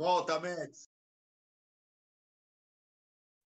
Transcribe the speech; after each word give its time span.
Volta, 0.00 0.40
Max. 0.40 0.88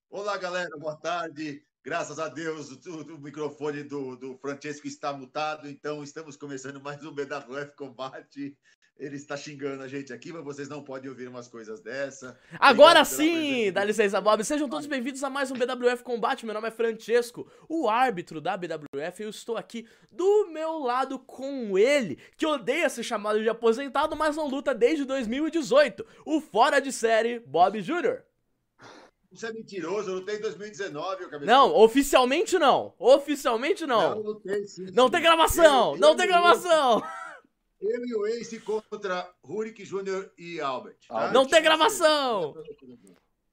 Olá, 0.09 0.37
galera, 0.37 0.71
boa 0.79 0.95
tarde. 0.95 1.67
Graças 1.83 2.21
a 2.21 2.29
Deus, 2.29 2.71
o, 2.87 3.15
o 3.17 3.19
microfone 3.19 3.83
do, 3.83 4.15
do 4.15 4.39
Francesco 4.39 4.87
está 4.87 5.13
mutado, 5.13 5.69
então 5.69 6.05
estamos 6.05 6.37
começando 6.37 6.81
mais 6.81 7.05
um 7.05 7.13
BWF 7.13 7.75
Combate. 7.75 8.57
Ele 8.97 9.17
está 9.17 9.37
xingando 9.37 9.83
a 9.83 9.89
gente 9.89 10.13
aqui, 10.13 10.33
mas 10.33 10.45
vocês 10.45 10.69
não 10.69 10.81
podem 10.81 11.11
ouvir 11.11 11.27
umas 11.27 11.49
coisas 11.49 11.81
dessa. 11.81 12.39
Agora 12.61 13.05
sim! 13.05 13.73
Dá 13.73 13.85
licença, 13.85 14.21
Bob. 14.21 14.45
Sejam 14.45 14.69
todos 14.69 14.87
bem-vindos 14.87 15.25
a 15.25 15.29
mais 15.29 15.51
um 15.51 15.55
BWF 15.55 16.05
Combate. 16.05 16.47
Meu 16.47 16.55
nome 16.55 16.69
é 16.69 16.71
Francesco, 16.71 17.51
o 17.69 17.89
árbitro 17.89 18.41
da 18.41 18.57
BWF. 18.57 19.21
Eu 19.21 19.31
estou 19.31 19.57
aqui 19.57 19.85
do 20.13 20.47
meu 20.47 20.79
lado 20.79 21.19
com 21.19 21.77
ele, 21.77 22.21
que 22.37 22.47
odeia 22.47 22.89
ser 22.89 23.03
chamado 23.03 23.43
de 23.43 23.49
aposentado, 23.49 24.15
mas 24.15 24.37
não 24.37 24.47
luta 24.47 24.73
desde 24.73 25.05
2018. 25.05 26.07
O 26.25 26.41
fora 26.41 26.81
de 26.81 26.93
série, 26.93 27.41
Bob 27.41 27.83
Jr. 27.83 28.23
Isso 29.33 29.47
é 29.47 29.53
mentiroso, 29.53 30.11
eu 30.11 30.15
lutei 30.15 30.37
em 30.37 30.41
2019, 30.41 31.25
eu 31.25 31.41
Não, 31.41 31.75
oficialmente 31.75 32.57
não. 32.57 32.95
Oficialmente 32.97 33.85
não. 33.85 34.11
Não, 34.11 34.19
lutei, 34.21 34.65
sim, 34.69 34.87
sim. 34.87 34.93
não 34.95 35.11
tem 35.11 35.21
gravação! 35.21 35.95
Eu, 35.95 36.01
não 36.01 36.11
eu, 36.11 36.15
tem 36.15 36.29
gravação! 36.29 37.03
Eu 37.85 38.07
e 38.07 38.15
o 38.15 38.27
Ace 38.27 38.59
contra 38.61 39.31
Rurik 39.43 39.85
Júnior 39.85 40.33
e 40.39 40.61
Albert. 40.61 40.97
Tá? 41.07 41.31
Não 41.33 41.47
tem 41.47 41.63
gravação! 41.63 42.55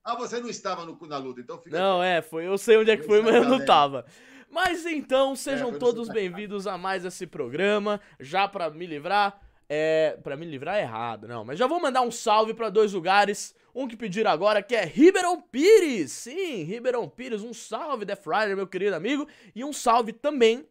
Ah, 0.03 0.15
você 0.15 0.39
não 0.39 0.49
estava 0.49 0.85
no, 0.85 0.97
na 1.05 1.17
luta, 1.17 1.41
então 1.41 1.59
fica. 1.59 1.77
Não, 1.77 2.01
é, 2.01 2.21
foi. 2.21 2.47
Eu 2.47 2.57
sei 2.57 2.77
onde 2.77 2.91
é 2.91 2.97
que 2.97 3.03
foi, 3.03 3.21
mas 3.21 3.35
eu 3.35 3.43
não 3.43 3.63
tava. 3.63 4.05
Mas 4.49 4.85
então, 4.85 5.35
sejam 5.35 5.69
é, 5.69 5.77
todos 5.77 6.09
bem-vindos 6.09 6.65
a 6.65 6.77
mais 6.77 7.05
esse 7.05 7.27
programa. 7.27 8.01
Já 8.19 8.47
para 8.47 8.69
me 8.69 8.87
livrar. 8.87 9.39
É. 9.69 10.17
Pra 10.23 10.35
me 10.35 10.45
livrar 10.45 10.77
é 10.77 10.81
errado, 10.81 11.27
não. 11.27 11.45
Mas 11.45 11.59
já 11.59 11.67
vou 11.67 11.79
mandar 11.79 12.01
um 12.01 12.11
salve 12.11 12.53
para 12.53 12.69
dois 12.69 12.93
lugares. 12.93 13.53
Um 13.75 13.87
que 13.87 13.95
pediram 13.95 14.31
agora, 14.31 14.63
que 14.63 14.75
é 14.75 14.83
Ribeirão 14.83 15.39
Pires. 15.39 16.11
Sim, 16.11 16.63
Ribeirão 16.63 17.07
Pires. 17.07 17.43
Um 17.43 17.53
salve, 17.53 18.03
Death 18.03 18.25
Rider, 18.25 18.55
meu 18.55 18.67
querido 18.67 18.95
amigo. 18.95 19.27
E 19.53 19.63
um 19.63 19.71
salve 19.71 20.13
também 20.13 20.67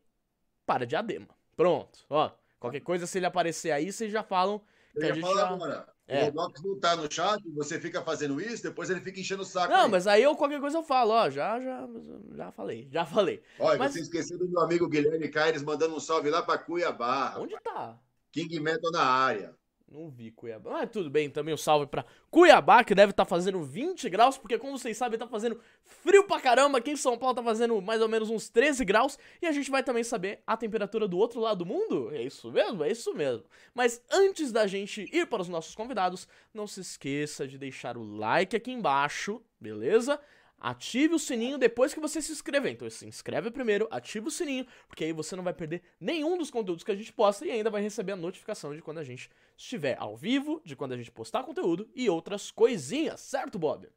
para 0.66 0.86
Diadema. 0.86 1.28
Pronto, 1.56 2.00
ó. 2.08 2.30
Qualquer 2.60 2.80
coisa, 2.80 3.06
se 3.06 3.18
ele 3.18 3.26
aparecer 3.26 3.72
aí, 3.72 3.90
vocês 3.90 4.12
já 4.12 4.22
falam 4.22 4.60
que 4.94 5.04
a 5.04 5.14
gente 5.14 5.34
já... 5.34 5.48
agora. 5.48 5.88
É. 6.06 6.22
O 6.22 6.24
Rodox 6.26 6.60
não 6.62 6.78
tá 6.78 6.96
no 6.96 7.10
chat, 7.10 7.40
você 7.54 7.78
fica 7.78 8.02
fazendo 8.02 8.40
isso, 8.40 8.64
depois 8.64 8.90
ele 8.90 9.00
fica 9.00 9.20
enchendo 9.20 9.42
o 9.42 9.46
saco. 9.46 9.72
Não, 9.72 9.84
aí. 9.84 9.90
mas 9.90 10.08
aí 10.08 10.22
eu 10.24 10.34
qualquer 10.34 10.60
coisa 10.60 10.78
eu 10.78 10.82
falo, 10.82 11.12
ó, 11.12 11.30
já, 11.30 11.60
já, 11.60 11.88
já 12.34 12.50
falei, 12.50 12.88
já 12.90 13.06
falei. 13.06 13.40
Olha, 13.60 13.78
mas... 13.78 13.92
você 13.92 14.00
esqueceu 14.00 14.36
do 14.36 14.48
meu 14.48 14.60
amigo 14.60 14.88
Guilherme 14.88 15.28
Caires 15.28 15.62
mandando 15.62 15.94
um 15.94 16.00
salve 16.00 16.28
lá 16.28 16.42
pra 16.42 16.58
Cuiabá. 16.58 17.36
Onde 17.38 17.54
tá? 17.60 17.96
King 18.32 18.58
Metal 18.58 18.90
na 18.90 19.04
área. 19.04 19.54
Não 19.90 20.08
vi 20.08 20.30
Cuiabá. 20.30 20.70
Mas 20.70 20.90
tudo 20.90 21.10
bem, 21.10 21.28
também 21.28 21.52
um 21.52 21.56
salve 21.56 21.86
pra 21.86 22.04
Cuiabá, 22.30 22.84
que 22.84 22.94
deve 22.94 23.10
estar 23.10 23.24
tá 23.24 23.28
fazendo 23.28 23.60
20 23.60 24.08
graus, 24.08 24.38
porque 24.38 24.56
como 24.56 24.78
vocês 24.78 24.96
sabem, 24.96 25.18
tá 25.18 25.26
fazendo 25.26 25.60
frio 25.82 26.22
pra 26.24 26.40
caramba. 26.40 26.78
Aqui 26.78 26.92
em 26.92 26.96
São 26.96 27.18
Paulo 27.18 27.34
tá 27.34 27.42
fazendo 27.42 27.80
mais 27.82 28.00
ou 28.00 28.08
menos 28.08 28.30
uns 28.30 28.48
13 28.48 28.84
graus. 28.84 29.18
E 29.42 29.46
a 29.46 29.52
gente 29.52 29.68
vai 29.68 29.82
também 29.82 30.04
saber 30.04 30.42
a 30.46 30.56
temperatura 30.56 31.08
do 31.08 31.18
outro 31.18 31.40
lado 31.40 31.64
do 31.64 31.66
mundo. 31.66 32.14
É 32.14 32.22
isso 32.22 32.52
mesmo? 32.52 32.84
É 32.84 32.90
isso 32.92 33.12
mesmo. 33.12 33.44
Mas 33.74 34.00
antes 34.12 34.52
da 34.52 34.64
gente 34.64 35.08
ir 35.12 35.26
para 35.26 35.42
os 35.42 35.48
nossos 35.48 35.74
convidados, 35.74 36.28
não 36.54 36.68
se 36.68 36.80
esqueça 36.80 37.48
de 37.48 37.58
deixar 37.58 37.96
o 37.96 38.04
like 38.04 38.54
aqui 38.54 38.70
embaixo, 38.70 39.42
beleza? 39.60 40.20
Ative 40.60 41.14
o 41.14 41.18
sininho 41.18 41.56
depois 41.56 41.94
que 41.94 42.00
você 42.00 42.20
se 42.20 42.30
inscrever. 42.30 42.72
Então 42.72 42.88
se 42.90 43.06
inscreve 43.06 43.50
primeiro, 43.50 43.88
ative 43.90 44.28
o 44.28 44.30
sininho, 44.30 44.66
porque 44.86 45.04
aí 45.04 45.12
você 45.12 45.34
não 45.34 45.42
vai 45.42 45.54
perder 45.54 45.82
nenhum 45.98 46.36
dos 46.36 46.50
conteúdos 46.50 46.84
que 46.84 46.92
a 46.92 46.94
gente 46.94 47.12
posta 47.12 47.46
e 47.46 47.50
ainda 47.50 47.70
vai 47.70 47.80
receber 47.80 48.12
a 48.12 48.16
notificação 48.16 48.74
de 48.76 48.82
quando 48.82 48.98
a 48.98 49.04
gente 49.04 49.30
estiver 49.56 49.96
ao 49.98 50.14
vivo, 50.14 50.60
de 50.62 50.76
quando 50.76 50.92
a 50.92 50.98
gente 50.98 51.10
postar 51.10 51.44
conteúdo 51.44 51.88
e 51.94 52.10
outras 52.10 52.50
coisinhas, 52.50 53.20
certo, 53.20 53.58
Bob? 53.58 53.88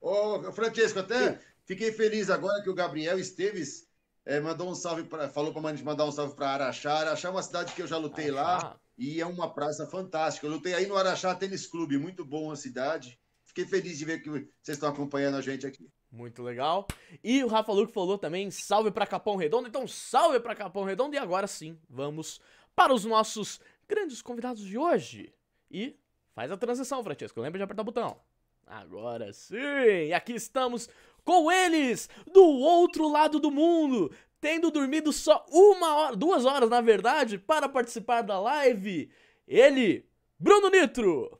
Ô, 0.00 0.50
Francesco, 0.50 0.98
até 0.98 1.34
Sim. 1.34 1.38
fiquei 1.64 1.92
feliz 1.92 2.28
agora 2.28 2.60
que 2.62 2.70
o 2.70 2.74
Gabriel 2.74 3.18
Esteves 3.18 3.86
é, 4.24 4.40
mandou 4.40 4.68
um 4.68 4.74
salve, 4.74 5.04
pra, 5.04 5.28
falou 5.28 5.52
para 5.52 5.62
mandar 5.62 6.06
um 6.06 6.12
salve 6.12 6.34
para 6.34 6.48
Araxá. 6.48 6.92
Araxá 6.92 7.28
é 7.28 7.30
uma 7.30 7.42
cidade 7.42 7.72
que 7.72 7.82
eu 7.82 7.86
já 7.86 7.98
lutei 7.98 8.30
Araxá. 8.30 8.68
lá 8.68 8.80
e 8.98 9.20
é 9.20 9.26
uma 9.26 9.52
praça 9.52 9.86
fantástica. 9.86 10.46
Eu 10.46 10.50
lutei 10.50 10.74
aí 10.74 10.86
no 10.86 10.96
Araxá 10.96 11.34
Tênis 11.36 11.68
Clube, 11.68 11.98
muito 11.98 12.24
bom 12.24 12.50
a 12.50 12.56
cidade. 12.56 13.19
Fiquei 13.50 13.64
feliz 13.64 13.98
de 13.98 14.04
ver 14.04 14.22
que 14.22 14.30
vocês 14.30 14.46
estão 14.68 14.88
acompanhando 14.88 15.36
a 15.36 15.40
gente 15.40 15.66
aqui. 15.66 15.90
Muito 16.08 16.40
legal. 16.40 16.86
E 17.22 17.42
o 17.42 17.48
Rafa 17.48 17.72
Luque 17.72 17.92
falou 17.92 18.16
também, 18.16 18.48
salve 18.48 18.92
para 18.92 19.04
Capão 19.04 19.34
Redondo. 19.34 19.66
Então, 19.66 19.88
salve 19.88 20.38
para 20.38 20.54
Capão 20.54 20.84
Redondo. 20.84 21.16
E 21.16 21.18
agora 21.18 21.48
sim, 21.48 21.76
vamos 21.88 22.40
para 22.76 22.94
os 22.94 23.04
nossos 23.04 23.60
grandes 23.88 24.22
convidados 24.22 24.62
de 24.62 24.78
hoje. 24.78 25.34
E 25.68 25.96
faz 26.32 26.52
a 26.52 26.56
transição, 26.56 27.02
Francesco. 27.02 27.40
Lembra 27.40 27.58
de 27.58 27.64
apertar 27.64 27.82
o 27.82 27.86
botão. 27.86 28.20
Agora 28.64 29.32
sim, 29.32 29.56
e 29.56 30.12
aqui 30.12 30.34
estamos 30.34 30.88
com 31.24 31.50
eles, 31.50 32.08
do 32.32 32.44
outro 32.44 33.08
lado 33.08 33.40
do 33.40 33.50
mundo, 33.50 34.12
tendo 34.40 34.70
dormido 34.70 35.12
só 35.12 35.44
uma 35.50 35.96
hora, 35.96 36.16
duas 36.16 36.44
horas 36.44 36.70
na 36.70 36.80
verdade, 36.80 37.36
para 37.36 37.68
participar 37.68 38.22
da 38.22 38.38
live. 38.38 39.10
Ele, 39.48 40.08
Bruno 40.38 40.70
Nitro. 40.70 41.39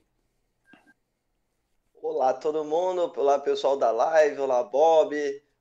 Olá 2.03 2.33
todo 2.33 2.65
mundo, 2.65 3.13
olá 3.15 3.39
pessoal 3.39 3.77
da 3.77 3.91
live, 3.91 4.41
olá 4.41 4.65
Bob, 4.65 5.15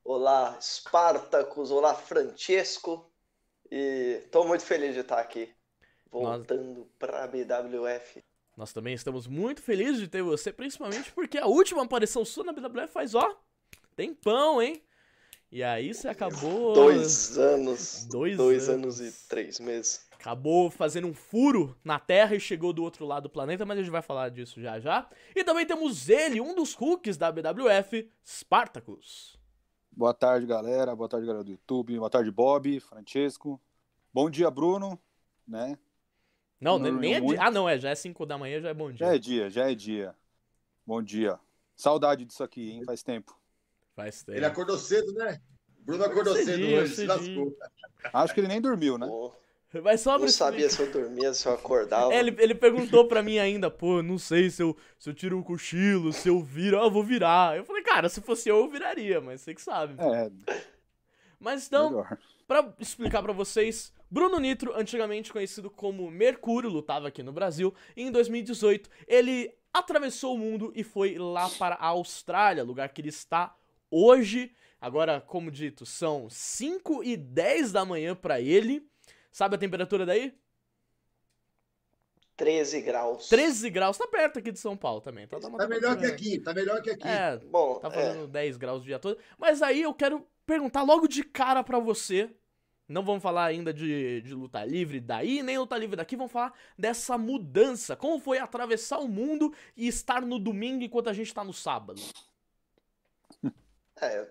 olá 0.06 0.58
Spartacus, 0.62 1.70
olá 1.70 1.94
Francesco. 1.94 3.12
E 3.70 4.22
estou 4.24 4.48
muito 4.48 4.64
feliz 4.64 4.94
de 4.94 5.02
estar 5.02 5.20
aqui, 5.20 5.54
voltando 6.10 6.80
Nós... 6.80 6.88
para 6.98 7.26
a 7.26 7.28
BWF. 7.28 8.24
Nós 8.56 8.72
também 8.72 8.94
estamos 8.94 9.28
muito 9.28 9.62
felizes 9.62 10.00
de 10.00 10.08
ter 10.08 10.22
você, 10.22 10.54
principalmente 10.54 11.12
porque 11.12 11.38
a 11.38 11.46
última 11.46 11.84
aparição 11.84 12.24
sua 12.24 12.46
na 12.46 12.54
BWF 12.54 12.88
faz, 12.88 13.14
ó, 13.14 13.38
tem 13.94 14.14
pão, 14.14 14.62
hein? 14.62 14.82
E 15.52 15.64
aí 15.64 15.94
você 15.94 16.08
acabou... 16.08 16.74
Dois 16.74 17.38
anos. 17.38 18.06
Dois, 18.06 18.38
dois 18.38 18.70
anos. 18.70 19.00
anos 19.00 19.16
e 19.16 19.28
três 19.28 19.60
meses 19.60 20.10
acabou 20.20 20.70
fazendo 20.70 21.08
um 21.08 21.14
furo 21.14 21.78
na 21.82 21.98
Terra 21.98 22.36
e 22.36 22.42
chegou 22.42 22.74
do 22.74 22.84
outro 22.84 23.06
lado 23.06 23.24
do 23.24 23.30
planeta, 23.30 23.66
mas 23.66 23.78
a 23.78 23.82
gente 23.82 23.92
vai 23.92 24.02
falar 24.02 24.30
disso 24.30 24.62
já 24.62 24.78
já. 24.78 25.10
E 25.34 25.46
também 25.46 25.66
temos 25.66 26.10
ele, 26.10 26.42
um 26.42 26.54
dos 26.54 26.76
hooks 26.76 27.16
da 27.16 27.32
BWF, 27.32 28.12
Spartacus. 28.26 29.40
Boa 29.90 30.14
tarde, 30.14 30.46
galera. 30.46 30.94
Boa 30.94 31.08
tarde, 31.08 31.26
galera 31.26 31.44
do 31.44 31.52
YouTube. 31.52 31.98
Boa 31.98 32.10
tarde, 32.10 32.30
Bob, 32.30 32.80
Francesco. 32.82 33.60
Bom 34.14 34.30
dia, 34.30 34.52
Bruno, 34.52 35.00
né? 35.48 35.80
Não, 36.60 36.78
não 36.78 36.92
nem 36.92 37.16
é 37.16 37.22
dia. 37.22 37.42
Ah, 37.42 37.50
não, 37.50 37.68
é, 37.68 37.80
já 37.80 37.90
é 37.90 37.96
5 37.96 38.26
da 38.26 38.38
manhã, 38.38 38.60
já 38.60 38.70
é 38.70 38.74
bom 38.74 38.92
dia. 38.92 38.98
Já 38.98 39.16
é 39.16 39.18
dia, 39.18 39.50
já 39.50 39.72
é 39.72 39.76
dia. 39.76 40.14
Bom 40.86 41.02
dia. 41.02 41.40
Saudade 41.78 42.26
disso 42.26 42.44
aqui, 42.44 42.72
hein? 42.72 42.84
Faz 42.84 43.02
tempo. 43.02 43.39
Faz 44.00 44.24
tempo. 44.24 44.38
Ele 44.38 44.46
acordou 44.46 44.78
cedo, 44.78 45.12
né? 45.14 45.42
Bruno 45.80 46.06
acordou 46.06 46.34
cedo 46.36 46.76
hoje, 46.76 46.96
se 46.96 47.06
lascou. 47.06 47.54
Acho 48.14 48.34
que 48.34 48.40
ele 48.40 48.48
nem 48.48 48.62
dormiu, 48.62 48.98
né? 48.98 49.06
Oh. 49.10 49.32
Mas 49.84 50.02
só 50.02 50.18
Não 50.18 50.28
sabia 50.30 50.70
se 50.70 50.82
eu 50.82 50.92
dormia, 50.92 51.34
se 51.34 51.46
eu 51.46 51.54
acordava. 51.54 52.14
É, 52.14 52.20
ele, 52.20 52.36
ele 52.40 52.56
perguntou 52.56 53.08
pra 53.08 53.22
mim 53.22 53.38
ainda, 53.38 53.70
pô, 53.70 54.02
não 54.02 54.18
sei 54.18 54.50
se 54.50 54.64
eu, 54.64 54.76
se 54.98 55.10
eu 55.10 55.14
tiro 55.14 55.38
um 55.38 55.44
cochilo, 55.44 56.14
se 56.14 56.30
eu 56.30 56.42
viro, 56.42 56.78
eu 56.78 56.90
vou 56.90 57.04
virar. 57.04 57.58
Eu 57.58 57.66
falei, 57.66 57.84
cara, 57.84 58.08
se 58.10 58.22
fosse 58.22 58.50
eu, 58.50 58.58
eu 58.58 58.70
viraria, 58.70 59.20
mas 59.20 59.42
você 59.42 59.54
que 59.54 59.62
sabe. 59.62 59.96
É. 60.02 60.32
Mas 61.40 61.68
então, 61.68 61.90
melhor. 61.90 62.18
pra 62.48 62.74
explicar 62.80 63.22
pra 63.22 63.34
vocês, 63.34 63.94
Bruno 64.10 64.40
Nitro, 64.40 64.76
antigamente 64.76 65.32
conhecido 65.32 65.70
como 65.70 66.10
Mercúrio, 66.10 66.70
lutava 66.70 67.10
aqui 67.10 67.22
no 67.22 67.34
Brasil, 67.34 67.74
e 67.96 68.04
em 68.04 68.12
2018 68.12 68.90
ele 69.08 69.54
atravessou 69.74 70.34
o 70.34 70.38
mundo 70.38 70.72
e 70.76 70.84
foi 70.84 71.18
lá 71.18 71.48
para 71.60 71.76
a 71.76 71.88
Austrália, 71.88 72.64
lugar 72.64 72.90
que 72.90 73.02
ele 73.02 73.10
está 73.10 73.56
hoje. 73.90 74.52
Agora, 74.82 75.20
como 75.20 75.52
dito, 75.52 75.86
são 75.86 76.30
5 76.30 77.04
e 77.04 77.18
10 77.18 77.72
da 77.72 77.84
manhã 77.84 78.16
para 78.16 78.40
ele. 78.40 78.88
Sabe 79.32 79.56
a 79.56 79.60
temperatura 79.60 80.06
daí? 80.06 80.34
13 82.40 82.82
graus. 82.82 83.28
13 83.28 83.70
graus, 83.70 83.98
tá 83.98 84.08
perto 84.08 84.40
aqui 84.40 84.50
de 84.50 84.60
São 84.60 84.78
Paulo 84.78 85.02
também. 85.02 85.28
Tá, 85.28 85.38
tá, 85.40 85.50
tá 85.50 85.68
melhor 85.68 85.98
que 85.98 86.06
aqui, 86.06 86.40
tá 86.40 86.54
melhor 86.54 86.82
que 86.82 86.92
aqui. 86.92 87.06
É, 87.06 87.38
Bom, 87.38 87.76
tá 87.80 87.92
fazendo 87.92 88.24
é. 88.24 88.28
10 88.28 88.56
graus 88.56 88.82
o 88.82 88.86
dia 88.86 88.98
todo. 88.98 89.18
Mas 89.38 89.62
aí 89.62 89.82
eu 89.82 89.94
quero 89.94 90.26
perguntar 90.46 90.84
logo 90.84 91.06
de 91.06 91.22
cara 91.22 91.62
para 91.62 91.78
você. 91.80 92.30
Não 92.88 93.04
vamos 93.04 93.22
falar 93.22 93.46
ainda 93.46 93.74
de, 93.74 94.22
de 94.22 94.34
luta 94.34 94.64
livre 94.64 95.02
daí, 95.02 95.44
nem 95.44 95.60
luta 95.60 95.78
livre 95.78 95.96
daqui, 95.96 96.16
vamos 96.16 96.32
falar 96.32 96.54
dessa 96.78 97.18
mudança. 97.18 97.96
Como 97.96 98.20
foi 98.20 98.40
atravessar 98.40 99.00
o 99.00 99.08
mundo 99.08 99.54
e 99.76 99.88
estar 99.88 100.22
no 100.22 100.40
domingo 100.40 100.84
enquanto 100.84 101.10
a 101.10 101.14
gente 101.14 101.34
tá 101.34 101.44
no 101.44 101.54
sábado? 101.54 102.02
É, 104.02 104.28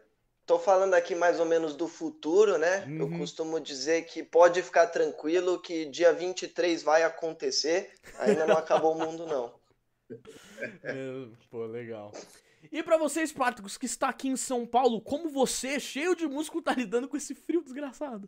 Tô 0.49 0.59
falando 0.59 0.95
aqui 0.95 1.15
mais 1.15 1.39
ou 1.39 1.45
menos 1.45 1.77
do 1.77 1.87
futuro, 1.87 2.57
né? 2.57 2.87
Uhum. 2.87 3.01
Eu 3.01 3.19
costumo 3.19 3.61
dizer 3.61 4.07
que 4.07 4.23
pode 4.23 4.63
ficar 4.63 4.87
tranquilo 4.87 5.61
que 5.61 5.85
dia 5.85 6.11
23 6.11 6.83
vai 6.83 7.03
acontecer. 7.03 7.93
Ainda 8.19 8.47
não 8.47 8.57
acabou 8.57 8.97
o 8.97 8.99
mundo, 8.99 9.27
não. 9.27 9.55
É, 10.83 11.29
pô, 11.51 11.67
legal. 11.67 12.11
E 12.73 12.83
para 12.83 12.97
vocês, 12.97 13.29
Spartacus, 13.29 13.77
que 13.77 13.85
está 13.85 14.09
aqui 14.09 14.29
em 14.29 14.37
São 14.37 14.67
Paulo, 14.67 15.03
como 15.03 15.29
você, 15.29 15.79
cheio 15.79 16.17
de 16.17 16.27
músculo, 16.27 16.63
tá 16.63 16.73
lidando 16.73 17.07
com 17.07 17.17
esse 17.17 17.35
frio 17.35 17.63
desgraçado? 17.63 18.27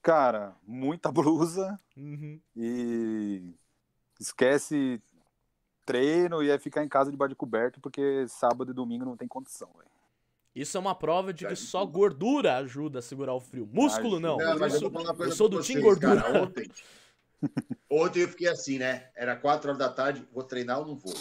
Cara, 0.00 0.56
muita 0.62 1.10
blusa 1.10 1.78
uhum. 1.96 2.40
e 2.54 3.52
esquece 4.20 5.02
treino 5.84 6.42
e 6.42 6.46
ia 6.46 6.58
ficar 6.60 6.84
em 6.84 6.88
casa 6.88 7.10
de 7.10 7.18
de 7.28 7.34
coberto, 7.34 7.80
porque 7.80 8.24
sábado 8.28 8.70
e 8.70 8.74
domingo 8.74 9.04
não 9.04 9.16
tem 9.16 9.26
condição, 9.26 9.68
velho. 9.76 9.93
Isso 10.54 10.76
é 10.76 10.80
uma 10.80 10.94
prova 10.94 11.32
de 11.32 11.46
que 11.46 11.56
só 11.56 11.84
gordura 11.84 12.56
ajuda 12.58 13.00
a 13.00 13.02
segurar 13.02 13.34
o 13.34 13.40
frio. 13.40 13.68
Músculo 13.72 14.20
não. 14.20 14.36
não 14.36 14.58
mas 14.58 14.80
eu, 14.80 14.92
eu 15.18 15.32
sou 15.32 15.48
do 15.48 15.60
time 15.60 15.80
gordura. 15.80 16.22
Cara, 16.22 16.42
ontem, 16.42 16.70
ontem 17.90 18.22
eu 18.22 18.28
fiquei 18.28 18.48
assim, 18.48 18.78
né? 18.78 19.10
Era 19.16 19.34
4 19.34 19.68
horas 19.68 19.78
da 19.78 19.88
tarde, 19.88 20.26
vou 20.32 20.44
treinar 20.44 20.78
ou 20.78 20.86
não 20.86 20.96
vou? 20.96 21.14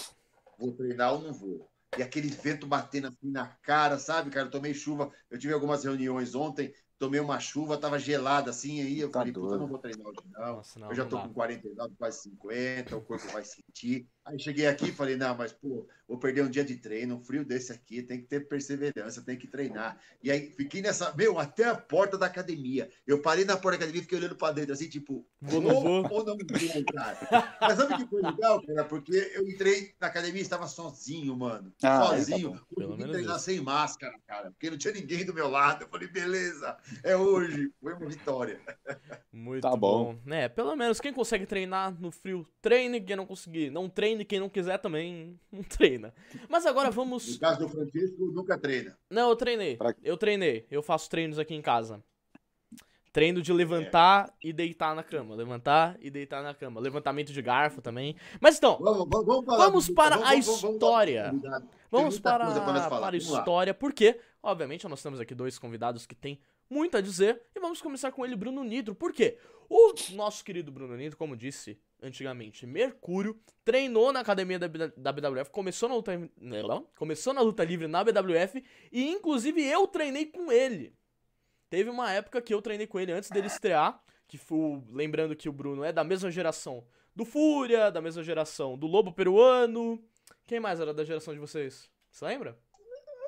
Vou 0.60 0.72
treinar 0.72 1.14
ou 1.14 1.22
não 1.22 1.34
vou? 1.34 1.68
E 1.98 2.04
aquele 2.04 2.28
vento 2.28 2.66
batendo 2.68 3.08
assim 3.08 3.32
na 3.32 3.48
cara, 3.64 3.98
sabe, 3.98 4.30
cara? 4.30 4.48
Eu 4.48 4.52
tomei 4.52 4.74
chuva. 4.74 5.12
Eu 5.30 5.40
tive 5.40 5.54
algumas 5.54 5.84
reuniões 5.84 6.36
ontem 6.36 6.74
tomei 7.04 7.20
uma 7.20 7.40
chuva, 7.40 7.78
tava 7.78 8.00
gelada 8.00 8.50
assim, 8.50 8.82
aí 8.82 9.00
eu 9.00 9.12
tá 9.12 9.20
falei, 9.20 9.34
puta, 9.34 9.58
não 9.58 9.68
vou 9.68 9.78
treinar 9.78 10.08
hoje 10.08 10.20
não. 10.32 10.56
Nossa, 10.56 10.80
não 10.80 10.90
eu 10.90 10.96
já 10.96 11.06
tô 11.06 11.20
com 11.20 11.34
49, 11.34 11.96
quase 11.98 12.22
50, 12.24 12.96
o 12.96 13.02
corpo 13.02 13.28
vai 13.28 13.44
sentir. 13.44 14.08
Aí 14.26 14.40
cheguei 14.40 14.68
aqui 14.68 14.86
e 14.86 14.92
falei, 14.94 15.18
não, 15.18 15.36
mas 15.36 15.52
pô, 15.52 15.86
vou 16.08 16.18
perder 16.18 16.44
um 16.44 16.50
dia 16.50 16.64
de 16.64 16.78
treino, 16.78 17.16
um 17.16 17.24
frio 17.24 17.44
desse 17.44 17.74
aqui, 17.74 18.02
tem 18.02 18.22
que 18.22 18.28
ter 18.28 18.48
perseverança, 18.48 19.22
tem 19.22 19.38
que 19.38 19.48
treinar. 19.48 20.00
E 20.24 20.32
aí 20.32 20.50
fiquei 20.52 20.82
nessa, 20.82 21.14
meu, 21.14 21.38
até 21.38 21.66
a 21.66 21.76
porta 21.76 22.18
da 22.18 22.28
academia. 22.28 22.90
Eu 23.06 23.22
parei 23.22 23.44
na 23.44 23.58
porta 23.58 23.72
da 23.72 23.84
academia 23.84 24.00
e 24.00 24.04
fiquei 24.04 24.18
olhando 24.18 24.38
pra 24.38 24.54
dentro, 24.54 24.72
assim, 24.72 24.88
tipo, 24.88 25.28
vou, 25.42 25.62
não 25.62 25.82
vou 25.82 26.20
ou 26.20 26.26
não 26.26 26.38
vou, 26.38 26.86
cara. 26.94 27.58
mas 27.60 27.78
sabe 27.78 27.98
que 27.98 28.10
foi 28.10 28.22
legal, 28.22 28.66
cara? 28.66 28.86
Porque 28.86 29.32
eu 29.36 29.46
entrei 29.46 29.94
na 30.00 30.08
academia 30.08 30.40
e 30.40 30.44
estava 30.44 30.68
sozinho, 30.68 31.36
mano. 31.36 31.74
Ah, 31.84 32.06
sozinho. 32.06 32.54
Tá 32.54 32.66
Pelo 32.78 32.96
menos 32.96 33.12
treinar 33.12 33.36
isso. 33.36 33.46
sem 33.46 33.60
máscara, 33.60 34.18
cara, 34.26 34.52
porque 34.52 34.70
não 34.70 34.78
tinha 34.78 34.94
ninguém 34.94 35.26
do 35.26 35.34
meu 35.34 35.50
lado. 35.50 35.84
Eu 35.84 35.90
falei, 35.90 36.08
beleza, 36.08 36.78
é 37.04 37.18
hoje, 37.18 37.70
foi 37.82 37.94
uma 37.94 38.08
vitória. 38.08 38.62
Muito 39.34 39.64
tá 39.64 39.76
bom. 39.76 40.16
bom. 40.16 40.34
É, 40.34 40.48
pelo 40.48 40.76
menos 40.78 41.02
quem 41.02 41.12
consegue 41.12 41.46
treinar 41.46 42.00
no 42.00 42.10
frio, 42.10 42.48
treine. 42.62 43.02
Quem 43.02 43.18
não 43.18 43.26
conseguir, 43.26 43.70
não 43.70 43.90
treine. 43.90 44.13
Quem 44.26 44.40
não 44.40 44.50
quiser 44.50 44.78
também, 44.78 45.40
não 45.52 45.64
treina. 45.64 46.14
Mas 46.50 46.66
agora 46.66 46.92
vamos. 46.92 47.34
No 47.34 47.40
caso 47.40 47.60
do 47.60 47.70
Francisco, 47.70 48.26
nunca 48.32 48.58
treina. 48.58 48.98
Não, 49.10 49.30
eu 49.30 49.36
treinei. 49.36 49.78
Pra... 49.78 49.96
Eu 50.04 50.18
treinei. 50.18 50.68
Eu 50.70 50.84
faço 50.84 51.10
treinos 51.10 51.40
aqui 51.40 51.56
em 51.56 51.62
casa. 51.62 52.04
Treino 53.12 53.44
de 53.44 53.54
levantar 53.54 54.28
é. 54.44 54.48
e 54.48 54.52
deitar 54.52 54.96
na 54.96 55.04
cama. 55.04 55.36
Levantar 55.36 55.96
e 56.02 56.10
deitar 56.10 56.42
na 56.42 56.54
cama. 56.54 56.82
Levantamento 56.82 57.32
de 57.32 57.42
garfo 57.44 57.80
também. 57.80 58.16
Mas 58.42 58.58
então, 58.58 58.80
vamos, 58.80 59.08
vamos, 59.08 59.26
vamos, 59.26 59.46
vamos 59.46 59.90
para 59.90 60.18
vamos, 60.18 60.32
a 60.32 60.36
história. 60.36 61.32
Vamos, 61.92 62.20
para, 62.20 62.90
para 62.90 63.16
a 63.16 63.18
história, 63.18 63.72
porque, 63.72 64.20
obviamente, 64.42 64.88
nós 64.88 65.04
temos 65.04 65.20
aqui 65.20 65.36
dois 65.36 65.60
convidados 65.60 66.08
que 66.08 66.16
têm 66.16 66.40
muito 66.68 66.98
a 66.98 67.02
dizer. 67.02 67.44
E 67.56 67.60
vamos 67.60 67.84
começar 67.84 68.12
com 68.12 68.26
ele, 68.26 68.36
Bruno 68.36 68.64
Nitro. 68.64 68.96
Por 68.96 69.14
quê? 69.14 69.38
O 69.70 69.94
nosso 70.14 70.44
querido 70.44 70.72
Bruno 70.72 70.98
Nitro, 70.98 71.18
como 71.18 71.38
disse 71.38 71.80
antigamente, 72.04 72.68
Mercúrio, 72.68 73.40
treinou 73.64 74.12
na 74.12 74.20
academia 74.20 74.60
da, 74.60 74.68
da 74.68 75.12
BWF, 75.12 75.50
começou 75.50 75.88
na 75.88 75.96
luta, 75.96 76.32
não, 76.38 76.88
começou 76.98 77.34
na 77.34 77.42
luta 77.42 77.64
livre 77.64 77.88
na 77.88 78.04
BWF 78.04 78.64
e 78.92 79.10
inclusive 79.10 79.64
eu 79.64 79.88
treinei 79.88 80.26
com 80.26 80.52
ele. 80.52 80.94
Teve 81.70 81.90
uma 81.90 82.12
época 82.12 82.42
que 82.42 82.54
eu 82.54 82.62
treinei 82.62 82.86
com 82.86 83.00
ele 83.00 83.14
antes 83.14 83.32
dele 83.32 83.48
estrear, 83.48 84.00
que 84.28 84.38
foi, 84.38 84.84
lembrando 84.92 85.36
que 85.36 85.50
o 85.50 85.54
Bruno 85.54 85.84
é 85.84 85.92
da 85.92 86.04
mesma 86.04 86.30
geração 86.30 86.86
do 87.16 87.26
Fúria, 87.26 87.90
da 87.90 88.02
mesma 88.02 88.22
geração 88.22 88.78
do 88.78 88.86
Lobo 88.86 89.12
Peruano. 89.12 90.04
Quem 90.46 90.60
mais 90.60 90.80
era 90.80 90.94
da 90.94 91.04
geração 91.04 91.34
de 91.34 91.40
vocês? 91.40 91.90
Você 92.12 92.26
lembra? 92.26 92.58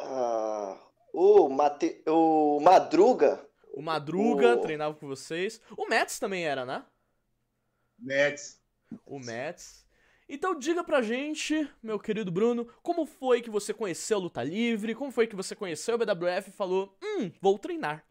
Ah, 0.01 0.77
o, 1.13 1.49
Mate... 1.49 2.03
o 2.07 2.59
Madruga. 2.59 3.43
O 3.73 3.81
Madruga 3.81 4.55
o... 4.55 4.61
treinava 4.61 4.95
com 4.95 5.07
vocês. 5.07 5.61
O 5.77 5.87
Mets 5.87 6.19
também 6.19 6.45
era, 6.45 6.65
né? 6.65 6.83
Mets. 7.97 8.61
O 9.05 9.19
Mets. 9.19 9.85
Então 10.27 10.57
diga 10.57 10.83
pra 10.83 11.03
gente, 11.03 11.69
meu 11.83 11.99
querido 11.99 12.31
Bruno, 12.31 12.67
como 12.81 13.05
foi 13.05 13.41
que 13.41 13.49
você 13.49 13.73
conheceu 13.73 14.17
a 14.17 14.21
luta 14.21 14.43
livre? 14.43 14.95
Como 14.95 15.11
foi 15.11 15.27
que 15.27 15.35
você 15.35 15.55
conheceu 15.55 15.95
o 15.95 15.97
BWF 15.97 16.49
e 16.49 16.53
falou, 16.53 16.97
hum, 17.03 17.31
vou 17.39 17.59
treinar? 17.59 18.03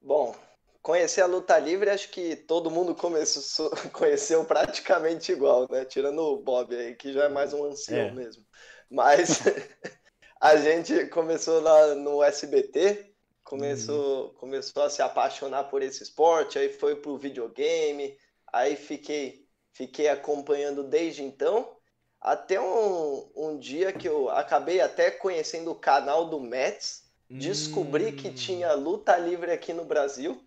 Bom, 0.00 0.36
conhecer 0.80 1.20
a 1.20 1.26
luta 1.26 1.58
livre, 1.58 1.90
acho 1.90 2.10
que 2.10 2.36
todo 2.36 2.70
mundo 2.70 2.94
começou, 2.94 3.70
conheceu 3.92 4.44
praticamente 4.44 5.32
igual, 5.32 5.66
né? 5.68 5.84
Tirando 5.84 6.20
o 6.20 6.40
Bob 6.40 6.76
aí, 6.76 6.94
que 6.94 7.12
já 7.12 7.24
é 7.24 7.28
mais 7.28 7.52
um 7.52 7.64
ancião 7.64 8.06
é. 8.06 8.12
mesmo. 8.12 8.46
Mas 8.88 9.40
a 10.40 10.56
gente 10.56 11.06
começou 11.06 11.60
lá 11.60 11.96
no 11.96 12.22
SBT, 12.22 13.12
começou, 13.42 14.26
uhum. 14.26 14.34
começou 14.34 14.84
a 14.84 14.90
se 14.90 15.02
apaixonar 15.02 15.64
por 15.64 15.82
esse 15.82 16.04
esporte, 16.04 16.56
aí 16.56 16.72
foi 16.72 16.94
pro 16.94 17.18
videogame, 17.18 18.16
aí 18.56 18.74
fiquei, 18.74 19.46
fiquei 19.72 20.08
acompanhando 20.08 20.82
desde 20.82 21.22
então, 21.22 21.76
até 22.18 22.58
um, 22.58 23.30
um 23.36 23.58
dia 23.58 23.92
que 23.92 24.08
eu 24.08 24.30
acabei 24.30 24.80
até 24.80 25.10
conhecendo 25.10 25.70
o 25.70 25.78
canal 25.78 26.30
do 26.30 26.40
Mets, 26.40 27.04
descobri 27.28 28.12
que 28.12 28.28
hum. 28.28 28.34
tinha 28.34 28.72
luta 28.72 29.16
livre 29.18 29.52
aqui 29.52 29.74
no 29.74 29.84
Brasil, 29.84 30.42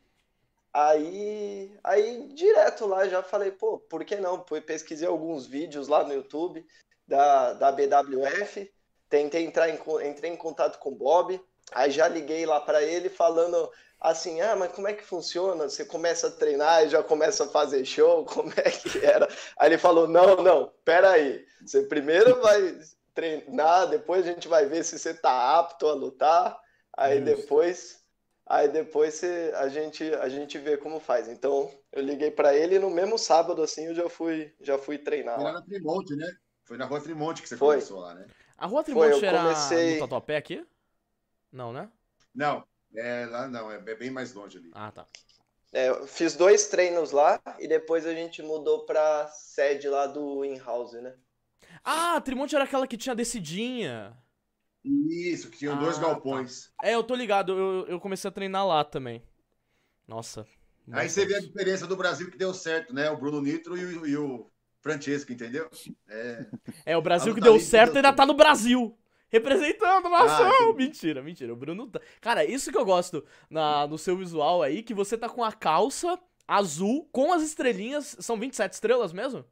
aí, 0.73 1.71
aí 1.83 2.27
direto 2.33 2.87
lá 2.87 3.07
já 3.07 3.21
falei, 3.21 3.51
pô, 3.51 3.77
por 3.77 4.03
que 4.03 4.15
não? 4.15 4.39
Pesquisei 4.39 5.07
alguns 5.07 5.45
vídeos 5.45 5.87
lá 5.87 6.03
no 6.03 6.13
YouTube 6.13 6.65
da, 7.07 7.53
da 7.53 7.71
BWF, 7.71 8.71
tentei 9.07 9.45
entrar 9.45 9.69
em, 9.69 9.79
entrei 10.09 10.31
em 10.31 10.37
contato 10.37 10.79
com 10.79 10.89
o 10.89 10.95
Bob, 10.95 11.39
aí 11.71 11.91
já 11.91 12.07
liguei 12.07 12.43
lá 12.45 12.59
para 12.59 12.81
ele 12.81 13.07
falando 13.07 13.71
assim, 13.99 14.39
ah, 14.41 14.55
mas 14.55 14.71
como 14.71 14.87
é 14.87 14.93
que 14.93 15.03
funciona? 15.03 15.67
Você 15.67 15.83
começa 15.83 16.27
a 16.27 16.31
treinar 16.31 16.85
e 16.85 16.89
já 16.89 17.03
começa 17.03 17.45
a 17.45 17.49
fazer 17.49 17.83
show? 17.83 18.23
Como 18.25 18.51
é 18.55 18.69
que 18.69 19.05
era? 19.05 19.27
Aí 19.57 19.69
ele 19.69 19.77
falou, 19.77 20.07
não, 20.07 20.37
não, 20.37 20.71
pera 20.85 21.11
aí, 21.11 21.45
você 21.65 21.83
primeiro 21.83 22.41
vai 22.41 22.79
treinar, 23.13 23.89
depois 23.89 24.25
a 24.25 24.31
gente 24.31 24.47
vai 24.47 24.65
ver 24.65 24.83
se 24.83 24.97
você 24.97 25.13
tá 25.13 25.59
apto 25.59 25.87
a 25.87 25.93
lutar, 25.93 26.57
aí 26.95 27.19
depois... 27.21 27.99
Aí 28.51 28.67
depois 28.67 29.13
você, 29.13 29.53
a, 29.57 29.69
gente, 29.69 30.03
a 30.15 30.27
gente 30.27 30.57
vê 30.57 30.75
como 30.75 30.99
faz. 30.99 31.27
Então, 31.27 31.69
eu 31.91 32.01
liguei 32.01 32.31
para 32.31 32.55
ele 32.55 32.77
e 32.77 32.79
no 32.79 32.89
mesmo 32.89 33.15
sábado, 33.15 33.61
assim, 33.61 33.85
eu 33.85 33.93
já 33.93 34.09
fui, 34.09 34.51
já 34.59 34.75
fui 34.75 34.97
treinar. 34.97 35.35
Foi 35.35 35.43
lá 35.43 35.53
na 35.53 35.61
Trimonte, 35.61 36.15
né? 36.15 36.35
Foi 36.63 36.75
na 36.75 36.85
Rua 36.85 36.99
Trimonte 36.99 37.43
que 37.43 37.47
você 37.47 37.55
Foi. 37.55 37.75
começou 37.75 37.99
lá, 37.99 38.15
né? 38.15 38.25
A 38.57 38.65
Rua 38.65 38.83
Trimonte 38.83 39.23
era 39.23 39.43
comecei... 39.43 39.93
no 39.93 39.99
Tatuapé 39.99 40.37
aqui? 40.37 40.65
Não, 41.51 41.71
né? 41.71 41.91
Não, 42.33 42.63
é 42.95 43.25
lá 43.25 43.47
não, 43.47 43.71
é 43.71 43.79
bem 43.95 44.09
mais 44.09 44.33
longe 44.33 44.57
ali. 44.57 44.71
Ah, 44.73 44.91
tá. 44.91 45.07
É, 45.71 45.89
eu 45.89 46.07
fiz 46.07 46.35
dois 46.35 46.67
treinos 46.67 47.11
lá 47.11 47.39
e 47.59 47.67
depois 47.67 48.05
a 48.05 48.13
gente 48.13 48.41
mudou 48.41 48.85
pra 48.85 49.27
sede 49.27 49.87
lá 49.87 50.07
do 50.07 50.43
in-house, 50.43 50.93
né? 50.93 51.15
Ah, 51.83 52.15
a 52.15 52.21
Trimonte 52.21 52.55
era 52.55 52.63
aquela 52.63 52.87
que 52.87 52.97
tinha 52.97 53.15
descidinha. 53.15 54.17
Isso, 54.83 55.49
que 55.49 55.59
tinha 55.59 55.73
ah, 55.73 55.75
dois 55.75 55.99
galpões. 55.99 56.71
Tá. 56.79 56.87
É, 56.87 56.95
eu 56.95 57.03
tô 57.03 57.13
ligado, 57.13 57.51
eu, 57.51 57.85
eu 57.87 57.99
comecei 57.99 58.27
a 58.27 58.31
treinar 58.31 58.65
lá 58.65 58.83
também. 58.83 59.23
Nossa. 60.07 60.47
Aí 60.91 61.07
você 61.07 61.25
vê 61.25 61.35
a 61.35 61.39
diferença 61.39 61.85
do 61.85 61.95
Brasil 61.95 62.31
que 62.31 62.37
deu 62.37 62.53
certo, 62.53 62.93
né? 62.93 63.11
O 63.11 63.17
Bruno 63.17 63.41
Nitro 63.41 63.77
e 63.77 63.85
o, 63.85 64.07
e 64.07 64.17
o 64.17 64.49
Francesco, 64.81 65.31
entendeu? 65.31 65.69
É, 66.07 66.45
é 66.87 66.97
o 66.97 67.01
Brasil 67.01 67.35
que 67.35 67.41
deu 67.41 67.59
certo 67.59 67.97
ainda 67.97 68.11
tá 68.11 68.25
no 68.25 68.33
Brasil. 68.33 68.97
Representando 69.29 70.07
a 70.07 70.09
nação. 70.09 70.69
Ah, 70.69 70.73
mentira, 70.73 71.21
mentira. 71.21 71.53
O 71.53 71.55
Bruno 71.55 71.87
tá. 71.87 72.01
Cara, 72.19 72.43
isso 72.43 72.71
que 72.71 72.77
eu 72.77 72.85
gosto 72.85 73.23
na, 73.49 73.85
no 73.87 73.97
seu 73.97 74.17
visual 74.17 74.61
aí, 74.61 74.81
que 74.81 74.93
você 74.93 75.17
tá 75.17 75.29
com 75.29 75.43
a 75.43 75.51
calça 75.51 76.19
azul 76.47 77.07
com 77.11 77.31
as 77.31 77.43
estrelinhas. 77.43 78.17
São 78.19 78.39
27 78.39 78.73
estrelas 78.73 79.13
mesmo? 79.13 79.45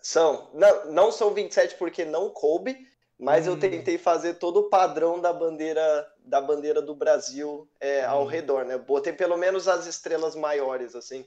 São. 0.00 0.50
Não, 0.52 0.92
não 0.92 1.12
são 1.12 1.32
27 1.32 1.76
porque 1.76 2.04
não 2.04 2.28
coube, 2.28 2.86
mas 3.18 3.48
hum. 3.48 3.52
eu 3.52 3.58
tentei 3.58 3.96
fazer 3.96 4.34
todo 4.34 4.60
o 4.60 4.68
padrão 4.68 5.18
da 5.20 5.32
bandeira 5.32 6.10
da 6.18 6.40
bandeira 6.40 6.80
do 6.80 6.94
Brasil 6.94 7.68
é, 7.78 8.06
hum. 8.06 8.10
ao 8.10 8.26
redor, 8.26 8.64
né? 8.64 8.76
Botei 8.76 9.12
pelo 9.12 9.36
menos 9.36 9.66
as 9.68 9.86
estrelas 9.86 10.36
maiores, 10.36 10.94
assim. 10.94 11.24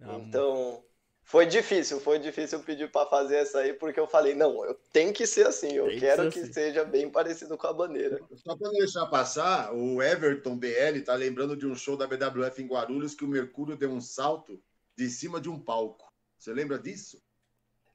Ah, 0.00 0.14
então, 0.14 0.82
foi 1.28 1.44
difícil, 1.44 2.00
foi 2.00 2.18
difícil 2.18 2.58
pedir 2.60 2.90
para 2.90 3.06
fazer 3.06 3.36
essa 3.36 3.58
aí, 3.58 3.74
porque 3.74 4.00
eu 4.00 4.06
falei, 4.06 4.34
não, 4.34 4.64
eu 4.64 4.74
tenho 4.90 5.12
que 5.12 5.26
ser 5.26 5.46
assim, 5.46 5.74
eu 5.74 5.86
tem 5.86 6.00
quero 6.00 6.22
que, 6.30 6.30
que 6.30 6.40
assim. 6.40 6.52
seja 6.54 6.86
bem 6.86 7.10
parecido 7.10 7.58
com 7.58 7.66
a 7.66 7.72
bandeira. 7.74 8.18
Só 8.36 8.56
para 8.56 8.70
deixar 8.70 9.04
passar, 9.08 9.74
o 9.74 10.02
Everton 10.02 10.56
BL 10.56 11.02
tá 11.04 11.14
lembrando 11.14 11.54
de 11.54 11.66
um 11.66 11.74
show 11.74 11.98
da 11.98 12.06
BWF 12.06 12.62
em 12.62 12.66
Guarulhos 12.66 13.14
que 13.14 13.26
o 13.26 13.28
Mercúrio 13.28 13.76
deu 13.76 13.90
um 13.90 14.00
salto 14.00 14.58
de 14.96 15.10
cima 15.10 15.38
de 15.38 15.50
um 15.50 15.60
palco. 15.60 16.10
Você 16.38 16.50
lembra 16.50 16.78
disso? 16.78 17.20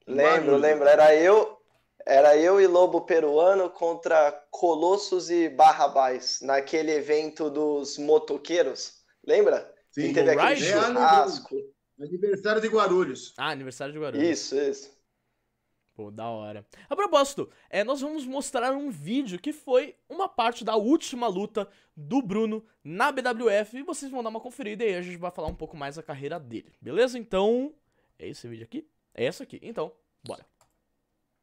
Lembro, 0.06 0.56
lembro. 0.56 0.88
Era 0.88 1.16
eu, 1.16 1.58
era 2.06 2.38
eu 2.38 2.62
e 2.62 2.68
Lobo 2.68 3.02
Peruano 3.02 3.68
contra 3.72 4.32
Colossos 4.52 5.32
e 5.32 5.50
Barrabás, 5.50 6.38
naquele 6.44 6.92
evento 6.92 7.50
dos 7.50 7.98
motoqueiros. 7.98 9.02
Lembra? 9.26 9.74
Sim, 9.90 10.10
que 10.10 10.14
teve 10.14 10.30
aquele 10.30 10.56
churrasco. 10.58 11.56
Aniversário 12.04 12.62
de 12.62 12.68
Guarulhos. 12.68 13.34
Ah, 13.38 13.50
aniversário 13.50 13.94
de 13.94 14.00
Guarulhos. 14.00 14.28
Isso, 14.28 14.56
isso. 14.56 15.04
Pô, 15.94 16.10
da 16.10 16.28
hora. 16.28 16.66
A 16.90 16.96
propósito, 16.96 17.50
é, 17.70 17.84
nós 17.84 18.02
vamos 18.02 18.26
mostrar 18.26 18.72
um 18.74 18.90
vídeo 18.90 19.40
que 19.40 19.54
foi 19.54 19.96
uma 20.10 20.28
parte 20.28 20.64
da 20.64 20.76
última 20.76 21.28
luta 21.28 21.68
do 21.96 22.22
Bruno 22.22 22.66
na 22.84 23.12
BWF 23.12 23.78
e 23.78 23.84
vocês 23.84 24.12
vão 24.12 24.24
dar 24.24 24.30
uma 24.30 24.40
conferida 24.40 24.84
e 24.84 24.88
aí 24.88 24.96
a 24.96 25.02
gente 25.02 25.18
vai 25.18 25.30
falar 25.30 25.48
um 25.48 25.56
pouco 25.56 25.78
mais 25.78 25.96
da 25.96 26.04
carreira 26.04 26.40
dele, 26.40 26.74
beleza? 26.82 27.18
Então, 27.20 27.74
é 28.18 28.28
esse 28.28 28.48
vídeo 28.48 28.64
aqui? 28.64 28.88
É 29.14 29.26
essa 29.26 29.44
aqui. 29.44 29.60
Então, 29.62 29.92
Bora. 30.26 30.46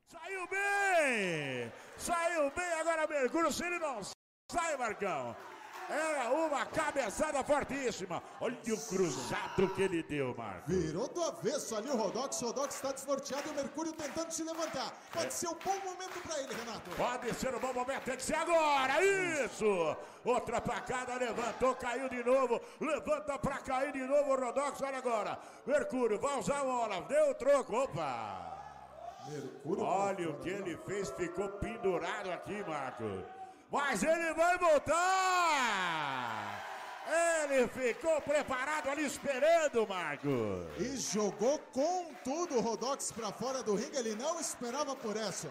Saiu 0.09 0.49
bem! 0.49 1.73
Saiu 1.97 2.50
bem 2.50 2.73
agora 2.81 3.07
Mercúrio, 3.07 3.52
se 3.52 3.64
ele 3.64 3.79
não 3.79 4.00
sai, 4.50 4.76
Marcão. 4.76 5.37
Era 5.90 6.30
uma 6.30 6.64
cabeçada 6.66 7.42
fortíssima. 7.42 8.23
Olha 8.40 8.56
o 8.68 8.87
cruzado 8.87 9.68
que 9.75 9.82
ele 9.82 10.04
deu, 10.04 10.32
Marcos. 10.37 10.73
Virou 10.73 11.09
do 11.09 11.20
avesso 11.20 11.75
ali 11.75 11.90
o 11.90 11.97
Rodox. 11.97 12.40
O 12.42 12.47
Rodox 12.47 12.76
está 12.76 12.92
desnorteado 12.92 13.49
e 13.49 13.50
o 13.50 13.54
Mercúrio 13.54 13.92
tentando 13.92 14.30
se 14.30 14.44
levantar. 14.44 14.94
Pode 15.12 15.26
é. 15.26 15.30
ser 15.30 15.49
um 15.49 15.54
bom 15.54 15.78
momento 15.85 16.23
para 16.23 16.38
ele, 16.38 16.54
Renato. 16.54 16.90
Pode 16.90 17.35
ser 17.35 17.52
um 17.52 17.59
bom 17.59 17.73
momento, 17.73 18.04
tem 18.04 18.16
que 18.16 18.23
ser 18.23 18.37
agora. 18.37 19.02
Isso! 19.02 19.97
Outra 20.25 20.61
placada, 20.61 21.16
levantou, 21.16 21.75
caiu 21.75 22.09
de 22.09 22.23
novo. 22.23 22.61
Levanta 22.80 23.37
para 23.37 23.59
cair 23.59 23.92
de 23.92 24.02
novo 24.02 24.32
o 24.32 24.40
Rodox. 24.40 24.80
Olha 24.82 24.99
agora. 24.99 25.40
Mercúrio 25.66 26.20
vai 26.20 26.38
usar 26.38 26.61
a 26.61 26.64
bola. 26.64 27.02
Deu 27.02 27.30
o 27.30 27.35
troco. 27.35 27.75
Opa! 27.75 28.59
Mercúrio 29.28 29.85
Olha 29.85 30.30
o 30.30 30.38
que 30.38 30.50
ele 30.50 30.76
fez, 30.87 31.11
ficou 31.11 31.49
pendurado 31.49 32.30
aqui, 32.30 32.62
Marcos. 32.62 33.39
Mas 33.71 34.03
ele 34.03 34.35
vai 34.35 34.59
voltar! 34.59 35.00
Ele 37.43 37.67
ficou 37.69 38.21
preparado 38.21 38.89
ali 38.89 39.05
esperando, 39.05 39.87
Marco. 39.87 40.29
E 40.79 40.97
jogou 40.97 41.59
com 41.73 42.12
tudo 42.25 42.59
o 42.59 42.61
Rodox 42.61 43.11
para 43.12 43.33
fora 43.33 43.62
do 43.62 43.75
ringue. 43.75 43.97
Ele 43.97 44.15
não 44.15 44.39
esperava 44.41 44.95
por 44.95 45.17
essa. 45.17 45.50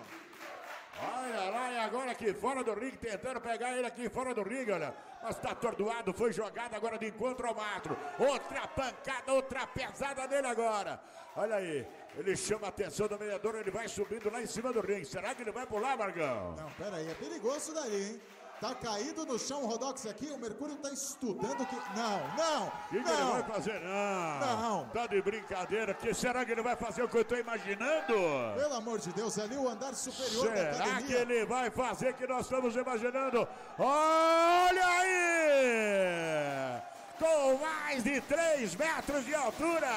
Olha 1.01 1.49
lá, 1.49 1.71
e 1.71 1.77
agora 1.77 2.11
aqui 2.11 2.33
fora 2.33 2.61
do 2.63 2.73
ringue, 2.73 2.97
tentando 2.97 3.39
pegar 3.39 3.71
ele 3.71 3.87
aqui 3.87 4.09
fora 4.09 4.33
do 4.33 4.43
ringue, 4.43 4.71
olha. 4.71 4.93
Mas 5.21 5.37
tá 5.37 5.51
atordoado, 5.51 6.13
foi 6.13 6.31
jogado 6.31 6.73
agora 6.75 6.97
de 6.97 7.07
encontro 7.07 7.47
ao 7.47 7.55
matro. 7.55 7.97
Outra 8.17 8.67
pancada, 8.67 9.33
outra 9.33 9.67
pesada 9.67 10.27
nele 10.27 10.47
agora. 10.47 10.99
Olha 11.35 11.55
aí, 11.55 11.87
ele 12.17 12.35
chama 12.35 12.67
a 12.67 12.69
atenção 12.69 13.07
do 13.07 13.17
mediador, 13.17 13.55
ele 13.55 13.71
vai 13.71 13.87
subindo 13.87 14.29
lá 14.31 14.41
em 14.41 14.47
cima 14.47 14.73
do 14.73 14.81
ringue. 14.81 15.05
Será 15.05 15.33
que 15.33 15.41
ele 15.41 15.51
vai 15.51 15.65
pular, 15.65 15.97
Margão? 15.97 16.55
Não, 16.57 16.69
pera 16.71 16.97
aí, 16.97 17.07
é 17.09 17.13
perigoso 17.13 17.73
daí, 17.73 18.03
hein? 18.03 18.21
Tá 18.59 18.75
caído 18.75 19.25
no 19.25 19.39
chão 19.39 19.63
o 19.63 19.67
Rodox 19.67 20.05
aqui, 20.05 20.29
o 20.31 20.37
Mercúrio 20.37 20.75
tá 20.75 20.91
estudando 20.91 21.65
que. 21.65 21.75
Não, 21.97 22.35
não! 22.35 22.67
O 22.67 22.71
que, 22.89 23.01
que, 23.01 23.09
ele 23.09 23.31
vai 23.31 23.43
fazer? 23.43 23.79
Não! 23.79 24.39
Não! 24.39 24.89
Tá 24.89 25.07
de 25.07 25.21
brincadeira, 25.21 25.93
que 25.93 26.13
será 26.13 26.43
que 26.43 26.51
ele 26.51 26.61
vai 26.61 26.75
fazer 26.75 27.03
o 27.03 27.07
que 27.07 27.17
eu 27.17 27.23
tô 27.23 27.37
imaginando? 27.37 28.13
Pelo 28.57 28.73
amor 28.73 28.99
de 28.99 29.13
Deus, 29.13 29.39
ali 29.39 29.55
o 29.55 29.69
andar 29.69 29.95
superior 29.95 30.47
será 30.47 30.55
da 30.55 30.71
academia. 30.71 30.93
Será 30.93 31.01
que 31.01 31.13
ele 31.13 31.45
vai 31.45 31.69
fazer 31.69 32.09
o 32.09 32.13
que 32.15 32.27
nós 32.27 32.41
estamos 32.41 32.75
imaginando? 32.75 33.47
Olha 33.77 34.87
aí! 34.87 36.81
Com 37.17 37.57
mais 37.59 38.03
de 38.03 38.19
3 38.19 38.75
metros 38.75 39.25
de 39.25 39.35
altura! 39.35 39.87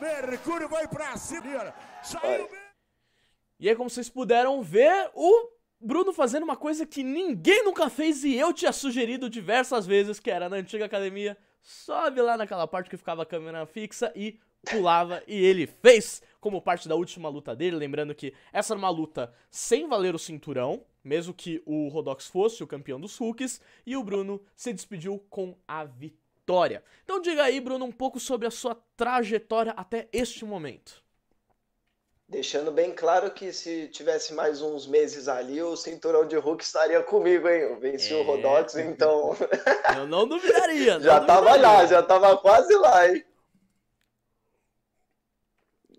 Mercúrio 0.00 0.68
vai 0.68 0.86
pra 0.86 1.16
cima! 1.16 1.74
Saiu! 2.02 2.48
E 3.58 3.68
aí, 3.68 3.74
como 3.74 3.88
vocês 3.88 4.08
puderam 4.08 4.62
ver, 4.62 5.10
o 5.14 5.48
Bruno 5.80 6.12
fazendo 6.12 6.42
uma 6.42 6.56
coisa 6.56 6.84
que 6.84 7.02
ninguém 7.02 7.64
nunca 7.64 7.88
fez 7.88 8.22
e 8.24 8.34
eu 8.34 8.52
tinha 8.52 8.72
sugerido 8.72 9.30
diversas 9.30 9.86
vezes, 9.86 10.20
que 10.20 10.30
era 10.30 10.48
na 10.48 10.56
antiga 10.56 10.84
academia, 10.84 11.36
sobe 11.62 12.20
lá 12.20 12.36
naquela 12.36 12.66
parte 12.66 12.90
que 12.90 12.96
ficava 12.96 13.22
a 13.22 13.26
câmera 13.26 13.64
fixa 13.66 14.12
e 14.14 14.38
pulava, 14.70 15.22
e 15.26 15.34
ele 15.34 15.66
fez 15.66 16.22
como 16.40 16.60
parte 16.60 16.88
da 16.88 16.96
última 16.96 17.28
luta 17.28 17.54
dele, 17.54 17.76
lembrando 17.76 18.14
que 18.14 18.34
essa 18.52 18.74
era 18.74 18.78
uma 18.78 18.90
luta 18.90 19.32
sem 19.50 19.88
valer 19.88 20.14
o 20.14 20.18
cinturão, 20.18 20.84
mesmo 21.02 21.32
que 21.32 21.62
o 21.64 21.88
Rodox 21.88 22.26
fosse 22.26 22.62
o 22.62 22.66
campeão 22.66 23.00
dos 23.00 23.16
Hulks, 23.18 23.60
e 23.86 23.96
o 23.96 24.02
Bruno 24.02 24.42
se 24.54 24.72
despediu 24.72 25.24
com 25.30 25.56
a 25.66 25.84
vitória. 25.84 26.25
Então 27.04 27.20
diga 27.20 27.44
aí, 27.44 27.60
Bruno, 27.60 27.84
um 27.84 27.92
pouco 27.92 28.20
sobre 28.20 28.46
a 28.46 28.50
sua 28.50 28.74
trajetória 28.96 29.72
até 29.72 30.08
este 30.12 30.44
momento. 30.44 31.04
Deixando 32.28 32.72
bem 32.72 32.92
claro 32.92 33.30
que 33.30 33.52
se 33.52 33.86
tivesse 33.88 34.34
mais 34.34 34.60
uns 34.60 34.84
meses 34.84 35.28
ali, 35.28 35.62
o 35.62 35.76
cinturão 35.76 36.26
de 36.26 36.36
Hulk 36.36 36.62
estaria 36.62 37.00
comigo, 37.00 37.48
hein? 37.48 37.60
Eu 37.60 37.78
venci 37.78 38.12
é... 38.12 38.16
o 38.16 38.24
Rodox, 38.24 38.74
então. 38.76 39.36
Eu 39.96 40.08
não 40.08 40.26
duvidaria, 40.26 40.94
não 40.98 41.04
Já 41.04 41.20
duvidaria. 41.20 41.26
tava 41.26 41.56
lá, 41.56 41.86
já 41.86 42.02
tava 42.02 42.36
quase 42.38 42.74
lá, 42.74 43.08
hein? 43.08 43.24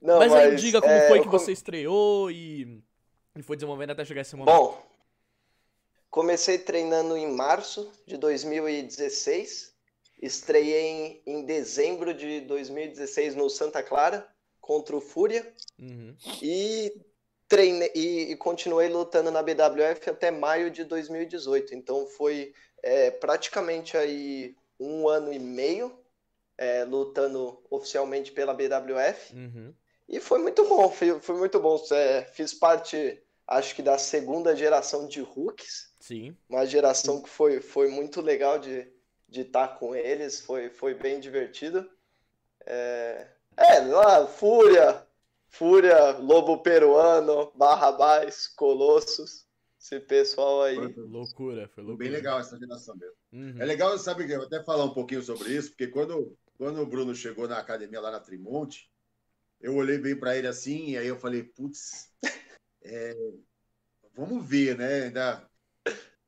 Não, 0.01 0.19
mas, 0.19 0.31
mas 0.31 0.43
aí 0.43 0.55
diga 0.57 0.81
como 0.81 0.93
é, 0.93 1.07
foi 1.07 1.21
que 1.21 1.29
você 1.29 1.53
estreou 1.53 2.29
e... 2.29 2.83
e 3.35 3.41
foi 3.41 3.55
desenvolvendo 3.55 3.91
até 3.91 4.03
chegar 4.03 4.21
esse 4.21 4.35
momento. 4.35 4.53
Bom, 4.53 4.85
comecei 6.09 6.57
treinando 6.57 7.15
em 7.15 7.31
março 7.31 7.89
de 8.05 8.17
2016. 8.17 9.76
Estreiei 10.21 10.81
em, 10.85 11.21
em 11.25 11.45
dezembro 11.45 12.13
de 12.13 12.41
2016 12.41 13.35
no 13.35 13.49
Santa 13.49 13.83
Clara 13.83 14.27
contra 14.59 14.95
o 14.95 15.01
Fúria 15.01 15.53
uhum. 15.79 16.15
e 16.41 16.93
treinei 17.47 17.91
e, 17.95 18.31
e, 18.31 18.35
continuei 18.35 18.89
lutando 18.89 19.31
na 19.31 19.41
BWF 19.41 20.09
até 20.09 20.31
maio 20.31 20.69
de 20.69 20.83
2018. 20.83 21.73
Então 21.75 22.07
foi 22.07 22.53
é, 22.83 23.11
praticamente 23.11 23.95
aí 23.95 24.55
um 24.79 25.07
ano 25.07 25.31
e 25.31 25.39
meio 25.39 25.97
é, 26.57 26.83
lutando 26.83 27.61
oficialmente 27.69 28.31
pela 28.31 28.53
BWF 28.53 29.33
uhum. 29.33 29.73
e 30.09 30.19
foi 30.19 30.39
muito 30.39 30.67
bom, 30.67 30.89
foi, 30.89 31.19
foi 31.21 31.37
muito 31.37 31.59
bom. 31.59 31.81
É, 31.91 32.23
fiz 32.33 32.53
parte, 32.53 33.21
acho 33.47 33.75
que 33.75 33.83
da 33.83 33.97
segunda 33.97 34.55
geração 34.55 35.07
de 35.07 35.21
Hooks. 35.21 35.91
Sim. 35.99 36.35
Uma 36.49 36.65
geração 36.65 37.21
que 37.21 37.29
foi, 37.29 37.61
foi 37.61 37.89
muito 37.89 38.19
legal 38.19 38.59
de 38.59 38.96
de 39.27 39.41
estar 39.41 39.79
com 39.79 39.95
eles, 39.95 40.39
foi, 40.41 40.69
foi 40.69 40.93
bem 40.93 41.19
divertido. 41.19 41.89
É, 42.65 43.27
é, 43.57 43.79
lá, 43.79 44.25
Fúria, 44.27 45.05
Fúria, 45.47 46.11
Lobo 46.17 46.59
Peruano, 46.59 47.51
Barrabás, 47.55 48.47
Colossos, 48.47 49.45
esse 49.79 49.99
pessoal 49.99 50.63
aí. 50.63 50.75
Foi, 50.75 51.03
loucura, 51.03 51.67
foi 51.69 51.83
loucura. 51.83 52.09
Bem 52.09 52.09
legal 52.09 52.39
essa 52.39 52.57
geração 52.57 52.95
mesmo. 52.95 53.15
Uhum. 53.31 53.61
É 53.61 53.65
legal, 53.65 53.97
sabe, 53.97 54.31
eu 54.31 54.43
até 54.43 54.63
falar 54.63 54.85
um 54.85 54.93
pouquinho 54.93 55.21
sobre 55.21 55.53
isso, 55.53 55.69
porque 55.69 55.87
quando, 55.87 56.37
quando 56.57 56.81
o 56.81 56.85
Bruno 56.85 57.13
chegou 57.13 57.47
na 57.47 57.57
academia 57.57 58.01
lá 58.01 58.11
na 58.11 58.19
Trimonte, 58.19 58.89
eu 59.59 59.75
olhei 59.75 59.97
bem 59.97 60.15
para 60.15 60.37
ele 60.37 60.47
assim, 60.47 60.91
e 60.91 60.97
aí 60.97 61.07
eu 61.07 61.17
falei, 61.17 61.43
putz, 61.43 62.11
é, 62.83 63.15
vamos 64.13 64.45
ver, 64.45 64.77
né? 64.77 65.03
Ainda 65.03 65.49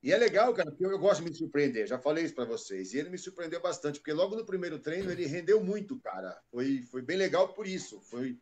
e 0.02 0.12
é 0.12 0.18
legal, 0.18 0.54
cara, 0.54 0.70
porque 0.70 0.86
eu, 0.86 0.92
eu 0.92 1.00
gosto 1.00 1.24
de 1.24 1.30
me 1.30 1.36
surpreender. 1.36 1.88
Já 1.88 2.00
falei 2.00 2.24
isso 2.24 2.36
para 2.36 2.46
vocês. 2.46 2.94
E 2.94 2.98
ele 2.98 3.10
me 3.10 3.18
surpreendeu 3.18 3.62
bastante, 3.62 4.00
porque 4.00 4.14
logo 4.14 4.36
no 4.36 4.46
primeiro 4.46 4.80
treino 4.80 5.12
ele 5.12 5.26
rendeu 5.26 5.64
muito, 5.64 6.00
cara. 6.00 6.40
Foi, 6.50 6.82
foi 6.84 7.02
bem 7.02 7.18
legal 7.18 7.54
por 7.54 7.68
isso. 7.68 8.00
Foi 8.02 8.40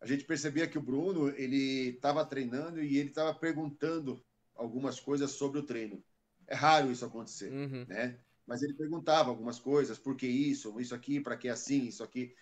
a 0.00 0.06
gente 0.06 0.24
percebia 0.24 0.66
que 0.66 0.78
o 0.78 0.82
Bruno 0.82 1.28
ele 1.36 1.90
estava 1.90 2.24
treinando 2.24 2.82
e 2.82 2.96
ele 2.96 3.10
estava 3.10 3.34
perguntando 3.34 4.24
algumas 4.54 4.98
coisas 4.98 5.32
sobre 5.32 5.58
o 5.58 5.62
treino. 5.62 6.02
É 6.46 6.54
raro 6.54 6.90
isso 6.90 7.04
acontecer, 7.04 7.52
uhum. 7.52 7.84
né? 7.86 8.18
Mas 8.46 8.62
ele 8.62 8.74
perguntava 8.74 9.28
algumas 9.28 9.58
coisas, 9.58 9.98
por 9.98 10.16
que 10.16 10.26
isso, 10.26 10.80
isso 10.80 10.94
aqui, 10.94 11.20
para 11.20 11.36
que 11.36 11.48
assim, 11.48 11.86
isso 11.86 12.02
aqui. 12.02 12.34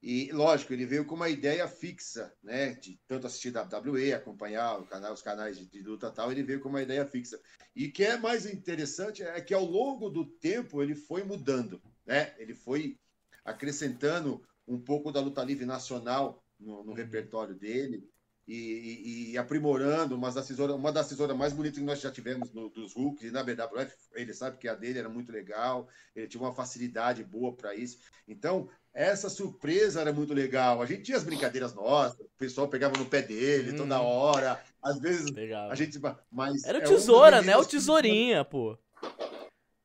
E, 0.00 0.30
lógico, 0.30 0.72
ele 0.72 0.86
veio 0.86 1.04
com 1.04 1.16
uma 1.16 1.28
ideia 1.28 1.66
fixa, 1.66 2.32
né? 2.42 2.74
De 2.74 3.00
tanto 3.06 3.26
assistir 3.26 3.52
WWE, 3.56 4.12
acompanhar 4.12 4.80
canal, 4.86 5.12
os 5.12 5.22
canais 5.22 5.58
de, 5.58 5.66
de 5.66 5.82
luta 5.82 6.10
tal, 6.10 6.30
ele 6.30 6.42
veio 6.42 6.60
com 6.60 6.68
uma 6.68 6.82
ideia 6.82 7.04
fixa. 7.04 7.40
E 7.74 7.86
o 7.86 7.92
que 7.92 8.04
é 8.04 8.16
mais 8.16 8.46
interessante 8.46 9.22
é 9.22 9.40
que 9.40 9.52
ao 9.52 9.64
longo 9.64 10.08
do 10.08 10.24
tempo 10.24 10.82
ele 10.82 10.94
foi 10.94 11.24
mudando, 11.24 11.82
né? 12.06 12.34
Ele 12.38 12.54
foi 12.54 12.96
acrescentando 13.44 14.42
um 14.66 14.78
pouco 14.78 15.10
da 15.10 15.20
luta 15.20 15.42
livre 15.42 15.64
nacional 15.64 16.44
no, 16.60 16.84
no 16.84 16.90
uhum. 16.90 16.94
repertório 16.94 17.54
dele 17.54 18.08
e, 18.48 18.54
e, 18.54 19.32
e, 19.32 19.38
aprimorando 19.38 20.16
uma 20.16 20.32
das 20.32 20.46
tesouras, 20.46 20.74
uma 20.74 20.90
das 20.90 21.06
tesouras 21.06 21.36
mais 21.36 21.52
bonitas 21.52 21.78
que 21.78 21.84
nós 21.84 22.00
já 22.00 22.10
tivemos 22.10 22.50
no, 22.50 22.70
dos 22.70 22.94
Hulks 22.94 23.24
e 23.24 23.30
na 23.30 23.42
BWF. 23.42 23.94
Ele 24.14 24.32
sabe 24.32 24.56
que 24.56 24.66
a 24.66 24.74
dele 24.74 24.98
era 24.98 25.08
muito 25.08 25.30
legal, 25.30 25.86
ele 26.16 26.26
tinha 26.26 26.42
uma 26.42 26.54
facilidade 26.54 27.22
boa 27.22 27.54
para 27.54 27.74
isso. 27.74 27.98
Então, 28.26 28.70
essa 28.94 29.28
surpresa 29.28 30.00
era 30.00 30.12
muito 30.12 30.34
legal. 30.34 30.82
A 30.82 30.86
gente 30.86 31.02
tinha 31.02 31.16
as 31.16 31.24
brincadeiras 31.24 31.74
nossas, 31.74 32.18
o 32.18 32.28
pessoal 32.38 32.68
pegava 32.68 32.98
no 32.98 33.06
pé 33.06 33.22
dele 33.22 33.72
hum. 33.72 33.76
toda 33.76 34.00
hora. 34.00 34.62
Às 34.82 34.98
vezes 34.98 35.30
legal. 35.30 35.70
a 35.70 35.74
gente. 35.74 35.98
Mas 36.30 36.64
era 36.64 36.78
o 36.78 36.82
é 36.82 36.84
tesoura, 36.84 37.40
um 37.40 37.44
né? 37.44 37.56
O 37.56 37.64
tesourinha, 37.64 38.44
que... 38.44 38.50
pô. 38.50 38.78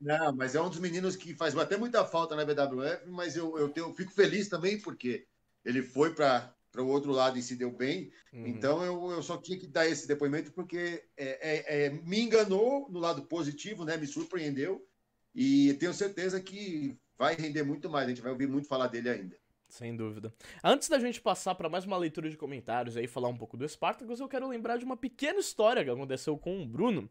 Não, 0.03 0.35
mas 0.35 0.53
é 0.53 0.61
um 0.61 0.69
dos 0.69 0.79
meninos 0.79 1.15
que 1.15 1.33
faz 1.33 1.57
até 1.57 1.77
muita 1.77 2.03
falta 2.03 2.35
na 2.35 2.43
BWF, 2.43 3.07
mas 3.07 3.37
eu, 3.37 3.57
eu, 3.57 3.69
tenho, 3.69 3.87
eu 3.87 3.93
fico 3.93 4.11
feliz 4.11 4.49
também 4.49 4.77
porque 4.77 5.25
ele 5.63 5.81
foi 5.81 6.13
para 6.13 6.53
o 6.77 6.87
outro 6.87 7.11
lado 7.11 7.39
e 7.39 7.41
se 7.41 7.55
deu 7.55 7.71
bem. 7.71 8.11
Uhum. 8.33 8.47
Então 8.47 8.83
eu, 8.83 9.11
eu 9.11 9.23
só 9.23 9.37
tinha 9.37 9.57
que 9.57 9.65
dar 9.65 9.87
esse 9.87 10.05
depoimento 10.05 10.51
porque 10.51 11.05
é, 11.15 11.25
é, 11.41 11.85
é, 11.85 11.89
me 11.89 12.19
enganou 12.19 12.89
no 12.89 12.99
lado 12.99 13.23
positivo, 13.23 13.85
né? 13.85 13.95
Me 13.95 14.05
surpreendeu. 14.05 14.85
E 15.33 15.73
tenho 15.75 15.93
certeza 15.93 16.39
que 16.41 16.97
vai 17.17 17.35
render 17.35 17.63
muito 17.63 17.89
mais, 17.89 18.05
a 18.05 18.09
gente 18.09 18.21
vai 18.21 18.31
ouvir 18.31 18.47
muito 18.47 18.67
falar 18.67 18.87
dele 18.87 19.09
ainda. 19.09 19.37
Sem 19.73 19.95
dúvida. 19.95 20.31
Antes 20.63 20.87
da 20.87 20.99
gente 20.99 21.19
passar 21.19 21.55
para 21.55 21.67
mais 21.67 21.83
uma 21.83 21.97
leitura 21.97 22.29
de 22.29 22.37
comentários 22.37 22.95
e 22.95 23.07
falar 23.07 23.29
um 23.29 23.37
pouco 23.37 23.57
do 23.57 23.67
Spartacus, 23.67 24.19
eu 24.19 24.27
quero 24.27 24.47
lembrar 24.47 24.77
de 24.77 24.85
uma 24.85 24.95
pequena 24.95 25.39
história 25.39 25.83
que 25.83 25.89
aconteceu 25.89 26.37
com 26.37 26.61
o 26.61 26.65
Bruno, 26.65 27.09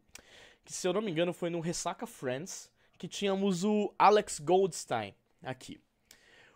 que 0.64 0.72
se 0.72 0.86
eu 0.86 0.92
não 0.92 1.02
me 1.02 1.10
engano 1.10 1.32
foi 1.32 1.50
no 1.50 1.58
Ressaca 1.58 2.06
Friends, 2.06 2.70
que 2.96 3.08
tínhamos 3.08 3.64
o 3.64 3.92
Alex 3.98 4.38
Goldstein 4.38 5.12
aqui. 5.42 5.80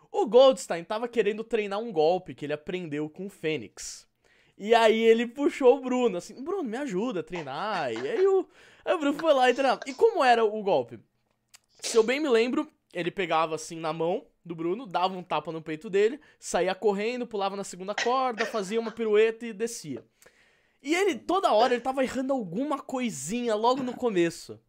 O 0.09 0.25
Goldstein 0.25 0.81
estava 0.81 1.09
querendo 1.09 1.43
treinar 1.43 1.79
um 1.79 1.91
golpe 1.91 2.33
que 2.33 2.45
ele 2.45 2.53
aprendeu 2.53 3.09
com 3.09 3.25
o 3.25 3.29
Fênix. 3.29 4.07
E 4.57 4.73
aí 4.73 4.97
ele 4.97 5.27
puxou 5.27 5.77
o 5.77 5.81
Bruno, 5.81 6.17
assim, 6.17 6.41
Bruno, 6.41 6.63
me 6.63 6.77
ajuda 6.77 7.19
a 7.19 7.23
treinar. 7.23 7.91
E 7.91 7.97
aí 7.97 8.25
o, 8.25 8.47
aí 8.85 8.93
o 8.93 8.97
Bruno 8.97 9.19
foi 9.19 9.33
lá 9.33 9.49
e 9.49 9.53
treinou. 9.53 9.79
E 9.85 9.93
como 9.93 10.23
era 10.23 10.45
o 10.45 10.63
golpe? 10.63 10.99
Se 11.81 11.97
eu 11.97 12.03
bem 12.03 12.19
me 12.19 12.29
lembro, 12.29 12.65
ele 12.93 13.11
pegava 13.11 13.55
assim 13.55 13.79
na 13.79 13.91
mão 13.91 14.25
do 14.43 14.55
Bruno, 14.55 14.87
dava 14.87 15.13
um 15.15 15.23
tapa 15.23 15.51
no 15.51 15.61
peito 15.61 15.89
dele, 15.89 16.19
saía 16.39 16.73
correndo, 16.73 17.27
pulava 17.27 17.55
na 17.55 17.63
segunda 17.63 17.93
corda, 17.93 18.45
fazia 18.45 18.79
uma 18.79 18.91
pirueta 18.91 19.45
e 19.45 19.53
descia. 19.53 20.05
E 20.81 20.95
ele, 20.95 21.15
toda 21.15 21.51
hora, 21.51 21.73
ele 21.73 21.81
tava 21.81 22.03
errando 22.03 22.33
alguma 22.33 22.79
coisinha 22.79 23.55
logo 23.55 23.83
no 23.83 23.93
começo. 23.93 24.59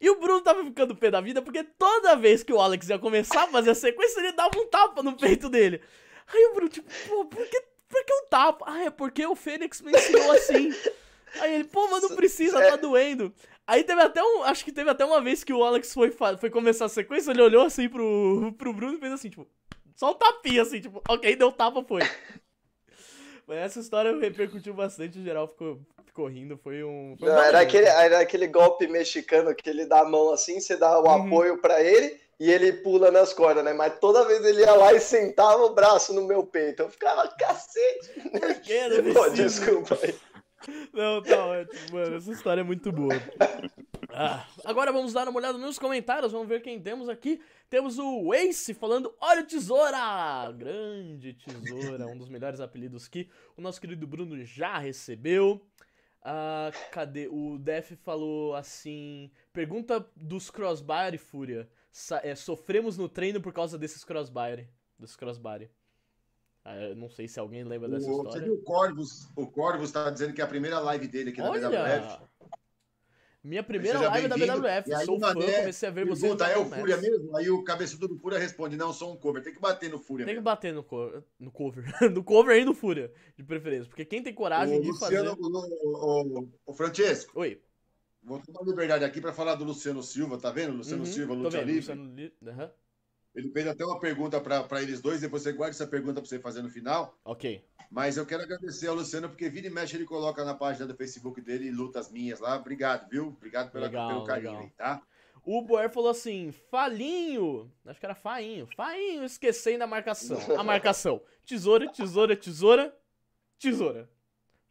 E 0.00 0.10
o 0.10 0.18
Bruno 0.18 0.40
tava 0.40 0.64
ficando 0.64 0.96
pé 0.96 1.10
da 1.10 1.20
vida 1.20 1.40
porque 1.40 1.62
toda 1.62 2.16
vez 2.16 2.42
que 2.42 2.52
o 2.52 2.60
Alex 2.60 2.88
ia 2.88 2.98
começar 2.98 3.44
a 3.44 3.48
fazer 3.48 3.70
a 3.70 3.74
sequência, 3.74 4.20
ele 4.20 4.32
dava 4.32 4.58
um 4.58 4.66
tapa 4.66 5.02
no 5.02 5.16
peito 5.16 5.48
dele. 5.48 5.80
Aí 6.26 6.46
o 6.46 6.54
Bruno, 6.54 6.68
tipo, 6.68 6.90
pô, 7.08 7.24
por 7.26 7.46
que, 7.46 7.62
por 7.88 8.04
que 8.04 8.12
um 8.12 8.26
tapa? 8.28 8.64
Ah, 8.68 8.84
é 8.84 8.90
porque 8.90 9.24
o 9.24 9.36
Fênix 9.36 9.80
me 9.80 9.92
ensinou 9.92 10.32
assim. 10.32 10.70
Aí 11.40 11.54
ele, 11.54 11.64
pô, 11.64 11.88
mas 11.88 12.02
não 12.02 12.16
precisa, 12.16 12.60
tá 12.60 12.76
doendo. 12.76 13.32
Aí 13.66 13.82
teve 13.82 14.00
até 14.02 14.22
um. 14.22 14.42
Acho 14.42 14.64
que 14.64 14.72
teve 14.72 14.90
até 14.90 15.04
uma 15.04 15.20
vez 15.20 15.42
que 15.42 15.52
o 15.52 15.64
Alex 15.64 15.92
foi, 15.92 16.10
foi 16.10 16.50
começar 16.50 16.84
a 16.84 16.88
sequência, 16.88 17.30
ele 17.30 17.42
olhou 17.42 17.64
assim 17.64 17.88
pro, 17.88 18.52
pro 18.58 18.72
Bruno 18.72 18.94
e 18.94 19.00
fez 19.00 19.12
assim, 19.12 19.30
tipo, 19.30 19.46
só 19.94 20.10
um 20.10 20.14
tapinha, 20.14 20.62
assim, 20.62 20.80
tipo, 20.80 21.02
ok, 21.08 21.34
deu 21.36 21.50
tapa, 21.50 21.82
foi. 21.82 22.02
Mas 23.46 23.58
essa 23.58 23.80
história 23.80 24.16
repercutiu 24.18 24.72
bastante, 24.72 25.18
o 25.18 25.22
geral 25.22 25.46
ficou, 25.46 25.78
ficou 26.06 26.26
rindo, 26.26 26.56
foi 26.56 26.82
um. 26.82 27.14
Foi 27.18 27.28
Não, 27.28 27.38
era, 27.38 27.60
aquele, 27.60 27.86
era 27.86 28.20
aquele 28.20 28.46
golpe 28.46 28.86
mexicano 28.86 29.54
que 29.54 29.68
ele 29.68 29.86
dá 29.86 30.00
a 30.00 30.08
mão 30.08 30.32
assim, 30.32 30.60
você 30.60 30.76
dá 30.76 30.98
o 30.98 31.04
uhum. 31.04 31.26
apoio 31.26 31.60
para 31.60 31.82
ele 31.82 32.18
e 32.40 32.50
ele 32.50 32.72
pula 32.72 33.10
nas 33.10 33.32
cordas, 33.32 33.64
né? 33.64 33.72
Mas 33.72 33.98
toda 34.00 34.26
vez 34.26 34.44
ele 34.44 34.62
ia 34.62 34.74
lá 34.74 34.92
e 34.92 35.00
sentava 35.00 35.64
o 35.64 35.74
braço 35.74 36.12
no 36.12 36.22
meu 36.22 36.44
peito. 36.44 36.82
Eu 36.82 36.90
ficava, 36.90 37.28
cacete! 37.28 38.20
Por 38.30 38.54
que, 38.60 38.88
né? 38.88 39.12
Pô, 39.14 39.28
desculpa 39.30 39.98
aí. 40.02 40.14
Não, 40.92 41.22
tá 41.22 41.44
ótimo, 41.46 41.92
mano. 41.92 42.16
Essa 42.16 42.32
história 42.32 42.60
é 42.60 42.64
muito 42.64 42.90
boa. 42.92 43.14
Ah, 44.16 44.46
agora 44.64 44.92
vamos 44.92 45.12
dar 45.12 45.28
uma 45.28 45.38
olhada 45.38 45.58
nos 45.58 45.78
comentários. 45.78 46.32
Vamos 46.32 46.48
ver 46.48 46.62
quem 46.62 46.80
temos 46.80 47.08
aqui. 47.08 47.40
Temos 47.68 47.98
o 47.98 48.32
Ace 48.32 48.72
falando: 48.72 49.12
Olha 49.20 49.42
o 49.42 49.46
tesoura! 49.46 50.52
Grande 50.52 51.34
tesoura, 51.34 52.06
um 52.06 52.16
dos 52.16 52.28
melhores 52.28 52.60
apelidos 52.60 53.08
que 53.08 53.28
o 53.56 53.60
nosso 53.60 53.80
querido 53.80 54.06
Bruno 54.06 54.44
já 54.44 54.78
recebeu. 54.78 55.60
Ah, 56.22 56.70
cadê? 56.90 57.28
O 57.28 57.58
Def 57.58 57.92
falou 58.02 58.54
assim: 58.54 59.30
Pergunta 59.52 60.08
dos 60.16 60.50
crossbar 60.50 61.12
e 61.12 61.18
fúria. 61.18 61.68
É, 62.22 62.34
sofremos 62.34 62.96
no 62.96 63.08
treino 63.08 63.40
por 63.40 63.52
causa 63.52 63.76
desses 63.76 64.04
crossbar. 64.04 64.64
Dos 64.98 65.16
crossbar. 65.16 65.68
Ah, 66.64 66.94
não 66.96 67.10
sei 67.10 67.28
se 67.28 67.38
alguém 67.38 67.62
lembra 67.62 67.88
dessa 67.88 68.08
o, 68.10 68.22
história. 68.22 68.52
O 68.52 68.62
Corvus? 68.62 69.28
O 69.36 69.46
Corvus 69.46 69.92
tá 69.92 70.08
dizendo 70.08 70.32
que 70.32 70.40
é 70.40 70.44
a 70.44 70.48
primeira 70.48 70.80
live 70.80 71.06
dele 71.06 71.30
aqui 71.30 71.42
Olha, 71.42 71.60
na 71.60 71.68
WWF. 71.68 72.24
Minha 73.42 73.62
primeira 73.62 74.00
live 74.00 74.26
da 74.26 74.36
WWF. 74.36 75.04
Sou 75.04 75.20
fã, 75.20 75.34
comecei 75.34 75.86
a 75.86 75.92
ver 75.92 76.06
você. 76.06 76.22
Pergunta, 76.22 76.46
é 76.46 76.56
o 76.56 76.64
Fúria 76.64 76.96
mesmo? 76.96 77.36
Aí 77.36 77.50
o 77.50 77.62
cabeçudo 77.62 78.08
do 78.08 78.16
Fúria 78.16 78.38
responde: 78.38 78.74
Não, 78.74 78.90
sou 78.94 79.12
um 79.12 79.16
cover. 79.18 79.42
Tem 79.42 79.52
que 79.52 79.60
bater 79.60 79.90
no 79.90 79.98
Fúria. 79.98 80.24
Tem 80.24 80.34
mesmo. 80.34 80.42
que 80.42 80.44
bater 80.44 80.72
no, 80.72 80.82
co 80.82 81.22
no 81.38 81.52
cover. 81.52 81.84
no 82.10 82.24
cover 82.24 82.58
e 82.58 82.64
no 82.64 82.72
Fúria, 82.72 83.12
de 83.36 83.44
preferência. 83.44 83.86
Porque 83.86 84.06
quem 84.06 84.22
tem 84.22 84.32
coragem 84.32 84.78
o 84.78 84.80
de 84.80 84.88
Luciano, 84.88 85.36
fazer. 85.36 85.42
O, 85.42 86.40
o, 86.40 86.48
o 86.64 86.72
Francesco. 86.72 87.38
Oi. 87.38 87.60
Vou 88.22 88.40
tomar 88.40 88.62
liberdade 88.62 89.04
aqui 89.04 89.20
para 89.20 89.34
falar 89.34 89.56
do 89.56 89.64
Luciano 89.64 90.02
Silva, 90.02 90.38
tá 90.38 90.50
vendo? 90.50 90.78
Luciano 90.78 91.04
uhum, 91.04 91.12
Silva, 91.12 91.34
Luta 91.34 91.60
Livre. 91.60 91.94
Luciano... 91.94 92.30
Uhum. 92.40 92.70
Ele 93.34 93.50
fez 93.50 93.66
até 93.66 93.84
uma 93.84 93.98
pergunta 93.98 94.40
para 94.40 94.80
eles 94.80 95.00
dois, 95.00 95.20
depois 95.20 95.42
você 95.42 95.52
guarda 95.52 95.74
essa 95.74 95.86
pergunta 95.86 96.20
para 96.20 96.28
você 96.28 96.38
fazer 96.38 96.62
no 96.62 96.70
final. 96.70 97.18
Ok. 97.24 97.64
Mas 97.90 98.16
eu 98.16 98.24
quero 98.24 98.42
agradecer 98.42 98.86
ao 98.86 98.94
Luciano, 98.94 99.28
porque 99.28 99.48
vira 99.48 99.66
e 99.66 99.70
mexe 99.70 99.96
ele 99.96 100.04
coloca 100.04 100.44
na 100.44 100.54
página 100.54 100.86
do 100.86 100.96
Facebook 100.96 101.40
dele 101.40 101.70
lutas 101.70 102.10
minhas 102.10 102.40
lá. 102.40 102.56
Obrigado, 102.56 103.08
viu? 103.08 103.28
Obrigado 103.28 103.70
pela, 103.70 103.86
legal, 103.86 104.08
pelo 104.08 104.24
carinho 104.24 104.58
aí, 104.58 104.70
tá? 104.70 105.02
O 105.44 105.60
Boer 105.60 105.90
falou 105.90 106.10
assim: 106.10 106.52
Falinho. 106.70 107.70
Acho 107.84 108.00
que 108.00 108.06
era 108.06 108.14
Fainho. 108.14 108.66
Fainho, 108.74 109.24
esquecendo 109.24 109.84
a 109.84 109.86
marcação. 109.86 110.38
A 110.58 110.62
marcação. 110.62 111.20
Tesoura, 111.44 111.90
tesoura, 111.92 112.34
tesoura, 112.34 112.96
tesoura. 113.58 114.08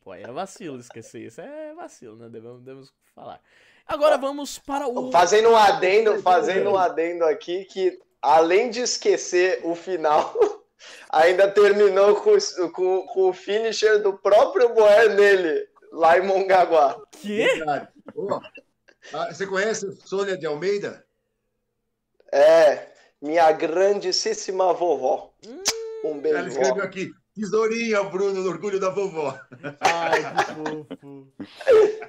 Pô, 0.02 0.12
aí 0.12 0.24
é 0.24 0.32
vacilo 0.32 0.80
esquecer 0.80 1.28
isso. 1.28 1.40
É 1.40 1.74
vacilo, 1.76 2.16
né? 2.16 2.28
Devemos, 2.28 2.62
devemos 2.62 2.94
falar. 3.14 3.40
Agora 3.86 4.18
vamos 4.18 4.58
para 4.58 4.88
o. 4.88 5.12
Fazendo 5.12 5.50
um 5.50 5.56
adendo, 5.56 6.20
fazendo 6.22 6.72
um 6.72 6.78
adendo 6.78 7.24
aqui 7.26 7.66
que 7.66 8.00
além 8.24 8.70
de 8.70 8.80
esquecer 8.80 9.60
o 9.64 9.76
final, 9.76 10.34
ainda 11.12 11.52
terminou 11.52 12.16
com, 12.16 12.38
com, 12.72 13.06
com, 13.06 13.30
o 13.30 13.34
finisher 13.34 14.02
do 14.02 14.18
próprio 14.18 14.74
Boer 14.74 15.14
nele, 15.14 15.68
lá 15.92 16.18
em 16.18 16.26
Mongaguá. 16.26 17.00
Que? 17.12 17.46
Oh, 18.16 18.40
você 19.30 19.46
conhece 19.46 19.92
Sônia 20.06 20.38
de 20.38 20.46
Almeida? 20.46 21.06
É, 22.32 22.88
minha 23.22 23.52
grandíssima 23.52 24.74
vovó. 24.74 25.34
Hum, 25.46 25.62
um 26.06 26.20
beijo. 26.20 26.38
Ela 26.38 26.48
escreveu 26.48 26.84
aqui, 26.84 27.12
tesourinha, 27.36 28.04
Bruno, 28.06 28.42
no 28.42 28.50
orgulho 28.50 28.80
da 28.80 28.90
vovó. 28.90 29.38
Ai, 29.82 30.22
que 30.24 30.56
fofo. 30.56 31.34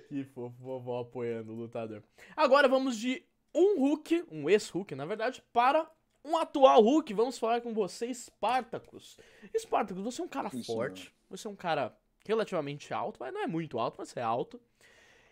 que 0.08 0.24
fofo, 0.24 0.54
vovó 0.60 1.00
apoiando 1.00 1.52
o 1.52 1.56
lutador. 1.56 2.02
Agora 2.36 2.68
vamos 2.68 2.96
de 2.96 3.26
um 3.52 3.80
Hulk, 3.80 4.24
um 4.30 4.48
ex-Hulk, 4.48 4.94
na 4.94 5.04
verdade, 5.04 5.42
para 5.52 5.88
um 6.24 6.36
atual 6.36 6.80
Hulk, 6.80 7.12
vamos 7.12 7.38
falar 7.38 7.60
com 7.60 7.74
você, 7.74 8.12
Spartacus. 8.12 9.18
Spartacus, 9.58 10.02
você 10.02 10.22
é 10.22 10.24
um 10.24 10.28
cara 10.28 10.50
Isso, 10.52 10.72
forte, 10.72 11.14
você 11.28 11.46
é 11.46 11.50
um 11.50 11.56
cara 11.56 11.96
relativamente 12.24 12.94
alto, 12.94 13.18
mas 13.20 13.32
não 13.32 13.42
é 13.42 13.46
muito 13.46 13.78
alto, 13.78 13.96
mas 13.98 14.16
é 14.16 14.22
alto. 14.22 14.60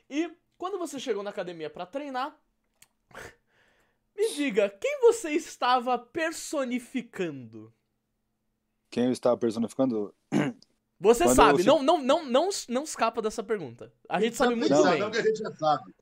E 0.09 0.31
quando 0.59 0.79
você 0.79 1.01
chegou 1.01 1.23
na 1.23 1.31
academia 1.31 1.71
para 1.71 1.87
treinar, 1.87 2.37
me 4.15 4.35
diga, 4.35 4.69
quem 4.69 5.01
você 5.01 5.31
estava 5.31 5.99
personificando? 5.99 7.73
Quem 8.91 9.07
eu 9.07 9.13
estava 9.13 9.37
personificando? 9.39 10.15
Você 11.01 11.25
Quando 11.25 11.35
sabe, 11.35 11.65
não, 11.65 11.83
não, 11.83 12.01
não, 12.01 12.25
não, 12.25 12.49
não 12.69 12.85
escapa 12.85 13.21
dessa 13.21 13.43
pergunta. 13.43 13.93
A 14.09 14.21
gente 14.21 14.37
sabe 14.37 14.55
muito 14.55 14.71
não, 14.71 14.85
bem. 14.85 15.01
Não, 15.01 15.11
que 15.11 15.19
a 15.19 15.23
gente 15.23 15.37
já 15.37 15.51
sabe. 15.51 15.93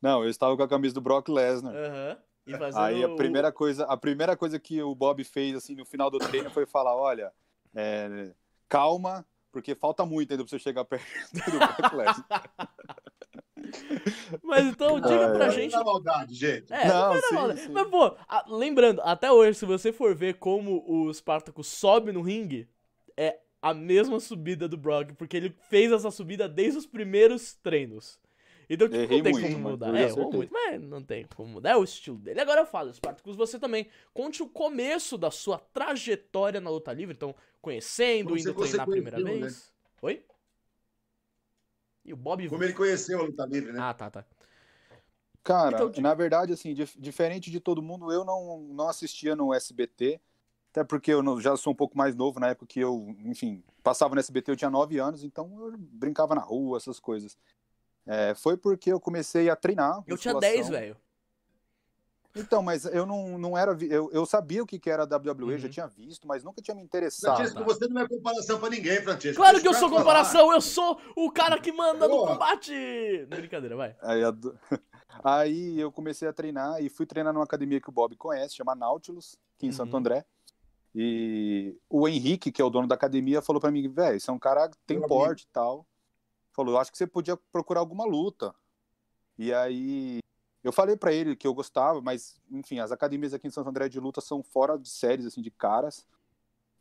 Não, 0.00 0.24
eu 0.24 0.30
estava 0.30 0.56
com 0.56 0.62
a 0.62 0.68
camisa 0.68 0.94
do 0.94 1.00
Brock 1.02 1.28
Lesnar. 1.28 1.74
Aham. 2.54 2.68
Uhum. 2.68 2.78
Aí 2.78 3.04
a 3.04 3.14
primeira 3.14 3.52
coisa, 3.52 3.84
a 3.84 3.96
primeira 3.96 4.36
coisa 4.36 4.58
que 4.58 4.82
o 4.82 4.94
Bob 4.94 5.22
fez 5.24 5.56
assim 5.56 5.74
no 5.74 5.84
final 5.84 6.10
do 6.10 6.18
treino 6.18 6.50
foi 6.50 6.66
falar, 6.66 6.94
olha, 6.94 7.32
é, 7.74 8.32
calma, 8.68 9.26
porque 9.52 9.74
falta 9.74 10.04
muito 10.04 10.32
ainda 10.32 10.44
pra 10.44 10.50
você 10.50 10.58
chegar 10.58 10.84
perto 10.84 11.06
do 11.32 11.96
Lesnar. 11.96 12.50
Mas 14.42 14.66
então 14.66 15.00
diga 15.00 15.26
ah, 15.26 15.32
pra 15.32 15.46
é. 15.46 15.50
gente. 15.50 15.72
Não 15.72 15.80
é 15.80 15.84
maldade, 15.84 16.34
gente. 16.34 16.72
É, 16.72 16.88
não, 16.88 17.14
não 17.14 17.22
sim, 17.22 17.34
maldade. 17.34 17.60
Sim. 17.60 17.72
Mas, 17.72 17.88
pô, 17.88 18.16
a, 18.28 18.44
lembrando, 18.48 19.00
até 19.02 19.30
hoje, 19.30 19.58
se 19.58 19.66
você 19.66 19.92
for 19.92 20.14
ver 20.14 20.34
como 20.38 20.84
o 20.86 21.12
Spartacus 21.12 21.66
sobe 21.66 22.10
no 22.12 22.22
ringue, 22.22 22.68
é 23.16 23.38
a 23.60 23.74
mesma 23.74 24.18
subida 24.18 24.66
do 24.66 24.76
Brock, 24.76 25.12
porque 25.14 25.36
ele 25.36 25.54
fez 25.68 25.92
essa 25.92 26.10
subida 26.10 26.48
desde 26.48 26.78
os 26.78 26.86
primeiros 26.86 27.54
treinos. 27.54 28.18
Então, 28.72 28.88
tipo, 28.88 29.00
não 29.00 29.08
tem 29.08 29.32
muito, 29.32 29.52
como 29.52 29.70
mudar. 29.70 29.96
É, 29.96 30.02
errou 30.04 30.32
muito, 30.32 30.52
mas 30.52 30.80
não 30.80 31.02
tem 31.02 31.26
como 31.34 31.48
mudar. 31.54 31.70
É 31.70 31.76
o 31.76 31.82
estilo 31.82 32.16
dele. 32.16 32.40
Agora 32.40 32.60
eu 32.60 32.66
falo, 32.66 32.94
Spartacus, 32.94 33.34
você 33.34 33.58
também 33.58 33.88
conte 34.14 34.44
o 34.44 34.48
começo 34.48 35.18
da 35.18 35.28
sua 35.28 35.58
trajetória 35.58 36.60
na 36.60 36.70
luta 36.70 36.92
livre. 36.92 37.12
Então, 37.12 37.34
conhecendo, 37.60 38.38
indo 38.38 38.54
treinar 38.54 38.82
a 38.82 38.86
primeira 38.86 39.18
né? 39.18 39.24
vez. 39.32 39.42
Né? 39.42 39.60
Oi? 40.02 40.24
E 42.04 42.12
o 42.12 42.16
Bob. 42.16 42.48
Como 42.48 42.62
ele 42.62 42.72
conheceu 42.72 43.18
a 43.18 43.24
luta 43.24 43.44
livre, 43.44 43.72
né? 43.72 43.80
Ah, 43.82 43.92
tá, 43.92 44.08
tá. 44.08 44.24
Cara, 45.42 45.84
então, 45.84 46.02
na 46.02 46.14
verdade, 46.14 46.52
assim, 46.52 46.72
dif 46.72 46.96
diferente 46.96 47.50
de 47.50 47.58
todo 47.58 47.82
mundo, 47.82 48.12
eu 48.12 48.24
não, 48.24 48.60
não 48.72 48.88
assistia 48.88 49.34
no 49.34 49.52
SBT. 49.52 50.20
Até 50.70 50.84
porque 50.84 51.12
eu 51.12 51.40
já 51.40 51.56
sou 51.56 51.72
um 51.72 51.76
pouco 51.76 51.98
mais 51.98 52.14
novo, 52.14 52.38
na 52.38 52.50
época 52.50 52.68
que 52.68 52.78
eu, 52.78 53.16
enfim, 53.24 53.64
passava 53.82 54.14
no 54.14 54.20
SBT, 54.20 54.52
eu 54.52 54.56
tinha 54.56 54.70
9 54.70 55.00
anos, 55.00 55.24
então 55.24 55.66
eu 55.66 55.76
brincava 55.76 56.36
na 56.36 56.40
rua, 56.40 56.76
essas 56.76 57.00
coisas. 57.00 57.36
É, 58.06 58.34
foi 58.34 58.56
porque 58.56 58.92
eu 58.92 59.00
comecei 59.00 59.48
a 59.50 59.56
treinar. 59.56 60.02
Eu 60.06 60.16
tinha 60.16 60.34
10, 60.34 60.68
velho. 60.68 60.96
Então, 62.34 62.62
mas 62.62 62.84
eu 62.84 63.04
não, 63.04 63.36
não 63.38 63.58
era. 63.58 63.76
Eu, 63.82 64.08
eu 64.12 64.24
sabia 64.24 64.62
o 64.62 64.66
que, 64.66 64.78
que 64.78 64.88
era 64.88 65.02
a 65.02 65.16
WWE, 65.16 65.54
uhum. 65.54 65.58
já 65.58 65.68
tinha 65.68 65.86
visto, 65.88 66.28
mas 66.28 66.44
nunca 66.44 66.62
tinha 66.62 66.74
me 66.74 66.82
interessado. 66.82 67.36
Francesco, 67.36 67.64
você 67.64 67.88
não 67.88 68.02
é 68.02 68.08
comparação 68.08 68.60
pra 68.60 68.70
ninguém, 68.70 69.02
Francesco. 69.02 69.36
Claro 69.36 69.60
que 69.60 69.66
eu 69.66 69.74
sou 69.74 69.90
comparação, 69.90 70.52
eu 70.52 70.60
sou 70.60 71.00
o 71.16 71.30
cara 71.32 71.58
que 71.60 71.72
manda 71.72 72.06
no 72.06 72.26
combate. 72.26 72.72
Brincadeira, 73.28 73.76
vai. 73.76 73.96
Aí, 74.00 74.20
aí, 75.24 75.80
eu 75.80 75.90
comecei 75.90 76.28
a 76.28 76.32
treinar 76.32 76.80
e 76.80 76.88
fui 76.88 77.04
treinar 77.04 77.32
numa 77.32 77.44
academia 77.44 77.80
que 77.80 77.88
o 77.88 77.92
Bob 77.92 78.14
conhece, 78.16 78.56
chama 78.56 78.76
Nautilus, 78.76 79.36
aqui 79.56 79.66
em 79.66 79.70
uhum. 79.70 79.76
Santo 79.76 79.96
André. 79.96 80.24
E 80.94 81.76
o 81.88 82.06
Henrique, 82.06 82.52
que 82.52 82.62
é 82.62 82.64
o 82.64 82.70
dono 82.70 82.86
da 82.86 82.94
academia, 82.94 83.42
falou 83.42 83.60
para 83.60 83.70
mim, 83.70 83.88
velho, 83.88 84.20
você 84.20 84.30
é 84.30 84.32
um 84.32 84.38
cara 84.38 84.68
que 84.68 84.76
tem 84.86 85.00
porte 85.00 85.44
e 85.44 85.52
tal 85.52 85.86
falou, 86.52 86.78
acho 86.78 86.90
que 86.90 86.98
você 86.98 87.06
podia 87.06 87.36
procurar 87.52 87.80
alguma 87.80 88.04
luta. 88.04 88.54
E 89.38 89.52
aí 89.52 90.18
eu 90.62 90.72
falei 90.72 90.96
para 90.96 91.12
ele 91.12 91.34
que 91.34 91.46
eu 91.46 91.54
gostava, 91.54 92.00
mas 92.00 92.40
enfim, 92.50 92.78
as 92.78 92.92
academias 92.92 93.32
aqui 93.32 93.46
em 93.46 93.50
Santo 93.50 93.70
André 93.70 93.88
de 93.88 93.98
luta 93.98 94.20
são 94.20 94.42
fora 94.42 94.78
de 94.78 94.88
séries 94.88 95.26
assim 95.26 95.40
de 95.40 95.50
caras. 95.50 96.06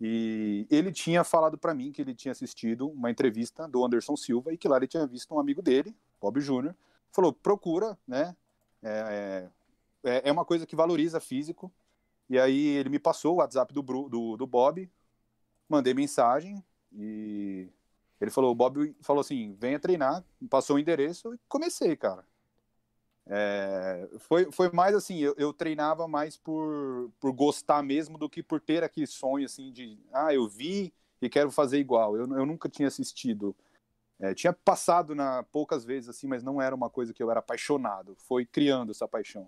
E 0.01 0.65
ele 0.69 0.91
tinha 0.91 1.23
falado 1.23 1.57
para 1.57 1.73
mim 1.73 1.91
que 1.91 2.01
ele 2.01 2.15
tinha 2.15 2.31
assistido 2.31 2.89
uma 2.89 3.11
entrevista 3.11 3.67
do 3.67 3.83
Anderson 3.83 4.15
Silva 4.15 4.53
e 4.53 4.57
que 4.57 4.67
lá 4.67 4.77
ele 4.77 4.87
tinha 4.87 5.05
visto 5.05 5.33
um 5.33 5.39
amigo 5.39 5.61
dele, 5.61 5.95
Bob 6.21 6.39
Júnior, 6.39 6.75
falou: 7.11 7.33
procura, 7.33 7.97
né? 8.07 8.35
É, 8.81 9.49
é, 10.03 10.29
é, 10.29 10.31
uma 10.31 10.45
coisa 10.45 10.65
que 10.65 10.75
valoriza 10.75 11.19
físico. 11.19 11.71
E 12.29 12.39
aí 12.39 12.67
ele 12.67 12.89
me 12.89 12.99
passou 12.99 13.35
o 13.35 13.37
WhatsApp 13.37 13.73
do, 13.73 13.81
do, 13.81 14.37
do 14.37 14.47
Bob, 14.47 14.89
mandei 15.67 15.93
mensagem 15.93 16.63
e 16.93 17.67
ele 18.19 18.31
falou: 18.31 18.51
o 18.51 18.55
Bob 18.55 18.95
falou 19.01 19.21
assim: 19.21 19.55
venha 19.59 19.79
treinar, 19.79 20.23
passou 20.49 20.75
o 20.75 20.79
endereço 20.79 21.33
e 21.33 21.39
comecei, 21.47 21.95
cara. 21.95 22.25
É, 23.31 24.09
foi, 24.17 24.51
foi 24.51 24.71
mais 24.71 24.95
assim, 24.95 25.19
eu, 25.19 25.35
eu, 25.37 25.53
treinava 25.53 26.07
mais 26.07 26.35
por, 26.35 27.11
por 27.19 27.31
gostar 27.31 27.83
mesmo 27.83 28.17
do 28.17 28.27
que 28.27 28.41
por 28.41 28.59
ter 28.59 28.83
aquele 28.83 29.05
sonho 29.05 29.45
assim 29.45 29.71
de, 29.71 29.99
ah, 30.11 30.33
eu 30.33 30.47
vi 30.47 30.91
e 31.21 31.29
quero 31.29 31.51
fazer 31.51 31.77
igual. 31.77 32.15
Eu, 32.15 32.21
eu 32.35 32.45
nunca 32.45 32.67
tinha 32.67 32.87
assistido. 32.87 33.55
É, 34.19 34.33
tinha 34.33 34.51
passado 34.51 35.13
na 35.13 35.43
poucas 35.43 35.85
vezes 35.85 36.09
assim, 36.09 36.27
mas 36.27 36.43
não 36.43 36.61
era 36.61 36.75
uma 36.75 36.89
coisa 36.89 37.13
que 37.13 37.21
eu 37.21 37.29
era 37.29 37.39
apaixonado. 37.39 38.15
Foi 38.15 38.45
criando 38.45 38.91
essa 38.91 39.07
paixão. 39.07 39.47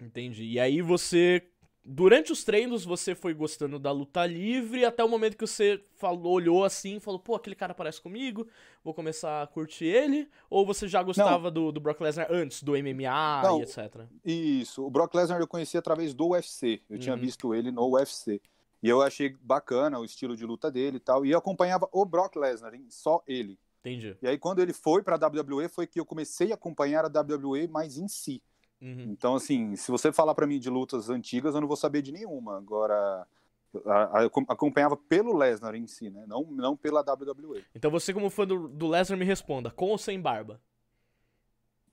Entendi. 0.00 0.44
E 0.44 0.58
aí 0.58 0.80
você 0.80 1.46
durante 1.84 2.32
os 2.32 2.44
treinos 2.44 2.84
você 2.84 3.14
foi 3.14 3.34
gostando 3.34 3.78
da 3.78 3.90
luta 3.90 4.24
livre 4.24 4.84
até 4.84 5.02
o 5.02 5.08
momento 5.08 5.36
que 5.36 5.46
você 5.46 5.82
falou, 5.96 6.32
olhou 6.32 6.64
assim, 6.64 7.00
falou, 7.00 7.18
pô, 7.18 7.34
aquele 7.34 7.56
cara 7.56 7.74
parece 7.74 8.00
comigo, 8.00 8.46
vou 8.84 8.94
começar 8.94 9.42
a 9.42 9.46
curtir 9.46 9.86
ele? 9.86 10.28
Ou 10.48 10.64
você 10.64 10.86
já 10.86 11.02
gostava 11.02 11.50
do, 11.50 11.72
do, 11.72 11.80
Brock 11.80 12.00
Lesnar 12.00 12.28
antes 12.30 12.62
do 12.62 12.72
MMA 12.72 13.42
Não, 13.42 13.60
e 13.60 13.62
etc? 13.62 14.02
Isso, 14.24 14.84
o 14.84 14.90
Brock 14.90 15.14
Lesnar 15.14 15.40
eu 15.40 15.48
conheci 15.48 15.76
através 15.76 16.14
do 16.14 16.28
UFC. 16.28 16.82
Eu 16.88 16.94
uhum. 16.96 17.00
tinha 17.00 17.16
visto 17.16 17.54
ele 17.54 17.70
no 17.70 17.88
UFC. 17.94 18.40
E 18.82 18.88
eu 18.88 19.00
achei 19.00 19.36
bacana 19.40 19.98
o 19.98 20.04
estilo 20.04 20.36
de 20.36 20.44
luta 20.44 20.70
dele 20.70 20.96
e 20.96 21.00
tal. 21.00 21.24
E 21.24 21.30
eu 21.30 21.38
acompanhava 21.38 21.88
o 21.92 22.04
Brock 22.04 22.36
Lesnar, 22.36 22.72
só 22.88 23.22
ele. 23.26 23.58
Entendi. 23.80 24.16
E 24.22 24.28
aí, 24.28 24.38
quando 24.38 24.60
ele 24.60 24.72
foi 24.72 25.02
pra 25.02 25.16
WWE, 25.16 25.68
foi 25.68 25.86
que 25.86 25.98
eu 25.98 26.04
comecei 26.04 26.52
a 26.52 26.54
acompanhar 26.54 27.04
a 27.04 27.08
WWE 27.08 27.66
mais 27.68 27.96
em 27.96 28.06
si. 28.06 28.42
Uhum. 28.82 29.12
Então, 29.12 29.36
assim, 29.36 29.76
se 29.76 29.92
você 29.92 30.12
falar 30.12 30.34
para 30.34 30.46
mim 30.46 30.58
de 30.58 30.68
lutas 30.68 31.08
antigas, 31.08 31.54
eu 31.54 31.60
não 31.60 31.68
vou 31.68 31.76
saber 31.76 32.02
de 32.02 32.10
nenhuma. 32.10 32.58
Agora, 32.58 33.24
eu 33.72 34.30
acompanhava 34.48 34.96
pelo 34.96 35.36
Lesnar 35.36 35.76
em 35.76 35.86
si, 35.86 36.10
né? 36.10 36.24
Não, 36.26 36.42
não 36.50 36.76
pela 36.76 37.00
WWE. 37.00 37.64
Então 37.76 37.92
você, 37.92 38.12
como 38.12 38.28
fã 38.28 38.44
do, 38.44 38.66
do 38.66 38.88
Lesnar, 38.88 39.16
me 39.16 39.24
responda: 39.24 39.70
com 39.70 39.90
ou 39.90 39.98
sem 39.98 40.20
barba? 40.20 40.60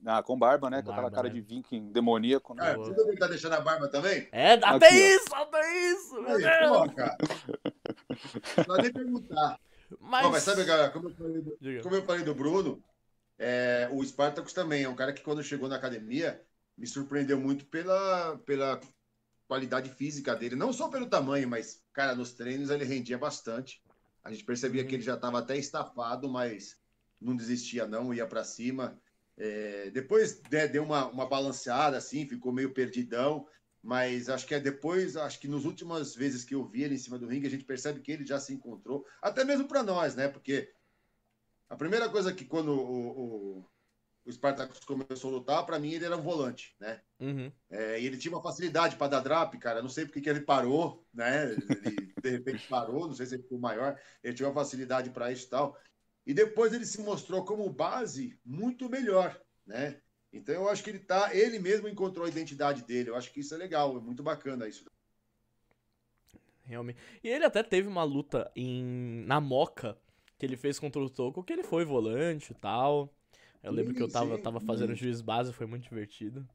Ah, 0.04 0.24
com 0.24 0.40
barba, 0.40 0.70
né? 0.70 0.82
Com, 0.82 0.92
aquela 0.92 1.12
cara 1.12 1.28
né? 1.28 1.34
de 1.36 1.42
viking 1.42 1.92
demoníaco. 1.92 2.56
Né? 2.56 2.72
Ah, 2.72 2.78
você 2.78 3.16
tá 3.18 3.28
deixando 3.28 3.54
a 3.54 3.62
barba 3.62 3.88
também? 3.90 4.28
É, 4.32 4.54
até 4.54 4.88
Aqui, 4.88 4.96
isso, 4.96 5.36
até 5.36 5.92
isso! 5.92 6.22
Meu 6.22 6.70
Pô, 6.70 6.92
cara. 6.96 7.18
Não 8.68 8.78
nem 8.78 8.92
perguntar. 8.92 9.60
Mas... 10.00 10.24
Bom, 10.24 10.32
mas 10.32 10.44
sabe, 10.44 10.64
galera, 10.64 10.90
como 10.90 11.10
eu 11.10 11.16
falei 11.16 11.42
do, 11.42 11.84
como 11.84 11.96
eu 11.96 12.04
falei 12.04 12.24
do 12.24 12.34
Bruno, 12.34 12.82
é, 13.38 13.90
o 13.92 14.04
Spartacus 14.04 14.54
também 14.54 14.84
é 14.84 14.90
um 14.90 14.96
cara 14.96 15.14
que 15.14 15.22
quando 15.22 15.44
chegou 15.44 15.68
na 15.68 15.76
academia, 15.76 16.42
me 16.80 16.88
surpreendeu 16.88 17.38
muito 17.38 17.66
pela, 17.66 18.38
pela 18.46 18.80
qualidade 19.48 19.90
física 19.90 20.34
dele, 20.34 20.56
não 20.56 20.72
só 20.72 20.88
pelo 20.88 21.10
tamanho, 21.10 21.48
mas, 21.48 21.84
cara, 21.92 22.16
nos 22.16 22.32
treinos 22.32 22.70
ele 22.70 22.86
rendia 22.86 23.18
bastante. 23.18 23.84
A 24.24 24.32
gente 24.32 24.46
percebia 24.46 24.86
que 24.86 24.96
ele 24.96 25.04
já 25.04 25.16
estava 25.16 25.40
até 25.40 25.58
estafado, 25.58 26.30
mas 26.30 26.78
não 27.20 27.36
desistia 27.36 27.86
não, 27.86 28.14
ia 28.14 28.26
para 28.26 28.46
cima. 28.46 28.98
É, 29.38 29.90
depois 29.90 30.42
né, 30.50 30.68
deu 30.68 30.84
uma, 30.84 31.08
uma 31.08 31.28
balanceada, 31.28 31.98
assim, 31.98 32.26
ficou 32.26 32.54
meio 32.54 32.74
perdidão, 32.74 33.46
mas 33.84 34.30
acho 34.30 34.48
que 34.48 34.56
é 34.56 34.60
depois, 34.60 35.18
acho 35.18 35.40
que 35.40 35.48
nas 35.50 35.66
últimas 35.66 36.16
vezes 36.16 36.46
que 36.46 36.56
eu 36.56 36.66
vi 36.66 36.84
ele 36.84 36.96
em 36.96 37.00
cima 37.00 37.20
do 37.20 37.28
ringue, 37.28 37.48
a 37.48 37.52
gente 37.52 37.66
percebe 37.66 38.00
que 38.00 38.12
ele 38.12 38.26
já 38.26 38.40
se 38.40 38.54
encontrou, 38.54 39.06
até 39.22 39.44
mesmo 39.44 39.68
para 39.68 39.84
nós, 39.84 40.16
né? 40.16 40.30
Porque 40.30 40.72
a 41.70 41.76
primeira 41.76 42.10
coisa 42.10 42.34
que 42.34 42.46
quando 42.46 42.72
o, 42.72 43.58
o 43.60 43.66
o 44.30 44.34
Spartacus 44.34 44.80
começou 44.82 45.32
a 45.32 45.34
lutar, 45.34 45.66
para 45.66 45.80
mim 45.80 45.92
ele 45.92 46.06
era 46.06 46.16
um 46.16 46.22
volante, 46.22 46.76
né? 46.80 47.02
Uhum. 47.20 47.52
É, 47.70 48.00
e 48.00 48.06
ele 48.06 48.18
tinha 48.18 48.34
uma 48.34 48.42
facilidade 48.42 48.96
para 48.96 49.08
dar 49.08 49.20
drop, 49.22 49.58
cara. 49.58 49.82
Não 49.82 49.90
sei 49.90 50.06
porque 50.06 50.22
que 50.22 50.30
ele 50.30 50.42
parou, 50.42 51.06
né? 51.14 51.52
Ele 51.52 52.14
de 52.22 52.30
repente 52.30 52.68
parou, 52.68 53.08
não 53.08 53.14
sei 53.14 53.26
se 53.26 53.36
ele 53.36 53.44
ficou 53.44 53.60
maior. 53.60 54.00
Ele 54.24 54.34
tinha 54.34 54.48
uma 54.48 54.54
facilidade 54.54 55.10
para 55.10 55.32
isso 55.32 55.48
e 55.48 55.50
tal. 55.50 55.78
E 56.26 56.34
depois 56.34 56.74
ele 56.74 56.86
se 56.86 57.02
mostrou 57.02 57.44
como 57.44 57.70
base 57.70 58.40
muito 58.46 58.88
melhor, 58.88 59.40
né? 59.66 60.00
Então 60.32 60.54
eu 60.54 60.70
acho 60.70 60.84
que 60.84 60.92
ele 60.92 61.00
tá, 61.00 61.36
ele 61.36 61.58
mesmo 61.58 61.88
encontrou 61.88 62.26
a 62.26 62.30
identidade 62.30 62.84
dele. 62.84 63.10
Eu 63.10 63.16
acho 63.16 63.34
que 63.34 63.40
isso 63.40 63.56
é 63.56 63.58
legal, 63.58 63.98
é 63.98 64.00
muito 64.00 64.22
bacana 64.22 64.68
isso. 64.68 64.86
Realmente. 66.66 67.00
E 67.24 67.30
ele 67.30 67.46
até 67.46 67.64
teve 67.64 67.88
uma 67.88 68.04
luta 68.04 68.52
em 68.56 69.24
na 69.26 69.42
Moca 69.42 69.98
que 70.38 70.46
ele 70.46 70.56
fez 70.56 70.80
contra 70.80 71.02
o 71.02 71.10
Toco, 71.10 71.44
que 71.44 71.52
ele 71.52 71.64
foi 71.64 71.84
volante 71.84 72.54
e 72.54 72.56
tal. 72.56 73.14
Eu 73.62 73.72
lembro 73.72 73.94
que 73.94 74.02
eu 74.02 74.10
tava, 74.10 74.38
tava 74.38 74.60
fazendo 74.60 74.96
juiz 74.96 75.22
base, 75.22 75.52
foi 75.52 75.66
muito 75.66 75.84
divertido. 75.84 76.48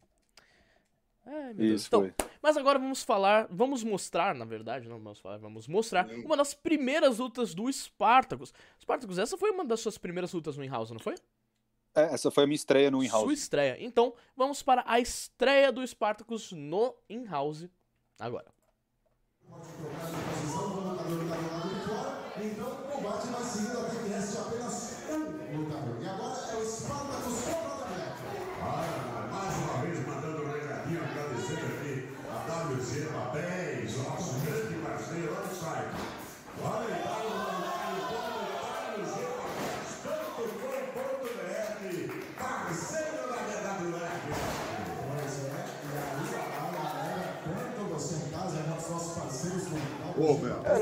É, 1.27 1.47
meu 1.47 1.55
Deus. 1.55 1.87
Então, 1.87 2.13
mas 2.43 2.57
agora 2.57 2.79
vamos 2.79 3.03
falar, 3.03 3.47
vamos 3.51 3.83
mostrar, 3.83 4.35
na 4.35 4.45
verdade, 4.45 4.89
não 4.89 4.99
vamos 4.99 5.19
falar, 5.19 5.39
vamos 5.39 5.67
mostrar 5.67 6.07
uma 6.25 6.37
das 6.37 6.53
primeiras 6.53 7.19
lutas 7.19 7.55
do 7.55 7.71
Spartacus. 7.73 8.53
Spartacus, 8.79 9.19
essa 9.19 9.37
foi 9.37 9.51
uma 9.51 9.65
das 9.65 9.81
suas 9.81 9.97
primeiras 9.97 10.33
lutas 10.33 10.57
no 10.57 10.65
in-house, 10.65 10.91
não 10.91 10.99
foi? 10.99 11.15
É, 11.95 12.03
essa 12.13 12.31
foi 12.31 12.45
a 12.45 12.47
minha 12.47 12.57
estreia 12.57 12.91
no 12.91 13.03
in-house. 13.03 13.23
Sua 13.23 13.33
estreia. 13.33 13.77
Então, 13.83 14.13
vamos 14.37 14.63
para 14.63 14.85
a 14.87 15.01
estreia 15.01 15.73
do 15.73 15.87
Spartacus 15.87 16.53
no 16.53 16.95
in-house 17.09 17.69
agora. 18.19 18.53
Pô, 19.49 19.55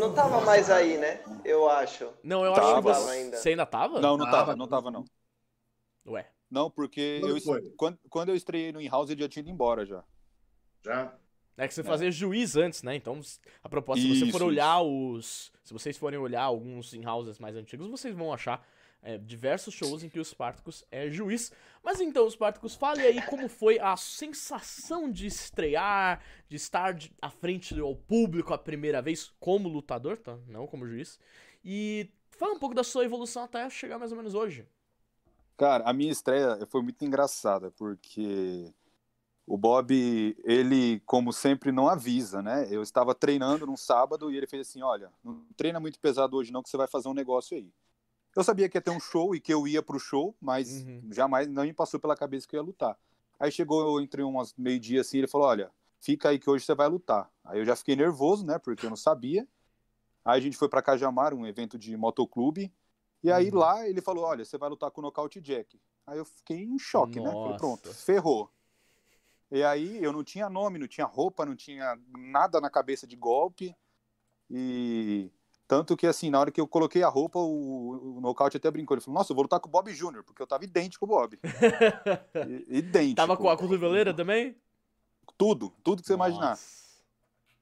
não 0.02 0.14
tava 0.14 0.40
mais 0.40 0.70
aí, 0.70 0.98
né? 0.98 1.20
Eu 1.44 1.68
acho. 1.68 2.08
Não, 2.22 2.44
eu 2.44 2.52
tava. 2.52 2.66
acho 2.66 2.76
que 2.76 2.82
você 2.82 3.10
ainda. 3.10 3.36
Você 3.36 3.48
ainda 3.50 3.66
tava? 3.66 4.00
Não, 4.00 4.16
não 4.16 4.30
tava, 4.30 4.56
não 4.56 4.66
tava, 4.66 4.90
não. 4.90 5.04
Ué. 6.06 6.28
Não, 6.50 6.70
porque 6.70 7.20
eu, 7.22 7.72
quando, 7.76 7.98
quando 8.10 8.28
eu 8.28 8.34
estreiei 8.34 8.72
no 8.72 8.80
in-house, 8.80 9.08
ele 9.08 9.22
já 9.22 9.28
tinha 9.28 9.40
ido 9.40 9.50
embora 9.50 9.86
já. 9.86 10.04
Já? 10.84 11.14
É 11.56 11.68
que 11.68 11.74
você 11.74 11.80
é. 11.80 11.84
fazia 11.84 12.10
juiz 12.10 12.56
antes, 12.56 12.82
né? 12.82 12.96
Então, 12.96 13.20
a 13.62 13.68
proposta, 13.68 14.02
se 14.02 14.20
você 14.20 14.32
for 14.32 14.42
olhar 14.42 14.80
os. 14.82 15.52
Se 15.64 15.72
vocês 15.72 15.96
forem 15.96 16.18
olhar 16.18 16.42
alguns 16.42 16.92
in-houses 16.92 17.38
mais 17.38 17.56
antigos, 17.56 17.88
vocês 17.88 18.14
vão 18.14 18.32
achar 18.32 18.66
é, 19.02 19.18
diversos 19.18 19.74
shows 19.74 20.02
em 20.02 20.08
que 20.08 20.20
o 20.20 20.24
Spartacus 20.24 20.84
é 20.90 21.10
juiz. 21.10 21.52
Mas 21.82 22.00
então, 22.00 22.30
Spartacus, 22.30 22.74
fale 22.74 23.02
aí 23.02 23.20
como 23.22 23.48
foi 23.48 23.78
a 23.80 23.96
sensação 23.96 25.10
de 25.10 25.26
estrear, 25.26 26.22
de 26.48 26.56
estar 26.56 26.96
à 27.20 27.30
frente 27.30 27.74
do 27.74 27.94
público 27.96 28.54
a 28.54 28.58
primeira 28.58 29.02
vez 29.02 29.32
como 29.40 29.68
lutador, 29.68 30.16
tá? 30.16 30.38
Não 30.46 30.66
como 30.66 30.86
juiz. 30.86 31.18
E 31.64 32.08
fala 32.30 32.54
um 32.54 32.58
pouco 32.58 32.74
da 32.74 32.84
sua 32.84 33.04
evolução 33.04 33.42
até 33.42 33.68
chegar 33.68 33.98
mais 33.98 34.12
ou 34.12 34.16
menos 34.16 34.34
hoje. 34.34 34.66
Cara, 35.56 35.84
a 35.84 35.92
minha 35.92 36.10
estreia 36.10 36.66
foi 36.70 36.82
muito 36.82 37.04
engraçada, 37.04 37.70
porque 37.72 38.72
o 39.46 39.56
Bob, 39.56 40.36
ele, 40.44 41.00
como 41.00 41.32
sempre, 41.32 41.72
não 41.72 41.88
avisa, 41.88 42.40
né? 42.40 42.66
Eu 42.70 42.82
estava 42.82 43.14
treinando 43.14 43.66
num 43.66 43.76
sábado 43.76 44.30
e 44.30 44.36
ele 44.36 44.46
fez 44.46 44.68
assim: 44.68 44.82
olha, 44.82 45.12
não 45.22 45.44
treina 45.56 45.80
muito 45.80 46.00
pesado 46.00 46.36
hoje, 46.36 46.52
não, 46.52 46.62
que 46.62 46.70
você 46.70 46.76
vai 46.76 46.86
fazer 46.86 47.08
um 47.08 47.14
negócio 47.14 47.56
aí. 47.56 47.70
Eu 48.34 48.42
sabia 48.42 48.68
que 48.68 48.76
ia 48.76 48.82
ter 48.82 48.90
um 48.90 49.00
show 49.00 49.34
e 49.34 49.40
que 49.40 49.52
eu 49.52 49.66
ia 49.68 49.82
pro 49.82 49.98
show, 49.98 50.34
mas 50.40 50.82
uhum. 50.82 51.08
jamais 51.10 51.48
não 51.48 51.64
me 51.64 51.72
passou 51.72 52.00
pela 52.00 52.16
cabeça 52.16 52.48
que 52.48 52.56
eu 52.56 52.60
ia 52.60 52.66
lutar. 52.66 52.98
Aí 53.38 53.50
chegou 53.52 54.00
entre 54.00 54.22
umas 54.22 54.54
meio-dia 54.56 55.02
assim, 55.02 55.18
ele 55.18 55.26
falou: 55.26 55.48
Olha, 55.48 55.70
fica 56.00 56.30
aí 56.30 56.38
que 56.38 56.48
hoje 56.48 56.64
você 56.64 56.74
vai 56.74 56.88
lutar. 56.88 57.30
Aí 57.44 57.58
eu 57.58 57.64
já 57.64 57.76
fiquei 57.76 57.94
nervoso, 57.94 58.46
né? 58.46 58.58
Porque 58.58 58.86
eu 58.86 58.90
não 58.90 58.96
sabia. 58.96 59.46
Aí 60.24 60.38
a 60.38 60.42
gente 60.42 60.56
foi 60.56 60.68
para 60.68 60.80
Cajamar, 60.80 61.34
um 61.34 61.46
evento 61.46 61.78
de 61.78 61.96
motoclube. 61.96 62.72
E 63.22 63.30
aí 63.30 63.50
uhum. 63.50 63.58
lá 63.58 63.86
ele 63.86 64.00
falou: 64.00 64.24
Olha, 64.24 64.44
você 64.44 64.56
vai 64.56 64.70
lutar 64.70 64.90
com 64.90 65.00
o 65.00 65.04
Nocaute 65.04 65.40
Jack. 65.40 65.78
Aí 66.06 66.18
eu 66.18 66.24
fiquei 66.24 66.62
em 66.62 66.78
choque, 66.78 67.20
Nossa. 67.20 67.32
né? 67.32 67.42
Falei, 67.42 67.56
pronto, 67.58 67.94
ferrou. 67.94 68.50
E 69.50 69.62
aí 69.62 70.02
eu 70.02 70.12
não 70.12 70.24
tinha 70.24 70.48
nome, 70.48 70.78
não 70.78 70.88
tinha 70.88 71.06
roupa, 71.06 71.44
não 71.44 71.54
tinha 71.54 71.98
nada 72.08 72.60
na 72.60 72.70
cabeça 72.70 73.06
de 73.06 73.16
golpe. 73.16 73.76
E 74.50 75.30
tanto 75.72 75.96
que, 75.96 76.06
assim, 76.06 76.28
na 76.28 76.38
hora 76.38 76.50
que 76.50 76.60
eu 76.60 76.68
coloquei 76.68 77.02
a 77.02 77.08
roupa, 77.08 77.38
o, 77.38 78.18
o 78.18 78.20
nocaute 78.20 78.58
até 78.58 78.70
brincou. 78.70 78.94
Ele 78.94 79.02
falou, 79.02 79.18
nossa, 79.18 79.32
eu 79.32 79.34
vou 79.34 79.44
lutar 79.44 79.58
com 79.58 79.68
o 79.68 79.70
Bob 79.70 79.90
Jr., 79.90 80.22
porque 80.22 80.42
eu 80.42 80.46
tava 80.46 80.64
idêntico 80.64 81.06
com 81.06 81.14
o 81.14 81.16
Bob. 81.16 81.38
idêntico. 82.68 83.16
Tava 83.16 83.38
com 83.38 83.48
a 83.48 83.56
cotoveleira 83.56 84.12
também? 84.12 84.54
Tudo, 85.38 85.72
tudo 85.82 86.02
que 86.02 86.08
você 86.08 86.14
nossa. 86.14 86.28
imaginar. 86.30 86.58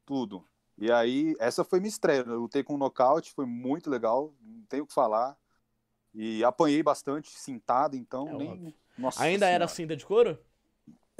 Tudo. 0.05 0.44
E 0.77 0.90
aí, 0.90 1.37
essa 1.38 1.62
foi 1.62 1.79
minha 1.79 1.88
estreia. 1.88 2.25
Eu 2.27 2.40
lutei 2.40 2.64
com 2.64 2.75
um 2.75 2.79
nocaute, 2.79 3.31
foi 3.31 3.46
muito 3.46 3.88
legal, 3.88 4.35
não 4.42 4.64
tenho 4.64 4.83
o 4.83 4.87
que 4.88 4.92
falar. 4.92 5.37
E 6.12 6.42
apanhei 6.42 6.83
bastante, 6.83 7.31
cintado, 7.31 7.94
então 7.94 8.27
É 8.27 8.33
nem. 8.33 8.75
Nossa 8.99 9.23
Ainda 9.23 9.46
era 9.46 9.68
Senhora. 9.68 9.68
cinta 9.68 9.96
de 9.96 10.05
couro? 10.05 10.37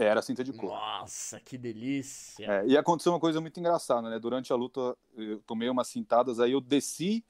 Era 0.05 0.23
cinta 0.23 0.43
de 0.43 0.53
couro. 0.53 0.75
Nossa, 0.75 1.39
que 1.41 1.59
delícia. 1.59 2.47
É, 2.47 2.67
e 2.67 2.77
aconteceu 2.77 3.13
uma 3.13 3.21
coisa 3.21 3.41
muito 3.41 3.61
engraçada, 3.61 4.09
né? 4.09 4.19
Durante 4.19 4.53
a 4.53 4.57
luta, 4.57 4.97
eu 5.15 5.41
tomei 5.43 5.69
umas 5.69 5.89
cintadas, 5.89 6.41
aí 6.41 6.53
eu 6.53 6.61
desci, 6.61 7.25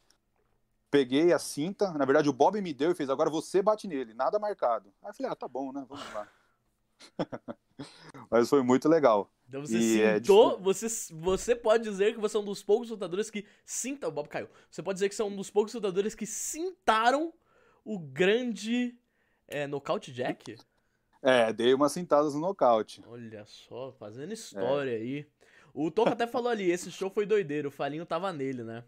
peguei 0.90 1.32
a 1.32 1.38
cinta. 1.38 1.92
Na 1.92 2.04
verdade, 2.04 2.28
o 2.28 2.32
Bob 2.32 2.60
me 2.60 2.72
deu 2.72 2.90
e 2.90 2.94
fez: 2.94 3.10
agora 3.10 3.28
você 3.28 3.60
bate 3.60 3.88
nele, 3.88 4.14
nada 4.14 4.38
marcado. 4.38 4.92
Aí 5.02 5.10
eu 5.10 5.14
falei: 5.14 5.32
ah, 5.32 5.36
tá 5.36 5.48
bom, 5.48 5.72
né? 5.72 5.84
Vamos 5.88 6.14
lá. 6.14 6.28
Mas 8.30 8.48
foi 8.48 8.62
muito 8.62 8.88
legal. 8.88 9.30
Então 9.48 9.62
você 9.62 9.78
E 9.78 10.00
é 10.02 10.16
cintou, 10.16 10.58
você, 10.60 10.86
você 11.12 11.56
pode 11.56 11.82
dizer 11.82 12.14
que 12.14 12.20
você 12.20 12.36
é 12.36 12.40
um 12.40 12.44
dos 12.44 12.62
poucos 12.62 12.88
lutadores 12.90 13.30
que 13.30 13.44
cinta, 13.64 14.06
o 14.06 14.12
Bob 14.12 14.28
caiu. 14.28 14.48
Você 14.70 14.82
pode 14.82 14.96
dizer 14.96 15.08
que 15.08 15.14
você 15.14 15.22
é 15.22 15.24
um 15.24 15.34
dos 15.34 15.50
poucos 15.50 15.74
lutadores 15.74 16.14
que 16.14 16.24
cintaram 16.24 17.32
o 17.84 17.98
grande 17.98 18.96
é, 19.48 19.66
nocaute 19.66 20.12
Jack? 20.12 20.56
É, 21.22 21.52
dei 21.52 21.74
umas 21.74 21.92
cintadas 21.92 22.34
no 22.34 22.40
nocaute. 22.40 23.02
Olha 23.06 23.44
só, 23.46 23.92
fazendo 23.92 24.32
história 24.32 24.96
aí. 24.96 25.26
O 25.74 25.90
Toca 25.90 26.10
até 26.12 26.26
falou 26.26 26.50
ali, 26.50 26.70
esse 26.70 26.90
show 26.90 27.10
foi 27.10 27.26
doideiro, 27.26 27.68
o 27.68 27.72
Falinho 27.72 28.04
tava 28.06 28.32
nele, 28.32 28.64
né? 28.64 28.84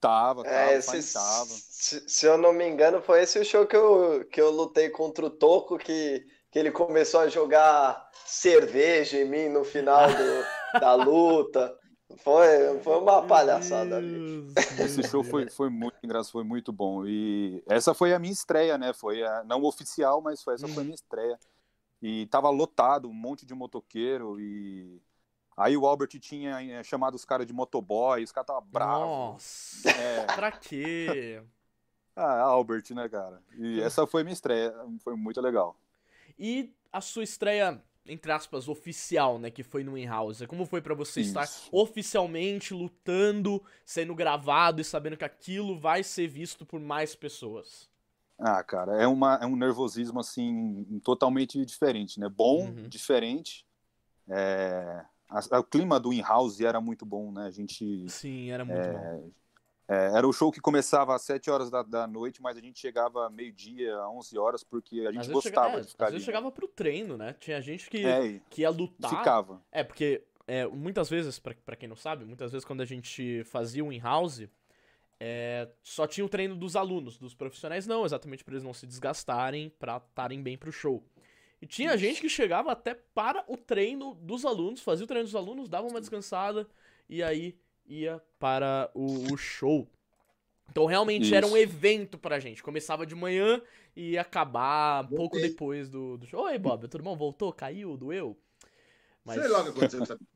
Tava, 0.00 0.44
tava, 0.44 0.50
É, 0.50 0.76
esse, 0.76 1.02
tava. 1.02 1.46
se, 1.46 2.08
se 2.08 2.26
eu 2.26 2.36
não 2.38 2.52
me 2.52 2.66
engano, 2.68 3.02
foi 3.02 3.22
esse 3.22 3.38
o 3.38 3.44
show 3.44 3.66
que 3.66 3.76
eu, 3.76 4.24
que 4.28 4.40
eu 4.40 4.50
lutei 4.50 4.90
contra 4.90 5.26
o 5.26 5.30
Toco, 5.30 5.78
que, 5.78 6.26
que 6.50 6.58
ele 6.58 6.70
começou 6.70 7.20
a 7.20 7.28
jogar 7.28 8.08
cerveja 8.24 9.18
em 9.18 9.24
mim 9.28 9.48
no 9.48 9.64
final 9.64 10.06
do- 10.08 10.78
da 10.78 10.94
luta. 10.94 11.76
Foi, 12.18 12.78
foi 12.82 12.98
uma 12.98 13.26
palhaçada 13.26 14.00
Esse 14.78 15.02
show 15.08 15.24
foi, 15.24 15.50
foi 15.50 15.68
muito 15.68 15.96
engraçado, 16.02 16.32
foi 16.32 16.44
muito 16.44 16.72
bom. 16.72 17.04
E 17.04 17.62
essa 17.66 17.94
foi 17.94 18.14
a 18.14 18.18
minha 18.18 18.32
estreia, 18.32 18.78
né? 18.78 18.92
Foi 18.92 19.24
a, 19.24 19.42
não 19.44 19.64
oficial, 19.64 20.20
mas 20.20 20.42
foi, 20.42 20.54
essa 20.54 20.68
foi 20.68 20.82
a 20.82 20.84
minha 20.84 20.94
estreia. 20.94 21.38
E 22.00 22.26
tava 22.26 22.48
lotado, 22.48 23.08
um 23.08 23.12
monte 23.12 23.44
de 23.44 23.54
motoqueiro. 23.54 24.38
E 24.38 25.00
aí 25.56 25.76
o 25.76 25.86
Albert 25.86 26.18
tinha 26.20 26.62
eh, 26.62 26.82
chamado 26.84 27.14
os 27.14 27.24
caras 27.24 27.46
de 27.46 27.52
motoboy, 27.52 28.22
os 28.22 28.30
caras 28.30 28.46
tava 28.46 28.60
bravos. 28.60 29.06
Nossa, 29.06 29.90
É, 29.90 30.24
pra 30.26 30.52
quê? 30.52 31.42
ah, 32.14 32.42
Albert, 32.42 32.84
né, 32.90 33.08
cara? 33.08 33.42
E 33.58 33.80
essa 33.80 34.06
foi 34.06 34.20
a 34.20 34.24
minha 34.24 34.34
estreia, 34.34 34.72
foi 35.02 35.16
muito 35.16 35.40
legal. 35.40 35.76
E 36.38 36.72
a 36.92 37.00
sua 37.00 37.24
estreia, 37.24 37.82
entre 38.08 38.30
aspas, 38.32 38.68
oficial, 38.68 39.38
né? 39.38 39.50
Que 39.50 39.62
foi 39.62 39.82
no 39.84 39.96
In-House. 39.96 40.44
Como 40.46 40.64
foi 40.66 40.80
pra 40.80 40.94
você 40.94 41.20
estar 41.20 41.44
Isso. 41.44 41.68
oficialmente 41.72 42.72
lutando, 42.74 43.62
sendo 43.84 44.14
gravado 44.14 44.80
e 44.80 44.84
sabendo 44.84 45.16
que 45.16 45.24
aquilo 45.24 45.78
vai 45.78 46.02
ser 46.02 46.28
visto 46.28 46.64
por 46.64 46.80
mais 46.80 47.14
pessoas? 47.14 47.88
Ah, 48.38 48.62
cara, 48.62 49.00
é, 49.02 49.06
uma, 49.06 49.36
é 49.36 49.46
um 49.46 49.56
nervosismo, 49.56 50.20
assim, 50.20 51.00
totalmente 51.02 51.64
diferente, 51.64 52.20
né? 52.20 52.28
Bom, 52.28 52.66
Uhum. 52.66 52.88
diferente. 52.88 53.66
É, 54.28 55.04
a- 55.28 55.58
o 55.58 55.64
clima 55.64 55.98
do 55.98 56.12
in-house 56.12 56.60
era 56.60 56.80
muito 56.80 57.06
bom, 57.06 57.32
né? 57.32 57.46
A 57.46 57.50
gente... 57.50 58.08
Sim, 58.08 58.50
era 58.50 58.64
muito 58.64 58.88
bom. 58.88 59.30
É, 59.88 60.16
era 60.16 60.26
o 60.26 60.32
show 60.32 60.50
que 60.50 60.60
começava 60.60 61.14
às 61.14 61.22
7 61.22 61.50
horas 61.50 61.70
da, 61.70 61.82
da 61.82 62.06
noite, 62.06 62.42
mas 62.42 62.56
a 62.56 62.60
gente 62.60 62.78
chegava 62.78 63.28
meio-dia, 63.30 63.96
11 64.08 64.36
horas, 64.38 64.64
porque 64.64 65.00
a 65.06 65.12
gente 65.12 65.20
Às 65.22 65.28
gostava 65.28 65.66
chega- 65.68 65.78
é, 65.78 65.80
de 65.82 65.88
ficar 65.90 66.04
às 66.06 66.10
ali. 66.10 66.18
né? 66.18 66.24
chegava 66.24 66.50
pro 66.50 66.68
treino, 66.68 67.16
né? 67.16 67.34
Tinha 67.38 67.60
gente 67.60 67.88
que, 67.88 68.04
É, 68.04 68.40
que 68.50 68.62
ia 68.62 68.70
lutar. 68.70 69.10
ficava. 69.10 69.62
É, 69.70 69.84
porque 69.84 70.22
é, 70.46 70.66
muitas 70.66 71.08
vezes, 71.08 71.38
pra, 71.38 71.54
pra 71.64 71.76
quem 71.76 71.88
não 71.88 71.96
sabe, 71.96 72.24
muitas 72.24 72.50
vezes 72.52 72.64
quando 72.64 72.80
a 72.80 72.84
gente 72.84 73.42
fazia 73.44 73.84
o 73.84 73.92
in-house, 73.92 74.48
é, 75.18 75.68
só 75.82 76.06
tinha 76.06 76.24
o 76.24 76.28
treino 76.28 76.54
dos 76.54 76.76
alunos, 76.76 77.16
dos 77.18 77.34
profissionais 77.34 77.86
não, 77.86 78.04
exatamente 78.04 78.44
pra 78.44 78.52
eles 78.54 78.64
não 78.64 78.74
se 78.74 78.86
desgastarem, 78.86 79.70
pra 79.78 79.96
estarem 79.96 80.42
bem 80.42 80.58
pro 80.58 80.70
show. 80.72 81.02
E 81.60 81.66
tinha 81.66 81.96
gente 81.96 82.20
que 82.20 82.28
chegava 82.28 82.70
até 82.70 82.94
para 82.94 83.42
o 83.48 83.56
treino 83.56 84.14
dos 84.16 84.44
alunos, 84.44 84.82
fazia 84.82 85.04
o 85.04 85.06
treino 85.08 85.24
dos 85.24 85.34
alunos, 85.34 85.68
dava 85.70 85.86
uma 85.88 86.00
descansada 86.00 86.68
e 87.08 87.22
aí 87.22 87.58
ia 87.86 88.20
para 88.38 88.90
o, 88.94 89.32
o 89.32 89.36
show. 89.36 89.88
Então 90.70 90.84
realmente 90.86 91.34
era 91.34 91.46
um 91.46 91.56
Isso. 91.56 91.58
evento 91.58 92.18
pra 92.18 92.38
gente. 92.38 92.62
Começava 92.62 93.06
de 93.06 93.14
manhã 93.14 93.62
e 93.94 94.10
ia 94.10 94.20
acabar 94.20 95.08
pouco 95.08 95.40
depois 95.40 95.88
do, 95.88 96.18
do 96.18 96.26
show. 96.26 96.44
Oi, 96.44 96.58
Bob, 96.58 96.88
tudo 96.88 97.04
bom? 97.04 97.16
Voltou? 97.16 97.52
Caiu? 97.52 97.96
Doeu? 97.96 98.36
Mas... 99.24 99.40
Sei 99.40 99.48
lá 99.48 99.60
o 99.60 99.64
que 99.64 99.70
aconteceu. 99.70 100.18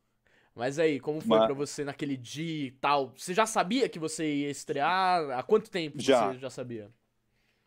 Mas 0.55 0.79
aí, 0.79 0.99
como 0.99 1.21
foi 1.21 1.39
Mas- 1.39 1.47
pra 1.47 1.55
você 1.55 1.85
naquele 1.85 2.17
dia 2.17 2.67
e 2.67 2.71
tal? 2.73 3.13
Você 3.17 3.33
já 3.33 3.47
sabia 3.47 3.89
que 3.89 3.99
você 3.99 4.27
ia 4.35 4.51
estrear? 4.51 5.31
Há 5.31 5.43
quanto 5.43 5.71
tempo 5.71 6.01
Já. 6.01 6.33
você 6.33 6.39
já 6.39 6.51
sabia? 6.51 6.91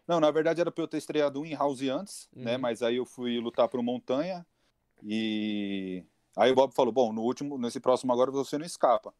Não, 0.06 0.20
na 0.20 0.30
verdade 0.32 0.60
era 0.60 0.70
pra 0.70 0.84
eu 0.84 0.88
ter 0.88 0.98
estreado 0.98 1.40
um 1.40 1.46
in-house 1.46 1.82
antes, 1.84 2.28
né? 2.36 2.56
Uhum. 2.56 2.62
Mas 2.62 2.84
aí 2.84 2.98
eu 2.98 3.06
fui 3.06 3.40
lutar 3.40 3.70
pro 3.70 3.82
Montanha 3.82 4.46
e 5.02 6.04
aí 6.36 6.52
o 6.52 6.56
Bob 6.56 6.74
falou, 6.74 6.92
bom, 6.92 7.14
no 7.14 7.22
último, 7.22 7.58
nesse 7.58 7.80
próximo 7.80 8.12
agora 8.12 8.30
você 8.32 8.58
não 8.58 8.66
escapa. 8.66 9.14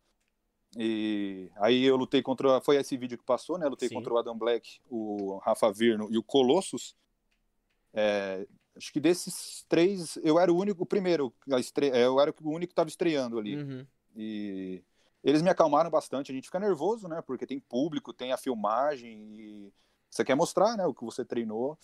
E 0.78 1.52
aí 1.58 1.84
eu 1.84 1.96
lutei 1.96 2.22
contra, 2.22 2.60
foi 2.62 2.78
esse 2.78 2.98
vídeo 2.98 3.18
que 3.18 3.24
passou, 3.24 3.58
né? 3.58 3.66
Eu 3.66 3.72
lutei 3.72 3.90
Sim. 3.90 3.96
contra 3.96 4.14
o 4.14 4.18
Adam 4.18 4.38
Black, 4.38 4.80
o 4.90 5.38
Rafa 5.38 5.72
Virno 5.72 6.08
e 6.12 6.18
o 6.18 6.24
Colossus. 6.24 6.96
É, 7.94 8.48
acho 8.76 8.92
que 8.92 9.00
desses 9.00 9.66
três, 9.70 10.18
eu 10.24 10.40
era 10.40 10.52
o 10.52 10.58
único, 10.58 10.84
o 10.84 10.86
primeiro, 10.86 11.34
estre... 11.60 11.90
é, 11.90 12.06
eu 12.06 12.20
era 12.20 12.34
o 12.42 12.50
único 12.50 12.70
que 12.70 12.74
estava 12.74 12.90
estreando 12.90 13.38
ali. 13.38 13.56
Uhum. 13.56 13.86
E 14.16 14.84
eles 15.24 15.42
me 15.42 15.50
acalmaram 15.50 15.90
bastante. 15.90 16.32
A 16.32 16.36
gente 16.36 16.46
fica 16.46 16.60
nervoso, 16.60 17.08
né? 17.08 17.22
Porque 17.22 17.46
tem 17.46 17.60
público, 17.60 18.14
tem 18.14 18.32
a 18.32 18.38
filmagem 18.38 19.12
e 19.40 19.74
você 20.10 20.24
quer 20.24 20.36
mostrar, 20.36 20.76
né? 20.76 20.86
O 20.86 20.94
que 20.94 21.04
você 21.04 21.24
treinou. 21.24 21.78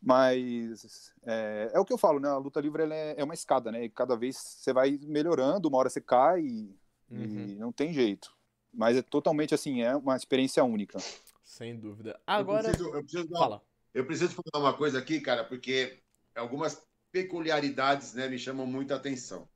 Mas 0.00 1.12
é, 1.22 1.70
é 1.72 1.80
o 1.80 1.84
que 1.84 1.92
eu 1.92 1.98
falo, 1.98 2.18
né? 2.18 2.28
A 2.28 2.36
luta 2.36 2.60
livre 2.60 2.82
é, 2.90 3.14
é 3.18 3.24
uma 3.24 3.34
escada, 3.34 3.70
né? 3.70 3.84
E 3.84 3.90
cada 3.90 4.16
vez 4.16 4.36
você 4.36 4.72
vai 4.72 4.98
melhorando, 5.02 5.68
uma 5.68 5.78
hora 5.78 5.88
você 5.88 6.00
cai 6.00 6.42
e, 6.42 6.76
Uhum. 7.20 7.46
e 7.48 7.54
não 7.54 7.72
tem 7.72 7.92
jeito. 7.92 8.32
Mas 8.72 8.96
é 8.96 9.02
totalmente 9.02 9.54
assim, 9.54 9.82
é 9.82 9.94
uma 9.94 10.16
experiência 10.16 10.62
única. 10.64 10.98
Sem 11.44 11.78
dúvida. 11.78 12.20
Agora, 12.26 12.68
Eu 12.68 12.72
preciso, 12.72 12.94
eu 12.94 13.02
preciso 13.02 13.28
dar- 13.28 13.38
fala. 13.38 13.62
Eu 13.92 14.06
preciso 14.06 14.34
falar 14.52 14.64
uma 14.64 14.76
coisa 14.76 14.98
aqui, 14.98 15.20
cara, 15.20 15.44
porque 15.44 16.00
algumas 16.34 16.82
peculiaridades 17.12 18.14
né, 18.14 18.28
me 18.28 18.38
chamam 18.38 18.66
muita 18.66 18.96
atenção. 18.96 19.48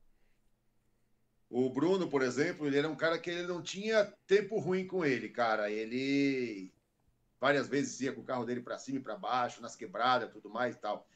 O 1.49 1.69
Bruno, 1.69 2.07
por 2.07 2.21
exemplo, 2.21 2.65
ele 2.67 2.77
era 2.77 2.87
um 2.87 2.95
cara 2.95 3.17
que 3.19 3.29
ele 3.29 3.47
não 3.47 3.61
tinha 3.61 4.05
tempo 4.27 4.59
ruim 4.59 4.85
com 4.87 5.03
ele, 5.03 5.29
cara. 5.29 5.69
Ele 5.69 6.71
várias 7.41 7.67
vezes 7.67 7.99
ia 8.01 8.13
com 8.13 8.21
o 8.21 8.25
carro 8.25 8.45
dele 8.45 8.61
para 8.61 8.77
cima 8.77 8.99
e 8.99 9.01
para 9.01 9.17
baixo, 9.17 9.61
nas 9.61 9.75
quebradas, 9.75 10.31
tudo 10.31 10.49
mais 10.49 10.75
e 10.75 10.79
tal. 10.79 11.07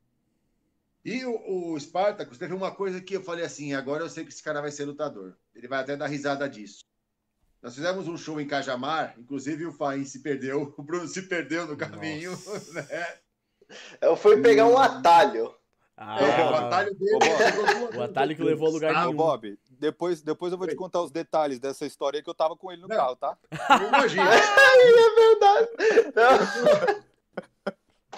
E 1.06 1.26
o, 1.26 1.74
o 1.74 1.80
Spartacus 1.80 2.38
teve 2.38 2.54
uma 2.54 2.72
coisa 2.72 3.02
que 3.02 3.16
eu 3.16 3.24
falei 3.24 3.44
assim: 3.46 3.74
agora 3.74 4.04
eu 4.04 4.10
sei 4.10 4.24
que 4.24 4.32
esse 4.32 4.42
cara 4.44 4.62
vai 4.62 4.72
ser 4.72 4.86
lutador. 4.86 5.36
Ele 5.54 5.68
vai 5.68 5.80
até 5.82 5.96
dar 5.98 6.08
risada 6.08 6.48
disso. 6.50 6.86
Nós 7.62 7.76
fizemos 7.76 8.08
um 8.08 8.18
show 8.18 8.40
em 8.42 8.48
Cajamar, 8.48 9.16
inclusive 9.18 9.66
o 9.66 9.72
Faim 9.72 10.04
se 10.06 10.20
perdeu, 10.20 10.74
o 10.78 10.84
Bruno 10.84 11.08
se 11.08 11.24
perdeu 11.24 11.66
no 11.68 11.78
caminho, 11.78 12.32
Nossa. 12.32 12.74
né? 12.82 13.18
Eu 14.02 14.16
fui 14.16 14.42
pegar 14.42 14.68
um 14.68 14.78
atalho. 14.78 15.54
Ah, 15.96 16.20
É, 16.20 16.44
o 16.50 16.56
atalho 16.56 16.96
dele 16.96 17.20
Bob. 17.20 17.98
o 17.98 18.02
atalho 18.02 18.36
que 18.36 18.44
levou 18.44 18.68
a 18.68 18.72
lugar 18.72 18.96
Ah, 18.96 19.06
nenhum. 19.06 19.16
Bob, 19.16 19.58
depois, 19.70 20.22
depois 20.22 20.52
eu 20.52 20.58
vou 20.58 20.68
te 20.68 20.76
contar 20.76 21.02
os 21.02 21.12
detalhes 21.12 21.60
dessa 21.60 21.86
história 21.86 22.22
que 22.22 22.30
eu 22.30 22.34
tava 22.34 22.56
com 22.58 22.72
ele 22.72 22.82
no 22.82 22.88
Não. 22.88 22.96
carro, 22.96 23.16
tá? 23.16 23.38
Não 23.70 23.88
Imagina. 23.90 24.24
É 24.84 25.16
verdade. 25.16 25.70
Não. 26.16 27.04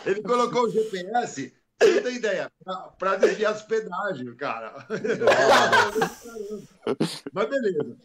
Ele 0.05 0.21
colocou 0.21 0.63
o 0.63 0.69
GPS, 0.69 1.53
você 1.79 1.95
não 1.95 2.03
tem 2.03 2.15
ideia, 2.15 2.51
para 2.97 3.15
desviar 3.17 3.53
dos 3.53 3.63
pedágios, 3.63 4.35
cara. 4.35 4.73
Mas 7.33 7.49
beleza. 7.49 7.97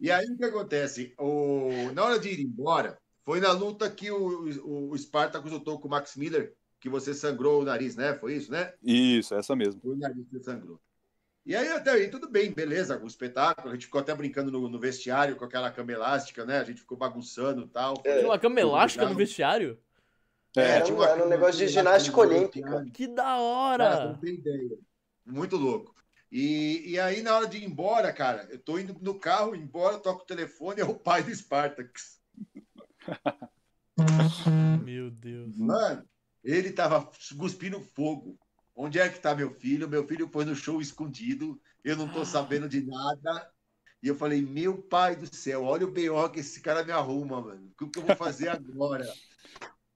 E 0.00 0.10
aí 0.10 0.26
o 0.26 0.36
que 0.36 0.44
acontece? 0.44 1.14
O... 1.18 1.90
Na 1.94 2.04
hora 2.04 2.18
de 2.18 2.28
ir 2.28 2.40
embora, 2.40 2.98
foi 3.24 3.40
na 3.40 3.52
luta 3.52 3.90
que 3.90 4.10
o, 4.10 4.48
o, 4.64 4.90
o 4.90 4.98
Spartacus 4.98 5.50
lutou 5.50 5.80
com 5.80 5.88
o 5.88 5.90
Max 5.90 6.16
Miller, 6.16 6.54
que 6.80 6.88
você 6.88 7.12
sangrou 7.12 7.60
o 7.60 7.64
nariz, 7.64 7.96
né? 7.96 8.14
Foi 8.14 8.34
isso, 8.34 8.52
né? 8.52 8.72
Isso, 8.82 9.34
essa 9.34 9.56
mesmo. 9.56 9.80
Foi 9.80 9.94
o 9.94 9.98
nariz 9.98 10.26
que 10.30 10.38
sangrou. 10.40 10.80
E 11.44 11.56
aí 11.56 11.68
até 11.68 11.92
aí 11.92 12.08
tudo 12.08 12.28
bem, 12.28 12.52
beleza, 12.52 13.00
o 13.02 13.06
espetáculo, 13.06 13.70
a 13.70 13.72
gente 13.72 13.86
ficou 13.86 14.00
até 14.00 14.14
brincando 14.14 14.50
no, 14.50 14.68
no 14.68 14.78
vestiário 14.78 15.34
com 15.34 15.44
aquela 15.46 15.70
cama 15.70 15.92
elástica, 15.92 16.44
né? 16.44 16.58
A 16.58 16.64
gente 16.64 16.82
ficou 16.82 16.96
bagunçando 16.96 17.62
e 17.62 17.68
tal. 17.68 17.94
É. 18.04 18.18
Tinha 18.18 18.28
uma 18.28 18.38
cama 18.38 18.60
elástica 18.60 19.06
no 19.06 19.12
Obrigado. 19.12 19.78
Vestiário? 20.54 20.84
Era 20.84 20.92
um- 20.92 20.96
uma 20.96 21.06
era 21.08 21.24
um 21.26 21.28
negócio 21.28 21.58
de 21.58 21.68
ginástica 21.68 22.20
olímpica. 22.20 22.60
vestiário. 22.68 22.92
Que 22.92 23.06
da 23.06 23.22
Cara, 23.22 23.40
hora! 23.40 24.04
não 24.12 24.18
tem 24.20 24.34
ideia. 24.34 24.78
Muito 25.26 25.56
louco. 25.56 25.94
E, 26.30 26.90
e 26.90 27.00
aí, 27.00 27.22
na 27.22 27.36
hora 27.36 27.46
de 27.46 27.56
ir 27.58 27.64
embora, 27.64 28.12
cara, 28.12 28.46
eu 28.50 28.58
tô 28.58 28.78
indo 28.78 28.94
no 29.00 29.18
carro, 29.18 29.54
embora, 29.54 29.98
toco 29.98 30.22
o 30.22 30.26
telefone, 30.26 30.80
é 30.80 30.84
o 30.84 30.94
pai 30.94 31.22
do 31.22 31.34
Spartacus. 31.34 32.18
Meu 34.84 35.10
Deus. 35.10 35.56
Mano, 35.58 36.08
ele 36.44 36.70
tava 36.72 37.10
cuspindo 37.36 37.80
fogo. 37.80 38.38
Onde 38.74 39.00
é 39.00 39.08
que 39.08 39.18
tá 39.18 39.34
meu 39.34 39.50
filho? 39.50 39.88
Meu 39.88 40.06
filho 40.06 40.28
foi 40.28 40.44
no 40.44 40.54
show 40.54 40.80
escondido, 40.80 41.60
eu 41.82 41.96
não 41.96 42.08
tô 42.08 42.24
sabendo 42.24 42.68
de 42.68 42.84
nada. 42.86 43.50
E 44.00 44.06
eu 44.06 44.14
falei, 44.14 44.40
meu 44.40 44.80
pai 44.80 45.16
do 45.16 45.26
céu, 45.34 45.64
olha 45.64 45.84
o 45.84 45.90
B.O. 45.90 46.28
que 46.30 46.38
esse 46.38 46.60
cara 46.60 46.84
me 46.84 46.92
arruma, 46.92 47.40
mano. 47.40 47.72
O 47.80 47.90
que 47.90 47.98
eu 47.98 48.04
vou 48.04 48.14
fazer 48.14 48.48
agora? 48.48 49.04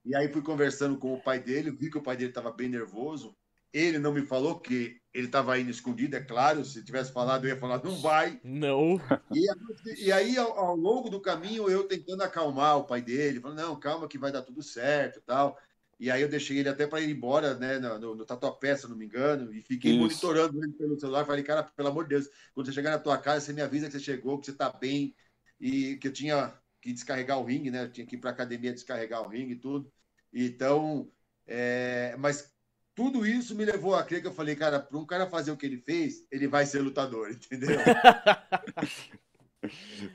E 0.05 0.15
aí 0.15 0.29
fui 0.29 0.43
conversando 0.43 0.99
com 0.99 1.15
o 1.15 1.23
pai 1.23 1.39
dele, 1.39 1.71
vi 1.71 1.91
que 1.91 1.99
o 1.99 2.03
pai 2.03 2.17
dele 2.17 2.31
estava 2.31 2.51
bem 2.51 2.69
nervoso. 2.69 3.37
Ele 3.73 3.99
não 3.99 4.13
me 4.13 4.27
falou 4.27 4.61
que 4.61 5.01
ele 5.15 5.27
estava 5.27 5.59
indo 5.59 5.71
escondido, 5.71 6.17
é 6.17 6.21
claro. 6.21 6.65
Se 6.65 6.85
tivesse 6.85 7.13
falado, 7.13 7.45
eu 7.45 7.55
ia 7.55 7.61
falar, 7.61 7.83
não 7.83 7.97
vai. 7.97 8.39
Não. 8.45 9.01
E, 9.33 10.05
e 10.05 10.13
aí, 10.13 10.37
ao, 10.37 10.59
ao, 10.59 10.77
longo 10.77 11.09
do 11.09 11.21
caminho, 11.21 11.71
eu 11.71 11.85
tentando 11.85 12.23
acalmar 12.23 12.77
o 12.77 12.85
pai 12.85 13.01
dele, 13.01 13.41
falando, 13.41 13.59
não, 13.59 13.81
calma 13.81 14.09
que 14.09 14.19
vai 14.19 14.31
dar 14.31 14.43
tudo 14.43 14.63
certo 14.63 15.23
tal. 15.25 15.57
E 15.99 16.11
aí 16.11 16.21
eu 16.21 16.29
deixei 16.29 16.59
ele 16.59 16.69
até 16.69 16.87
para 16.87 17.01
ir 17.01 17.11
embora, 17.11 17.55
né, 17.55 17.79
no, 17.79 17.99
no, 17.99 18.15
no 18.17 18.25
Tatuapé, 18.27 18.77
se 18.77 18.89
não 18.89 18.97
me 18.97 19.07
engano, 19.07 19.55
e 19.55 19.63
fiquei 19.63 19.93
Isso. 19.93 20.01
monitorando 20.01 20.63
ele 20.63 20.73
pelo 20.73 20.99
celular. 20.99 21.25
Falei, 21.25 21.45
cara, 21.45 21.63
pelo 21.63 21.89
amor 21.89 22.05
de 22.05 22.11
Deus, 22.11 22.29
quando 22.53 22.67
você 22.67 22.73
chegar 22.73 22.91
na 22.91 22.99
tua 22.99 23.17
casa, 23.17 23.47
você 23.47 23.53
me 23.53 23.63
avisa 23.63 23.87
que 23.87 23.93
você 23.93 24.01
chegou, 24.01 24.39
que 24.39 24.47
você 24.47 24.51
está 24.51 24.69
bem, 24.69 25.15
e 25.61 25.97
que 25.97 26.09
eu 26.09 26.13
tinha 26.13 26.53
que 26.83 26.93
descarregar 26.93 27.39
o 27.39 27.45
ringue, 27.45 27.71
né? 27.71 27.85
Eu 27.85 27.93
tinha 27.93 28.07
que 28.07 28.17
ir 28.17 28.19
para 28.19 28.31
academia 28.31 28.73
descarregar 28.73 29.23
o 29.23 29.29
ringue 29.29 29.53
e 29.53 29.59
tudo. 29.59 29.91
Então, 30.33 31.11
é... 31.47 32.15
mas 32.19 32.53
tudo 32.95 33.25
isso 33.25 33.55
me 33.55 33.65
levou 33.65 33.95
a 33.95 34.05
crer 34.05 34.21
que 34.21 34.27
eu 34.27 34.35
falei, 34.35 34.55
cara, 34.57 34.81
para 34.81 34.99
um 34.99 35.07
cara 35.07 35.27
fazer 35.27 35.51
o 35.51 35.57
que 35.57 35.65
ele 35.65 35.79
fez, 35.79 36.27
ele 36.31 36.47
vai 36.47 36.67
ser 36.67 36.81
lutador, 36.81 37.31
entendeu? 37.33 37.79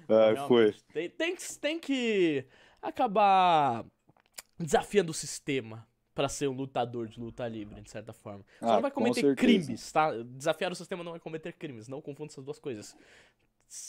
ah, 0.09 0.47
foi. 0.47 0.75
Tem, 0.93 1.09
tem, 1.09 1.35
tem 1.59 1.79
que 1.79 2.45
acabar 2.81 3.85
desafiando 4.59 5.11
o 5.11 5.15
sistema 5.15 5.87
para 6.13 6.27
ser 6.27 6.47
um 6.47 6.53
lutador 6.53 7.07
de 7.07 7.19
luta 7.19 7.47
livre, 7.47 7.79
de 7.79 7.91
certa 7.91 8.11
forma. 8.11 8.43
Você 8.59 8.65
ah, 8.65 8.73
não 8.73 8.81
vai 8.81 8.91
cometer 8.91 9.35
crimes, 9.35 9.91
tá? 9.91 10.11
Desafiar 10.23 10.71
o 10.71 10.75
sistema 10.75 11.03
não 11.03 11.11
vai 11.11 11.19
cometer 11.19 11.53
crimes, 11.53 11.87
não 11.87 12.01
confunda 12.01 12.31
essas 12.31 12.43
duas 12.43 12.59
coisas. 12.59 12.95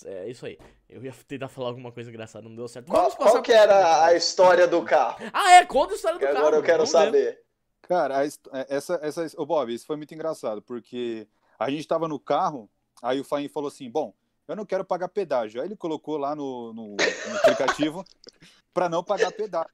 É 0.07 0.29
isso 0.29 0.45
aí. 0.45 0.59
Eu 0.89 1.05
ia 1.05 1.13
tentar 1.27 1.49
falar 1.49 1.69
alguma 1.69 1.93
coisa 1.93 2.11
engraçada, 2.11 2.49
não 2.49 2.57
deu 2.57 2.67
certo. 2.67 2.91
Qual, 2.91 3.11
qual 3.13 3.43
que 3.43 3.53
era 3.53 4.05
a 4.05 4.15
história 4.15 4.67
do 4.67 4.83
carro? 4.83 5.19
Ah, 5.33 5.53
é? 5.53 5.65
Conta 5.65 5.93
a 5.93 5.97
história 5.97 6.19
do 6.19 6.21
que 6.21 6.27
carro. 6.27 6.39
Agora 6.39 6.57
eu 6.57 6.63
quero 6.63 6.87
saber. 6.87 7.13
Ver. 7.13 7.43
Cara, 7.83 8.25
é, 8.25 8.29
essa, 8.69 8.99
essa, 9.03 9.27
o 9.37 9.47
Bob, 9.47 9.73
isso 9.73 9.87
foi 9.87 9.97
muito 9.97 10.13
engraçado, 10.13 10.61
porque 10.61 11.27
a 11.59 11.71
gente 11.71 11.87
tava 11.87 12.07
no 12.07 12.19
carro, 12.19 12.69
aí 13.03 13.21
o 13.21 13.25
Faim 13.25 13.49
falou 13.49 13.69
assim, 13.69 13.89
bom, 13.89 14.13
eu 14.47 14.57
não 14.57 14.67
quero 14.67 14.85
pagar 14.85 15.09
pedágio. 15.09 15.61
Aí 15.61 15.69
ele 15.69 15.77
colocou 15.77 16.17
lá 16.17 16.35
no, 16.35 16.73
no, 16.73 16.97
no 16.97 17.37
aplicativo 17.37 18.05
para 18.75 18.89
não 18.89 19.05
pagar 19.05 19.31
pedágio. 19.33 19.73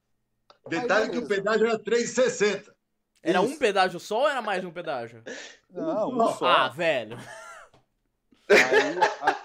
Detalhe 0.68 1.05
Aí, 1.05 1.11
que 1.11 1.18
o 1.18 1.26
pedágio 1.26 1.66
era 1.66 1.78
3,60. 1.78 2.72
Era 3.22 3.42
Isso. 3.42 3.55
um 3.55 3.57
pedágio 3.57 4.00
só 4.00 4.20
ou 4.20 4.28
era 4.28 4.42
mais 4.42 4.64
um 4.64 4.70
pedágio? 4.70 5.22
Não, 5.70 6.11
um 6.11 6.32
só. 6.34 6.46
Ah, 6.46 6.68
velho. 6.68 7.18
Aí 8.50 8.98
a, 9.22 9.43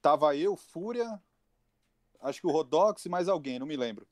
tava 0.00 0.36
eu, 0.36 0.56
Fúria, 0.56 1.20
acho 2.20 2.40
que 2.40 2.46
o 2.46 2.50
Rodox 2.50 3.04
e 3.04 3.08
mais 3.08 3.28
alguém, 3.28 3.58
não 3.58 3.66
me 3.66 3.76
lembro. 3.76 4.06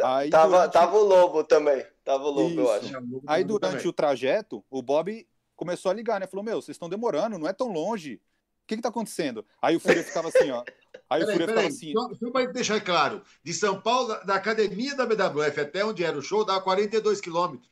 Aí, 0.00 0.30
tava, 0.30 0.56
durante... 0.56 0.72
tava 0.72 0.96
o 0.96 1.02
Lobo 1.02 1.44
também. 1.44 1.84
Tava 2.04 2.24
o 2.24 2.30
Lobo, 2.30 2.50
Isso. 2.50 2.60
eu 2.60 2.72
acho. 2.72 2.92
Aí 3.26 3.44
durante 3.44 3.86
o 3.86 3.92
trajeto, 3.92 4.64
o 4.70 4.80
Bob 4.80 5.26
começou 5.54 5.90
a 5.90 5.94
ligar, 5.94 6.18
né? 6.18 6.26
Falou, 6.26 6.44
meu, 6.44 6.62
vocês 6.62 6.74
estão 6.74 6.88
demorando, 6.88 7.38
não 7.38 7.48
é 7.48 7.52
tão 7.52 7.70
longe. 7.70 8.14
O 8.14 8.66
que 8.66 8.76
que 8.76 8.82
tá 8.82 8.88
acontecendo? 8.88 9.44
Aí 9.60 9.76
o 9.76 9.80
Fúria 9.80 10.02
ficava 10.02 10.28
assim, 10.28 10.50
ó. 10.50 10.64
Aí 11.10 11.20
peraí, 11.20 11.24
o 11.24 11.32
Fúria 11.32 11.48
ficava 11.48 11.66
assim. 11.66 11.92
Só, 11.92 12.14
só 12.14 12.30
para 12.30 12.52
deixar 12.52 12.80
claro, 12.80 13.22
de 13.42 13.52
São 13.52 13.80
Paulo, 13.80 14.14
da 14.24 14.36
academia 14.36 14.94
da 14.96 15.04
BWF 15.04 15.60
até 15.60 15.84
onde 15.84 16.04
era 16.04 16.16
o 16.16 16.22
show, 16.22 16.44
dava 16.44 16.62
42 16.62 17.20
quilômetros. 17.20 17.70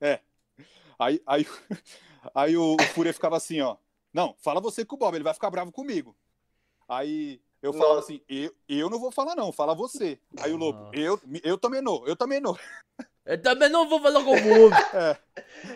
É. 0.00 0.20
Aí, 0.98 1.20
aí, 1.26 1.46
aí 2.34 2.56
o, 2.56 2.76
o 2.76 2.82
Fúria 2.94 3.12
ficava 3.12 3.36
assim, 3.36 3.60
ó. 3.60 3.76
Não, 4.12 4.34
fala 4.38 4.60
você 4.60 4.84
com 4.84 4.94
o 4.94 4.98
Bob, 4.98 5.14
ele 5.14 5.24
vai 5.24 5.34
ficar 5.34 5.50
bravo 5.50 5.72
comigo. 5.72 6.16
Aí 6.88 7.40
eu 7.62 7.72
falo 7.72 7.98
assim, 7.98 8.20
eu, 8.28 8.54
eu 8.68 8.88
não 8.88 9.00
vou 9.00 9.10
falar 9.10 9.34
não, 9.34 9.50
fala 9.50 9.74
você. 9.74 10.18
Aí 10.38 10.52
o 10.52 10.56
Lobo, 10.56 10.90
eu, 10.92 11.20
eu 11.42 11.58
também 11.58 11.82
não, 11.82 12.06
eu 12.06 12.16
também 12.16 12.40
não. 12.40 12.56
Eu 13.26 13.42
também 13.42 13.68
não 13.68 13.88
vou 13.88 14.00
falar 14.00 14.22
com 14.22 14.36
o 14.36 14.40
Bob. 14.40 14.72
É. 14.94 15.16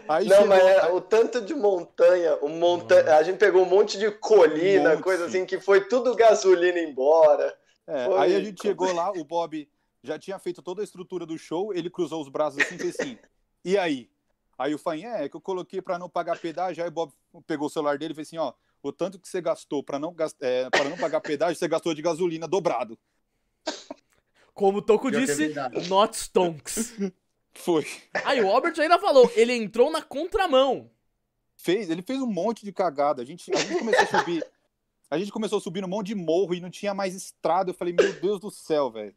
Aí 0.09 0.29
não, 0.29 0.37
chegou... 0.37 0.49
mas 0.49 0.63
é, 0.63 0.93
o 0.93 1.01
tanto 1.01 1.41
de 1.41 1.53
montanha, 1.53 2.37
o 2.37 2.49
monta... 2.49 3.17
a 3.17 3.25
gente 3.25 3.39
pegou 3.39 3.63
um 3.63 3.69
monte 3.69 3.99
de 3.99 4.09
colina, 4.09 4.91
um 4.91 4.93
monte. 4.93 5.03
coisa 5.03 5.27
assim, 5.27 5.45
que 5.45 5.59
foi 5.59 5.89
tudo 5.89 6.15
gasolina 6.15 6.79
embora. 6.79 7.53
É, 7.89 8.05
foi... 8.05 8.19
Aí 8.19 8.37
a 8.37 8.41
gente 8.41 8.63
chegou 8.63 8.93
lá, 8.93 9.11
o 9.11 9.25
Bob 9.25 9.69
já 10.01 10.17
tinha 10.17 10.39
feito 10.39 10.63
toda 10.63 10.81
a 10.81 10.85
estrutura 10.85 11.27
do 11.27 11.37
show, 11.37 11.75
ele 11.75 11.91
cruzou 11.91 12.23
os 12.23 12.29
braços 12.29 12.61
assim 12.61 12.77
e 12.77 12.79
fez 12.79 13.01
assim, 13.01 13.19
e 13.65 13.77
aí? 13.77 14.09
Aí 14.57 14.73
o 14.73 14.79
Fain, 14.79 15.05
é, 15.05 15.25
é 15.25 15.29
que 15.29 15.37
eu 15.37 15.41
coloquei 15.41 15.83
para 15.83 15.99
não 15.99 16.09
pagar 16.09 16.39
pedágio, 16.39 16.85
aí 16.85 16.89
o 16.89 16.93
Bob 16.93 17.13
pegou 17.49 17.67
o 17.67 17.71
celular 17.71 17.99
dele 17.99 18.13
e 18.13 18.15
fez 18.15 18.29
assim, 18.29 18.39
ó, 18.39 18.53
o 18.83 18.93
tanto 18.93 19.19
que 19.19 19.29
você 19.29 19.41
gastou 19.41 19.83
para 19.83 19.99
não, 19.99 20.15
é, 20.41 20.69
não 20.89 20.97
pagar 20.97 21.21
pedágio, 21.21 21.57
você 21.57 21.69
gastou 21.69 21.95
de 21.95 22.03
gasolina 22.03 22.49
dobrado. 22.49 22.99
Como 24.55 24.79
o 24.79 24.83
Toco 24.83 25.11
disse, 25.11 25.55
not 25.89 26.17
stonks. 26.17 26.95
Foi. 27.53 27.85
Aí 28.25 28.41
o 28.41 28.49
Albert 28.49 28.75
ainda 28.79 28.99
falou, 28.99 29.31
ele 29.35 29.55
entrou 29.55 29.91
na 29.91 30.03
contramão. 30.03 30.91
Fez, 31.57 31.91
ele 31.91 32.03
fez 32.03 32.21
um 32.21 32.27
monte 32.27 32.65
de 32.65 32.73
cagada. 32.73 33.23
A 33.23 33.25
gente, 33.25 33.53
a 33.53 33.59
gente 33.59 33.79
começou 33.79 34.03
a 34.03 34.19
subir. 34.21 34.47
A 35.11 35.19
gente 35.19 35.33
começou 35.33 35.59
a 35.59 35.61
subir 35.61 35.85
um 35.85 35.89
monte 35.89 36.09
de 36.09 36.15
morro 36.15 36.55
e 36.55 36.61
não 36.61 36.71
tinha 36.71 36.95
mais 36.95 37.15
estrada. 37.15 37.71
Eu 37.71 37.75
falei, 37.75 37.93
meu 37.93 38.13
Deus 38.21 38.39
do 38.39 38.51
céu, 38.51 38.91
velho. 38.91 39.15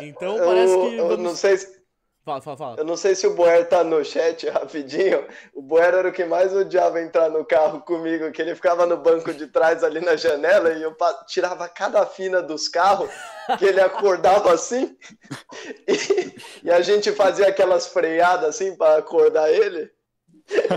Então 0.00 0.36
parece 0.38 0.74
que. 0.74 0.94
Eu, 0.96 1.08
vamos... 1.08 1.24
não 1.24 1.36
sei 1.36 1.56
se 1.56 1.83
Fala, 2.24 2.40
fala, 2.40 2.56
fala. 2.56 2.76
Eu 2.78 2.84
não 2.86 2.96
sei 2.96 3.14
se 3.14 3.26
o 3.26 3.34
Boer 3.34 3.68
tá 3.68 3.84
no 3.84 4.02
chat 4.02 4.48
rapidinho. 4.48 5.26
O 5.52 5.60
Boer 5.60 5.94
era 5.94 6.08
o 6.08 6.12
que 6.12 6.24
mais 6.24 6.54
odiava 6.54 7.02
entrar 7.02 7.28
no 7.28 7.44
carro 7.44 7.80
comigo, 7.80 8.32
que 8.32 8.40
ele 8.40 8.54
ficava 8.54 8.86
no 8.86 8.96
banco 8.96 9.34
de 9.34 9.46
trás 9.46 9.84
ali 9.84 10.00
na 10.00 10.16
janela 10.16 10.72
e 10.72 10.82
eu 10.82 10.96
tirava 11.26 11.68
cada 11.68 12.06
fina 12.06 12.40
dos 12.40 12.66
carros, 12.66 13.10
que 13.58 13.66
ele 13.66 13.80
acordava 13.80 14.54
assim, 14.54 14.96
e, 15.86 16.34
e 16.64 16.70
a 16.70 16.80
gente 16.80 17.12
fazia 17.12 17.48
aquelas 17.48 17.88
freadas 17.88 18.48
assim 18.48 18.74
para 18.74 18.96
acordar 18.96 19.52
ele. 19.52 19.90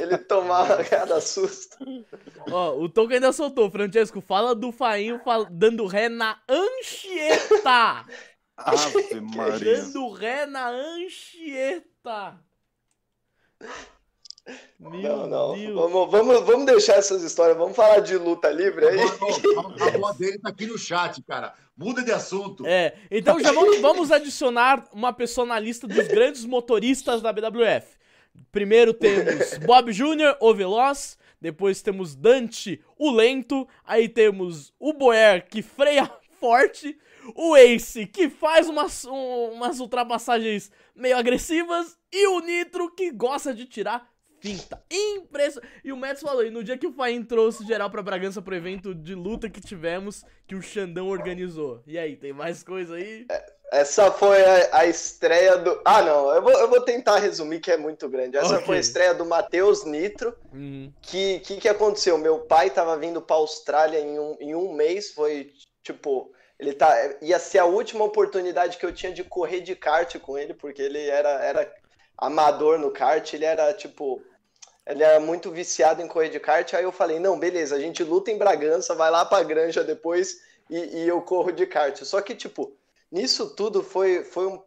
Ele 0.02 0.18
tomava 0.18 0.84
cada 0.86 1.22
susto. 1.22 1.78
Ó, 2.52 2.76
o 2.78 2.90
Toco 2.90 3.14
ainda 3.14 3.32
soltou, 3.32 3.72
Francesco, 3.72 4.20
fala 4.20 4.54
do 4.54 4.72
Fainho 4.72 5.22
dando 5.50 5.86
ré 5.86 6.10
na 6.10 6.38
Anchieta. 6.50 8.06
Ave 8.58 9.22
Maria. 9.36 9.82
Dando 9.82 10.10
ré 10.10 10.46
na 10.46 10.70
Anchieta. 10.70 12.40
Meu 14.80 15.02
não, 15.02 15.28
não. 15.28 15.56
Deus. 15.56 15.76
Vamos, 15.76 16.12
vamos, 16.12 16.46
vamos 16.46 16.66
deixar 16.66 16.96
essas 16.96 17.22
histórias. 17.22 17.58
Vamos 17.58 17.76
falar 17.76 18.00
de 18.00 18.18
luta 18.18 18.50
livre 18.50 18.88
aí. 18.88 19.00
A, 19.00 19.98
voz 19.98 20.18
dele 20.18 20.40
tá 20.40 20.50
aqui 20.50 20.66
no 20.66 20.78
chat, 20.78 21.22
cara. 21.24 21.54
Muda 21.76 22.04
de 22.04 22.12
assunto. 22.12 22.66
É, 22.66 22.96
então 23.12 23.40
já 23.40 23.52
vamos, 23.52 23.80
vamos 23.80 24.12
adicionar 24.12 24.88
uma 24.92 25.14
pessoa 25.14 25.46
na 25.46 25.60
lista 25.60 25.88
dos 25.88 26.08
grandes 26.08 26.44
motoristas 26.44 27.22
da 27.22 27.32
BWF. 27.32 27.98
Primeiro 28.52 28.94
temos 28.94 29.58
Bob 29.60 29.92
Jr., 29.92 30.38
o 30.40 30.54
Veloz. 30.54 31.18
Depois 31.40 31.84
temos 31.84 32.16
Dante, 32.16 32.82
o 32.98 33.12
Lento. 33.12 33.68
Aí 33.86 34.10
temos 34.10 34.74
o 34.80 34.92
Boer, 34.92 35.46
que 35.48 35.62
freia 35.62 36.10
forte 36.40 36.98
o 37.36 37.56
Ace, 37.56 38.06
que 38.06 38.30
faz 38.30 38.68
umas, 38.68 39.06
um, 39.06 39.52
umas 39.54 39.80
ultrapassagens 39.80 40.72
meio 40.96 41.18
agressivas, 41.18 41.98
e 42.12 42.28
o 42.28 42.40
Nitro, 42.40 42.94
que 42.94 43.12
gosta 43.12 43.54
de 43.54 43.66
tirar 43.66 44.10
finta. 44.40 44.82
Impressionante. 44.92 45.74
E 45.84 45.92
o 45.92 45.98
Mets 45.98 46.22
falou, 46.22 46.46
e 46.46 46.50
no 46.50 46.64
dia 46.64 46.78
que 46.78 46.88
o 46.88 46.94
Fain 46.94 47.24
trouxe 47.24 47.66
geral 47.66 47.90
pra 47.90 48.02
Bragança 48.02 48.42
pro 48.42 48.56
evento 48.56 48.94
de 48.94 49.16
luta 49.16 49.50
que 49.50 49.62
tivemos, 49.62 50.24
que 50.48 50.56
o 50.56 50.62
Xandão 50.62 51.08
organizou. 51.08 51.82
E 51.86 51.98
aí, 51.98 52.16
tem 52.16 52.34
mais 52.34 52.64
coisa 52.64 52.96
aí? 52.96 53.26
É, 53.30 53.54
essa 53.72 54.12
foi 54.12 54.44
a, 54.44 54.80
a, 54.80 54.86
estreia 54.86 55.58
do. 55.58 55.82
Ah, 55.84 56.02
não, 56.02 56.34
eu 56.34 56.42
vou, 56.42 56.52
eu 56.52 56.70
vou 56.70 56.82
tentar 56.82 57.18
resumir 57.20 57.60
que 57.60 57.72
é 57.72 57.78
muito 57.78 58.08
grande. 58.08 58.38
Essa 58.38 58.56
okay. 58.56 58.66
foi 58.66 58.78
a 58.78 58.82
estreia 58.82 59.14
do 59.14 59.26
Matheus 59.26 59.84
Nitro. 59.84 60.36
Uhum. 60.54 60.92
Que, 61.02 61.40
que 61.40 61.58
que 61.58 61.68
aconteceu? 61.68 62.18
Meu 62.18 62.40
pai 62.40 62.70
tava 62.70 62.98
vindo 62.98 63.22
pra 63.22 63.36
Austrália 63.36 64.00
em 64.00 64.18
um, 64.20 64.38
em 64.40 64.56
um 64.56 64.74
mês, 64.74 65.12
foi 65.12 65.52
tipo 65.84 66.32
ele 66.60 66.74
tá, 66.74 66.96
ia 67.22 67.38
ser 67.38 67.60
a 67.60 67.66
última 67.66 68.04
oportunidade 68.04 68.78
que 68.78 68.86
eu 68.86 68.94
tinha 68.94 69.14
de 69.14 69.24
correr 69.24 69.62
de 69.62 69.76
kart 69.76 70.18
com 70.20 70.38
ele, 70.38 70.54
porque 70.54 70.82
ele 70.82 71.08
era, 71.08 71.30
era 71.44 71.74
amador 72.18 72.80
no 72.80 72.92
kart, 72.92 73.32
ele 73.34 73.46
era 73.46 73.74
tipo. 73.74 74.22
Ele 74.86 75.04
era 75.04 75.20
muito 75.20 75.52
viciado 75.52 76.02
em 76.02 76.08
correr 76.08 76.30
de 76.30 76.40
kart. 76.40 76.74
Aí 76.74 76.84
eu 76.84 76.92
falei: 76.92 77.20
não, 77.20 77.38
beleza, 77.38 77.76
a 77.76 77.80
gente 77.80 78.04
luta 78.04 78.32
em 78.32 78.38
Bragança, 78.38 78.96
vai 78.96 79.12
lá 79.12 79.24
pra 79.26 79.44
granja 79.44 79.84
depois 79.84 80.42
e, 80.70 81.04
e 81.04 81.08
eu 81.08 81.22
corro 81.22 81.52
de 81.52 81.66
kart. 81.68 82.04
Só 82.04 82.22
que, 82.22 82.34
tipo, 82.34 82.74
nisso 83.12 83.54
tudo 83.56 83.84
foi, 83.84 84.24
foi 84.24 84.48
um 84.48 84.62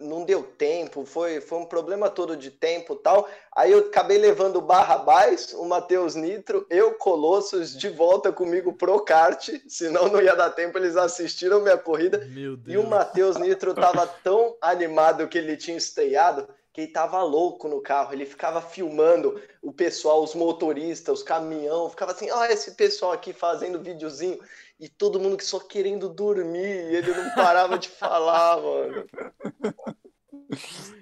não 0.00 0.24
deu 0.24 0.42
tempo, 0.42 1.04
foi, 1.04 1.40
foi 1.40 1.58
um 1.58 1.64
problema 1.64 2.10
todo 2.10 2.36
de 2.36 2.50
tempo 2.50 2.96
tal. 2.96 3.28
Aí 3.54 3.72
eu 3.72 3.80
acabei 3.80 4.18
levando 4.18 4.56
o 4.56 4.60
Barrabás, 4.60 5.52
o 5.54 5.64
Matheus 5.64 6.14
Nitro, 6.14 6.66
eu, 6.70 6.94
Colossus, 6.94 7.76
de 7.76 7.88
volta 7.88 8.32
comigo 8.32 8.72
pro 8.72 9.00
kart, 9.00 9.48
senão 9.68 10.08
não 10.08 10.20
ia 10.20 10.34
dar 10.34 10.50
tempo, 10.50 10.78
eles 10.78 10.96
assistiram 10.96 11.60
minha 11.60 11.78
corrida. 11.78 12.26
E 12.66 12.78
o 12.78 12.86
Matheus 12.86 13.36
Nitro 13.36 13.74
tava 13.74 14.06
tão 14.22 14.56
animado 14.60 15.28
que 15.28 15.38
ele 15.38 15.56
tinha 15.56 15.76
estreado, 15.76 16.48
que 16.76 16.82
ele 16.82 16.92
tava 16.92 17.22
louco 17.22 17.68
no 17.68 17.80
carro, 17.80 18.12
ele 18.12 18.26
ficava 18.26 18.60
filmando 18.60 19.40
o 19.62 19.72
pessoal, 19.72 20.22
os 20.22 20.34
motoristas, 20.34 21.20
os 21.20 21.24
caminhão, 21.24 21.88
ficava 21.88 22.12
assim, 22.12 22.30
ó, 22.30 22.40
oh, 22.40 22.44
esse 22.44 22.72
pessoal 22.72 23.12
aqui 23.12 23.32
fazendo 23.32 23.80
videozinho, 23.82 24.38
e 24.78 24.88
todo 24.88 25.20
mundo 25.20 25.36
que 25.36 25.44
só 25.44 25.58
querendo 25.58 26.08
dormir, 26.08 26.90
e 26.90 26.96
ele 26.96 27.12
não 27.12 27.30
parava 27.34 27.78
de 27.78 27.88
falar, 27.88 28.56
mano. 28.60 29.06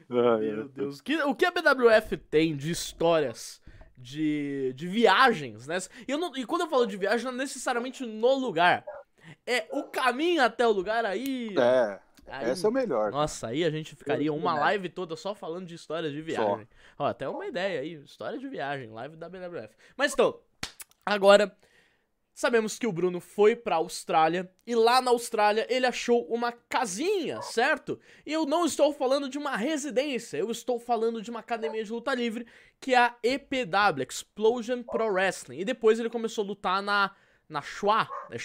Meu 0.08 0.68
Deus, 0.68 1.00
o 1.26 1.34
que 1.34 1.44
a 1.44 1.50
BWF 1.50 2.16
tem 2.16 2.56
de 2.56 2.70
histórias 2.70 3.60
de, 3.96 4.72
de 4.74 4.86
viagens, 4.86 5.66
né? 5.66 5.78
E, 6.06 6.12
eu 6.12 6.18
não, 6.18 6.36
e 6.36 6.44
quando 6.44 6.62
eu 6.62 6.68
falo 6.68 6.86
de 6.86 6.96
viagem, 6.96 7.24
não 7.24 7.32
é 7.32 7.36
necessariamente 7.38 8.04
no 8.04 8.34
lugar. 8.34 8.84
É 9.46 9.66
o 9.72 9.84
caminho 9.84 10.42
até 10.42 10.66
o 10.66 10.72
lugar 10.72 11.04
aí. 11.04 11.54
É. 11.58 11.98
Aí, 12.26 12.50
esse 12.50 12.64
é 12.64 12.68
o 12.68 12.72
melhor. 12.72 13.10
Nossa, 13.10 13.48
aí 13.48 13.64
a 13.64 13.70
gente 13.70 13.94
ficaria 13.94 14.32
uma 14.32 14.54
live 14.54 14.88
toda 14.88 15.14
só 15.14 15.34
falando 15.34 15.66
de 15.66 15.74
histórias 15.74 16.12
de 16.12 16.22
viagem. 16.22 16.66
Ó, 16.98 17.06
até 17.06 17.28
uma 17.28 17.46
ideia 17.46 17.80
aí, 17.80 17.94
história 17.94 18.38
de 18.38 18.48
viagem, 18.48 18.90
live 18.90 19.16
da 19.16 19.28
BWF. 19.28 19.74
Mas 19.96 20.12
então, 20.12 20.38
agora 21.04 21.54
Sabemos 22.34 22.78
que 22.78 22.86
o 22.86 22.92
Bruno 22.92 23.20
foi 23.20 23.54
pra 23.54 23.76
Austrália 23.76 24.50
e 24.66 24.74
lá 24.74 25.00
na 25.00 25.12
Austrália 25.12 25.66
ele 25.70 25.86
achou 25.86 26.26
uma 26.26 26.50
casinha, 26.50 27.40
certo? 27.40 28.00
E 28.26 28.32
eu 28.32 28.44
não 28.44 28.66
estou 28.66 28.92
falando 28.92 29.28
de 29.28 29.38
uma 29.38 29.56
residência, 29.56 30.36
eu 30.36 30.50
estou 30.50 30.80
falando 30.80 31.22
de 31.22 31.30
uma 31.30 31.38
academia 31.38 31.84
de 31.84 31.92
luta 31.92 32.12
livre 32.12 32.44
que 32.80 32.92
é 32.92 32.98
a 32.98 33.14
EPW, 33.22 34.02
Explosion 34.08 34.82
Pro 34.82 35.06
Wrestling. 35.06 35.60
E 35.60 35.64
depois 35.64 36.00
ele 36.00 36.10
começou 36.10 36.42
a 36.42 36.48
lutar 36.48 36.82
na 36.82 37.12
na. 37.48 37.62
É, 38.30 38.36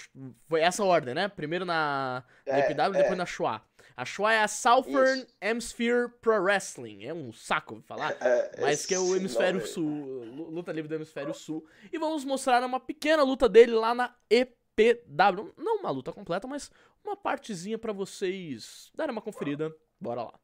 foi 0.47 0.61
essa 0.61 0.83
ordem, 0.83 1.13
né? 1.13 1.27
Primeiro 1.27 1.65
na, 1.65 2.23
na 2.45 2.57
é, 2.57 2.71
EPW, 2.71 2.95
é. 2.95 3.01
depois 3.01 3.17
na 3.17 3.25
Shua. 3.25 3.61
A 3.99 4.31
é 4.31 4.43
a 4.43 4.47
Southern 4.47 5.19
Isso. 5.19 5.27
Hemisphere 5.41 6.07
Pro 6.21 6.41
Wrestling. 6.41 7.03
É 7.03 7.13
um 7.13 7.33
saco 7.33 7.81
falar. 7.85 8.15
É, 8.21 8.51
é 8.53 8.61
mas 8.61 8.85
que 8.85 8.95
é 8.95 8.99
o 8.99 9.13
hemisfério 9.13 9.67
sul. 9.67 10.23
Luta 10.23 10.71
livre 10.71 10.87
do 10.87 10.95
hemisfério 10.95 11.33
sul. 11.33 11.67
E 11.91 11.99
vamos 11.99 12.23
mostrar 12.23 12.63
uma 12.63 12.79
pequena 12.79 13.23
luta 13.23 13.49
dele 13.49 13.73
lá 13.73 13.93
na 13.93 14.15
EPW. 14.29 15.53
Não 15.57 15.79
uma 15.79 15.91
luta 15.91 16.13
completa, 16.13 16.47
mas 16.47 16.71
uma 17.03 17.17
partezinha 17.17 17.77
para 17.77 17.91
vocês 17.91 18.89
darem 18.95 19.11
uma 19.11 19.21
conferida. 19.21 19.75
Bora 19.99 20.23
lá. 20.23 20.39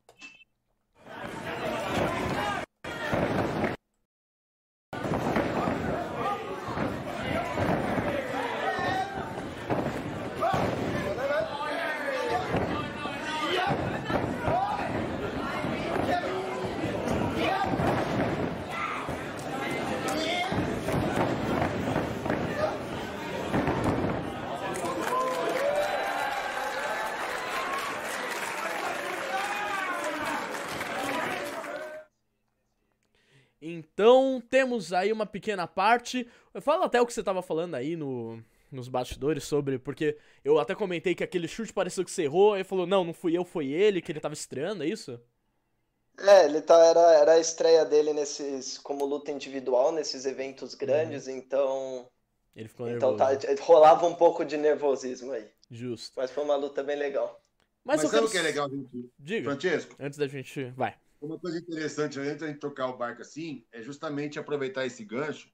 Então, 33.77 34.41
temos 34.49 34.93
aí 34.93 35.11
uma 35.11 35.25
pequena 35.25 35.67
parte. 35.67 36.27
Fala 36.61 36.85
até 36.85 37.01
o 37.01 37.05
que 37.05 37.13
você 37.13 37.23
tava 37.23 37.41
falando 37.41 37.75
aí 37.75 37.95
no, 37.95 38.41
nos 38.71 38.87
bastidores 38.87 39.43
sobre. 39.43 39.77
Porque 39.77 40.17
eu 40.43 40.59
até 40.59 40.73
comentei 40.73 41.13
que 41.13 41.23
aquele 41.23 41.47
chute 41.47 41.73
pareceu 41.73 42.03
que 42.03 42.11
você 42.11 42.23
errou. 42.23 42.53
Aí 42.53 42.63
falou: 42.63 42.87
Não, 42.87 43.03
não 43.03 43.13
fui 43.13 43.37
eu, 43.37 43.43
foi 43.43 43.67
ele, 43.67 44.01
que 44.01 44.11
ele 44.11 44.19
tava 44.19 44.33
estreando, 44.33 44.83
é 44.83 44.87
isso? 44.87 45.19
É, 46.17 46.45
ele 46.45 46.61
tá, 46.61 46.77
era, 46.85 47.13
era 47.13 47.31
a 47.33 47.39
estreia 47.39 47.83
dele 47.83 48.13
nesses 48.13 48.77
como 48.77 49.05
luta 49.05 49.31
individual, 49.31 49.91
nesses 49.91 50.25
eventos 50.25 50.73
grandes, 50.73 51.27
uhum. 51.27 51.35
então. 51.35 52.07
Ele 52.55 52.69
ficou 52.69 52.85
nervoso. 52.85 53.15
Então 53.15 53.27
tá, 53.27 53.63
rolava 53.63 54.07
um 54.07 54.15
pouco 54.15 54.45
de 54.45 54.55
nervosismo 54.55 55.33
aí. 55.33 55.45
Justo. 55.69 56.13
Mas 56.15 56.31
foi 56.31 56.43
uma 56.43 56.55
luta 56.55 56.81
bem 56.81 56.95
legal. 56.95 57.41
Mas, 57.83 58.01
Mas 58.01 58.09
sabe 58.09 58.13
quero... 58.13 58.27
o 58.27 58.31
que 58.31 58.37
é 58.37 58.41
legal, 58.41 58.69
gente? 58.69 59.11
Diga. 59.19 59.51
Francesco? 59.51 59.95
Antes 59.99 60.17
da 60.17 60.27
gente. 60.27 60.71
Vai. 60.75 60.95
Uma 61.25 61.39
coisa 61.39 61.57
interessante, 61.57 62.19
antes 62.19 62.41
da 62.41 62.47
gente 62.47 62.59
tocar 62.59 62.87
o 62.87 62.97
barco 62.97 63.21
assim, 63.21 63.65
é 63.71 63.81
justamente 63.81 64.37
aproveitar 64.37 64.85
esse 64.85 65.03
gancho 65.03 65.49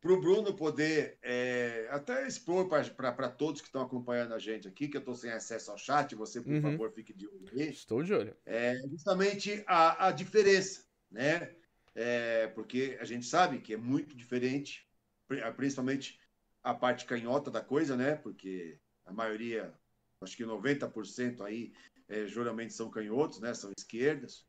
para 0.00 0.12
o 0.12 0.20
Bruno 0.20 0.54
poder 0.54 1.18
é, 1.22 1.88
até 1.90 2.26
expor 2.26 2.68
para 2.68 3.28
todos 3.28 3.60
que 3.60 3.66
estão 3.66 3.82
acompanhando 3.82 4.32
a 4.32 4.38
gente 4.38 4.68
aqui, 4.68 4.88
que 4.88 4.96
eu 4.96 5.00
estou 5.00 5.14
sem 5.14 5.30
acesso 5.30 5.70
ao 5.70 5.78
chat, 5.78 6.14
você, 6.14 6.40
por 6.40 6.52
uhum. 6.52 6.62
favor, 6.62 6.92
fique 6.92 7.12
de 7.12 7.26
olho 7.26 7.48
aí. 7.52 7.68
Estou 7.68 8.02
de 8.02 8.14
olho. 8.14 8.36
É 8.46 8.76
justamente 8.88 9.62
a, 9.66 10.08
a 10.08 10.12
diferença, 10.12 10.84
né? 11.10 11.54
É, 11.94 12.46
porque 12.48 12.96
a 13.00 13.04
gente 13.04 13.26
sabe 13.26 13.58
que 13.58 13.74
é 13.74 13.76
muito 13.76 14.16
diferente, 14.16 14.88
principalmente 15.56 16.20
a 16.62 16.72
parte 16.72 17.04
canhota 17.04 17.50
da 17.50 17.60
coisa, 17.60 17.96
né? 17.96 18.14
Porque 18.14 18.78
a 19.04 19.12
maioria, 19.12 19.74
acho 20.20 20.36
que 20.36 20.44
90% 20.44 21.40
aí 21.40 21.72
é, 22.08 22.26
geralmente 22.26 22.72
são 22.72 22.90
canhotos, 22.90 23.40
né? 23.40 23.52
São 23.54 23.70
esquerdas. 23.76 24.46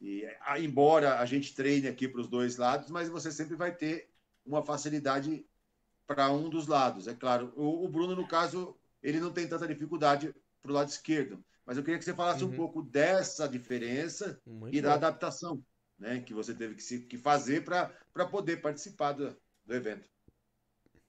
E 0.00 0.24
embora 0.58 1.18
a 1.18 1.26
gente 1.26 1.54
treine 1.54 1.88
aqui 1.88 2.06
para 2.06 2.20
os 2.20 2.28
dois 2.28 2.56
lados, 2.56 2.90
mas 2.90 3.08
você 3.08 3.32
sempre 3.32 3.56
vai 3.56 3.74
ter 3.74 4.08
uma 4.46 4.64
facilidade 4.64 5.44
para 6.06 6.32
um 6.32 6.48
dos 6.48 6.66
lados. 6.66 7.06
É 7.06 7.14
claro, 7.14 7.52
o, 7.56 7.84
o, 7.84 7.88
Bruno, 7.88 8.14
no 8.16 8.26
caso, 8.26 8.76
ele 9.02 9.20
não 9.20 9.32
tem 9.32 9.46
tanta 9.46 9.68
dificuldade 9.68 10.34
para 10.62 10.70
o 10.70 10.74
lado 10.74 10.88
esquerdo. 10.88 11.44
Mas 11.66 11.76
eu 11.76 11.82
queria 11.82 11.98
que 11.98 12.04
você 12.04 12.14
falasse 12.14 12.42
uhum. 12.42 12.50
um 12.50 12.56
pouco 12.56 12.82
dessa 12.82 13.46
diferença 13.46 14.40
Muito 14.46 14.74
e 14.74 14.80
bom. 14.80 14.88
da 14.88 14.94
adaptação 14.94 15.62
né, 15.98 16.20
que 16.20 16.32
você 16.32 16.54
teve 16.54 16.76
que, 16.76 16.82
se, 16.82 17.00
que 17.00 17.18
fazer 17.18 17.62
para 17.62 18.26
poder 18.30 18.62
participar 18.62 19.12
do, 19.12 19.36
do 19.66 19.74
evento. 19.74 20.08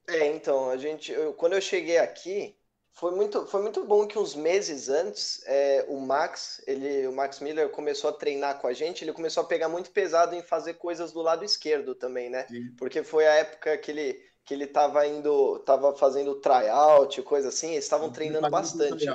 É, 0.07 0.25
então, 0.35 0.69
a 0.69 0.77
gente, 0.77 1.11
eu, 1.11 1.33
quando 1.33 1.53
eu 1.53 1.61
cheguei 1.61 1.99
aqui, 1.99 2.58
foi 2.99 3.11
muito, 3.11 3.45
foi 3.45 3.61
muito 3.61 3.85
bom 3.85 4.05
que 4.05 4.19
uns 4.19 4.35
meses 4.35 4.89
antes 4.89 5.41
é, 5.45 5.85
o 5.87 6.01
Max, 6.01 6.61
ele, 6.67 7.07
o 7.07 7.13
Max 7.13 7.39
Miller 7.39 7.69
começou 7.69 8.09
a 8.09 8.13
treinar 8.13 8.59
com 8.59 8.67
a 8.67 8.73
gente, 8.73 9.05
ele 9.05 9.13
começou 9.13 9.41
a 9.41 9.45
pegar 9.45 9.69
muito 9.69 9.89
pesado 9.91 10.35
em 10.35 10.43
fazer 10.43 10.73
coisas 10.73 11.13
do 11.13 11.21
lado 11.21 11.45
esquerdo 11.45 11.95
também, 11.95 12.29
né? 12.29 12.45
Sim. 12.49 12.75
Porque 12.77 13.01
foi 13.01 13.25
a 13.25 13.35
época 13.35 13.77
que 13.77 13.91
ele 13.91 14.29
que 14.43 14.53
ele 14.53 14.65
tava 14.65 15.05
indo, 15.05 15.59
tava 15.59 15.95
fazendo 15.95 16.41
tryout, 16.41 17.21
coisa 17.21 17.49
assim, 17.49 17.73
eles 17.73 17.85
estavam 17.85 18.11
treinando 18.11 18.49
bastante. 18.49 19.05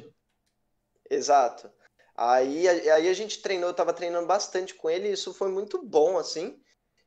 Exato. 1.11 1.68
Aí, 2.16 2.68
aí 2.68 3.09
a 3.09 3.12
gente 3.12 3.43
treinou, 3.43 3.70
eu 3.70 3.74
tava 3.74 3.93
treinando 3.93 4.28
bastante 4.28 4.74
com 4.74 4.89
ele, 4.89 5.09
e 5.09 5.12
isso 5.12 5.35
foi 5.35 5.49
muito 5.49 5.82
bom, 5.82 6.16
assim. 6.16 6.57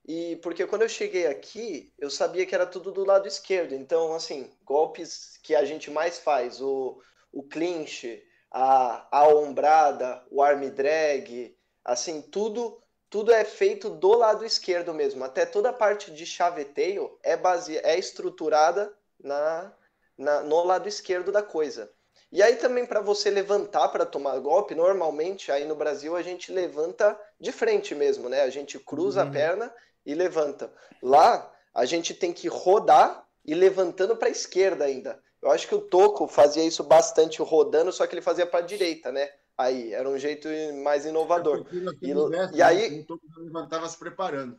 E 0.08 0.38
porque 0.38 0.66
quando 0.66 0.84
eu 0.84 0.90
cheguei 0.90 1.28
aqui, 1.28 1.92
eu 2.00 2.10
sabia 2.10 2.46
que 2.46 2.56
era 2.56 2.66
tudo 2.66 2.92
do 2.92 3.04
lado 3.04 3.28
esquerdo. 3.28 3.74
Então, 3.76 4.14
assim, 4.14 4.50
golpes 4.64 5.38
que 5.44 5.54
a 5.54 5.66
gente 5.66 5.92
mais 5.92 6.18
faz, 6.18 6.62
o, 6.62 7.02
o 7.32 7.44
clinch, 7.44 8.24
a, 8.50 9.06
a 9.12 9.28
ombrada, 9.28 10.24
o 10.32 10.42
arm 10.42 10.70
drag, 10.70 11.56
assim, 11.84 12.22
tudo 12.22 12.82
tudo 13.10 13.32
é 13.32 13.46
feito 13.46 13.90
do 13.90 14.18
lado 14.18 14.46
esquerdo 14.46 14.94
mesmo. 14.94 15.24
Até 15.24 15.46
toda 15.46 15.70
a 15.70 15.74
parte 15.74 16.12
de 16.12 16.26
chaveteio 16.26 17.18
é 17.24 17.38
base... 17.38 17.78
é 17.78 17.98
estruturada 17.98 18.94
na, 19.20 19.74
na 20.18 20.42
no 20.42 20.64
lado 20.64 20.90
esquerdo 20.90 21.32
da 21.32 21.42
coisa. 21.42 21.90
E 22.30 22.44
aí 22.44 22.58
também 22.58 22.86
para 22.86 23.00
você 23.00 23.30
levantar 23.30 23.88
para 23.88 24.06
tomar 24.06 24.38
golpe, 24.40 24.76
normalmente 24.76 25.50
aí 25.52 25.64
no 25.64 25.76
Brasil 25.76 26.18
a 26.18 26.22
gente 26.22 26.52
levanta 26.52 27.18
de 27.40 27.54
frente 27.54 27.96
mesmo, 27.96 28.28
né? 28.28 28.42
A 28.42 28.50
gente 28.50 28.78
cruza 28.78 29.24
uhum. 29.24 29.30
a 29.30 29.32
perna 29.32 29.74
e 30.08 30.16
levanta. 30.16 30.72
Lá, 31.04 31.54
a 31.76 31.86
gente 31.86 32.14
tem 32.14 32.32
que 32.32 32.48
rodar 32.48 33.28
e 33.46 33.54
levantando 33.54 34.16
para 34.16 34.30
a 34.30 34.32
esquerda 34.32 34.86
ainda. 34.86 35.22
Eu 35.42 35.52
acho 35.52 35.68
que 35.68 35.76
o 35.76 35.82
Toco 35.82 36.28
fazia 36.28 36.64
isso 36.64 36.84
bastante 36.84 37.42
rodando, 37.42 37.92
só 37.92 38.08
que 38.08 38.16
ele 38.16 38.22
fazia 38.22 38.48
para 38.48 38.60
a 38.60 38.68
direita, 38.68 39.12
né? 39.12 39.30
Aí, 39.58 39.94
era 39.94 40.08
um 40.08 40.18
jeito 40.18 40.48
mais 40.84 41.06
inovador. 41.06 41.68
É 41.72 42.56
e, 42.56 42.58
e 42.58 42.62
aí. 42.62 43.02
O 43.02 43.06
Toco 43.06 43.26
levantava 43.38 43.88
se 43.90 43.98
preparando. 43.98 44.58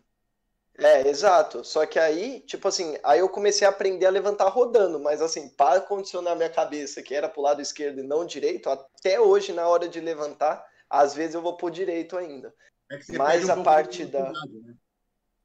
É, 0.76 1.09
exato. 1.09 1.64
Só 1.64 1.84
que 1.86 1.99
aí, 1.99 2.40
tipo 2.40 2.68
assim, 2.68 2.96
aí 3.03 3.18
eu 3.18 3.28
comecei 3.28 3.66
a 3.66 3.70
aprender 3.70 4.07
a 4.07 4.11
levantar 4.11 4.49
rodando, 4.49 5.01
mas 5.01 5.20
assim, 5.20 5.49
para 5.49 5.80
condicionar 5.80 6.36
minha 6.36 6.51
cabeça, 6.51 7.03
que 7.03 7.14
era 7.14 7.28
pro 7.28 7.42
lado 7.42 7.61
esquerdo 7.61 7.99
e 8.01 8.07
não 8.07 8.24
direito, 8.24 8.70
até 8.70 9.18
hoje, 9.18 9.53
na 9.53 9.66
hora 9.66 9.88
de 9.88 10.01
levantar, 10.01 10.64
às 10.88 11.14
vezes 11.14 11.34
eu 11.34 11.42
vou 11.42 11.57
pro 11.57 11.70
direito 11.70 12.16
ainda. 12.16 12.55
É 12.90 12.99
mas 13.16 13.49
um 13.49 13.53
a 13.53 13.57
parte 13.62 14.05
da. 14.05 14.30
Né? 14.30 14.74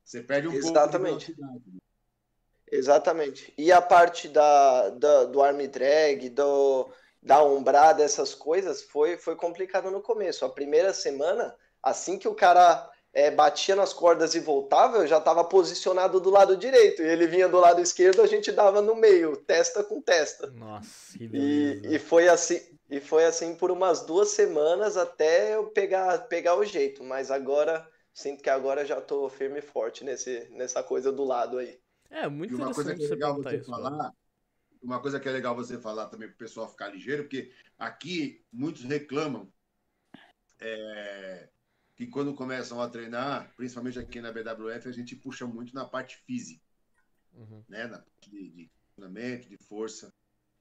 Você 0.03 0.21
perde 0.21 0.47
um 0.47 0.53
Exatamente. 0.53 1.25
pouco 1.25 1.25
de 1.25 1.33
velocidade. 1.33 1.83
Exatamente. 2.71 3.53
E 3.57 3.71
a 3.71 3.81
parte 3.81 4.27
da, 4.27 4.89
da, 4.89 5.25
do 5.25 5.41
arm 5.41 5.59
drag, 5.67 6.29
do, 6.29 6.89
da 7.21 7.43
ombrada, 7.43 8.03
essas 8.03 8.33
coisas, 8.33 8.81
foi, 8.81 9.15
foi 9.17 9.35
complicado 9.35 9.91
no 9.91 10.01
começo. 10.01 10.43
A 10.43 10.49
primeira 10.49 10.91
semana, 10.91 11.55
assim 11.81 12.17
que 12.17 12.27
o 12.27 12.33
cara 12.33 12.89
é, 13.13 13.29
batia 13.29 13.75
nas 13.75 13.93
cordas 13.93 14.33
e 14.33 14.39
voltava, 14.39 14.97
eu 14.97 15.07
já 15.07 15.19
estava 15.19 15.43
posicionado 15.43 16.19
do 16.19 16.31
lado 16.31 16.57
direito. 16.57 17.03
E 17.03 17.05
ele 17.05 17.27
vinha 17.27 17.47
do 17.47 17.59
lado 17.59 17.79
esquerdo, 17.79 18.23
a 18.23 18.27
gente 18.27 18.51
dava 18.51 18.81
no 18.81 18.95
meio, 18.95 19.37
testa 19.37 19.83
com 19.83 20.01
testa. 20.01 20.47
Nossa, 20.47 21.15
que 21.15 21.27
beleza. 21.27 21.87
E, 21.87 21.95
e 21.95 21.99
foi 21.99 22.27
assim. 22.27 22.59
E 22.89 22.99
foi 22.99 23.25
assim 23.25 23.55
por 23.55 23.71
umas 23.71 24.01
duas 24.01 24.29
semanas 24.29 24.97
até 24.97 25.55
eu 25.55 25.67
pegar, 25.67 26.17
pegar 26.27 26.55
o 26.55 26.65
jeito. 26.65 27.03
Mas 27.03 27.31
agora, 27.31 27.87
sinto 28.13 28.43
que 28.43 28.49
agora 28.49 28.85
já 28.85 29.01
tô 29.01 29.27
firme 29.29 29.59
e 29.59 29.61
forte 29.61 30.03
nesse, 30.03 30.47
nessa 30.51 30.83
coisa 30.83 31.11
do 31.11 31.23
lado 31.23 31.57
aí. 31.57 31.79
É, 32.09 32.27
muito 32.27 32.53
e 32.53 32.55
uma 32.55 32.73
coisa 32.73 32.95
que 32.95 33.03
é 33.03 33.07
legal 33.07 33.35
você 33.35 33.57
isso, 33.57 33.69
falar, 33.69 33.89
mano. 33.89 34.15
uma 34.81 35.01
coisa 35.01 35.19
que 35.19 35.27
é 35.27 35.31
legal 35.31 35.55
você 35.55 35.79
falar 35.79 36.07
também 36.07 36.27
para 36.27 36.35
o 36.35 36.37
pessoal 36.37 36.69
ficar 36.69 36.89
ligeiro, 36.89 37.23
porque 37.23 37.51
aqui 37.77 38.45
muitos 38.51 38.83
reclamam 38.83 39.51
é, 40.59 41.49
que 41.95 42.07
quando 42.07 42.33
começam 42.33 42.81
a 42.81 42.87
treinar, 42.87 43.51
principalmente 43.55 43.99
aqui 43.99 44.21
na 44.21 44.31
BWF, 44.31 44.87
a 44.87 44.91
gente 44.91 45.15
puxa 45.15 45.45
muito 45.47 45.73
na 45.73 45.85
parte 45.85 46.17
física, 46.17 46.63
uhum. 47.33 47.63
né? 47.67 47.87
Na 47.87 47.99
parte 47.99 48.29
de, 48.29 48.49
de 48.49 48.71
treinamento, 48.95 49.49
de 49.49 49.57
força. 49.57 50.13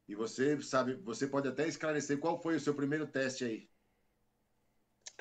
E 0.08 0.14
você 0.14 0.60
sabe, 0.62 0.94
você 0.94 1.26
pode 1.26 1.48
até 1.48 1.66
esclarecer 1.66 2.18
qual 2.18 2.40
foi 2.40 2.56
o 2.56 2.60
seu 2.60 2.74
primeiro 2.74 3.06
teste 3.06 3.44
aí. 3.44 3.68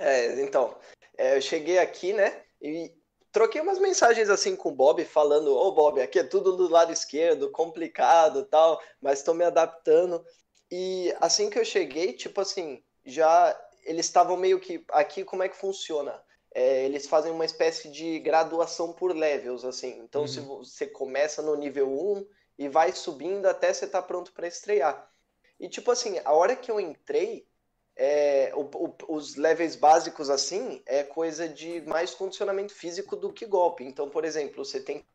É, 0.01 0.41
então, 0.41 0.75
é, 1.15 1.37
eu 1.37 1.41
cheguei 1.41 1.77
aqui, 1.77 2.11
né? 2.11 2.43
E 2.59 2.91
troquei 3.31 3.61
umas 3.61 3.77
mensagens 3.77 4.29
assim 4.29 4.55
com 4.55 4.69
o 4.69 4.75
Bob, 4.75 5.05
falando: 5.05 5.53
Ô 5.53 5.67
oh, 5.67 5.71
Bob, 5.71 6.01
aqui 6.01 6.17
é 6.19 6.23
tudo 6.23 6.57
do 6.57 6.67
lado 6.67 6.91
esquerdo, 6.91 7.51
complicado 7.51 8.43
tal, 8.45 8.81
mas 8.99 9.19
estou 9.19 9.35
me 9.35 9.45
adaptando. 9.45 10.25
E 10.71 11.13
assim 11.21 11.49
que 11.49 11.59
eu 11.59 11.65
cheguei, 11.65 12.13
tipo 12.13 12.41
assim, 12.41 12.83
já 13.05 13.55
eles 13.83 14.07
estavam 14.07 14.35
meio 14.35 14.59
que. 14.59 14.83
Aqui, 14.89 15.23
como 15.23 15.43
é 15.43 15.49
que 15.49 15.55
funciona? 15.55 16.19
É, 16.53 16.83
eles 16.85 17.07
fazem 17.07 17.31
uma 17.31 17.45
espécie 17.45 17.89
de 17.89 18.19
graduação 18.19 18.91
por 18.91 19.15
levels, 19.15 19.63
assim. 19.63 19.99
Então, 19.99 20.21
uhum. 20.21 20.27
se 20.27 20.39
você 20.39 20.87
começa 20.87 21.41
no 21.41 21.55
nível 21.55 21.87
1 21.87 22.27
e 22.57 22.67
vai 22.67 22.91
subindo 22.91 23.45
até 23.45 23.71
você 23.71 23.85
estar 23.85 24.01
tá 24.01 24.07
pronto 24.07 24.33
para 24.33 24.47
estrear. 24.47 25.09
E, 25.59 25.69
tipo 25.69 25.91
assim, 25.91 26.19
a 26.25 26.33
hora 26.33 26.55
que 26.55 26.71
eu 26.71 26.79
entrei, 26.79 27.47
é, 28.03 28.51
o, 28.55 28.61
o, 28.61 29.15
os 29.15 29.35
levels 29.35 29.75
básicos, 29.75 30.31
assim, 30.31 30.81
é 30.87 31.03
coisa 31.03 31.47
de 31.47 31.81
mais 31.81 32.15
condicionamento 32.15 32.73
físico 32.73 33.15
do 33.15 33.31
que 33.31 33.45
golpe. 33.45 33.83
Então, 33.83 34.09
por 34.09 34.25
exemplo, 34.25 34.65
você 34.65 34.81
tem. 34.81 35.05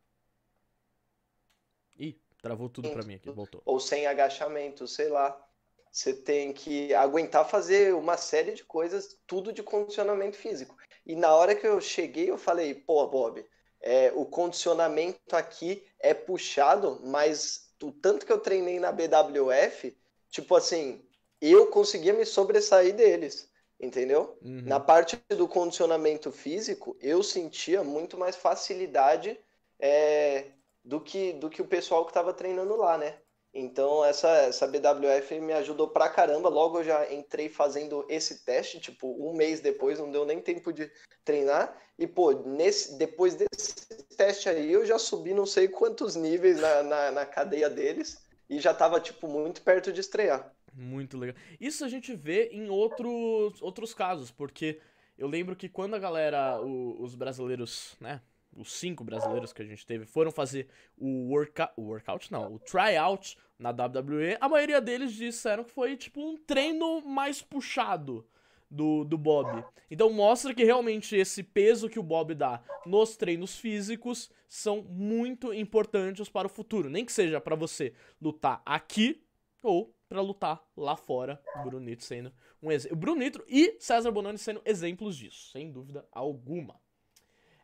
Ih, 1.97 2.17
travou 2.41 2.69
tudo 2.69 2.89
para 2.89 3.03
mim 3.03 3.15
aqui, 3.15 3.29
voltou. 3.29 3.61
Ou 3.65 3.77
sem 3.77 4.07
agachamento, 4.07 4.87
sei 4.87 5.09
lá. 5.09 5.37
Você 5.91 6.13
tem 6.13 6.53
que 6.53 6.93
aguentar 6.93 7.49
fazer 7.49 7.93
uma 7.93 8.15
série 8.15 8.53
de 8.53 8.63
coisas, 8.63 9.19
tudo 9.27 9.51
de 9.51 9.61
condicionamento 9.61 10.37
físico. 10.37 10.77
E 11.05 11.13
na 11.13 11.35
hora 11.35 11.55
que 11.55 11.67
eu 11.67 11.81
cheguei, 11.81 12.29
eu 12.29 12.37
falei, 12.37 12.73
pô, 12.73 13.05
Bob, 13.07 13.45
é, 13.81 14.13
o 14.15 14.25
condicionamento 14.25 15.35
aqui 15.35 15.85
é 15.99 16.13
puxado, 16.13 17.01
mas 17.03 17.69
o 17.83 17.91
tanto 17.91 18.25
que 18.25 18.31
eu 18.31 18.39
treinei 18.39 18.79
na 18.79 18.93
BWF, 18.93 19.97
tipo 20.29 20.55
assim, 20.55 21.05
eu 21.41 21.67
conseguia 21.67 22.13
me 22.13 22.25
sobressair 22.25 22.95
deles, 22.95 23.49
entendeu? 23.79 24.37
Uhum. 24.41 24.63
Na 24.65 24.79
parte 24.79 25.21
do 25.29 25.47
condicionamento 25.47 26.31
físico, 26.31 26.97
eu 26.99 27.21
sentia 27.21 27.83
muito 27.83 28.17
mais 28.17 28.35
facilidade 28.35 29.39
é, 29.79 30.45
do, 30.83 30.99
que, 30.99 31.33
do 31.33 31.49
que 31.49 31.61
o 31.61 31.67
pessoal 31.67 32.03
que 32.05 32.11
estava 32.11 32.33
treinando 32.33 32.75
lá, 32.75 32.97
né? 32.97 33.19
Então 33.53 34.05
essa, 34.05 34.29
essa 34.29 34.67
BWF 34.67 35.39
me 35.39 35.53
ajudou 35.53 35.87
pra 35.87 36.09
caramba. 36.09 36.49
Logo 36.49 36.79
eu 36.79 36.83
já 36.83 37.11
entrei 37.11 37.49
fazendo 37.49 38.05
esse 38.07 38.43
teste, 38.45 38.79
tipo, 38.79 39.07
um 39.07 39.33
mês 39.33 39.59
depois, 39.59 39.97
não 39.99 40.11
deu 40.11 40.25
nem 40.25 40.39
tempo 40.39 40.71
de 40.71 40.91
treinar. 41.25 41.75
E, 41.97 42.05
pô, 42.05 42.31
nesse, 42.31 42.97
depois 42.97 43.33
desse 43.33 43.75
teste 44.15 44.47
aí, 44.47 44.71
eu 44.71 44.85
já 44.85 44.99
subi 44.99 45.33
não 45.33 45.45
sei 45.45 45.67
quantos 45.67 46.15
níveis 46.15 46.59
na, 46.59 46.83
na, 46.83 47.11
na 47.11 47.25
cadeia 47.25 47.69
deles 47.69 48.17
e 48.49 48.59
já 48.59 48.73
tava, 48.73 48.99
tipo, 48.99 49.27
muito 49.27 49.61
perto 49.61 49.91
de 49.91 50.01
estrear. 50.01 50.55
Muito 50.77 51.17
legal. 51.17 51.35
Isso 51.59 51.83
a 51.83 51.89
gente 51.89 52.15
vê 52.15 52.49
em 52.51 52.69
outros, 52.69 53.59
outros 53.61 53.95
casos, 53.95 54.29
porque 54.29 54.79
eu 55.17 55.27
lembro 55.27 55.55
que 55.55 55.67
quando 55.67 55.95
a 55.95 55.99
galera, 55.99 56.61
o, 56.61 57.01
os 57.01 57.15
brasileiros, 57.15 57.97
né, 57.99 58.21
os 58.55 58.71
cinco 58.73 59.03
brasileiros 59.03 59.51
que 59.51 59.63
a 59.63 59.65
gente 59.65 59.83
teve, 59.85 60.05
foram 60.05 60.31
fazer 60.31 60.67
o 60.95 61.29
workout, 61.29 61.73
o 61.75 61.81
workout 61.81 62.31
não, 62.31 62.53
o 62.53 62.59
tryout 62.59 63.35
na 63.57 63.71
WWE, 63.71 64.37
a 64.39 64.47
maioria 64.47 64.79
deles 64.79 65.13
disseram 65.13 65.63
que 65.63 65.71
foi 65.71 65.97
tipo 65.97 66.21
um 66.21 66.37
treino 66.37 67.01
mais 67.01 67.41
puxado 67.41 68.23
do, 68.69 69.03
do 69.03 69.17
Bob. 69.17 69.65
Então 69.89 70.11
mostra 70.11 70.53
que 70.53 70.63
realmente 70.63 71.15
esse 71.15 71.41
peso 71.41 71.89
que 71.89 71.97
o 71.97 72.03
Bob 72.03 72.35
dá 72.35 72.61
nos 72.85 73.17
treinos 73.17 73.57
físicos 73.57 74.29
são 74.47 74.83
muito 74.83 75.51
importantes 75.51 76.29
para 76.29 76.45
o 76.45 76.51
futuro. 76.51 76.87
Nem 76.87 77.03
que 77.03 77.11
seja 77.11 77.41
para 77.41 77.55
você 77.55 77.93
lutar 78.21 78.61
aqui 78.63 79.23
ou 79.63 79.96
para 80.07 80.21
lutar 80.21 80.63
lá 80.75 80.95
fora. 80.95 81.41
O 81.55 81.69
Brunito 81.69 82.03
sendo 82.03 82.31
um 82.61 82.71
exemplo. 82.71 82.97
Brunito 82.97 83.43
e 83.47 83.75
César 83.79 84.11
Bononi 84.11 84.37
sendo 84.37 84.61
exemplos 84.65 85.15
disso, 85.15 85.51
sem 85.51 85.71
dúvida 85.71 86.05
alguma. 86.11 86.79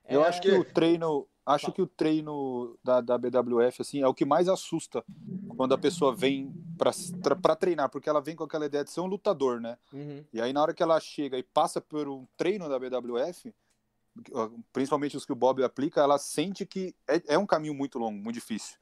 Eu 0.07 0.23
é... 0.23 0.27
acho 0.27 0.41
que 0.41 0.51
o 0.51 0.63
treino, 0.63 1.27
acho 1.45 1.71
que 1.71 1.81
o 1.81 1.87
treino 1.87 2.77
da, 2.83 3.01
da 3.01 3.17
BWF 3.17 3.81
assim 3.81 4.01
é 4.01 4.07
o 4.07 4.13
que 4.13 4.25
mais 4.25 4.49
assusta 4.49 5.03
quando 5.55 5.73
a 5.73 5.77
pessoa 5.77 6.13
vem 6.15 6.53
para 6.77 7.55
treinar, 7.55 7.89
porque 7.89 8.09
ela 8.09 8.21
vem 8.21 8.35
com 8.35 8.43
aquela 8.43 8.65
ideia 8.65 8.83
de 8.83 8.91
ser 8.91 8.99
um 8.99 9.05
lutador, 9.05 9.61
né? 9.61 9.77
Uhum. 9.93 10.25
E 10.33 10.41
aí 10.41 10.51
na 10.51 10.61
hora 10.61 10.73
que 10.73 10.83
ela 10.83 10.99
chega 10.99 11.37
e 11.37 11.43
passa 11.43 11.79
por 11.79 12.07
um 12.07 12.27
treino 12.35 12.67
da 12.67 12.77
BWF, 12.77 13.53
principalmente 14.71 15.17
os 15.17 15.25
que 15.25 15.31
o 15.31 15.35
Bob 15.35 15.63
aplica, 15.63 16.01
ela 16.01 16.17
sente 16.17 16.65
que 16.65 16.93
é, 17.07 17.33
é 17.33 17.37
um 17.37 17.45
caminho 17.45 17.73
muito 17.73 17.97
longo, 17.97 18.17
muito 18.17 18.35
difícil. 18.35 18.77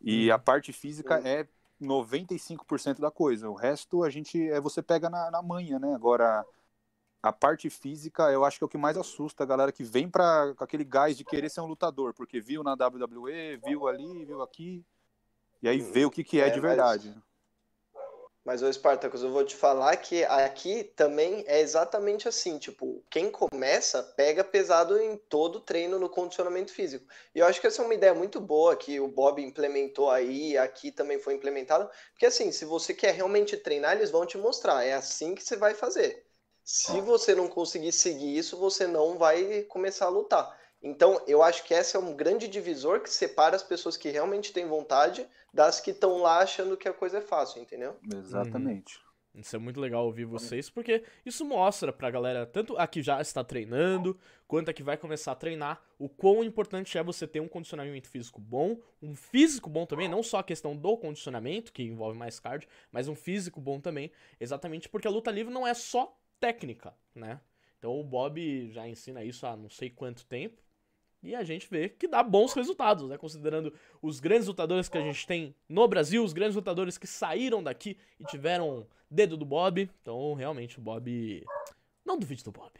E 0.00 0.28
uhum. 0.28 0.34
a 0.34 0.38
parte 0.38 0.72
física 0.72 1.20
é 1.24 1.46
95% 1.80 3.00
da 3.00 3.10
coisa. 3.10 3.48
O 3.48 3.54
resto 3.54 4.02
a 4.02 4.10
gente 4.10 4.48
é 4.50 4.60
você 4.60 4.82
pega 4.82 5.10
na, 5.10 5.30
na 5.30 5.42
manha, 5.42 5.78
né? 5.78 5.94
Agora 5.94 6.44
a 7.22 7.32
parte 7.32 7.68
física 7.68 8.30
eu 8.30 8.44
acho 8.44 8.58
que 8.58 8.64
é 8.64 8.66
o 8.66 8.68
que 8.68 8.78
mais 8.78 8.96
assusta 8.96 9.42
a 9.42 9.46
galera 9.46 9.72
que 9.72 9.82
vem 9.82 10.08
para 10.08 10.54
aquele 10.58 10.84
gás 10.84 11.16
de 11.16 11.24
querer 11.24 11.50
ser 11.50 11.60
um 11.60 11.66
lutador, 11.66 12.14
porque 12.14 12.40
viu 12.40 12.62
na 12.62 12.74
WWE, 12.74 13.56
viu 13.64 13.88
ali, 13.88 14.24
viu 14.24 14.42
aqui, 14.42 14.84
e 15.62 15.68
aí 15.68 15.80
vê 15.80 16.04
o 16.04 16.10
que, 16.10 16.22
que 16.22 16.40
é, 16.40 16.48
é 16.48 16.50
de 16.50 16.60
verdade. 16.60 17.12
Mas, 17.14 17.24
ô 18.62 18.72
Spartacus, 18.72 19.24
eu 19.24 19.32
vou 19.32 19.44
te 19.44 19.56
falar 19.56 19.96
que 19.96 20.22
aqui 20.24 20.84
também 20.84 21.42
é 21.48 21.60
exatamente 21.60 22.28
assim, 22.28 22.58
tipo, 22.58 23.02
quem 23.10 23.28
começa 23.28 24.04
pega 24.04 24.44
pesado 24.44 24.96
em 25.00 25.16
todo 25.16 25.58
treino 25.58 25.98
no 25.98 26.08
condicionamento 26.08 26.72
físico. 26.72 27.04
E 27.34 27.40
eu 27.40 27.46
acho 27.46 27.60
que 27.60 27.66
essa 27.66 27.82
é 27.82 27.84
uma 27.84 27.94
ideia 27.94 28.14
muito 28.14 28.40
boa 28.40 28.76
que 28.76 29.00
o 29.00 29.08
Bob 29.08 29.42
implementou 29.42 30.08
aí, 30.08 30.56
aqui 30.56 30.92
também 30.92 31.18
foi 31.18 31.34
implementado, 31.34 31.90
porque 32.12 32.26
assim, 32.26 32.52
se 32.52 32.64
você 32.64 32.94
quer 32.94 33.14
realmente 33.14 33.56
treinar, 33.56 33.96
eles 33.96 34.12
vão 34.12 34.24
te 34.24 34.38
mostrar, 34.38 34.84
é 34.84 34.92
assim 34.92 35.34
que 35.34 35.42
você 35.42 35.56
vai 35.56 35.74
fazer. 35.74 36.24
Se 36.64 37.00
você 37.00 37.34
não 37.34 37.48
conseguir 37.48 37.90
seguir 37.90 38.36
isso, 38.38 38.56
você 38.56 38.86
não 38.86 39.18
vai 39.18 39.62
começar 39.64 40.06
a 40.06 40.10
lutar. 40.10 40.56
Então, 40.82 41.20
eu 41.26 41.42
acho 41.42 41.64
que 41.64 41.74
esse 41.74 41.96
é 41.96 41.98
um 41.98 42.14
grande 42.14 42.46
divisor 42.46 43.00
que 43.00 43.10
separa 43.10 43.56
as 43.56 43.62
pessoas 43.62 43.96
que 43.96 44.10
realmente 44.10 44.52
têm 44.52 44.66
vontade 44.66 45.26
das 45.52 45.80
que 45.80 45.90
estão 45.90 46.18
lá 46.18 46.38
achando 46.38 46.76
que 46.76 46.88
a 46.88 46.92
coisa 46.92 47.18
é 47.18 47.22
fácil, 47.22 47.60
entendeu? 47.60 47.96
Exatamente. 48.14 48.98
Uhum. 48.98 49.06
Isso 49.40 49.54
é 49.54 49.58
muito 49.58 49.78
legal 49.78 50.06
ouvir 50.06 50.24
vocês, 50.24 50.70
porque 50.70 51.04
isso 51.24 51.44
mostra 51.44 51.92
pra 51.92 52.10
galera, 52.10 52.46
tanto 52.46 52.76
a 52.78 52.86
que 52.86 53.02
já 53.02 53.20
está 53.20 53.44
treinando, 53.44 54.18
quanto 54.48 54.70
a 54.70 54.72
que 54.72 54.82
vai 54.82 54.96
começar 54.96 55.32
a 55.32 55.36
treinar, 55.36 55.82
o 55.98 56.08
quão 56.08 56.42
importante 56.42 56.96
é 56.96 57.02
você 57.02 57.26
ter 57.26 57.40
um 57.40 57.48
condicionamento 57.48 58.08
físico 58.08 58.40
bom, 58.40 58.78
um 59.02 59.14
físico 59.14 59.68
bom 59.68 59.84
também, 59.84 60.08
não 60.08 60.22
só 60.22 60.38
a 60.38 60.44
questão 60.44 60.74
do 60.74 60.96
condicionamento, 60.96 61.70
que 61.70 61.82
envolve 61.82 62.18
mais 62.18 62.40
cardio, 62.40 62.68
mas 62.90 63.08
um 63.08 63.14
físico 63.14 63.60
bom 63.60 63.78
também, 63.78 64.10
exatamente 64.40 64.88
porque 64.88 65.06
a 65.06 65.10
luta 65.10 65.30
livre 65.30 65.52
não 65.52 65.66
é 65.66 65.74
só 65.74 66.18
técnica, 66.40 66.94
né? 67.14 67.38
Então 67.78 68.00
o 68.00 68.04
Bob 68.04 68.70
já 68.70 68.88
ensina 68.88 69.22
isso 69.22 69.46
há 69.46 69.54
não 69.54 69.68
sei 69.68 69.90
quanto 69.90 70.24
tempo. 70.24 70.62
E 71.26 71.34
a 71.34 71.42
gente 71.42 71.68
vê 71.68 71.88
que 71.88 72.06
dá 72.06 72.22
bons 72.22 72.52
resultados, 72.52 73.08
né? 73.08 73.18
Considerando 73.18 73.72
os 74.00 74.20
grandes 74.20 74.46
lutadores 74.46 74.88
que 74.88 74.96
a 74.96 75.00
gente 75.00 75.26
tem 75.26 75.54
no 75.68 75.88
Brasil, 75.88 76.22
os 76.22 76.32
grandes 76.32 76.54
lutadores 76.54 76.96
que 76.96 77.06
saíram 77.06 77.62
daqui 77.62 77.98
e 78.20 78.24
tiveram 78.24 78.86
dedo 79.10 79.36
do 79.36 79.44
Bob. 79.44 79.90
Então, 80.00 80.34
realmente, 80.34 80.78
o 80.78 80.82
Bob. 80.82 81.44
Não 82.04 82.16
duvide 82.16 82.44
do 82.44 82.52
Bob. 82.52 82.72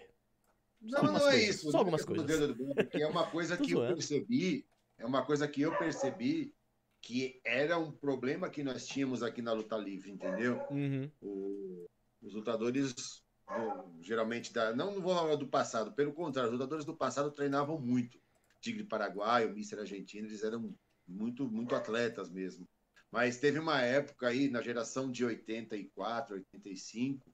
Não, 0.81 1.03
não 1.03 1.13
coisas, 1.15 1.35
é 1.35 1.43
isso. 1.43 1.71
Só 1.73 1.79
algumas 1.79 2.05
coisas. 2.05 2.25
Dedo 2.25 2.55
do 2.55 2.55
Bob, 2.55 2.89
é 2.93 3.07
uma 3.09 3.27
coisa 3.27 3.57
que 3.59 3.73
eu 3.73 3.81
percebi. 3.81 4.65
É 4.99 5.05
uma 5.05 5.25
coisa 5.25 5.49
que 5.49 5.63
eu 5.63 5.77
percebi 5.77 6.55
que 7.03 7.41
era 7.45 7.79
um 7.79 7.91
problema 7.91 8.49
que 8.49 8.63
nós 8.63 8.87
tínhamos 8.87 9.23
aqui 9.23 9.43
na 9.43 9.53
luta 9.53 9.77
livre, 9.77 10.11
entendeu? 10.11 10.61
Uhum. 10.71 11.11
O, 11.21 11.87
os 12.23 12.33
lutadores 12.33 13.23
do, 13.47 14.03
geralmente 14.03 14.53
da, 14.53 14.75
não 14.75 15.01
vou 15.01 15.15
falar 15.15 15.37
do 15.37 15.47
passado, 15.47 15.93
pelo 15.93 16.13
contrário, 16.13 16.51
os 16.51 16.55
lutadores 16.55 16.85
do 16.85 16.97
passado 16.97 17.31
treinavam 17.31 17.79
muito. 17.79 18.19
Tigre 18.61 18.85
Paraguai, 18.85 19.47
o 19.47 19.55
Mister 19.55 19.79
Argentino, 19.79 20.27
eles 20.27 20.43
eram 20.43 20.75
muito, 21.07 21.49
muito 21.51 21.75
atletas 21.75 22.31
mesmo. 22.31 22.69
Mas 23.11 23.39
teve 23.39 23.59
uma 23.59 23.81
época 23.81 24.29
aí, 24.29 24.49
na 24.49 24.61
geração 24.61 25.11
de 25.11 25.25
84, 25.25 26.35
85, 26.35 27.33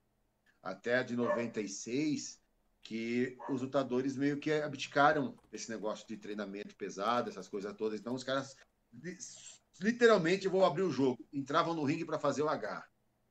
até 0.63 0.99
a 0.99 1.03
de 1.03 1.17
96, 1.17 2.41
que 2.83 3.37
os 3.49 3.63
lutadores 3.63 4.17
meio 4.17 4.39
que 4.39 4.53
abdicaram 4.53 5.37
desse 5.51 5.71
negócio 5.71 6.07
de 6.07 6.17
treinamento 6.17 6.77
pesado, 6.77 7.31
essas 7.31 7.49
coisas 7.49 7.73
todas. 7.75 7.99
Então 7.99 8.15
os 8.15 8.25
caras 8.25 8.57
literalmente 9.81 10.49
vou 10.49 10.65
abrir 10.65 10.83
o 10.83 10.91
jogo, 10.91 11.27
entravam 11.33 11.75
no 11.75 11.85
ringue 11.85 12.05
para 12.05 12.19
fazer 12.19 12.43
o 12.43 12.49
H, 12.49 12.87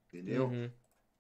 entendeu? 0.07 0.47
Uhum. 0.47 0.71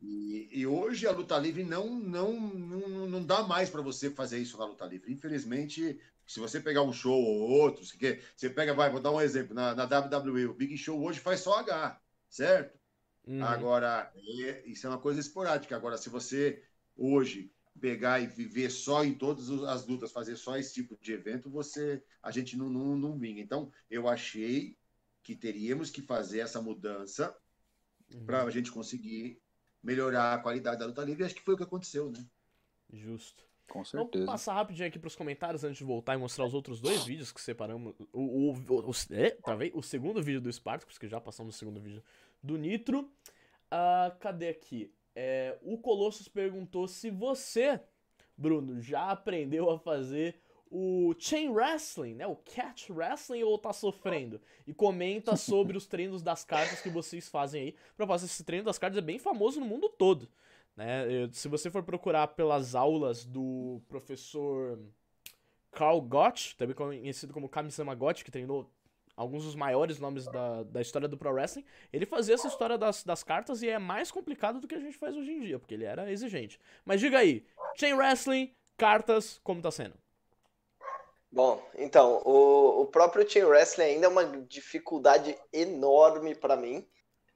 E, 0.01 0.49
e, 0.51 0.65
hoje 0.65 1.05
a 1.05 1.11
luta 1.11 1.37
livre 1.37 1.63
não, 1.63 1.93
não, 1.93 2.33
não, 2.33 3.07
não 3.07 3.23
dá 3.23 3.43
mais 3.43 3.69
para 3.69 3.83
você 3.83 4.09
fazer 4.09 4.39
isso 4.39 4.57
na 4.57 4.65
luta 4.65 4.85
livre. 4.85 5.13
Infelizmente, 5.13 5.99
se 6.25 6.39
você 6.39 6.59
pegar 6.59 6.81
um 6.81 6.93
show 6.93 7.21
ou 7.21 7.49
outro, 7.49 7.85
você, 7.85 8.21
você 8.35 8.49
pega, 8.49 8.73
vai, 8.73 8.89
vou 8.89 8.99
dar 8.99 9.11
um 9.11 9.21
exemplo, 9.21 9.53
na, 9.53 9.75
na 9.75 9.83
WWE, 9.83 10.45
o 10.45 10.53
Big 10.53 10.75
Show 10.77 10.99
hoje 11.03 11.19
faz 11.19 11.41
só 11.41 11.59
H, 11.59 12.01
certo? 12.29 12.79
Uhum. 13.27 13.43
Agora, 13.43 14.11
é, 14.15 14.63
isso 14.65 14.87
é 14.87 14.89
uma 14.89 14.97
coisa 14.97 15.19
esporádica. 15.19 15.75
Agora, 15.75 15.97
se 15.97 16.09
você 16.09 16.63
hoje 16.95 17.51
pegar 17.79 18.19
e 18.19 18.27
viver 18.27 18.69
só 18.69 19.03
em 19.03 19.13
todas 19.13 19.49
as 19.49 19.85
lutas, 19.85 20.11
fazer 20.11 20.35
só 20.35 20.57
esse 20.57 20.73
tipo 20.73 20.97
de 21.01 21.13
evento, 21.13 21.49
você 21.49 22.03
a 22.23 22.31
gente 22.31 22.55
não, 22.57 22.69
não, 22.69 22.95
não 22.95 23.17
vinga. 23.17 23.41
Então, 23.41 23.71
eu 23.89 24.07
achei 24.07 24.77
que 25.23 25.35
teríamos 25.35 25.89
que 25.89 26.01
fazer 26.01 26.39
essa 26.39 26.61
mudança 26.61 27.35
uhum. 28.13 28.25
para 28.25 28.43
a 28.43 28.49
gente 28.49 28.71
conseguir 28.71 29.40
melhorar 29.83 30.33
a 30.33 30.37
qualidade 30.39 30.79
da 30.79 30.85
luta 30.85 31.03
livre. 31.03 31.23
E 31.23 31.25
acho 31.25 31.35
que 31.35 31.41
foi 31.41 31.53
o 31.53 31.57
que 31.57 31.63
aconteceu, 31.63 32.09
né? 32.09 32.25
Justo. 32.91 33.43
Com 33.67 33.85
certeza. 33.85 34.25
Vamos 34.25 34.25
passar 34.25 34.53
rapidinho 34.53 34.87
aqui 34.87 34.99
pros 34.99 35.15
comentários 35.15 35.63
antes 35.63 35.77
de 35.77 35.83
voltar 35.85 36.15
e 36.15 36.17
mostrar 36.17 36.45
os 36.45 36.53
outros 36.53 36.81
dois 36.81 37.05
vídeos 37.05 37.31
que 37.31 37.39
separamos. 37.39 37.95
O, 38.11 38.19
o, 38.19 38.51
o, 38.51 38.89
o, 38.89 38.91
é, 39.11 39.31
travei? 39.31 39.71
o 39.73 39.81
segundo 39.81 40.21
vídeo 40.21 40.41
do 40.41 40.51
Spartacus, 40.51 40.97
que 40.97 41.07
já 41.07 41.21
passamos 41.21 41.55
no 41.55 41.57
segundo 41.57 41.79
vídeo 41.79 42.03
do 42.43 42.57
Nitro. 42.57 43.09
Uh, 43.71 44.17
cadê 44.19 44.49
aqui? 44.49 44.93
É, 45.15 45.57
o 45.61 45.77
Colossus 45.77 46.27
perguntou 46.27 46.85
se 46.87 47.09
você, 47.09 47.79
Bruno, 48.37 48.81
já 48.81 49.09
aprendeu 49.09 49.69
a 49.69 49.79
fazer 49.79 50.41
o 50.73 51.13
Chain 51.19 51.49
Wrestling, 51.49 52.15
né? 52.15 52.25
O 52.25 52.37
Catch 52.37 52.89
Wrestling 52.89 53.43
ou 53.43 53.57
tá 53.57 53.73
sofrendo? 53.73 54.39
E 54.65 54.73
comenta 54.73 55.35
sobre 55.35 55.75
os 55.75 55.85
treinos 55.85 56.23
das 56.23 56.45
cartas 56.45 56.79
que 56.79 56.89
vocês 56.89 57.27
fazem 57.27 57.61
aí. 57.61 57.75
Fazer 58.07 58.25
esse 58.25 58.43
treino 58.45 58.63
das 58.63 58.79
cartas 58.79 58.97
é 58.97 59.01
bem 59.01 59.19
famoso 59.19 59.59
no 59.59 59.65
mundo 59.65 59.89
todo. 59.89 60.29
Né? 60.75 61.29
Se 61.33 61.49
você 61.49 61.69
for 61.69 61.83
procurar 61.83 62.27
pelas 62.27 62.73
aulas 62.73 63.25
do 63.25 63.81
professor 63.89 64.79
Carl 65.71 65.99
Gott, 66.01 66.55
também 66.55 66.73
conhecido 66.73 67.33
como 67.33 67.49
Kamisama 67.49 67.93
Gott, 67.93 68.23
que 68.23 68.31
treinou 68.31 68.71
alguns 69.13 69.43
dos 69.43 69.55
maiores 69.55 69.99
nomes 69.99 70.25
da, 70.25 70.63
da 70.63 70.81
história 70.81 71.07
do 71.07 71.17
Pro 71.17 71.33
Wrestling, 71.33 71.65
ele 71.91 72.05
fazia 72.05 72.35
essa 72.35 72.47
história 72.47 72.77
das, 72.77 73.03
das 73.03 73.23
cartas 73.25 73.61
e 73.61 73.67
é 73.67 73.77
mais 73.77 74.09
complicado 74.09 74.61
do 74.61 74.67
que 74.69 74.75
a 74.75 74.79
gente 74.79 74.97
faz 74.97 75.17
hoje 75.17 75.31
em 75.31 75.41
dia, 75.41 75.59
porque 75.59 75.73
ele 75.73 75.83
era 75.83 76.09
exigente. 76.09 76.57
Mas 76.85 77.01
diga 77.01 77.19
aí, 77.19 77.45
Chain 77.75 77.93
Wrestling, 77.93 78.53
cartas, 78.77 79.37
como 79.43 79.61
tá 79.61 79.69
sendo? 79.69 79.95
Bom, 81.31 81.63
então, 81.77 82.21
o, 82.25 82.81
o 82.81 82.85
próprio 82.87 83.23
Team 83.23 83.47
Wrestling 83.47 83.85
ainda 83.85 84.07
é 84.07 84.09
uma 84.09 84.25
dificuldade 84.25 85.37
enorme 85.53 86.35
para 86.35 86.57
mim, 86.57 86.85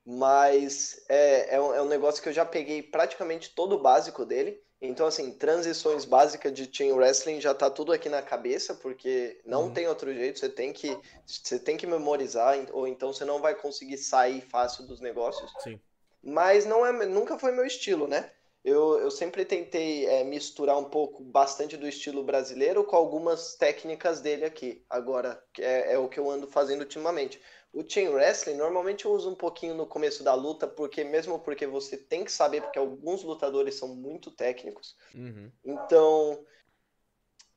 mas 0.06 1.02
é, 1.08 1.56
é 1.56 1.62
um, 1.62 1.74
é, 1.74 1.82
um, 1.82 1.88
negócio 1.88 2.22
que 2.22 2.28
eu 2.28 2.34
já 2.34 2.46
peguei 2.46 2.84
praticamente 2.84 3.56
todo 3.56 3.76
o 3.76 3.82
básico 3.82 4.26
dele. 4.26 4.62
Então, 4.82 5.08
assim, 5.08 5.32
transições 5.32 6.04
básicas 6.04 6.54
de 6.54 6.68
Team 6.68 6.98
Wrestling 6.98 7.40
já 7.40 7.54
tá 7.54 7.70
tudo 7.70 7.94
aqui 7.94 8.10
na 8.10 8.22
cabeça, 8.22 8.76
porque 8.76 9.40
não 9.46 9.64
uhum. 9.64 9.74
tem 9.74 9.88
outro 9.88 10.14
jeito, 10.14 10.40
você 10.40 10.50
tem 10.50 10.74
que 10.74 10.96
você 11.26 11.58
tem 11.58 11.78
que 11.78 11.88
memorizar, 11.88 12.58
ou 12.74 12.86
então 12.86 13.14
você 13.14 13.24
não 13.24 13.40
vai 13.40 13.56
conseguir 13.56 13.98
sair 13.98 14.42
fácil 14.42 14.86
dos 14.86 15.00
negócios. 15.00 15.52
Sim. 15.64 15.80
Mas 16.22 16.66
não 16.66 16.86
é, 16.86 16.92
nunca 17.06 17.40
foi 17.40 17.54
meu 17.54 17.66
estilo, 17.66 18.08
né? 18.08 18.30
Eu, 18.66 19.00
eu 19.00 19.12
sempre 19.12 19.46
tentei 19.46 20.08
é, 20.08 20.24
misturar 20.24 20.76
um 20.80 20.86
pouco, 20.86 21.24
bastante 21.24 21.78
do 21.78 21.88
estilo 21.88 22.24
brasileiro 22.24 22.84
com 22.84 22.96
algumas 22.96 23.56
técnicas 23.56 24.22
dele 24.22 24.44
aqui. 24.44 24.84
Agora, 24.90 25.40
é, 25.60 25.94
é 25.94 26.00
o 26.00 26.10
que 26.10 26.20
eu 26.20 26.30
ando 26.32 26.48
fazendo 26.48 26.82
ultimamente. 26.82 27.40
O 27.72 27.88
chain 27.88 28.08
wrestling, 28.08 28.56
normalmente 28.56 29.06
eu 29.06 29.12
uso 29.12 29.30
um 29.30 29.36
pouquinho 29.36 29.76
no 29.76 29.86
começo 29.86 30.24
da 30.24 30.34
luta, 30.34 30.68
porque 30.68 31.04
mesmo 31.04 31.38
porque 31.38 31.68
você 31.68 31.96
tem 31.96 32.26
que 32.26 32.32
saber, 32.32 32.62
porque 32.62 32.80
alguns 32.80 33.22
lutadores 33.22 33.76
são 33.76 33.96
muito 33.96 34.32
técnicos. 34.32 34.96
Uhum. 35.14 35.52
Então, 35.64 36.44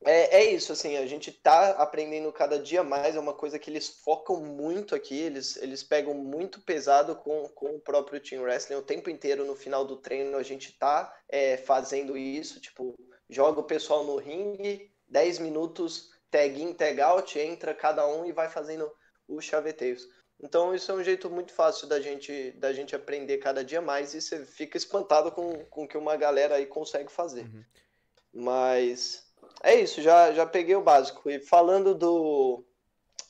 é, 0.04 0.38
é 0.38 0.44
isso, 0.52 0.72
assim, 0.72 0.96
a 0.96 1.06
gente 1.06 1.32
tá 1.32 1.70
aprendendo 1.70 2.32
cada 2.32 2.58
dia 2.58 2.84
mais, 2.84 3.16
é 3.16 3.20
uma 3.20 3.34
coisa 3.34 3.58
que 3.58 3.68
eles 3.68 3.88
focam 3.88 4.40
muito 4.40 4.94
aqui, 4.94 5.18
eles, 5.18 5.56
eles 5.56 5.82
pegam 5.82 6.14
muito 6.14 6.60
pesado 6.60 7.16
com, 7.16 7.48
com 7.48 7.74
o 7.74 7.80
próprio 7.80 8.20
Team 8.20 8.42
Wrestling, 8.42 8.76
o 8.76 8.82
tempo 8.82 9.10
inteiro 9.10 9.44
no 9.44 9.56
final 9.56 9.84
do 9.84 9.96
treino 9.96 10.36
a 10.36 10.42
gente 10.42 10.72
tá 10.78 11.12
é, 11.28 11.56
fazendo 11.56 12.16
isso, 12.16 12.60
tipo, 12.60 12.94
joga 13.28 13.60
o 13.60 13.64
pessoal 13.64 14.04
no 14.04 14.16
ringue, 14.16 14.90
10 15.08 15.40
minutos, 15.40 16.10
tag 16.30 16.62
in, 16.62 16.72
tag 16.74 17.00
out, 17.00 17.38
entra 17.38 17.74
cada 17.74 18.06
um 18.06 18.24
e 18.24 18.32
vai 18.32 18.48
fazendo 18.48 18.90
os 19.26 19.44
chaveteios. 19.44 20.06
Então 20.40 20.72
isso 20.72 20.92
é 20.92 20.94
um 20.94 21.02
jeito 21.02 21.28
muito 21.28 21.52
fácil 21.52 21.88
da 21.88 22.00
gente, 22.00 22.52
da 22.52 22.72
gente 22.72 22.94
aprender 22.94 23.38
cada 23.38 23.64
dia 23.64 23.80
mais 23.80 24.14
e 24.14 24.20
você 24.20 24.44
fica 24.46 24.76
espantado 24.76 25.32
com, 25.32 25.64
com 25.64 25.84
o 25.84 25.88
que 25.88 25.98
uma 25.98 26.16
galera 26.16 26.54
aí 26.54 26.66
consegue 26.66 27.10
fazer. 27.10 27.42
Uhum. 27.42 27.64
Mas 28.32 29.27
é 29.62 29.74
isso, 29.74 30.00
já, 30.00 30.32
já 30.32 30.46
peguei 30.46 30.76
o 30.76 30.82
básico. 30.82 31.28
E 31.30 31.40
falando 31.40 31.94
do. 31.94 32.64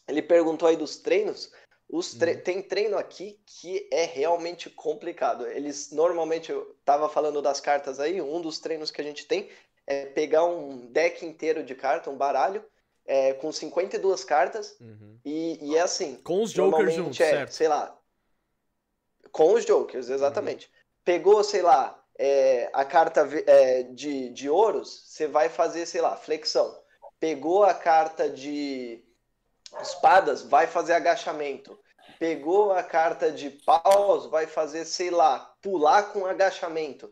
Ele 0.06 0.22
perguntou 0.22 0.68
aí 0.68 0.76
dos 0.76 0.96
treinos. 0.96 1.52
Os 1.88 2.14
tre... 2.14 2.34
Uhum. 2.34 2.40
Tem 2.40 2.62
treino 2.62 2.98
aqui 2.98 3.40
que 3.46 3.88
é 3.90 4.04
realmente 4.04 4.68
complicado. 4.68 5.46
Eles 5.46 5.90
normalmente, 5.90 6.52
eu 6.52 6.76
tava 6.84 7.08
falando 7.08 7.40
das 7.40 7.60
cartas 7.60 7.98
aí, 7.98 8.20
um 8.20 8.42
dos 8.42 8.58
treinos 8.58 8.90
que 8.90 9.00
a 9.00 9.04
gente 9.04 9.26
tem 9.26 9.48
é 9.86 10.04
pegar 10.04 10.44
um 10.44 10.86
deck 10.92 11.24
inteiro 11.24 11.64
de 11.64 11.74
carta, 11.74 12.10
um 12.10 12.16
baralho, 12.16 12.62
é, 13.06 13.32
com 13.32 13.50
52 13.50 14.22
cartas, 14.22 14.76
uhum. 14.78 15.18
e, 15.24 15.58
e 15.62 15.76
é 15.76 15.80
assim. 15.80 16.16
Com 16.16 16.42
os 16.42 16.50
Jokers 16.50 16.92
juntos, 16.92 17.18
é, 17.20 17.30
certo? 17.30 17.54
Sei 17.54 17.68
lá. 17.68 17.98
Com 19.32 19.54
os 19.54 19.64
Jokers, 19.64 20.10
exatamente. 20.10 20.66
Uhum. 20.66 20.72
Pegou, 21.04 21.42
sei 21.42 21.62
lá, 21.62 21.98
é, 22.18 22.68
a 22.72 22.84
carta 22.84 23.28
é, 23.46 23.84
de, 23.84 24.30
de 24.30 24.50
ouros, 24.50 25.04
você 25.06 25.28
vai 25.28 25.48
fazer, 25.48 25.86
sei 25.86 26.00
lá, 26.00 26.16
flexão. 26.16 26.76
Pegou 27.20 27.62
a 27.64 27.72
carta 27.72 28.28
de 28.28 29.04
espadas, 29.80 30.42
vai 30.42 30.66
fazer 30.66 30.94
agachamento. 30.94 31.78
Pegou 32.18 32.72
a 32.72 32.82
carta 32.82 33.30
de 33.30 33.50
paus, 33.50 34.26
vai 34.26 34.46
fazer, 34.46 34.84
sei 34.84 35.10
lá, 35.10 35.54
pular 35.62 36.12
com 36.12 36.26
agachamento. 36.26 37.10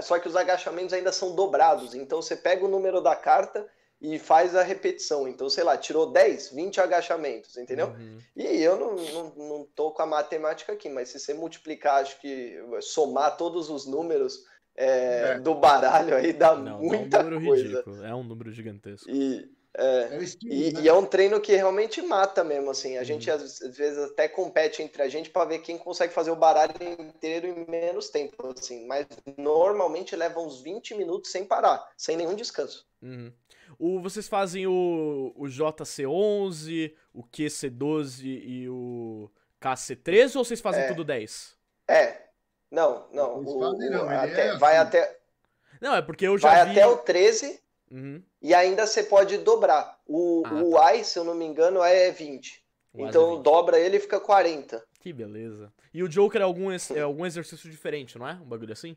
Só 0.00 0.18
que 0.18 0.26
os 0.26 0.36
agachamentos 0.36 0.94
ainda 0.94 1.12
são 1.12 1.34
dobrados. 1.34 1.94
Então 1.94 2.22
você 2.22 2.34
pega 2.34 2.64
o 2.64 2.68
número 2.68 3.02
da 3.02 3.14
carta 3.14 3.68
e 4.00 4.18
faz 4.18 4.54
a 4.54 4.62
repetição. 4.62 5.26
Então, 5.26 5.50
sei 5.50 5.64
lá, 5.64 5.76
tirou 5.76 6.12
10, 6.12 6.50
20 6.50 6.80
agachamentos, 6.80 7.56
entendeu? 7.56 7.88
Uhum. 7.88 8.18
E 8.36 8.62
eu 8.62 8.78
não, 8.78 8.96
não, 8.96 9.48
não 9.48 9.68
tô 9.74 9.90
com 9.90 10.02
a 10.02 10.06
matemática 10.06 10.72
aqui, 10.72 10.88
mas 10.88 11.08
se 11.08 11.18
você 11.18 11.34
multiplicar, 11.34 12.02
acho 12.02 12.20
que 12.20 12.56
somar 12.80 13.36
todos 13.36 13.68
os 13.70 13.86
números 13.86 14.44
é, 14.76 15.32
é. 15.32 15.40
do 15.40 15.54
baralho 15.54 16.14
aí 16.14 16.32
dá 16.32 16.54
não, 16.54 16.78
muita 16.78 17.18
é 17.18 17.24
um 17.24 17.44
coisa. 17.44 17.64
Ridículo. 17.64 18.04
É 18.04 18.14
um 18.14 18.22
número 18.22 18.52
gigantesco. 18.52 19.10
E 19.10 19.50
é, 19.76 19.84
é 19.84 20.18
e, 20.42 20.72
né? 20.72 20.80
e, 20.82 20.88
é 20.88 20.92
um 20.92 21.04
treino 21.04 21.40
que 21.40 21.54
realmente 21.54 22.00
mata 22.02 22.42
mesmo, 22.42 22.70
assim. 22.70 22.96
A 22.96 23.00
uhum. 23.00 23.04
gente 23.04 23.30
às, 23.30 23.62
às, 23.62 23.76
vezes 23.76 23.98
até 23.98 24.26
compete 24.28 24.82
entre 24.82 25.02
a 25.02 25.08
gente 25.08 25.30
para 25.30 25.44
ver 25.44 25.58
quem 25.58 25.78
consegue 25.78 26.12
fazer 26.12 26.30
o 26.30 26.36
baralho 26.36 26.72
inteiro 26.98 27.46
em 27.46 27.68
menos 27.68 28.08
tempo, 28.08 28.54
assim. 28.56 28.86
Mas 28.86 29.06
normalmente 29.36 30.16
leva 30.16 30.40
uns 30.40 30.60
20 30.62 30.94
minutos 30.94 31.30
sem 31.30 31.44
parar, 31.44 31.88
sem 31.96 32.16
nenhum 32.16 32.34
descanso. 32.34 32.86
Uhum. 33.02 33.32
O, 33.78 34.00
vocês 34.00 34.26
fazem 34.26 34.66
o, 34.66 35.32
o 35.36 35.44
JC11, 35.44 36.92
o 37.14 37.22
QC12 37.22 38.24
e 38.24 38.68
o 38.68 39.30
KC13 39.60 40.36
ou 40.36 40.44
vocês 40.44 40.60
fazem 40.60 40.82
é, 40.82 40.88
tudo 40.88 41.04
10? 41.04 41.56
É. 41.86 42.28
Não, 42.70 43.06
não. 43.12 43.40
O, 43.40 43.60
fazem, 43.60 43.90
não 43.90 44.08
até, 44.08 44.48
é 44.48 44.56
vai 44.56 44.76
assim. 44.76 44.88
até. 44.88 45.18
Não, 45.80 45.94
é 45.94 46.02
porque 46.02 46.26
eu 46.26 46.36
já 46.36 46.48
vai 46.48 46.64
vi... 46.64 46.70
até 46.72 46.86
o 46.86 46.96
13 46.98 47.60
uhum. 47.90 48.22
e 48.42 48.52
ainda 48.52 48.86
você 48.86 49.04
pode 49.04 49.38
dobrar. 49.38 49.98
O, 50.06 50.42
ah, 50.44 50.54
o 50.54 50.72
tá. 50.72 50.94
I, 50.96 51.04
se 51.04 51.18
eu 51.18 51.24
não 51.24 51.34
me 51.34 51.44
engano, 51.44 51.82
é 51.82 52.10
20. 52.10 52.64
O 52.92 53.06
então 53.06 53.32
é 53.32 53.36
20. 53.36 53.42
dobra 53.44 53.78
ele 53.78 53.96
e 53.98 54.00
fica 54.00 54.18
40. 54.18 54.84
Que 55.00 55.12
beleza. 55.12 55.72
E 55.94 56.02
o 56.02 56.08
Joker 56.08 56.40
é 56.40 56.44
algum, 56.44 56.70
é 56.70 57.00
algum 57.00 57.24
exercício 57.24 57.70
diferente, 57.70 58.18
não 58.18 58.28
é? 58.28 58.32
Um 58.34 58.44
bagulho 58.44 58.72
assim? 58.72 58.96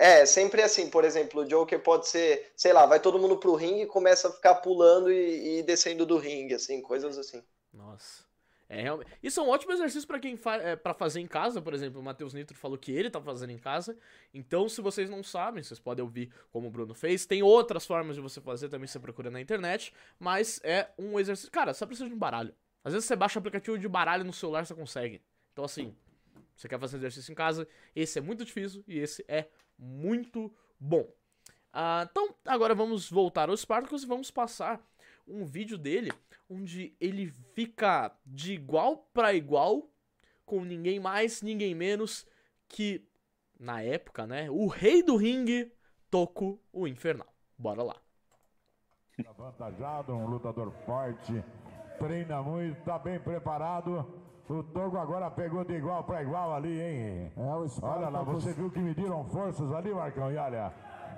É, 0.00 0.24
sempre 0.24 0.62
assim, 0.62 0.88
por 0.88 1.04
exemplo, 1.04 1.42
o 1.42 1.44
Joker 1.44 1.78
pode 1.78 2.08
ser, 2.08 2.50
sei 2.56 2.72
lá, 2.72 2.86
vai 2.86 2.98
todo 2.98 3.18
mundo 3.18 3.36
pro 3.36 3.54
ringue 3.54 3.82
e 3.82 3.86
começa 3.86 4.28
a 4.28 4.32
ficar 4.32 4.54
pulando 4.54 5.12
e, 5.12 5.58
e 5.58 5.62
descendo 5.62 6.06
do 6.06 6.16
ringue, 6.16 6.54
assim, 6.54 6.80
coisas 6.80 7.18
assim. 7.18 7.44
Nossa. 7.70 8.24
É, 8.66 8.80
realmente... 8.80 9.10
Isso 9.22 9.38
é 9.40 9.42
um 9.42 9.50
ótimo 9.50 9.74
exercício 9.74 10.08
para 10.08 10.18
quem 10.18 10.38
fa... 10.38 10.54
é, 10.54 10.74
para 10.74 10.94
fazer 10.94 11.20
em 11.20 11.26
casa, 11.26 11.60
por 11.60 11.74
exemplo, 11.74 12.00
o 12.00 12.02
Matheus 12.02 12.32
Nitro 12.32 12.56
falou 12.56 12.78
que 12.78 12.90
ele 12.90 13.10
tá 13.10 13.20
fazendo 13.20 13.50
em 13.50 13.58
casa. 13.58 13.94
Então, 14.32 14.70
se 14.70 14.80
vocês 14.80 15.10
não 15.10 15.22
sabem, 15.22 15.62
vocês 15.62 15.78
podem 15.78 16.02
ouvir 16.02 16.32
como 16.50 16.68
o 16.68 16.70
Bruno 16.70 16.94
fez. 16.94 17.26
Tem 17.26 17.42
outras 17.42 17.84
formas 17.84 18.16
de 18.16 18.22
você 18.22 18.40
fazer 18.40 18.70
também, 18.70 18.86
você 18.86 18.98
procura 18.98 19.30
na 19.30 19.38
internet, 19.38 19.92
mas 20.18 20.62
é 20.64 20.88
um 20.98 21.20
exercício. 21.20 21.50
Cara, 21.50 21.74
só 21.74 21.84
precisa 21.84 22.08
de 22.08 22.14
um 22.14 22.18
baralho. 22.18 22.54
Às 22.82 22.94
vezes 22.94 23.06
você 23.06 23.14
baixa 23.14 23.38
o 23.38 23.40
aplicativo 23.40 23.76
de 23.76 23.86
baralho 23.86 24.24
no 24.24 24.32
celular, 24.32 24.64
você 24.64 24.74
consegue. 24.74 25.20
Então, 25.52 25.62
assim, 25.62 25.94
você 26.56 26.68
quer 26.68 26.80
fazer 26.80 26.96
exercício 26.96 27.32
em 27.32 27.34
casa, 27.34 27.68
esse 27.94 28.18
é 28.18 28.22
muito 28.22 28.46
difícil 28.46 28.82
e 28.88 28.98
esse 28.98 29.22
é 29.28 29.46
muito 29.80 30.52
bom. 30.78 31.02
Uh, 31.72 32.04
então, 32.10 32.34
agora 32.44 32.74
vamos 32.74 33.10
voltar 33.10 33.48
aos 33.48 33.60
Spartacus 33.60 34.02
e 34.02 34.06
vamos 34.06 34.30
passar 34.30 34.80
um 35.26 35.44
vídeo 35.44 35.78
dele 35.78 36.12
onde 36.48 36.94
ele 37.00 37.28
fica 37.54 38.12
de 38.26 38.52
igual 38.52 39.08
para 39.14 39.32
igual 39.32 39.88
com 40.44 40.64
ninguém 40.64 40.98
mais, 40.98 41.42
ninguém 41.42 41.74
menos 41.74 42.26
que 42.68 43.06
na 43.58 43.80
época, 43.82 44.26
né? 44.26 44.50
O 44.50 44.66
rei 44.66 45.02
do 45.02 45.16
ringue, 45.16 45.72
Toco, 46.10 46.60
o 46.72 46.88
Infernal. 46.88 47.28
Bora 47.56 47.82
lá. 47.82 47.96
Avantajado, 49.28 50.12
um 50.12 50.26
lutador 50.26 50.72
forte, 50.84 51.44
treina 51.98 52.42
muito, 52.42 52.82
tá 52.84 52.98
bem 52.98 53.20
preparado. 53.20 54.29
O 54.48 54.62
Togo 54.64 54.98
agora 54.98 55.30
pegou 55.30 55.64
de 55.64 55.74
igual 55.74 56.02
para 56.02 56.22
igual 56.22 56.54
ali, 56.54 56.80
hein? 56.80 57.32
É, 57.36 57.54
o 57.54 57.66
olha 57.82 58.08
lá, 58.08 58.22
você 58.22 58.52
viu 58.52 58.70
que 58.70 58.80
mediram 58.80 59.24
forças 59.26 59.72
ali, 59.72 59.94
Marcão? 59.94 60.30
E 60.32 60.36
olha, 60.36 60.72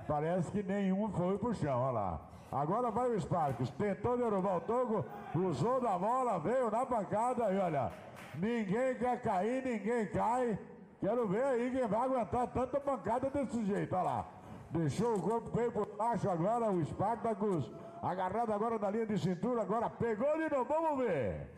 parece 0.06 0.50
que 0.50 0.62
nenhum 0.62 1.10
foi 1.10 1.38
pro 1.38 1.54
chão, 1.54 1.80
olha 1.80 1.92
lá. 1.92 2.20
Agora 2.52 2.90
vai 2.90 3.08
o 3.08 3.18
Sparks, 3.18 3.70
tentou 3.70 4.18
derrubar 4.18 4.58
o 4.58 4.60
Togo, 4.60 5.04
usou 5.34 5.80
da 5.80 5.98
bola, 5.98 6.38
veio 6.38 6.70
na 6.70 6.84
pancada 6.84 7.50
e 7.50 7.58
olha, 7.58 7.90
ninguém 8.34 8.94
quer 8.96 9.22
cair, 9.22 9.64
ninguém 9.64 10.06
cai. 10.08 10.58
Quero 11.00 11.26
ver 11.26 11.42
aí 11.42 11.70
quem 11.70 11.86
vai 11.86 12.00
aguentar 12.00 12.46
tanta 12.48 12.78
pancada 12.78 13.30
desse 13.30 13.64
jeito, 13.64 13.94
olha 13.94 14.02
lá. 14.04 14.26
Deixou 14.70 15.16
o 15.16 15.22
corpo, 15.22 15.50
veio 15.56 15.72
por 15.72 15.86
baixo 15.96 16.28
agora 16.28 16.70
o 16.70 16.84
Spartacus, 16.84 17.72
agarrado 18.02 18.52
agora 18.52 18.78
na 18.78 18.90
linha 18.90 19.06
de 19.06 19.18
cintura, 19.18 19.62
agora 19.62 19.88
pegou 19.88 20.36
de 20.36 20.54
novo, 20.54 20.66
vamos 20.66 20.98
ver. 20.98 21.50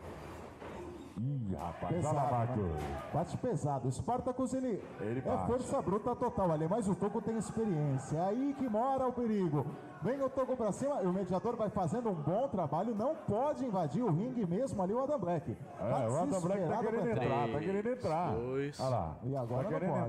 Ih, 1.17 1.55
rapaz, 1.55 1.95
pesado, 1.95 2.15
lá, 2.15 2.31
Marcos. 2.31 2.63
Né? 2.65 3.09
Bate 3.13 3.37
pesado. 3.37 3.87
O 3.87 3.91
Spartacus, 3.91 4.53
ele, 4.53 4.83
ele 4.99 5.19
é 5.19 5.47
força 5.47 5.81
bruta 5.81 6.15
total 6.15 6.51
ali, 6.51 6.67
mas 6.67 6.89
o 6.89 6.95
Toco 6.95 7.21
tem 7.21 7.37
experiência. 7.37 8.17
É 8.17 8.21
aí 8.21 8.55
que 8.57 8.67
mora 8.67 9.07
o 9.07 9.13
perigo. 9.13 9.65
Vem 10.01 10.21
o 10.21 10.29
Toco 10.29 10.57
pra 10.57 10.71
cima 10.73 11.01
e 11.01 11.07
o 11.07 11.13
mediador 11.13 11.55
vai 11.55 11.69
fazendo 11.69 12.09
um 12.09 12.15
bom 12.15 12.47
trabalho. 12.49 12.93
Não 12.93 13.15
pode 13.15 13.63
invadir 13.63 14.03
o 14.03 14.11
ringue 14.11 14.45
mesmo 14.45 14.81
ali, 14.83 14.93
o 14.93 14.99
Adam 14.99 15.19
Black. 15.19 15.51
É, 15.51 15.55
tá 15.77 16.09
o 16.09 16.17
Adam 16.17 16.41
Black 16.41 16.67
tá 16.67 16.79
querendo 16.79 17.09
entrar, 17.09 17.49
tá 17.49 17.59
querendo 17.59 17.89
entrar. 17.89 18.35
Dois. 18.35 18.79
Olha 18.79 18.89
lá. 18.89 19.19
E 19.23 19.35
agora 19.35 19.69
tá 19.69 19.79
não 19.79 19.93
pode. 19.93 20.07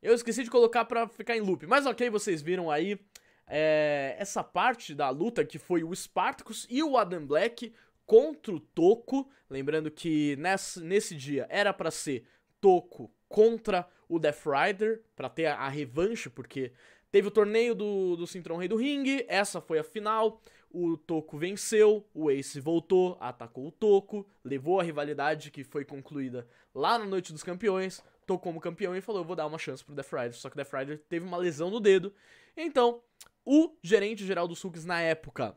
Eu 0.00 0.14
esqueci 0.14 0.44
de 0.44 0.50
colocar 0.50 0.84
pra 0.84 1.08
ficar 1.08 1.36
em 1.36 1.40
loop, 1.40 1.66
mas 1.66 1.86
ok, 1.86 2.10
vocês 2.10 2.42
viram 2.42 2.70
aí 2.70 3.00
é, 3.46 4.16
essa 4.18 4.44
parte 4.44 4.94
da 4.94 5.08
luta 5.10 5.44
que 5.44 5.58
foi 5.58 5.82
o 5.82 5.94
Spartacus 5.94 6.66
e 6.70 6.82
o 6.82 6.96
Adam 6.96 7.26
Black 7.26 7.72
contra 8.06 8.52
o 8.52 8.60
Toco. 8.60 9.28
Lembrando 9.48 9.90
que 9.90 10.36
nesse, 10.36 10.80
nesse 10.80 11.14
dia 11.14 11.46
era 11.48 11.72
para 11.72 11.90
ser 11.90 12.26
Toco 12.60 13.10
contra 13.28 13.88
o 14.08 14.18
Death 14.18 14.44
Rider, 14.46 15.02
para 15.16 15.28
ter 15.28 15.46
a, 15.46 15.56
a, 15.56 15.68
revanche, 15.68 16.30
porque 16.30 16.72
teve 17.10 17.28
o 17.28 17.30
torneio 17.30 17.74
do, 17.74 18.16
do 18.16 18.26
Cinturão 18.26 18.56
Rei 18.56 18.68
do 18.68 18.76
Ring, 18.76 19.24
essa 19.28 19.60
foi 19.60 19.78
a 19.78 19.84
final. 19.84 20.40
O 20.70 20.96
Toco 20.96 21.38
venceu, 21.38 22.04
o 22.12 22.30
Ace 22.30 22.60
voltou, 22.60 23.16
atacou 23.20 23.68
o 23.68 23.72
Toco, 23.72 24.26
levou 24.44 24.80
a 24.80 24.82
rivalidade 24.82 25.50
que 25.50 25.62
foi 25.62 25.84
concluída 25.84 26.46
lá 26.74 26.98
na 26.98 27.06
Noite 27.06 27.32
dos 27.32 27.42
Campeões, 27.42 28.02
Toco 28.26 28.42
como 28.42 28.60
campeão 28.60 28.96
e 28.96 29.00
falou: 29.00 29.22
Eu 29.22 29.26
vou 29.26 29.36
dar 29.36 29.46
uma 29.46 29.58
chance 29.58 29.84
pro 29.84 29.94
Death 29.94 30.12
Rider. 30.12 30.34
Só 30.34 30.48
que 30.48 30.56
o 30.56 30.56
Death 30.56 30.72
Rider 30.72 31.02
teve 31.08 31.26
uma 31.26 31.36
lesão 31.36 31.70
no 31.70 31.78
dedo. 31.78 32.12
Então, 32.56 33.02
o 33.44 33.76
gerente 33.82 34.24
geral 34.24 34.48
do 34.48 34.56
Sulks 34.56 34.84
na 34.84 35.00
época, 35.00 35.56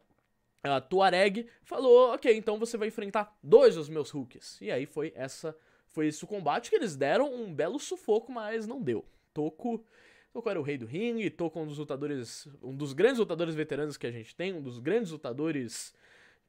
a 0.75 0.81
Tuareg 0.81 1.47
falou: 1.63 2.13
ok, 2.13 2.35
então 2.35 2.57
você 2.57 2.77
vai 2.77 2.87
enfrentar 2.87 3.37
dois 3.41 3.75
dos 3.75 3.89
meus 3.89 4.09
Hulks. 4.11 4.59
E 4.61 4.71
aí 4.71 4.85
foi 4.85 5.13
essa. 5.15 5.55
Foi 5.87 6.07
esse 6.07 6.23
o 6.23 6.27
combate 6.27 6.69
que 6.69 6.75
eles 6.75 6.95
deram 6.95 7.33
um 7.33 7.53
belo 7.53 7.79
sufoco, 7.79 8.31
mas 8.31 8.67
não 8.67 8.81
deu. 8.81 9.05
Toco. 9.33 9.83
Toco 10.31 10.49
era 10.49 10.59
o 10.59 10.63
rei 10.63 10.77
do 10.77 10.85
ringue, 10.85 11.29
Toco 11.29 11.59
um 11.59 11.65
dos 11.65 11.77
lutadores. 11.77 12.47
Um 12.61 12.75
dos 12.75 12.93
grandes 12.93 13.19
lutadores 13.19 13.55
veteranos 13.55 13.97
que 13.97 14.05
a 14.05 14.11
gente 14.11 14.35
tem, 14.35 14.53
um 14.53 14.61
dos 14.61 14.79
grandes 14.79 15.11
lutadores 15.11 15.93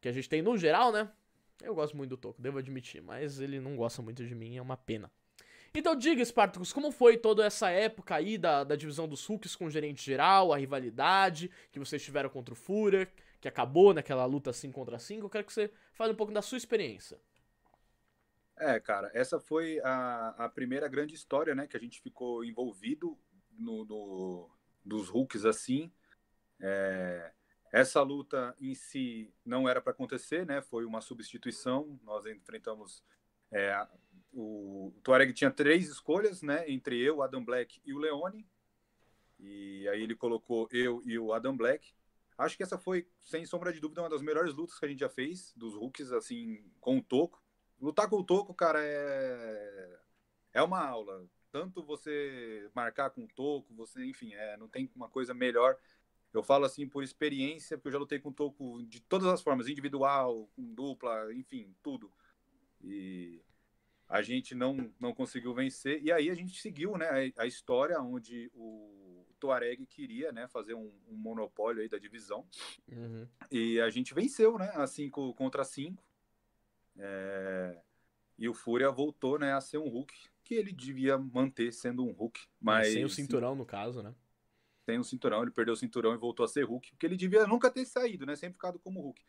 que 0.01 0.09
a 0.09 0.13
gente 0.13 0.29
tem 0.29 0.43
no 0.43 0.57
geral, 0.57 0.93
né? 0.93 1.11
Eu 1.63 1.75
gosto 1.75 1.97
muito 1.97 2.11
do 2.11 2.17
Toco, 2.17 2.41
devo 2.41 2.59
admitir, 2.59 3.03
mas 3.03 3.41
ele 3.41 3.59
não 3.59 3.77
gosta 3.77 4.01
muito 4.01 4.25
de 4.25 4.35
mim, 4.35 4.57
é 4.57 4.63
uma 4.63 4.77
pena. 4.77 5.11
Então 5.75 5.95
diga, 5.95 6.25
Spartacus, 6.25 6.73
como 6.73 6.91
foi 6.91 7.17
toda 7.17 7.45
essa 7.45 7.69
época 7.71 8.15
aí 8.15 8.39
da, 8.39 8.65
da 8.65 8.75
divisão 8.75 9.07
dos 9.07 9.25
Hulks 9.27 9.55
com 9.55 9.67
o 9.67 9.71
gerente 9.71 10.05
geral, 10.05 10.53
a 10.53 10.57
rivalidade 10.57 11.51
que 11.71 11.79
vocês 11.79 12.03
tiveram 12.03 12.31
contra 12.31 12.55
o 12.55 12.57
Fura, 12.57 13.09
que 13.41 13.49
acabou 13.49 13.95
naquela 13.95 14.25
luta 14.25 14.53
5 14.53 14.75
contra 14.75 14.99
5. 14.99 15.25
Eu 15.25 15.31
quero 15.31 15.45
que 15.45 15.53
você 15.53 15.73
fale 15.93 16.13
um 16.13 16.17
pouco 16.17 16.33
da 16.33 16.43
sua 16.43 16.59
experiência. 16.59 17.21
É, 18.57 18.81
cara, 18.81 19.11
essa 19.15 19.39
foi 19.39 19.81
a, 19.81 20.35
a 20.37 20.49
primeira 20.49 20.89
grande 20.89 21.15
história, 21.15 21.55
né, 21.55 21.67
que 21.67 21.77
a 21.77 21.81
gente 21.81 22.01
ficou 22.01 22.45
envolvido 22.45 23.17
no, 23.53 23.85
no 23.85 24.51
dos 24.85 25.09
Hulks 25.09 25.45
assim. 25.45 25.93
É, 26.61 27.31
essa 27.73 28.03
luta 28.03 28.55
em 28.61 28.75
si 28.75 29.33
não 29.45 29.69
era 29.69 29.81
para 29.81 29.93
acontecer, 29.93 30.47
né? 30.47 30.63
Foi 30.63 30.85
uma 30.85 31.01
substituição. 31.01 32.01
Nós 32.03 32.25
enfrentamos 32.27 33.05
é, 33.53 33.87
o, 34.33 34.93
o 34.97 35.01
Tuareg 35.03 35.33
tinha 35.33 35.51
três 35.51 35.89
escolhas, 35.89 36.43
né? 36.43 36.65
Entre 36.69 36.99
eu, 36.99 37.23
Adam 37.23 37.45
Black 37.45 37.81
e 37.85 37.93
o 37.93 37.99
Leone. 37.99 38.47
E 39.39 39.87
aí 39.89 40.03
ele 40.03 40.15
colocou 40.15 40.69
eu 40.73 41.03
e 41.05 41.19
o 41.19 41.33
Adam 41.33 41.57
Black. 41.57 41.93
Acho 42.39 42.57
que 42.57 42.63
essa 42.63 42.79
foi, 42.79 43.05
sem 43.21 43.45
sombra 43.45 43.73
de 43.73 43.81
dúvida, 43.81 44.01
uma 44.01 44.09
das 44.09 44.23
melhores 44.23 44.55
lutas 44.55 44.79
que 44.79 44.87
a 44.87 44.89
gente 44.89 45.01
já 45.01 45.09
fez, 45.09 45.53
dos 45.57 45.75
Hulks, 45.75 46.13
assim, 46.13 46.65
com 46.81 46.99
o 46.99 47.03
Toco. 47.03 47.43
Lutar 47.81 48.09
com 48.09 48.17
o 48.17 48.25
Toco, 48.25 48.55
cara, 48.55 48.79
é, 48.81 49.99
é 50.53 50.63
uma 50.63 50.81
aula. 50.81 51.29
Tanto 51.51 51.83
você 51.83 52.71
marcar 52.73 53.11
com 53.11 53.25
o 53.25 53.29
Toco, 53.29 53.75
você, 53.75 54.05
enfim, 54.05 54.35
é, 54.35 54.57
não 54.57 54.69
tem 54.69 54.89
uma 54.95 55.09
coisa 55.09 55.35
melhor. 55.35 55.77
Eu 56.33 56.43
falo 56.45 56.65
assim 56.65 56.89
por 56.89 57.03
experiência, 57.03 57.77
porque 57.77 57.89
eu 57.89 57.93
já 57.93 57.99
lutei 57.99 58.21
com 58.21 58.29
o 58.29 58.35
Toco 58.35 58.85
de 58.85 59.01
todas 59.01 59.27
as 59.27 59.43
formas, 59.43 59.67
individual, 59.67 60.49
com 60.55 60.75
dupla, 60.75 61.35
enfim, 61.35 61.75
tudo. 61.83 62.13
E 62.85 63.43
a 64.09 64.23
gente 64.23 64.55
não, 64.55 64.93
não 65.01 65.13
conseguiu 65.13 65.53
vencer. 65.53 66.01
E 66.05 66.13
aí 66.13 66.31
a 66.31 66.35
gente 66.35 66.61
seguiu 66.61 66.97
né, 66.97 67.33
a, 67.37 67.43
a 67.43 67.47
história 67.47 68.01
onde 68.01 68.49
o 68.55 69.08
Tuareg 69.39 69.87
queria 69.87 70.33
né, 70.33 70.47
fazer 70.49 70.75
um, 70.75 70.93
um 71.09 71.17
monopólio 71.17 71.83
aí 71.83 71.89
da 71.89 71.99
divisão. 71.99 72.47
Uhum. 72.91 73.27
E 73.51 73.81
a 73.81 73.91
gente 73.91 74.15
venceu, 74.15 74.59
né? 74.59 74.71
A 74.75 74.87
5 74.87 75.35
contra 75.35 75.65
5. 75.65 76.03
É... 76.97 77.81
E 78.39 78.49
o 78.49 78.55
Fúria 78.55 78.91
voltou 78.91 79.39
né, 79.39 79.53
a 79.53 79.61
ser 79.61 79.79
um 79.79 79.89
Hulk, 79.89 80.15
que 80.45 80.55
ele 80.55 80.73
devia 80.73 81.19
manter 81.19 81.73
sendo 81.73 82.05
um 82.05 82.13
Hulk. 82.13 82.41
Mas... 82.61 82.93
Sem 82.93 83.05
o 83.05 83.09
cinturão, 83.09 83.55
no 83.55 83.67
caso, 83.67 84.03
né? 84.03 84.15
Sem 84.85 84.99
o 84.99 85.05
cinturão, 85.05 85.43
ele 85.43 85.51
perdeu 85.51 85.75
o 85.75 85.77
cinturão 85.77 86.15
e 86.15 86.19
voltou 86.19 86.45
a 86.45 86.49
ser 86.49 86.65
Hulk. 86.65 86.91
Porque 86.93 87.07
ele 87.07 87.17
devia 87.17 87.47
nunca 87.47 87.71
ter 87.71 87.85
saído, 87.85 88.25
né? 88.25 88.37
Sempre 88.37 88.55
ficado 88.55 88.79
como 88.79 89.01
Hulk. 89.01 89.23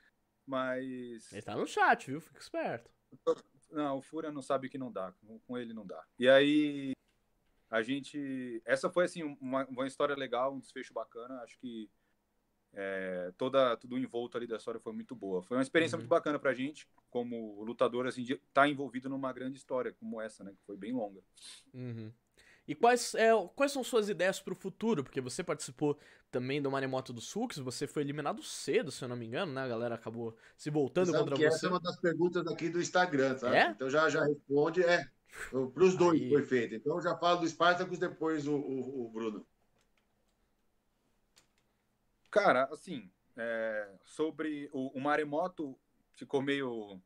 Mas. 0.46 1.32
Ele 1.34 1.42
tá 1.42 1.56
no 1.56 1.68
chat, 1.68 2.10
viu? 2.10 2.22
Fica 2.22 2.40
esperto. 2.40 2.90
Não, 3.72 3.98
o 3.98 4.02
Fúria 4.02 4.32
não 4.32 4.42
sabe 4.42 4.70
que 4.70 4.78
não 4.78 4.92
dá. 4.92 5.14
Com 5.46 5.58
ele 5.58 5.74
não 5.74 5.86
dá. 5.86 6.04
E 6.18 6.30
aí, 6.30 6.94
a 7.70 7.82
gente. 7.82 8.62
Essa 8.66 8.90
foi, 8.90 9.06
assim, 9.06 9.24
uma, 9.40 9.66
uma 9.68 9.88
história 9.88 10.16
legal, 10.16 10.54
um 10.54 10.60
desfecho 10.60 10.94
bacana. 10.94 11.42
Acho 11.42 11.58
que 11.60 11.90
é, 12.74 13.32
toda, 13.38 13.76
tudo 13.78 13.98
envolto 13.98 14.38
ali 14.38 14.48
da 14.48 14.58
história 14.58 14.80
foi 14.80 14.94
muito 14.94 15.16
boa. 15.16 15.42
Foi 15.42 15.58
uma 15.58 15.64
experiência 15.64 15.96
uhum. 15.96 16.02
muito 16.02 16.10
bacana 16.10 16.40
pra 16.40 16.54
gente, 16.54 16.88
como 17.10 17.64
lutador, 17.64 18.08
assim, 18.08 18.24
de 18.24 18.34
estar 18.34 18.62
tá 18.62 18.68
envolvido 18.68 19.10
numa 19.10 19.32
grande 19.34 19.58
história 19.58 19.94
como 19.94 20.22
essa, 20.22 20.44
né? 20.44 20.52
Que 20.52 20.66
foi 20.66 20.78
bem 20.78 20.94
longa. 20.94 21.22
Uhum. 21.74 22.12
E 22.68 22.76
quais, 22.76 23.16
é, 23.16 23.32
quais 23.56 23.72
são 23.72 23.84
suas 23.84 24.10
ideias 24.10 24.40
para 24.40 24.54
o 24.54 24.56
futuro? 24.56 25.04
Porque 25.04 25.20
você 25.20 25.44
participou 25.44 25.98
também 26.30 26.62
do 26.62 26.70
Maremoto 26.70 27.12
do 27.12 27.20
Sulks, 27.20 27.58
você 27.58 27.88
foi 27.88 28.04
eliminado 28.04 28.44
cedo, 28.44 28.92
se 28.92 29.04
eu 29.04 29.10
não 29.10 29.16
me 29.16 29.26
engano, 29.26 29.52
né? 29.52 29.62
A 29.62 29.68
galera 29.68 29.96
acabou 29.96 30.38
se 30.56 30.70
voltando 30.70 31.12
contra 31.12 31.36
que 31.36 31.42
você. 31.42 31.48
Essa 31.48 31.66
é 31.66 31.70
uma 31.70 31.80
das 31.80 32.00
perguntas 32.00 32.46
aqui 32.46 32.70
do 32.70 32.80
Instagram, 32.80 33.34
tá? 33.36 33.56
É? 33.56 33.72
Então 33.72 33.90
já, 33.90 34.08
já 34.08 34.24
responde, 34.24 34.84
é. 34.84 35.04
Para 35.50 35.84
os 35.84 35.96
dois 35.96 36.22
Aí. 36.22 36.30
foi 36.30 36.44
feito. 36.44 36.76
Então 36.76 36.96
eu 36.96 37.02
já 37.02 37.16
falo 37.18 37.42
do 37.42 37.48
Spartacus, 37.48 38.00
depois 38.00 38.48
o, 38.48 38.56
o, 38.56 39.06
o 39.06 39.10
Bruno. 39.10 39.46
Cara, 42.32 42.66
assim, 42.72 43.10
é, 43.36 43.90
sobre 44.04 44.70
o, 44.72 44.98
o 44.98 45.02
Maremoto, 45.02 45.78
ficou 46.14 46.42
meio 46.42 47.02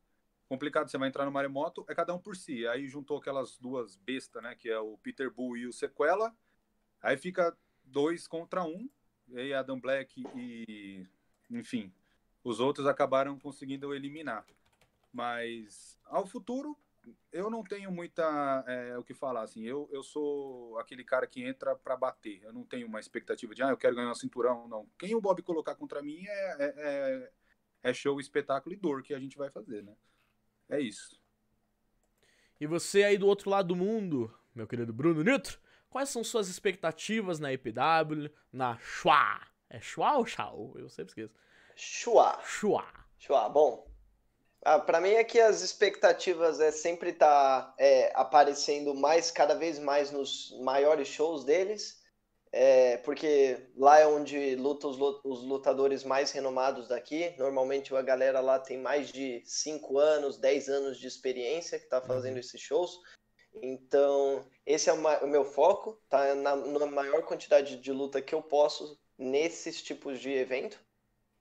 complicado, 0.48 0.90
você 0.90 0.98
vai 0.98 1.08
entrar 1.08 1.24
no 1.24 1.32
maremoto, 1.32 1.84
é 1.88 1.94
cada 1.94 2.14
um 2.14 2.18
por 2.18 2.36
si. 2.36 2.66
Aí 2.66 2.86
juntou 2.86 3.18
aquelas 3.18 3.56
duas 3.58 3.96
bestas, 3.96 4.42
né? 4.42 4.54
Que 4.54 4.68
é 4.68 4.78
o 4.78 4.98
Peter 4.98 5.30
Bull 5.30 5.56
e 5.56 5.66
o 5.66 5.72
Sequela. 5.72 6.34
Aí 7.02 7.16
fica 7.16 7.56
dois 7.84 8.26
contra 8.26 8.64
um. 8.64 8.88
E 9.28 9.38
aí 9.38 9.54
Adam 9.54 9.80
Black 9.80 10.22
e. 10.34 11.06
Enfim, 11.50 11.92
os 12.42 12.60
outros 12.60 12.86
acabaram 12.86 13.38
conseguindo 13.38 13.94
eliminar. 13.94 14.44
Mas 15.12 15.98
ao 16.04 16.26
futuro, 16.26 16.76
eu 17.32 17.50
não 17.50 17.62
tenho 17.62 17.90
muita 17.90 18.64
é, 18.66 18.96
o 18.98 19.04
que 19.04 19.14
falar. 19.14 19.42
Assim, 19.42 19.64
eu, 19.64 19.88
eu 19.92 20.02
sou 20.02 20.78
aquele 20.78 21.04
cara 21.04 21.26
que 21.26 21.42
entra 21.42 21.74
para 21.74 21.96
bater. 21.96 22.42
Eu 22.42 22.52
não 22.52 22.64
tenho 22.64 22.86
uma 22.86 23.00
expectativa 23.00 23.54
de, 23.54 23.62
ah, 23.62 23.70
eu 23.70 23.76
quero 23.76 23.96
ganhar 23.96 24.10
um 24.10 24.14
cinturão. 24.14 24.68
Não. 24.68 24.88
Quem 24.98 25.14
o 25.14 25.20
Bob 25.20 25.42
colocar 25.42 25.74
contra 25.74 26.02
mim 26.02 26.24
é, 26.26 26.56
é, 26.58 26.74
é, 26.76 27.32
é 27.90 27.94
show, 27.94 28.20
espetáculo 28.20 28.74
e 28.74 28.78
dor 28.78 29.02
que 29.02 29.14
a 29.14 29.18
gente 29.18 29.36
vai 29.36 29.50
fazer, 29.50 29.82
né? 29.82 29.94
É 30.68 30.80
isso. 30.80 31.20
E 32.60 32.66
você 32.66 33.04
aí 33.04 33.18
do 33.18 33.26
outro 33.26 33.50
lado 33.50 33.68
do 33.68 33.76
mundo, 33.76 34.32
meu 34.54 34.66
querido 34.66 34.92
Bruno 34.92 35.22
Nitro, 35.22 35.58
quais 35.90 36.08
são 36.08 36.24
suas 36.24 36.48
expectativas 36.48 37.38
na 37.38 37.52
EPW, 37.52 38.30
na 38.52 38.78
Shua? 38.78 39.40
É 39.68 39.80
Shua 39.80 40.16
ou 40.18 40.26
Shao? 40.26 40.72
Eu 40.76 40.88
sempre 40.88 41.10
esqueço. 41.10 41.34
Shua. 41.74 42.40
Shua. 42.42 42.86
Shua, 43.18 43.48
bom. 43.48 43.93
Ah, 44.66 44.78
para 44.78 44.98
mim 44.98 45.10
é 45.10 45.22
que 45.22 45.38
as 45.38 45.60
expectativas 45.60 46.58
é 46.58 46.72
sempre 46.72 47.10
estar 47.10 47.26
tá, 47.66 47.74
é, 47.78 48.10
aparecendo 48.14 48.94
mais, 48.94 49.30
cada 49.30 49.54
vez 49.54 49.78
mais 49.78 50.10
nos 50.10 50.58
maiores 50.62 51.06
shows 51.06 51.44
deles, 51.44 52.02
é, 52.50 52.96
porque 52.98 53.58
lá 53.76 53.98
é 53.98 54.06
onde 54.06 54.56
lutam 54.56 54.88
os, 54.88 54.98
os, 55.22 55.44
lutadores 55.44 56.02
mais 56.02 56.30
renomados 56.30 56.88
daqui. 56.88 57.34
Normalmente 57.36 57.94
a 57.94 58.00
galera 58.00 58.40
lá 58.40 58.58
tem 58.58 58.78
mais 58.78 59.12
de 59.12 59.42
5 59.44 59.98
anos, 59.98 60.38
10 60.38 60.68
anos 60.70 60.98
de 60.98 61.08
experiência 61.08 61.78
que 61.78 61.84
está 61.84 62.00
fazendo 62.00 62.34
uhum. 62.34 62.40
esses 62.40 62.60
shows. 62.60 62.98
Então, 63.62 64.48
esse 64.64 64.88
é 64.88 64.94
o, 64.94 65.26
meu 65.26 65.44
foco, 65.44 66.00
tá 66.08 66.34
na, 66.34 66.56
na 66.56 66.86
maior 66.86 67.22
quantidade 67.24 67.76
de 67.76 67.92
luta 67.92 68.22
que 68.22 68.34
eu 68.34 68.42
posso 68.42 68.98
nesses 69.18 69.82
tipos 69.82 70.18
de 70.20 70.32
evento. 70.32 70.80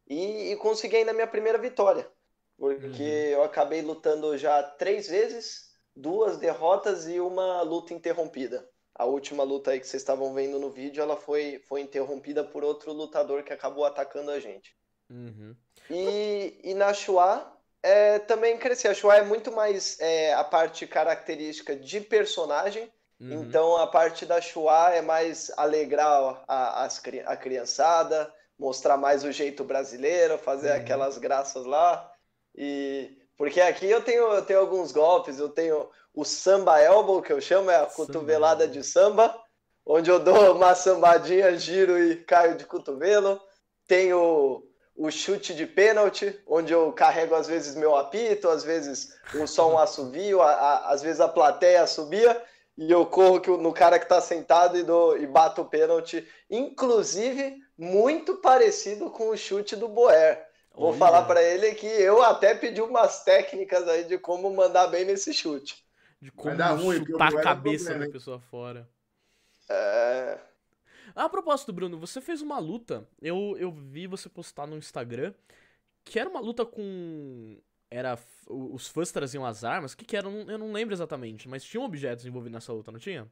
E, 0.05 0.51
e 0.51 0.57
consegui 0.57 0.97
ainda 0.97 1.11
a 1.11 1.13
minha 1.13 1.27
primeira 1.27 1.57
vitória 1.57 2.11
porque 2.57 3.03
uhum. 3.03 3.33
eu 3.33 3.43
acabei 3.43 3.81
lutando 3.81 4.37
já 4.37 4.61
três 4.63 5.07
vezes, 5.07 5.71
duas 5.95 6.37
derrotas 6.37 7.07
e 7.07 7.19
uma 7.19 7.61
luta 7.61 7.93
interrompida. 7.93 8.67
A 8.95 9.05
última 9.05 9.43
luta 9.43 9.71
aí 9.71 9.79
que 9.79 9.87
vocês 9.87 10.01
estavam 10.01 10.33
vendo 10.33 10.59
no 10.59 10.69
vídeo, 10.69 11.01
ela 11.01 11.17
foi, 11.17 11.59
foi 11.67 11.81
interrompida 11.81 12.43
por 12.43 12.63
outro 12.63 12.93
lutador 12.93 13.43
que 13.43 13.51
acabou 13.51 13.85
atacando 13.85 14.29
a 14.29 14.39
gente. 14.39 14.75
Uhum. 15.09 15.55
E, 15.89 16.59
e 16.63 16.73
na 16.75 16.93
Shua, 16.93 17.51
é, 17.81 18.19
também 18.19 18.57
cresci. 18.57 18.87
A 18.87 18.93
Shua 18.93 19.17
é 19.17 19.23
muito 19.23 19.51
mais 19.51 19.99
é, 19.99 20.33
a 20.33 20.43
parte 20.43 20.85
característica 20.85 21.75
de 21.75 22.01
personagem, 22.01 22.91
uhum. 23.19 23.43
então 23.43 23.77
a 23.77 23.87
parte 23.87 24.25
da 24.25 24.39
Shua 24.39 24.91
é 24.93 25.01
mais 25.01 25.51
alegrar 25.57 26.43
a, 26.47 26.85
a, 26.85 26.89
a 27.25 27.37
criançada, 27.37 28.31
mostrar 28.57 28.95
mais 28.95 29.23
o 29.23 29.31
jeito 29.31 29.63
brasileiro, 29.63 30.37
fazer 30.37 30.69
uhum. 30.69 30.77
aquelas 30.77 31.17
graças 31.17 31.65
lá. 31.65 32.12
E 32.55 33.17
porque 33.37 33.59
aqui 33.59 33.89
eu 33.89 34.01
tenho, 34.01 34.23
eu 34.23 34.45
tenho 34.45 34.59
alguns 34.59 34.91
golpes, 34.91 35.39
eu 35.39 35.49
tenho 35.49 35.89
o 36.13 36.23
samba 36.23 36.79
elbow, 36.79 37.21
que 37.21 37.33
eu 37.33 37.41
chamo, 37.41 37.71
é 37.71 37.75
a 37.75 37.85
cotovelada 37.85 38.67
de 38.67 38.83
samba, 38.83 39.35
onde 39.85 40.09
eu 40.09 40.19
dou 40.19 40.55
uma 40.55 40.75
sambadinha, 40.75 41.57
giro 41.57 41.97
e 41.97 42.17
caio 42.23 42.55
de 42.55 42.65
cotovelo. 42.65 43.41
Tenho 43.87 44.63
o 44.95 45.11
chute 45.11 45.53
de 45.53 45.65
pênalti, 45.65 46.39
onde 46.47 46.71
eu 46.71 46.93
carrego 46.93 47.33
às 47.35 47.47
vezes 47.47 47.75
meu 47.75 47.95
apito, 47.95 48.47
às 48.47 48.63
vezes 48.63 49.13
só 49.47 49.71
um 49.71 49.77
assovio, 49.77 50.41
a, 50.41 50.51
a, 50.51 50.93
às 50.93 51.01
vezes 51.01 51.19
a 51.19 51.27
plateia 51.27 51.85
subia 51.87 52.41
e 52.77 52.91
eu 52.91 53.05
corro 53.05 53.57
no 53.57 53.73
cara 53.73 53.99
que 53.99 54.05
está 54.05 54.21
sentado 54.21 54.77
e, 54.77 54.83
dou, 54.83 55.17
e 55.17 55.27
bato 55.27 55.61
o 55.61 55.65
pênalti, 55.65 56.27
inclusive 56.49 57.57
muito 57.77 58.35
parecido 58.37 59.09
com 59.09 59.29
o 59.29 59.37
chute 59.37 59.75
do 59.75 59.87
Boer. 59.87 60.52
Vou 60.73 60.89
Olha. 60.89 60.97
falar 60.97 61.23
para 61.23 61.41
ele 61.41 61.75
que 61.75 61.85
eu 61.85 62.21
até 62.23 62.55
pedi 62.55 62.81
umas 62.81 63.23
técnicas 63.23 63.87
aí 63.87 64.05
de 64.05 64.17
como 64.17 64.53
mandar 64.53 64.87
bem 64.87 65.05
nesse 65.05 65.33
chute. 65.33 65.85
De 66.19 66.31
como 66.31 66.55
ruim, 66.75 67.05
chutar 67.05 67.35
a 67.35 67.41
cabeça 67.41 67.93
da 67.93 68.09
pessoa 68.09 68.39
fora. 68.39 68.89
É... 69.69 70.39
A 71.15 71.29
propósito, 71.29 71.71
Bruno, 71.71 71.99
você 71.99 72.19
fez 72.19 72.41
uma 72.41 72.57
luta. 72.57 73.07
Eu, 73.21 73.55
eu 73.59 73.71
vi 73.71 74.07
você 74.07 74.27
postar 74.27 74.65
no 74.65 74.77
Instagram 74.77 75.33
que 76.03 76.19
era 76.19 76.29
uma 76.29 76.39
luta 76.39 76.65
com. 76.65 77.57
Era. 77.89 78.17
Os 78.47 78.87
fãs 78.87 79.11
traziam 79.11 79.45
as 79.45 79.63
armas. 79.63 79.93
O 79.93 79.97
que, 79.97 80.05
que 80.05 80.17
era? 80.17 80.27
Eu 80.27 80.57
não 80.57 80.71
lembro 80.71 80.93
exatamente, 80.93 81.47
mas 81.47 81.63
tinham 81.63 81.85
objetos 81.85 82.25
envolvidos 82.25 82.53
nessa 82.53 82.73
luta, 82.73 82.91
não 82.91 82.99
tinha? 82.99 83.31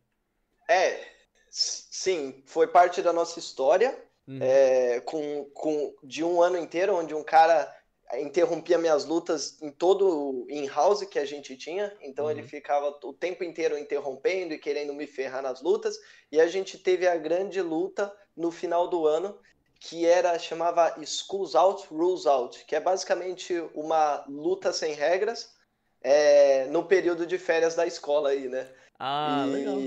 É. 0.67 1.05
Sim, 1.49 2.41
foi 2.45 2.67
parte 2.67 3.01
da 3.01 3.11
nossa 3.11 3.39
história. 3.39 3.97
Uhum. 4.31 4.39
É, 4.41 5.01
com, 5.01 5.45
com, 5.53 5.93
de 6.01 6.23
um 6.23 6.41
ano 6.41 6.57
inteiro, 6.57 6.95
onde 6.95 7.13
um 7.13 7.23
cara 7.23 7.69
interrompia 8.13 8.77
minhas 8.77 9.05
lutas 9.05 9.61
em 9.61 9.71
todo 9.71 10.45
in-house 10.49 11.03
que 11.03 11.19
a 11.19 11.25
gente 11.25 11.55
tinha, 11.57 11.93
então 12.01 12.25
uhum. 12.25 12.31
ele 12.31 12.43
ficava 12.43 12.97
o 13.03 13.13
tempo 13.13 13.43
inteiro 13.43 13.77
interrompendo 13.77 14.53
e 14.53 14.59
querendo 14.59 14.93
me 14.93 15.05
ferrar 15.05 15.41
nas 15.41 15.61
lutas, 15.61 15.97
e 16.31 16.39
a 16.39 16.47
gente 16.47 16.77
teve 16.77 17.07
a 17.07 17.17
grande 17.17 17.61
luta 17.61 18.13
no 18.35 18.51
final 18.51 18.87
do 18.87 19.05
ano, 19.05 19.37
que 19.79 20.05
era 20.05 20.37
chamava 20.39 20.95
Schools 21.05 21.55
Out, 21.55 21.87
Rules 21.89 22.25
Out, 22.25 22.65
que 22.65 22.75
é 22.75 22.79
basicamente 22.79 23.53
uma 23.73 24.23
luta 24.27 24.71
sem 24.71 24.93
regras 24.93 25.53
é, 26.01 26.65
no 26.67 26.85
período 26.85 27.25
de 27.25 27.37
férias 27.37 27.75
da 27.75 27.85
escola 27.85 28.29
aí, 28.29 28.47
né? 28.47 28.69
Ah, 28.99 29.45
e... 29.47 29.51
legal. 29.51 29.77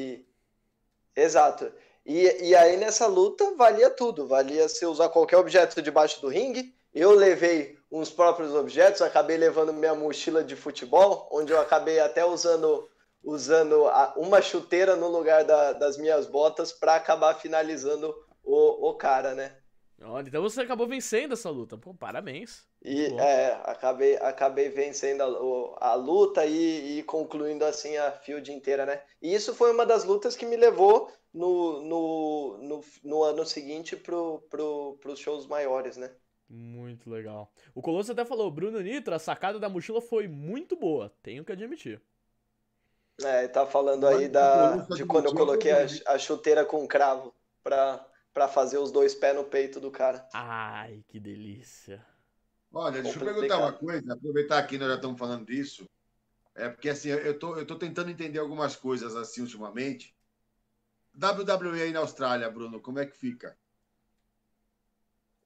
Exato. 1.17 1.73
E, 2.05 2.49
e 2.49 2.55
aí 2.55 2.77
nessa 2.77 3.07
luta 3.07 3.55
valia 3.57 3.91
tudo, 3.91 4.29
valia 4.29 4.69
se 4.69 4.85
usar 4.85 5.09
qualquer 5.09 5.39
objeto 5.39 5.81
debaixo 5.81 6.21
do 6.21 6.29
ringue. 6.29 6.75
Eu 6.93 7.13
levei 7.13 7.79
uns 7.91 8.11
próprios 8.11 8.55
objetos, 8.55 9.03
acabei 9.03 9.37
levando 9.37 9.73
minha 9.73 9.95
mochila 9.95 10.45
de 10.45 10.55
futebol, 10.55 11.29
onde 11.33 11.53
eu 11.53 11.61
acabei 11.61 11.99
até 12.01 12.25
usando 12.25 12.89
usando 13.25 13.87
uma 14.17 14.43
chuteira 14.43 14.95
no 14.95 15.09
lugar 15.09 15.45
da, 15.45 15.73
das 15.73 15.97
minhas 15.97 16.27
botas 16.27 16.73
para 16.73 16.97
acabar 16.97 17.35
finalizando 17.35 18.15
o, 18.45 18.91
o 18.91 18.95
cara, 18.95 19.35
né? 19.35 19.57
Olha, 20.03 20.29
então 20.29 20.43
você 20.43 20.61
acabou 20.61 20.87
vencendo 20.87 21.33
essa 21.33 21.49
luta. 21.49 21.79
Pô, 21.79 21.95
parabéns. 21.95 22.65
E 22.85 23.07
é, 23.19 23.59
acabei, 23.65 24.17
acabei 24.17 24.69
vencendo 24.69 25.23
a, 25.23 25.93
a 25.93 25.95
luta 25.95 26.45
e, 26.45 26.99
e, 26.99 27.03
concluindo 27.05 27.65
assim 27.65 27.97
a 27.97 28.13
field 28.13 28.53
inteira, 28.53 28.85
né? 28.85 29.01
E 29.23 29.35
isso 29.35 29.55
foi 29.55 29.73
uma 29.73 29.87
das 29.87 30.05
lutas 30.05 30.37
que 30.37 30.45
me 30.45 30.57
levou 30.57 31.11
no, 31.35 31.83
no, 31.83 32.59
no, 32.59 32.85
no 33.03 33.23
ano 33.25 33.45
seguinte 33.45 33.97
pro, 33.97 34.41
pro, 34.49 34.97
pros 35.03 35.19
shows 35.19 35.47
maiores, 35.47 35.97
né? 35.97 36.11
Muito 36.49 37.11
legal. 37.11 37.53
O 37.75 37.83
Colosso 37.83 38.13
até 38.13 38.25
falou, 38.25 38.51
Bruno 38.51 38.81
Nitro, 38.81 39.15
a 39.15 39.19
sacada 39.19 39.59
da 39.59 39.69
mochila 39.69 40.01
foi 40.01 40.29
muito 40.29 40.77
boa, 40.77 41.13
tenho 41.23 41.45
que 41.45 41.51
admitir. 41.51 42.01
É, 43.23 43.49
tá 43.49 43.67
falando 43.67 44.07
aí 44.07 44.29
da, 44.29 44.77
de 44.77 45.05
quando 45.05 45.27
eu 45.27 45.35
coloquei 45.35 45.73
a, 45.73 45.87
a 46.07 46.19
chuteira 46.19 46.65
com 46.65 46.87
cravo 46.87 47.35
pra, 47.63 48.05
pra 48.33 48.49
fazer 48.49 48.79
os 48.79 48.93
dois 48.93 49.15
pés 49.15 49.35
no 49.35 49.45
peito 49.45 49.81
do 49.81 49.91
cara. 49.91 50.29
Ai, 50.33 51.05
que 51.09 51.19
delícia. 51.19 52.05
Olha, 52.73 53.03
deixa 53.03 53.19
eu 53.19 53.25
perguntar 53.25 53.59
uma 53.59 53.73
coisa, 53.73 54.13
aproveitar 54.13 54.59
aqui, 54.59 54.79
nós 54.79 54.89
já 54.89 54.97
estamos 54.97 55.19
falando 55.19 55.47
disso. 55.47 55.89
É 56.57 56.69
porque 56.69 56.89
assim, 56.89 57.09
eu 57.09 57.39
tô, 57.39 57.57
eu 57.57 57.67
tô 57.67 57.77
tentando 57.77 58.11
entender 58.11 58.39
algumas 58.39 58.77
coisas 58.77 59.17
assim 59.17 59.41
ultimamente. 59.41 60.14
WWE 61.15 61.83
aí 61.83 61.93
na 61.93 62.01
Austrália, 62.01 62.51
Bruno, 62.51 62.81
como 62.81 62.99
é 62.99 63.07
que 63.07 63.17
fica? 63.17 63.57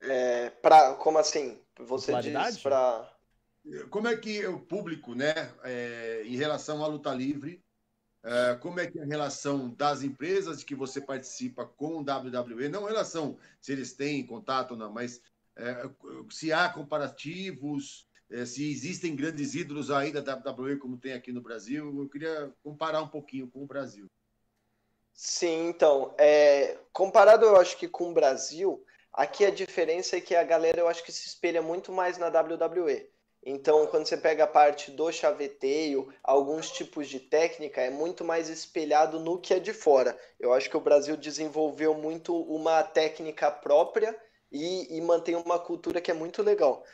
É, 0.00 0.50
pra, 0.50 0.94
como 0.94 1.18
assim? 1.18 1.60
Você 1.78 2.12
diz 2.20 2.58
para 2.58 3.10
Como 3.90 4.08
é 4.08 4.16
que 4.16 4.46
o 4.46 4.60
público, 4.60 5.14
né, 5.14 5.34
é, 5.62 6.22
em 6.24 6.36
relação 6.36 6.82
à 6.82 6.86
luta 6.86 7.12
livre, 7.12 7.62
é, 8.22 8.54
como 8.56 8.80
é 8.80 8.86
que 8.86 8.98
é 8.98 9.02
a 9.02 9.06
relação 9.06 9.70
das 9.74 10.02
empresas 10.02 10.64
que 10.64 10.74
você 10.74 11.00
participa 11.00 11.64
com 11.64 11.96
o 11.96 12.00
WWE, 12.00 12.68
não 12.68 12.84
em 12.84 12.88
relação 12.88 13.38
se 13.60 13.72
eles 13.72 13.92
têm 13.92 14.26
contato 14.26 14.72
ou 14.72 14.76
não, 14.76 14.92
mas 14.92 15.20
é, 15.56 15.88
se 16.30 16.52
há 16.52 16.68
comparativos, 16.68 18.06
é, 18.30 18.44
se 18.44 18.70
existem 18.70 19.14
grandes 19.14 19.54
ídolos 19.54 19.90
aí 19.90 20.12
da 20.12 20.20
WWE 20.20 20.76
como 20.76 20.96
tem 20.96 21.12
aqui 21.12 21.32
no 21.32 21.40
Brasil, 21.40 22.00
eu 22.00 22.08
queria 22.08 22.52
comparar 22.62 23.02
um 23.02 23.08
pouquinho 23.08 23.48
com 23.48 23.62
o 23.62 23.66
Brasil. 23.66 24.08
Sim, 25.20 25.66
então, 25.68 26.14
é, 26.16 26.78
comparado 26.92 27.44
eu 27.44 27.56
acho 27.56 27.76
que 27.76 27.88
com 27.88 28.10
o 28.10 28.14
Brasil, 28.14 28.84
aqui 29.12 29.44
a 29.44 29.50
diferença 29.50 30.16
é 30.16 30.20
que 30.20 30.32
a 30.36 30.44
galera 30.44 30.78
eu 30.78 30.86
acho 30.86 31.02
que 31.02 31.10
se 31.10 31.26
espelha 31.26 31.60
muito 31.60 31.90
mais 31.90 32.16
na 32.18 32.28
WWE. 32.28 33.10
Então, 33.44 33.84
quando 33.88 34.06
você 34.06 34.16
pega 34.16 34.44
a 34.44 34.46
parte 34.46 34.92
do 34.92 35.10
chaveteio, 35.10 36.14
alguns 36.22 36.70
tipos 36.70 37.08
de 37.08 37.18
técnica, 37.18 37.80
é 37.80 37.90
muito 37.90 38.24
mais 38.24 38.48
espelhado 38.48 39.18
no 39.18 39.40
que 39.40 39.52
é 39.52 39.58
de 39.58 39.72
fora. 39.72 40.16
Eu 40.38 40.52
acho 40.52 40.70
que 40.70 40.76
o 40.76 40.80
Brasil 40.80 41.16
desenvolveu 41.16 41.94
muito 41.94 42.32
uma 42.40 42.84
técnica 42.84 43.50
própria 43.50 44.16
e, 44.52 44.96
e 44.96 45.00
mantém 45.00 45.34
uma 45.34 45.58
cultura 45.58 46.00
que 46.00 46.12
é 46.12 46.14
muito 46.14 46.44
legal. 46.44 46.84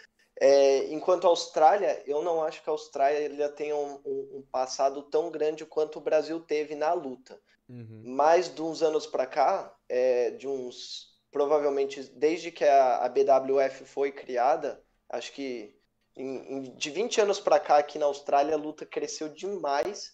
É, 0.41 0.87
enquanto 0.87 1.27
a 1.27 1.29
Austrália, 1.31 2.03
eu 2.07 2.23
não 2.23 2.43
acho 2.43 2.63
que 2.63 2.71
a 2.71 2.73
Austrália 2.73 3.51
tenha 3.51 3.77
um, 3.77 4.01
um, 4.03 4.39
um 4.39 4.43
passado 4.51 5.03
tão 5.03 5.31
grande 5.31 5.67
quanto 5.67 5.99
o 5.99 6.03
Brasil 6.03 6.41
teve 6.41 6.75
na 6.75 6.95
luta. 6.95 7.39
Uhum. 7.69 8.03
Mas 8.05 8.55
de 8.55 8.63
uns 8.63 8.83
anos 8.83 9.07
para 9.07 9.27
cá, 9.27 9.75
é, 9.89 10.31
de 10.33 10.47
uns 10.47 11.15
provavelmente 11.31 12.01
desde 12.15 12.53
que 12.53 12.65
a, 12.65 12.99
a 12.99 13.09
BWF 13.09 13.85
foi 13.85 14.13
criada, 14.13 14.81
acho 15.09 15.33
que 15.33 15.75
em, 16.17 16.37
em, 16.59 16.63
de 16.77 16.91
20 16.91 17.23
anos 17.23 17.41
para 17.41 17.59
cá 17.59 17.79
aqui 17.79 17.99
na 17.99 18.07
Austrália 18.07 18.55
a 18.55 18.59
luta 18.59 18.87
cresceu 18.87 19.29
demais 19.29 20.13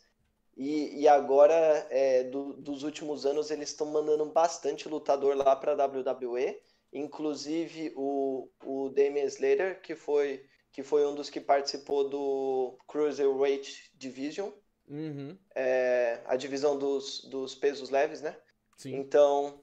e, 0.56 1.02
e 1.02 1.06
agora 1.06 1.86
é, 1.90 2.24
do, 2.24 2.54
dos 2.54 2.84
últimos 2.84 3.26
anos 3.26 3.50
eles 3.50 3.68
estão 3.68 3.86
mandando 3.88 4.24
bastante 4.26 4.88
lutador 4.88 5.36
lá 5.36 5.54
para 5.54 5.72
a 5.72 5.86
WWE, 5.86 6.58
inclusive 6.90 7.92
o, 7.94 8.48
o 8.64 8.88
Damian 8.88 9.24
Slater 9.24 9.82
que 9.82 9.94
foi 9.94 10.42
que 10.72 10.82
foi 10.82 11.04
um 11.04 11.14
dos 11.14 11.28
que 11.28 11.40
participou 11.40 12.08
do 12.08 12.78
Cruiserweight 12.86 13.90
Division 13.94 14.50
Uhum. 14.90 15.38
É, 15.54 16.20
a 16.26 16.34
divisão 16.34 16.76
dos, 16.76 17.22
dos 17.26 17.54
pesos 17.54 17.90
leves, 17.90 18.20
né? 18.20 18.36
Sim. 18.76 18.96
Então. 18.96 19.62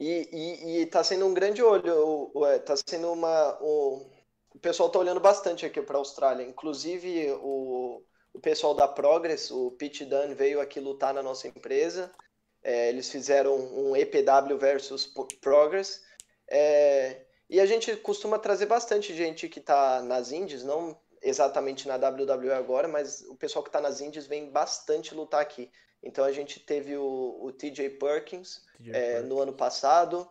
E, 0.00 0.28
e, 0.32 0.80
e 0.80 0.86
tá 0.86 1.02
sendo 1.04 1.26
um 1.26 1.34
grande 1.34 1.62
olho, 1.62 2.32
é, 2.46 2.58
tá 2.58 2.74
sendo 2.76 3.12
uma. 3.12 3.56
Um, 3.62 4.10
o 4.54 4.58
pessoal 4.60 4.90
tá 4.90 4.98
olhando 4.98 5.20
bastante 5.20 5.64
aqui 5.64 5.80
para 5.80 5.96
a 5.96 6.00
Austrália. 6.00 6.42
Inclusive, 6.42 7.30
o, 7.40 8.02
o 8.34 8.40
pessoal 8.40 8.74
da 8.74 8.88
Progress, 8.88 9.52
o 9.52 9.70
Pete 9.72 10.04
Dunn, 10.04 10.34
veio 10.34 10.60
aqui 10.60 10.80
lutar 10.80 11.14
na 11.14 11.22
nossa 11.22 11.46
empresa. 11.46 12.10
É, 12.60 12.88
eles 12.88 13.08
fizeram 13.08 13.54
um 13.56 13.94
EPW 13.94 14.58
versus 14.58 15.06
Progress. 15.40 16.02
É, 16.50 17.24
e 17.48 17.60
a 17.60 17.66
gente 17.66 17.94
costuma 17.96 18.38
trazer 18.38 18.66
bastante 18.66 19.14
gente 19.14 19.48
que 19.48 19.60
está 19.60 20.02
nas 20.02 20.32
indies, 20.32 20.64
não 20.64 20.98
exatamente 21.22 21.88
na 21.88 21.96
WWE 21.96 22.52
agora, 22.52 22.88
mas 22.88 23.22
o 23.22 23.34
pessoal 23.34 23.62
que 23.62 23.68
está 23.68 23.80
nas 23.80 24.00
indies 24.00 24.26
vem 24.26 24.50
bastante 24.50 25.14
lutar 25.14 25.40
aqui. 25.40 25.70
Então 26.02 26.24
a 26.24 26.32
gente 26.32 26.60
teve 26.60 26.96
o, 26.96 27.38
o 27.40 27.52
TJ 27.52 27.90
Perkins, 27.90 28.62
TJ 28.76 28.90
é, 28.90 29.12
Perkins. 29.12 29.28
no 29.28 29.40
ano 29.40 29.52
passado. 29.52 30.28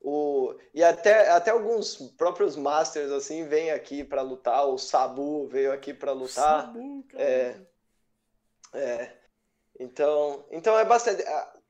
O, 0.00 0.54
e 0.74 0.84
até, 0.84 1.30
até 1.30 1.50
alguns 1.50 1.96
próprios 2.18 2.56
Masters 2.56 3.10
assim 3.10 3.44
vêm 3.44 3.70
aqui 3.70 4.04
para 4.04 4.22
lutar. 4.22 4.66
O 4.66 4.76
Sabu 4.76 5.46
veio 5.48 5.72
aqui 5.72 5.94
para 5.94 6.12
lutar. 6.12 6.66
Sabu, 6.66 7.06
é, 7.14 7.56
é, 8.74 9.12
então, 9.78 10.44
então 10.50 10.78
é 10.78 10.84
bastante. 10.84 11.24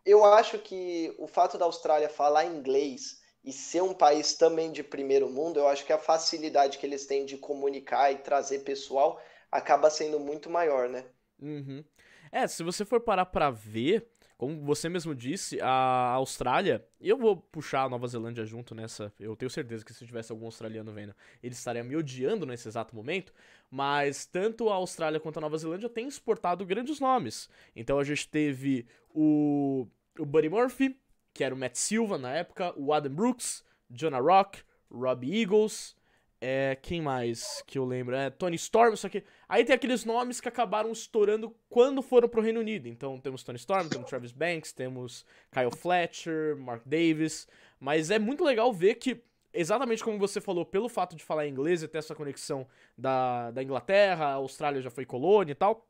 Eu 0.05 0.25
acho 0.25 0.59
que 0.59 1.15
o 1.19 1.27
fato 1.27 1.57
da 1.57 1.65
Austrália 1.65 2.09
falar 2.09 2.45
inglês 2.45 3.23
e 3.45 3.53
ser 3.53 3.83
um 3.83 3.93
país 3.93 4.35
também 4.35 4.73
de 4.73 4.83
primeiro 4.83 5.29
mundo, 5.29 5.59
eu 5.59 5.69
acho 5.69 5.85
que 5.85 5.93
a 5.93 5.99
facilidade 5.99 6.79
que 6.79 6.87
eles 6.87 7.07
têm 7.07 7.27
de 7.27 7.37
comunicar 7.37 8.11
e 8.11 8.17
trazer 8.17 8.61
pessoal 8.61 9.21
acaba 9.53 9.91
sendo 9.91 10.19
muito 10.19 10.49
maior, 10.49 10.89
né? 10.89 11.05
Uhum. 11.41 11.85
É, 12.33 12.47
se 12.47 12.65
você 12.65 12.85
for 12.85 13.01
parar 13.01 13.27
pra 13.27 13.51
ver, 13.51 14.09
como 14.37 14.65
você 14.65 14.89
mesmo 14.89 15.15
disse, 15.15 15.61
a 15.61 16.13
Austrália, 16.15 16.85
eu 17.01 17.19
vou 17.19 17.37
puxar 17.37 17.83
a 17.83 17.89
Nova 17.89 18.09
Zelândia 18.09 18.45
junto 18.47 18.75
nessa, 18.75 19.13
eu 19.21 19.37
tenho 19.37 19.51
certeza 19.51 19.85
que 19.85 19.93
se 19.93 20.07
tivesse 20.07 20.33
algum 20.33 20.47
australiano 20.47 20.91
vendo, 20.91 21.15
ele 21.43 21.55
estaria 21.55 21.85
me 21.85 21.95
odiando 21.95 22.47
nesse 22.47 22.67
exato 22.67 22.97
momento, 22.97 23.33
mas 23.71 24.25
tanto 24.25 24.71
a 24.71 24.75
Austrália 24.75 25.21
quanto 25.21 25.37
a 25.37 25.43
Nova 25.43 25.59
Zelândia 25.59 25.89
têm 25.89 26.09
exportado 26.09 26.65
grandes 26.65 26.99
nomes. 26.99 27.49
Então 27.77 27.99
a 27.99 28.05
gente 28.05 28.27
teve 28.27 28.87
o, 29.11 29.87
o 30.19 30.25
Buddy 30.25 30.49
Murphy, 30.49 30.99
que 31.35 31.45
era 31.45 31.55
o 31.55 31.59
Matt 31.59 31.75
Silva 31.75 32.17
na 32.17 32.33
época, 32.33 32.73
o 32.77 32.93
Adam 32.93 33.13
Brooks, 33.13 33.65
Jonah 33.91 34.21
Rock, 34.21 34.63
Robbie 34.91 35.43
Eagles, 35.43 35.97
é, 36.41 36.77
quem 36.81 37.01
mais 37.01 37.63
que 37.67 37.79
eu 37.79 37.85
lembro? 37.85 38.15
É 38.15 38.29
Tony 38.29 38.57
Storm, 38.57 38.95
só 38.97 39.09
que 39.09 39.25
aí 39.49 39.65
tem 39.65 39.75
aqueles 39.75 40.05
nomes 40.05 40.41
que 40.43 40.49
acabaram 40.49 40.93
estourando 40.93 41.55
quando 41.71 42.03
foram 42.03 42.29
pro 42.29 42.43
Reino 42.43 42.61
Unido. 42.61 42.87
Então 42.87 43.19
temos 43.19 43.43
Tony 43.43 43.57
Storm, 43.57 43.89
temos 43.89 44.09
Travis 44.09 44.31
Banks, 44.31 44.73
temos 44.73 45.25
Kyle 45.51 45.75
Fletcher, 45.75 46.57
Mark 46.59 46.83
Davis, 46.85 47.49
mas 47.81 48.11
é 48.11 48.19
muito 48.19 48.45
legal 48.45 48.73
ver 48.73 48.97
que 48.97 49.23
exatamente 49.55 50.05
como 50.05 50.19
você 50.19 50.41
falou, 50.41 50.67
pelo 50.67 50.89
fato 50.89 51.17
de 51.17 51.25
falar 51.25 51.47
inglês 51.47 51.83
e 51.83 51.89
ter 51.89 51.99
essa 51.99 52.15
conexão 52.15 52.67
da, 52.97 53.51
da 53.51 53.63
Inglaterra, 53.63 54.27
a 54.27 54.35
Austrália 54.35 54.83
já 54.83 54.91
foi 54.91 55.07
colônia 55.07 55.53
e 55.53 55.55
tal, 55.55 55.89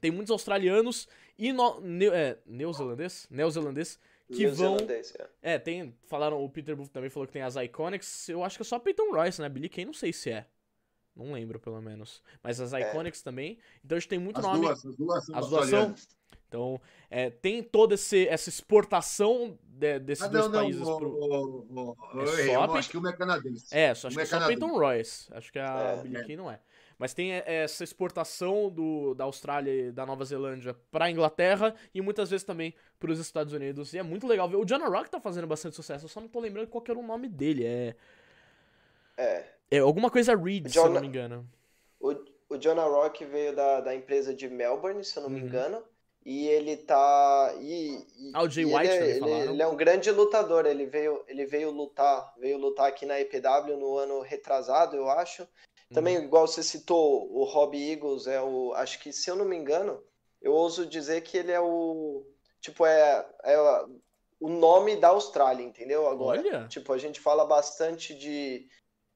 tem 0.00 0.10
muitos 0.10 0.30
australianos 0.30 1.08
e 1.36 1.52
no, 1.52 1.80
ne, 1.80 2.06
é, 2.06 2.38
neozelandês, 2.46 3.26
neozelandês 3.30 3.98
que 4.32 4.46
vão. 4.46 4.76
É. 5.42 5.54
é, 5.54 5.58
tem. 5.58 5.94
Falaram, 6.04 6.42
o 6.42 6.48
Peter 6.48 6.76
Booth 6.76 6.90
também 6.90 7.10
falou 7.10 7.26
que 7.26 7.32
tem 7.32 7.42
as 7.42 7.56
Iconics. 7.56 8.28
Eu 8.28 8.44
acho 8.44 8.56
que 8.56 8.62
é 8.62 8.64
só 8.64 8.78
Peyton 8.78 9.12
Royce, 9.12 9.40
né? 9.40 9.48
Billy 9.48 9.68
Kane 9.68 9.86
não 9.86 9.92
sei 9.92 10.12
se 10.12 10.30
é. 10.30 10.46
Não 11.14 11.32
lembro, 11.32 11.58
pelo 11.58 11.80
menos. 11.82 12.22
Mas 12.42 12.60
as 12.60 12.72
é. 12.72 12.80
Iconics 12.80 13.20
é. 13.20 13.24
também. 13.24 13.58
Então 13.84 13.96
a 13.96 14.00
gente 14.00 14.08
tem 14.08 14.18
muito 14.18 14.38
as 14.38 14.44
nome. 14.44 14.60
Duas, 14.60 14.84
as 14.84 14.96
duas 14.96 15.24
são 15.26 15.36
as 15.36 15.48
duas 15.48 15.68
são. 15.68 15.94
Então, 16.48 16.80
é, 17.08 17.30
tem 17.30 17.62
toda 17.62 17.94
esse, 17.94 18.26
essa 18.26 18.48
exportação 18.48 19.56
de, 19.62 20.00
desses 20.00 20.24
ah, 20.24 20.28
dois 20.28 20.46
não, 20.46 20.52
países 20.52 20.80
não, 20.80 20.98
pro. 20.98 21.08
O, 21.08 21.66
o, 21.70 21.96
o, 22.14 22.20
é 22.36 22.48
eu, 22.48 22.52
eu 22.54 22.74
acho 22.74 22.90
que 22.90 22.98
o 22.98 23.08
é 23.08 23.16
canadense. 23.16 23.66
É, 23.70 23.94
só, 23.94 24.08
acho 24.08 24.16
que 24.16 24.22
é 24.22 24.26
só 24.26 24.46
Peyton 24.46 24.76
Royce. 24.76 25.28
Acho 25.32 25.52
que 25.52 25.58
a 25.60 25.78
é, 25.98 26.02
Billy 26.02 26.20
Kane 26.22 26.36
não 26.36 26.50
é. 26.50 26.60
Mas 27.00 27.14
tem 27.14 27.32
essa 27.46 27.82
exportação 27.82 28.68
do, 28.68 29.14
da 29.14 29.24
Austrália 29.24 29.88
e 29.88 29.90
da 29.90 30.04
Nova 30.04 30.22
Zelândia 30.22 30.76
pra 30.90 31.10
Inglaterra 31.10 31.74
e 31.94 32.02
muitas 32.02 32.28
vezes 32.28 32.44
também 32.44 32.74
pros 32.98 33.18
Estados 33.18 33.54
Unidos. 33.54 33.94
E 33.94 33.98
é 33.98 34.02
muito 34.02 34.26
legal 34.26 34.46
ver. 34.46 34.56
O 34.56 34.66
Jonah 34.66 34.86
Rock 34.86 35.08
tá 35.08 35.18
fazendo 35.18 35.46
bastante 35.46 35.74
sucesso, 35.74 36.04
eu 36.04 36.10
só 36.10 36.20
não 36.20 36.28
tô 36.28 36.38
lembrando 36.38 36.68
qual 36.68 36.84
era 36.86 36.98
o 36.98 37.02
nome 37.02 37.26
dele. 37.26 37.64
É. 37.64 37.96
É. 39.16 39.44
É 39.70 39.78
alguma 39.78 40.10
coisa 40.10 40.36
Reed, 40.36 40.68
se 40.68 40.78
eu 40.78 40.90
não 40.90 41.00
me 41.00 41.06
engano. 41.06 41.48
O, 41.98 42.14
o 42.50 42.58
Jonah 42.58 42.84
Rock 42.84 43.24
veio 43.24 43.56
da, 43.56 43.80
da 43.80 43.94
empresa 43.94 44.34
de 44.34 44.46
Melbourne, 44.50 45.02
se 45.02 45.16
eu 45.16 45.22
não 45.22 45.30
uhum. 45.30 45.36
me 45.36 45.40
engano. 45.40 45.82
E 46.22 46.48
ele 46.48 46.76
tá. 46.76 47.54
E, 47.60 47.94
e, 48.18 48.30
ah, 48.34 48.42
o 48.42 48.50
Jay 48.50 48.66
White 48.66 48.90
ele, 48.90 48.90
é, 48.90 49.16
ele, 49.16 49.50
ele, 49.52 49.62
é 49.62 49.66
um 49.66 49.76
grande 49.76 50.10
lutador. 50.10 50.66
Ele 50.66 50.84
veio, 50.84 51.24
ele 51.26 51.46
veio 51.46 51.70
lutar, 51.70 52.34
veio 52.38 52.58
lutar 52.58 52.88
aqui 52.88 53.06
na 53.06 53.18
EPW 53.18 53.78
no 53.78 53.96
ano 53.96 54.20
retrasado, 54.20 54.96
eu 54.96 55.08
acho. 55.08 55.48
Também, 55.92 56.18
uhum. 56.18 56.24
igual 56.24 56.46
você 56.46 56.62
citou, 56.62 57.28
o 57.32 57.44
Robbie 57.44 57.92
Eagles 57.92 58.26
é 58.26 58.40
o. 58.40 58.72
Acho 58.74 59.00
que, 59.00 59.12
se 59.12 59.28
eu 59.28 59.36
não 59.36 59.44
me 59.44 59.56
engano, 59.56 60.00
eu 60.40 60.52
ouso 60.52 60.86
dizer 60.86 61.22
que 61.22 61.36
ele 61.36 61.50
é 61.50 61.60
o. 61.60 62.24
Tipo, 62.60 62.86
é, 62.86 63.26
é 63.44 63.56
o 64.38 64.48
nome 64.48 64.96
da 64.96 65.08
Austrália, 65.08 65.64
entendeu? 65.64 66.08
Agora. 66.08 66.40
Olha. 66.40 66.68
Tipo, 66.68 66.92
a 66.92 66.98
gente 66.98 67.18
fala 67.18 67.44
bastante 67.44 68.14
de, 68.14 68.68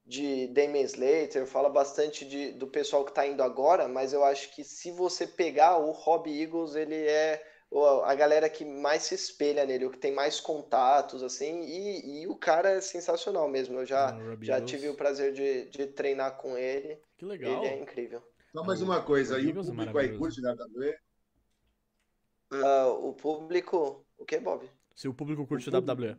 de 0.05 0.47
Damien 0.47 0.83
Slater, 0.83 1.47
fala 1.47 1.69
bastante 1.69 2.25
de, 2.25 2.51
do 2.51 2.67
pessoal 2.67 3.05
que 3.05 3.13
tá 3.13 3.25
indo 3.25 3.41
agora, 3.41 3.87
mas 3.87 4.11
eu 4.11 4.23
acho 4.23 4.53
que 4.53 4.63
se 4.63 4.91
você 4.91 5.25
pegar 5.25 5.77
o 5.77 5.91
Robbie 5.91 6.41
Eagles, 6.41 6.75
ele 6.75 6.95
é 6.95 7.41
a 7.83 8.15
galera 8.15 8.49
que 8.49 8.63
mais 8.63 9.03
se 9.03 9.15
espelha 9.15 9.65
nele, 9.65 9.85
o 9.85 9.91
que 9.91 9.97
tem 9.97 10.13
mais 10.13 10.39
contatos, 10.39 11.21
assim, 11.21 11.61
e, 11.61 12.21
e 12.21 12.27
o 12.27 12.35
cara 12.35 12.69
é 12.69 12.81
sensacional 12.81 13.49
mesmo. 13.49 13.79
Eu 13.79 13.85
já, 13.85 14.15
ah, 14.15 14.37
já 14.41 14.61
tive 14.61 14.87
o 14.87 14.95
prazer 14.95 15.33
de, 15.33 15.69
de 15.69 15.87
treinar 15.87 16.37
com 16.37 16.57
ele. 16.57 16.99
Que 17.17 17.25
legal. 17.25 17.63
Ele 17.63 17.73
é 17.73 17.81
incrível. 17.81 18.21
Só 18.51 18.63
mais 18.63 18.81
uma 18.81 19.01
coisa, 19.01 19.35
aí 19.35 19.47
o 19.47 19.49
é 19.49 19.53
público 19.53 19.97
aí 19.97 20.17
curte 20.17 20.41
WWE? 20.41 20.95
Uh, 22.53 23.09
o 23.09 23.13
público. 23.13 24.05
O 24.17 24.25
que, 24.25 24.39
Bob? 24.39 24.69
Se 24.95 25.07
o 25.07 25.13
público 25.13 25.45
curte 25.45 25.69
o 25.69 25.77
WWE. 25.77 26.17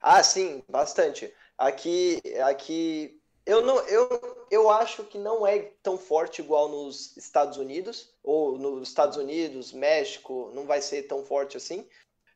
Ah, 0.00 0.22
sim, 0.22 0.62
bastante. 0.68 1.32
Aqui, 1.58 2.20
aqui 2.44 3.21
eu, 3.44 3.60
não, 3.62 3.78
eu, 3.88 4.46
eu 4.50 4.70
acho 4.70 5.04
que 5.04 5.18
não 5.18 5.46
é 5.46 5.72
tão 5.82 5.98
forte 5.98 6.40
igual 6.40 6.68
nos 6.68 7.16
Estados 7.16 7.58
Unidos, 7.58 8.14
ou 8.22 8.58
nos 8.58 8.88
Estados 8.88 9.16
Unidos, 9.16 9.72
México, 9.72 10.50
não 10.54 10.64
vai 10.66 10.80
ser 10.80 11.02
tão 11.04 11.24
forte 11.24 11.56
assim. 11.56 11.86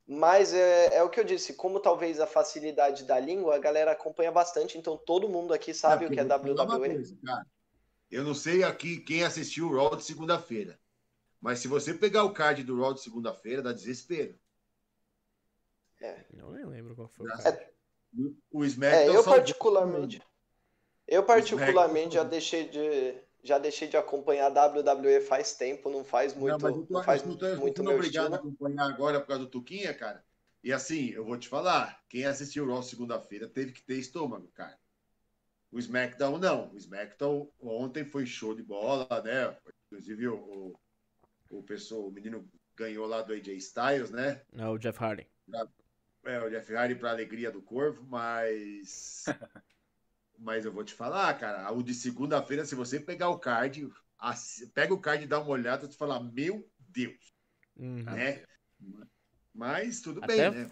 Mas 0.07 0.53
é, 0.53 0.97
é 0.97 1.03
o 1.03 1.11
que 1.11 1.19
eu 1.19 1.25
disse, 1.25 1.55
como 1.55 1.81
talvez 1.81 2.21
a 2.21 2.27
facilidade 2.27 3.05
da 3.05 3.19
língua, 3.19 3.57
a 3.57 3.59
galera 3.59 3.93
acompanha 3.93 4.31
bastante, 4.31 4.79
então 4.79 4.97
todo 4.97 5.29
mundo 5.29 5.53
aqui 5.53 5.75
sabe 5.75 6.05
é, 6.05 6.09
o 6.09 6.11
que 6.11 6.21
é 6.21 6.23
WWE. 6.23 6.79
Coisa, 6.79 7.19
eu 8.11 8.23
não 8.23 8.35
sei 8.35 8.63
aqui 8.63 8.99
quem 8.99 9.25
assistiu 9.25 9.69
o 9.69 9.75
Raw 9.75 9.97
de 9.97 10.05
segunda-feira, 10.05 10.79
mas 11.41 11.59
se 11.59 11.67
você 11.67 11.93
pegar 11.93 12.23
o 12.23 12.33
card 12.33 12.63
do 12.63 12.81
Raw 12.81 12.95
de 12.95 13.03
segunda-feira, 13.03 13.63
dá 13.63 13.73
desespero. 13.73 14.39
É. 16.01 16.25
Não 16.33 16.53
nem 16.53 16.65
lembro 16.65 16.95
qual 16.95 17.09
foi 17.09 17.27
o 17.27 17.29
card. 17.29 17.49
É, 17.49 17.71
o 18.51 18.65
SmackDown 18.65 19.15
é, 19.15 19.17
eu 19.17 19.25
particularmente... 19.25 20.23
Eu 21.07 21.23
particularmente 21.23 22.15
já 22.15 22.25
deixei 22.25 22.69
de 22.69 23.15
já 23.43 23.59
deixei 23.59 23.87
de 23.87 23.97
acompanhar 23.97 24.51
a 24.57 24.67
WWE 24.67 25.21
faz 25.21 25.55
tempo, 25.55 25.89
não 25.89 26.05
faz 26.05 26.35
muito, 26.35 26.59
não, 26.59 26.85
tô, 26.85 26.87
não 26.93 27.03
faz 27.03 27.23
eu 27.23 27.37
tô, 27.37 27.57
muito 27.57 27.83
meu 27.83 27.95
obrigado 27.95 28.35
a 28.35 28.37
acompanhar 28.37 28.87
agora 28.87 29.21
por 29.21 29.29
causa 29.29 29.45
do 29.45 29.51
Tuquinha, 29.51 29.95
cara. 29.95 30.25
E 30.65 30.73
assim, 30.73 31.11
eu 31.11 31.25
vou 31.25 31.39
te 31.39 31.49
falar, 31.49 32.03
quem 32.09 32.25
assistiu 32.25 32.65
o 32.65 32.69
Raw 32.69 32.83
segunda-feira 32.83 33.47
teve 33.47 33.71
que 33.71 33.81
ter 33.83 33.95
estômago, 33.99 34.49
cara. 34.49 34.77
O 35.71 35.79
SmackDown 35.79 36.39
não. 36.39 36.73
O 36.73 36.77
SmackDown 36.77 37.49
ontem 37.61 38.05
foi 38.05 38.27
show 38.27 38.55
de 38.55 38.63
bola, 38.63 39.07
né? 39.23 39.57
Inclusive 39.87 40.27
o, 40.27 40.37
o, 40.39 41.59
o, 41.59 41.63
pessoal, 41.63 42.09
o 42.09 42.11
menino 42.11 42.49
ganhou 42.75 43.07
lá 43.07 43.23
do 43.23 43.33
AJ 43.33 43.49
Styles, 43.59 44.11
né? 44.11 44.43
É 44.57 44.67
o 44.67 44.79
Jeff 44.79 44.99
Hardy. 44.99 45.27
É, 46.25 46.41
o 46.41 46.51
Jeff 46.51 46.75
Hardy 46.75 46.97
para 46.97 47.11
alegria 47.11 47.53
do 47.53 47.63
corvo, 47.63 48.05
mas 48.09 49.27
Mas 50.39 50.65
eu 50.65 50.73
vou 50.73 50.85
te 50.85 50.95
falar, 50.95 51.33
cara, 51.39 51.71
o 51.73 51.83
de 51.83 51.95
segunda-feira, 51.95 52.65
se 52.65 52.75
você 52.75 53.01
pegar 53.01 53.31
o 53.31 53.39
card, 53.39 53.89
pega 54.75 54.93
o 54.93 55.01
card 55.01 55.25
e 55.25 55.27
dá 55.27 55.41
uma 55.41 55.51
olhada, 55.51 55.89
tu 55.89 55.97
fala, 55.97 56.23
meu 56.23 56.69
Deus. 56.79 57.35
Uhum. 57.77 58.03
Né? 58.03 58.43
Mas 59.55 60.01
tudo 60.01 60.23
até 60.23 60.51
bem, 60.51 60.63
né? 60.63 60.69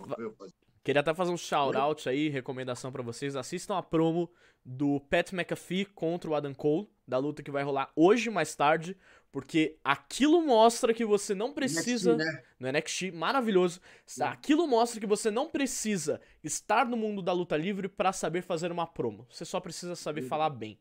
Queria 0.83 1.01
até 1.01 1.15
fazer 1.15 1.31
um 1.31 1.37
shout-out 1.37 2.07
aí, 2.09 2.29
recomendação 2.29 2.93
para 2.93 3.03
vocês. 3.03 3.37
Assistam 3.37 3.79
a 3.79 3.83
promo 3.83 4.31
do 4.63 5.01
Pat 5.01 5.33
McAfee 5.33 5.87
contra 5.87 6.29
o 6.29 6.35
Adam 6.35 6.55
Cole, 6.55 6.91
da 7.09 7.17
luta 7.17 7.43
que 7.43 7.51
vai 7.51 7.63
rolar 7.63 7.91
hoje 7.97 8.29
mais 8.29 8.55
tarde, 8.55 8.97
porque 9.35 9.79
aquilo 9.83 10.41
mostra 10.47 10.95
que 10.95 11.05
você 11.05 11.35
não 11.35 11.53
precisa. 11.53 12.15
NXT, 12.15 12.25
né? 12.25 12.43
No 12.57 12.71
NXT, 12.71 13.11
maravilhoso. 13.13 13.81
Aquilo 14.21 14.65
mostra 14.69 15.01
que 15.01 15.09
você 15.09 15.29
não 15.29 15.49
precisa 15.49 16.21
estar 16.45 16.87
no 16.87 16.97
mundo 16.97 17.21
da 17.21 17.33
luta 17.33 17.57
livre 17.57 17.89
para 17.89 18.13
saber 18.13 18.43
fazer 18.43 18.71
uma 18.71 18.87
promo. 18.87 19.27
Você 19.29 19.45
só 19.45 19.59
precisa 19.59 19.97
saber 19.97 20.23
Sim. 20.23 20.29
falar 20.29 20.51
bem. 20.51 20.79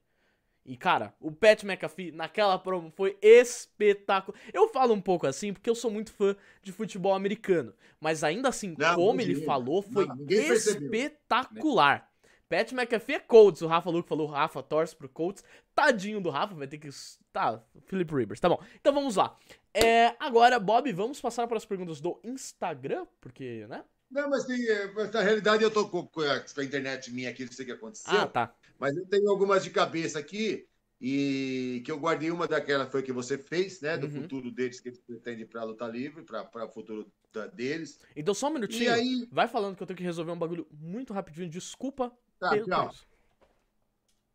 E, 0.64 0.78
cara, 0.78 1.16
o 1.20 1.32
Pat 1.32 1.64
McAfee 1.64 2.12
naquela 2.12 2.60
promo 2.60 2.92
foi 2.92 3.18
espetacular. 3.24 4.40
Eu 4.54 4.70
falo 4.70 4.94
um 4.94 5.02
pouco 5.02 5.26
assim 5.26 5.52
porque 5.52 5.68
eu 5.68 5.76
sou 5.76 5.90
muito 5.90 6.14
fã 6.14 6.36
de 6.62 6.72
futebol 6.72 7.16
americano. 7.16 7.74
Mas 8.00 8.24
ainda 8.24 8.50
assim, 8.50 8.76
não, 8.78 8.94
como 8.94 9.20
ele 9.20 9.44
falou, 9.44 9.82
foi 9.82 10.08
espetacular. 10.30 12.08
Pat 12.50 12.72
McAfee 12.72 13.16
é 13.16 13.20
Colts. 13.20 13.62
O 13.62 13.68
Rafa 13.68 13.90
Luke 13.90 14.08
falou, 14.08 14.28
Rafa 14.28 14.62
torce 14.62 14.96
pro 14.96 15.10
Colts. 15.10 15.44
Tadinho 15.74 16.22
do 16.22 16.30
Rafa, 16.30 16.54
vai 16.54 16.68
ter 16.68 16.78
que. 16.78 16.90
Tá, 17.32 17.62
Philip 17.88 18.14
Rivers. 18.14 18.40
Tá 18.40 18.50
bom. 18.50 18.62
Então 18.80 18.94
vamos 18.94 19.16
lá. 19.16 19.38
É, 19.74 20.16
agora, 20.20 20.60
Bob, 20.60 20.92
vamos 20.94 21.20
passar 21.20 21.48
para 21.48 21.58
as 21.58 21.66
perguntas 21.66 22.00
do 22.00 22.20
Instagram, 22.24 23.08
porque, 23.20 23.66
né? 23.68 23.84
Não, 24.12 24.30
mas 24.30 24.46
tem, 24.46 24.64
é, 24.68 24.94
na 25.12 25.22
realidade 25.22 25.64
eu 25.64 25.72
tô 25.72 25.90
com, 25.90 26.06
com 26.06 26.22
a 26.22 26.64
internet 26.64 27.12
minha 27.12 27.32
aqui, 27.32 27.46
não 27.46 27.52
sei 27.52 27.64
o 27.64 27.66
que 27.66 27.74
aconteceu. 27.74 28.20
Ah, 28.20 28.28
tá. 28.28 28.54
Mas 28.78 28.96
eu 28.96 29.06
tenho 29.08 29.28
algumas 29.28 29.64
de 29.64 29.72
cabeça 29.72 30.20
aqui 30.20 30.68
e 31.02 31.82
que 31.84 31.92
eu 31.92 32.00
guardei 32.00 32.30
uma 32.30 32.48
daquela 32.48 32.86
foi 32.86 33.02
que 33.02 33.12
você 33.12 33.38
fez, 33.38 33.82
né? 33.82 33.98
Do 33.98 34.06
uhum. 34.06 34.22
futuro 34.22 34.52
deles 34.52 34.80
que 34.80 34.90
eles 34.90 35.00
pretendem 35.00 35.46
para 35.46 35.64
lutar 35.64 35.92
livre, 35.92 36.24
para 36.24 36.66
o 36.66 36.70
futuro 36.70 37.12
da, 37.34 37.48
deles. 37.48 38.00
Então 38.16 38.34
só 38.34 38.50
um 38.50 38.54
minutinho. 38.54 38.84
E 38.84 38.90
aí... 38.90 39.28
Vai 39.32 39.48
falando 39.48 39.76
que 39.76 39.82
eu 39.82 39.88
tenho 39.88 39.98
que 39.98 40.04
resolver 40.04 40.32
um 40.32 40.38
bagulho 40.38 40.68
muito 40.72 41.12
rapidinho. 41.12 41.50
Desculpa. 41.50 42.16
Tá, 42.44 42.50
pelo 42.50 42.66
tchau. 42.66 42.92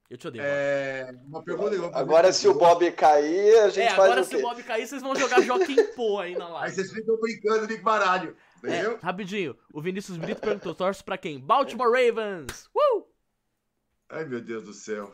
Eu 0.09 0.17
te 0.17 0.27
odeio. 0.27 0.43
É... 0.43 1.15
Uma 1.27 1.43
pergunta 1.43 1.77
Agora, 1.95 2.33
se 2.33 2.49
o 2.49 2.55
Bob 2.55 2.91
cair, 2.93 3.59
a 3.59 3.69
gente 3.69 3.85
é, 3.85 3.91
faz 3.91 4.05
agora 4.05 4.25
se 4.25 4.37
o 4.37 4.41
Bob 4.41 4.63
cair, 4.63 4.87
vocês 4.87 5.03
vão 5.03 5.15
jogar 5.15 5.43
Joaquim 5.43 5.77
Pô 5.95 6.19
aí 6.19 6.35
na 6.35 6.49
live. 6.49 6.67
Aí 6.67 6.75
vocês 6.75 6.91
ficam 6.91 7.21
brincando 7.21 7.67
de 7.67 7.77
baralho. 7.77 8.35
Entendeu? 8.57 8.93
É, 8.93 8.99
rapidinho. 9.03 9.59
O 9.71 9.83
Vinícius 9.83 10.17
Brito 10.17 10.41
perguntou: 10.41 10.75
torce 10.75 11.05
pra 11.05 11.19
quem? 11.19 11.39
Baltimore 11.39 11.91
Ravens! 11.91 12.67
Uh! 12.75 13.05
Ai, 14.09 14.25
meu 14.25 14.41
Deus 14.41 14.65
do 14.65 14.73
céu. 14.73 15.13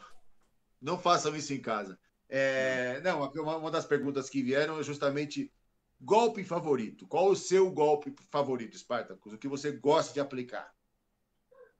Não 0.80 0.96
façam 0.96 1.34
isso 1.34 1.52
em 1.52 1.60
casa. 1.60 1.98
É... 2.28 3.00
Não, 3.00 3.20
uma 3.58 3.70
das 3.72 3.84
perguntas 3.84 4.30
que 4.30 4.44
vieram 4.44 4.78
é 4.78 4.82
justamente 4.84 5.52
golpe 6.00 6.44
favorito. 6.44 7.04
Qual 7.08 7.30
o 7.30 7.36
seu 7.36 7.68
golpe 7.72 8.14
favorito, 8.30 8.78
Spartacus? 8.78 9.32
O 9.32 9.38
que 9.38 9.48
você 9.48 9.72
gosta 9.72 10.12
de 10.12 10.20
aplicar? 10.20 10.72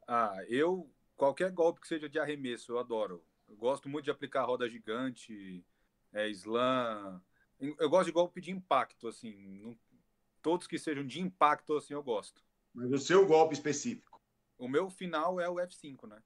Ah, 0.08 0.36
eu 0.48 0.90
qualquer 1.16 1.50
golpe 1.50 1.80
que 1.80 1.88
seja 1.88 2.08
de 2.08 2.18
arremesso, 2.18 2.72
eu 2.72 2.78
adoro. 2.78 3.24
Eu 3.48 3.56
gosto 3.56 3.88
muito 3.88 4.04
de 4.04 4.10
aplicar 4.10 4.44
roda 4.44 4.68
gigante, 4.68 5.64
é, 6.12 6.28
slam. 6.30 7.22
Eu 7.60 7.88
gosto 7.88 8.06
de 8.06 8.12
golpe 8.12 8.40
de 8.40 8.50
impacto, 8.50 9.08
assim. 9.08 9.76
Todos 10.42 10.66
que 10.66 10.78
sejam 10.78 11.06
de 11.06 11.20
impacto, 11.20 11.76
assim, 11.76 11.94
eu 11.94 12.02
gosto. 12.02 12.42
Mas 12.72 12.90
o 12.92 12.98
seu 12.98 13.26
golpe 13.26 13.54
específico? 13.54 14.20
O 14.58 14.68
meu 14.68 14.90
final 14.90 15.40
é 15.40 15.48
o 15.48 15.54
F5, 15.54 16.08
né? 16.08 16.22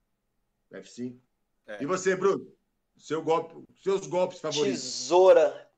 F5. 0.72 1.18
É. 1.66 1.82
E 1.82 1.86
você, 1.86 2.16
Bruno? 2.16 2.50
Seu 2.96 3.22
golpe, 3.22 3.64
seus 3.82 4.06
golpes 4.06 4.40
favoritos? 4.40 4.80
Tesoura. 4.80 5.70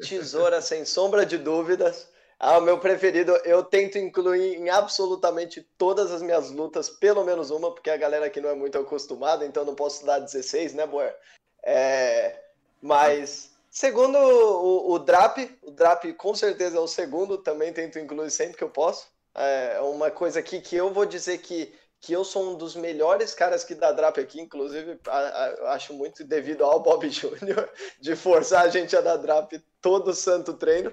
Tesoura, 0.00 0.60
sem 0.62 0.84
sombra 0.84 1.24
de 1.24 1.38
dúvidas. 1.38 2.10
Ah, 2.46 2.58
o 2.58 2.60
meu 2.60 2.78
preferido, 2.78 3.34
eu 3.46 3.64
tento 3.64 3.96
incluir 3.96 4.56
em 4.56 4.68
absolutamente 4.68 5.66
todas 5.78 6.12
as 6.12 6.20
minhas 6.20 6.50
lutas, 6.50 6.90
pelo 6.90 7.24
menos 7.24 7.50
uma, 7.50 7.72
porque 7.72 7.88
a 7.88 7.96
galera 7.96 8.26
aqui 8.26 8.38
não 8.38 8.50
é 8.50 8.54
muito 8.54 8.76
acostumada, 8.76 9.46
então 9.46 9.64
não 9.64 9.74
posso 9.74 10.04
dar 10.04 10.18
16, 10.18 10.74
né, 10.74 10.86
Boer? 10.86 11.16
É, 11.62 12.38
mas, 12.82 13.50
segundo 13.70 14.18
o, 14.18 14.92
o 14.92 14.98
Drap, 14.98 15.38
o 15.62 15.70
Drap 15.70 16.04
com 16.18 16.34
certeza 16.34 16.76
é 16.76 16.80
o 16.80 16.86
segundo, 16.86 17.38
também 17.38 17.72
tento 17.72 17.98
incluir 17.98 18.30
sempre 18.30 18.58
que 18.58 18.64
eu 18.64 18.68
posso. 18.68 19.08
É 19.34 19.80
uma 19.80 20.10
coisa 20.10 20.40
aqui 20.40 20.60
que 20.60 20.76
eu 20.76 20.92
vou 20.92 21.06
dizer 21.06 21.38
que, 21.38 21.74
que 21.98 22.12
eu 22.12 22.26
sou 22.26 22.52
um 22.52 22.58
dos 22.58 22.76
melhores 22.76 23.32
caras 23.32 23.64
que 23.64 23.74
dá 23.74 23.90
Drap 23.90 24.18
aqui, 24.18 24.38
inclusive 24.38 25.00
a, 25.06 25.18
a, 25.18 25.72
acho 25.72 25.94
muito 25.94 26.22
devido 26.22 26.62
ao 26.62 26.80
Bob 26.80 27.08
Jr., 27.08 27.70
de 27.98 28.14
forçar 28.14 28.66
a 28.66 28.68
gente 28.68 28.94
a 28.94 29.00
dar 29.00 29.16
Drap 29.16 29.50
todo 29.80 30.12
santo 30.12 30.52
treino. 30.52 30.92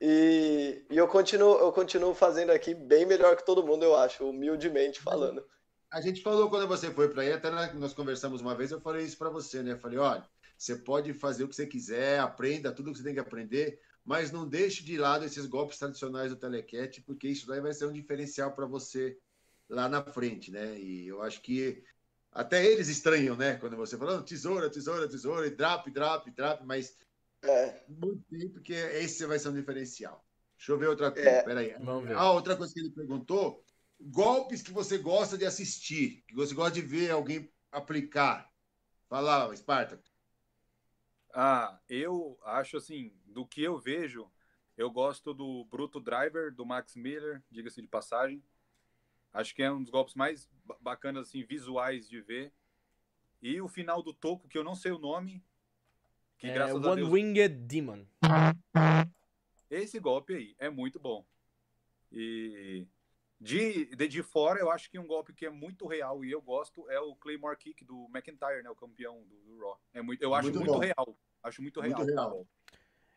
E, 0.00 0.84
e, 0.88 0.96
eu, 0.96 1.08
continuo, 1.08 1.58
eu 1.58 1.72
continuo 1.72 2.14
fazendo 2.14 2.50
aqui 2.50 2.74
bem 2.74 3.04
melhor 3.04 3.36
que 3.36 3.44
todo 3.44 3.66
mundo, 3.66 3.84
eu 3.84 3.96
acho, 3.96 4.28
humildemente 4.28 5.00
falando. 5.00 5.44
A 5.90 6.00
gente 6.00 6.22
falou 6.22 6.48
quando 6.48 6.68
você 6.68 6.90
foi 6.90 7.08
para 7.08 7.22
aí, 7.22 7.32
até 7.32 7.50
nós 7.74 7.94
conversamos 7.94 8.40
uma 8.40 8.54
vez, 8.54 8.70
eu 8.70 8.80
falei 8.80 9.04
isso 9.04 9.16
para 9.16 9.30
você, 9.30 9.62
né? 9.62 9.72
Eu 9.72 9.78
falei, 9.78 9.98
olha, 9.98 10.24
você 10.56 10.76
pode 10.76 11.12
fazer 11.14 11.44
o 11.44 11.48
que 11.48 11.56
você 11.56 11.66
quiser, 11.66 12.20
aprenda 12.20 12.72
tudo 12.72 12.90
o 12.90 12.92
que 12.92 12.98
você 12.98 13.04
tem 13.04 13.14
que 13.14 13.20
aprender, 13.20 13.80
mas 14.04 14.30
não 14.30 14.46
deixe 14.46 14.84
de 14.84 14.96
lado 14.98 15.24
esses 15.24 15.46
golpes 15.46 15.78
tradicionais 15.78 16.30
do 16.30 16.36
telecat, 16.36 17.00
porque 17.02 17.28
isso 17.28 17.46
daí 17.46 17.60
vai 17.60 17.72
ser 17.72 17.86
um 17.86 17.92
diferencial 17.92 18.52
para 18.52 18.66
você 18.66 19.18
lá 19.68 19.88
na 19.88 20.02
frente, 20.02 20.50
né? 20.50 20.78
E 20.78 21.08
eu 21.08 21.22
acho 21.22 21.40
que 21.42 21.82
até 22.32 22.64
eles 22.64 22.88
estranham, 22.88 23.36
né? 23.36 23.54
Quando 23.56 23.76
você 23.76 23.96
fala, 23.96 24.22
tesoura, 24.22 24.70
tesoura, 24.70 25.08
tesoura, 25.08 25.46
e 25.46 25.50
drop, 25.50 25.90
drop, 25.90 26.30
drop, 26.30 26.64
mas 26.64 26.96
é. 27.42 27.84
Muito 27.88 28.24
bem, 28.30 28.48
porque 28.48 28.72
esse 28.72 29.24
vai 29.26 29.38
ser 29.38 29.48
um 29.48 29.54
diferencial. 29.54 30.24
Deixa 30.56 30.72
eu 30.72 30.78
ver 30.78 30.88
outra 30.88 31.10
coisa. 31.12 31.28
É. 31.28 31.42
Peraí. 31.42 31.74
Vamos 31.80 32.08
ver. 32.08 32.16
Ah, 32.16 32.32
outra 32.32 32.56
coisa 32.56 32.72
que 32.72 32.80
ele 32.80 32.90
perguntou: 32.90 33.64
golpes 34.00 34.62
que 34.62 34.72
você 34.72 34.98
gosta 34.98 35.38
de 35.38 35.44
assistir, 35.44 36.24
que 36.26 36.34
você 36.34 36.54
gosta 36.54 36.72
de 36.72 36.82
ver 36.82 37.10
alguém 37.10 37.50
aplicar. 37.70 38.52
Fala, 39.08 39.52
Esparta. 39.54 40.02
Ah, 41.32 41.80
eu 41.88 42.38
acho 42.42 42.76
assim, 42.76 43.12
do 43.26 43.46
que 43.46 43.62
eu 43.62 43.78
vejo, 43.78 44.30
eu 44.76 44.90
gosto 44.90 45.32
do 45.32 45.64
Bruto 45.66 46.00
Driver, 46.00 46.52
do 46.52 46.66
Max 46.66 46.96
Miller, 46.96 47.42
diga-se 47.50 47.80
de 47.80 47.88
passagem. 47.88 48.42
Acho 49.32 49.54
que 49.54 49.62
é 49.62 49.70
um 49.70 49.82
dos 49.82 49.90
golpes 49.90 50.14
mais 50.14 50.48
bacanas, 50.80 51.28
assim, 51.28 51.44
visuais 51.44 52.08
de 52.08 52.20
ver. 52.20 52.52
E 53.40 53.60
o 53.60 53.68
final 53.68 54.02
do 54.02 54.12
Toco, 54.12 54.48
que 54.48 54.58
eu 54.58 54.64
não 54.64 54.74
sei 54.74 54.90
o 54.90 54.98
nome, 54.98 55.44
que 56.38 56.46
é, 56.46 56.54
graças 56.54 56.76
One 56.76 56.88
a 56.88 56.94
Deus... 56.94 57.08
Winged 57.08 57.54
Demon. 57.66 58.06
Esse 59.70 59.98
golpe 59.98 60.34
aí 60.34 60.54
é 60.58 60.70
muito 60.70 60.98
bom. 60.98 61.26
E 62.10 62.86
de, 63.40 63.84
de, 63.94 64.08
de 64.08 64.22
fora, 64.22 64.58
eu 64.58 64.70
acho 64.70 64.90
que 64.90 64.98
um 64.98 65.06
golpe 65.06 65.32
que 65.32 65.46
é 65.46 65.50
muito 65.50 65.86
real 65.86 66.24
e 66.24 66.30
eu 66.30 66.40
gosto 66.40 66.88
é 66.90 66.98
o 66.98 67.14
Claymore 67.14 67.56
Kick 67.56 67.84
do 67.84 68.08
McIntyre, 68.12 68.62
né? 68.62 68.70
O 68.70 68.74
campeão 68.74 69.22
do, 69.24 69.36
do 69.44 69.60
Raw. 69.60 69.80
É 69.94 70.00
muito, 70.00 70.22
eu 70.22 70.34
acho 70.34 70.50
muito, 70.50 70.58
muito 70.58 70.78
real. 70.78 71.18
Acho 71.42 71.62
muito, 71.62 71.80
muito 71.80 72.02
real. 72.02 72.30
real. 72.30 72.46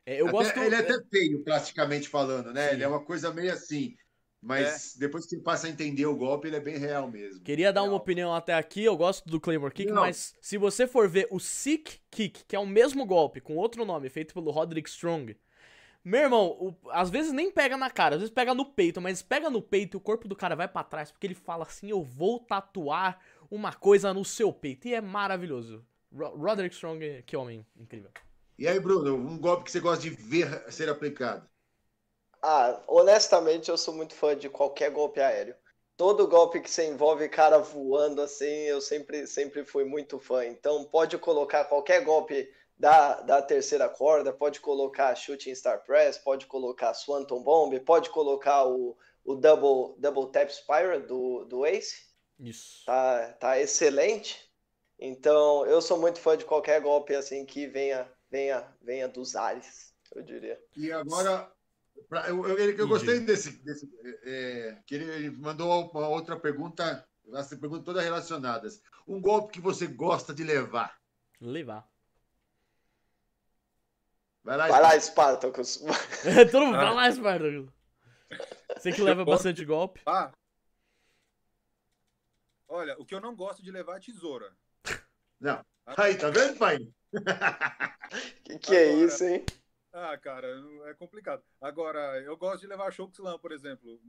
É, 0.05 0.19
eu 0.19 0.27
até, 0.27 0.31
gosto... 0.31 0.59
Ele 0.59 0.75
é 0.75 0.79
até 0.79 1.03
feio, 1.05 1.43
plasticamente 1.43 2.09
falando, 2.09 2.53
né? 2.53 2.67
Sim. 2.67 2.73
Ele 2.73 2.83
é 2.83 2.87
uma 2.87 3.03
coisa 3.03 3.33
meio 3.33 3.53
assim. 3.53 3.95
Mas 4.41 4.95
é. 4.95 4.99
depois 4.99 5.25
que 5.25 5.35
você 5.35 5.41
passa 5.41 5.67
a 5.67 5.69
entender 5.69 6.05
o 6.07 6.15
golpe, 6.15 6.47
ele 6.47 6.55
é 6.55 6.59
bem 6.59 6.77
real 6.77 7.09
mesmo. 7.09 7.41
Queria 7.41 7.71
dar 7.71 7.81
real. 7.81 7.93
uma 7.93 7.97
opinião 7.97 8.33
até 8.33 8.55
aqui, 8.55 8.83
eu 8.83 8.97
gosto 8.97 9.29
do 9.29 9.39
Claymore 9.39 9.73
Kick, 9.73 9.91
Não. 9.91 10.01
mas 10.01 10.33
se 10.41 10.57
você 10.57 10.87
for 10.87 11.07
ver 11.07 11.27
o 11.29 11.39
Sick 11.39 11.99
Kick, 12.09 12.43
que 12.45 12.55
é 12.55 12.59
o 12.59 12.65
mesmo 12.65 13.05
golpe, 13.05 13.39
com 13.39 13.55
outro 13.55 13.85
nome, 13.85 14.09
feito 14.09 14.33
pelo 14.33 14.49
Roderick 14.49 14.89
Strong, 14.89 15.37
meu 16.03 16.21
irmão, 16.21 16.47
o, 16.59 16.75
às 16.89 17.11
vezes 17.11 17.31
nem 17.31 17.51
pega 17.51 17.77
na 17.77 17.91
cara, 17.91 18.15
às 18.15 18.21
vezes 18.21 18.33
pega 18.33 18.55
no 18.55 18.65
peito, 18.65 18.99
mas 18.99 19.21
pega 19.21 19.47
no 19.51 19.61
peito 19.61 19.95
e 19.95 19.99
o 19.99 20.01
corpo 20.01 20.27
do 20.27 20.35
cara 20.35 20.55
vai 20.55 20.67
para 20.67 20.83
trás, 20.83 21.11
porque 21.11 21.27
ele 21.27 21.35
fala 21.35 21.63
assim, 21.63 21.91
eu 21.91 22.01
vou 22.01 22.39
tatuar 22.39 23.19
uma 23.51 23.73
coisa 23.73 24.11
no 24.11 24.25
seu 24.25 24.51
peito, 24.51 24.87
e 24.87 24.95
é 24.95 25.01
maravilhoso. 25.01 25.85
Ro 26.11 26.35
Roderick 26.35 26.73
Strong, 26.73 27.23
que 27.27 27.37
homem 27.37 27.63
incrível. 27.77 28.09
E 28.57 28.67
aí, 28.67 28.79
Bruno, 28.79 29.15
um 29.15 29.37
golpe 29.37 29.65
que 29.65 29.71
você 29.71 29.79
gosta 29.79 30.01
de 30.03 30.09
ver 30.09 30.65
ser 30.71 30.89
aplicado? 30.89 31.47
Ah, 32.41 32.81
honestamente, 32.87 33.69
eu 33.69 33.77
sou 33.77 33.93
muito 33.93 34.15
fã 34.15 34.35
de 34.35 34.49
qualquer 34.49 34.89
golpe 34.91 35.19
aéreo. 35.19 35.55
Todo 35.95 36.27
golpe 36.27 36.59
que 36.59 36.69
você 36.69 36.87
envolve 36.87 37.29
cara 37.29 37.59
voando 37.59 38.21
assim, 38.21 38.45
eu 38.45 38.81
sempre, 38.81 39.27
sempre 39.27 39.63
fui 39.63 39.83
muito 39.83 40.17
fã. 40.17 40.45
Então, 40.45 40.83
pode 40.85 41.17
colocar 41.19 41.65
qualquer 41.65 42.03
golpe 42.03 42.51
da, 42.75 43.21
da 43.21 43.41
terceira 43.41 43.87
corda, 43.87 44.33
pode 44.33 44.59
colocar 44.59 45.13
Shooting 45.13 45.53
Star 45.53 45.83
Press, 45.83 46.17
pode 46.17 46.47
colocar 46.47 46.95
Swanton 46.95 47.43
Bomb, 47.43 47.79
pode 47.81 48.09
colocar 48.09 48.65
o, 48.65 48.97
o 49.23 49.35
Double, 49.35 49.95
double 49.99 50.31
Tap 50.31 50.49
Spiral 50.49 51.01
do, 51.01 51.45
do 51.45 51.63
Ace. 51.63 52.09
Isso. 52.39 52.83
Tá, 52.85 53.33
tá 53.33 53.59
excelente. 53.59 54.51
Então, 54.97 55.65
eu 55.67 55.79
sou 55.79 55.99
muito 55.99 56.19
fã 56.19 56.35
de 56.35 56.45
qualquer 56.45 56.81
golpe 56.81 57.13
assim 57.13 57.45
que 57.45 57.67
venha, 57.67 58.11
venha, 58.31 58.67
venha 58.81 59.07
dos 59.07 59.35
ares, 59.35 59.93
eu 60.15 60.23
diria. 60.23 60.59
E 60.75 60.91
agora, 60.91 61.51
Pra, 62.09 62.27
eu, 62.27 62.45
eu, 62.47 62.77
eu, 62.77 62.87
gostei 62.87 63.19
desse. 63.19 63.51
desse 63.63 63.89
é, 64.23 64.77
que 64.85 64.95
ele, 64.95 65.05
ele, 65.05 65.31
mandou 65.31 65.89
uma 65.91 66.07
outra 66.07 66.39
pergunta, 66.39 67.07
as 67.33 67.49
perguntas 67.49 67.85
todas 67.85 68.03
relacionadas. 68.03 68.81
Um 69.07 69.19
golpe 69.19 69.53
que 69.53 69.61
você 69.61 69.87
gosta 69.87 70.33
de 70.33 70.43
levar? 70.43 70.97
Levar. 71.39 71.87
Vai 74.43 74.57
lá, 74.57 74.67
vai 74.67 74.81
lá 74.81 74.99
Spartacus. 74.99 75.77
Todo 76.51 76.65
mundo, 76.65 76.77
ah. 76.77 76.85
vai 76.85 76.93
lá, 76.95 77.11
Spartacus. 77.11 77.69
Você 78.77 78.91
que 78.91 79.01
leva 79.01 79.23
bastante 79.23 79.63
golpe. 79.65 80.01
Ah. 80.05 80.31
Olha, 82.67 82.95
o 82.97 83.05
que 83.05 83.13
eu 83.13 83.19
não 83.19 83.35
gosto 83.35 83.61
de 83.61 83.69
levar 83.69 83.97
é 83.97 83.99
tesoura. 83.99 84.55
Não. 85.39 85.63
Aí, 85.85 86.15
tá 86.15 86.29
vendo, 86.29 86.57
pai? 86.57 86.77
que 88.45 88.59
que 88.59 88.75
é 88.75 88.91
Agora, 88.91 89.05
isso, 89.05 89.23
hein? 89.25 89.45
Ah, 89.93 90.17
cara, 90.17 90.47
é 90.85 90.93
complicado. 90.93 91.43
Agora, 91.59 92.21
eu 92.21 92.37
gosto 92.37 92.61
de 92.61 92.67
levar 92.67 92.91
choke 92.91 93.13
slam, 93.13 93.37
por 93.39 93.51
exemplo. 93.51 93.99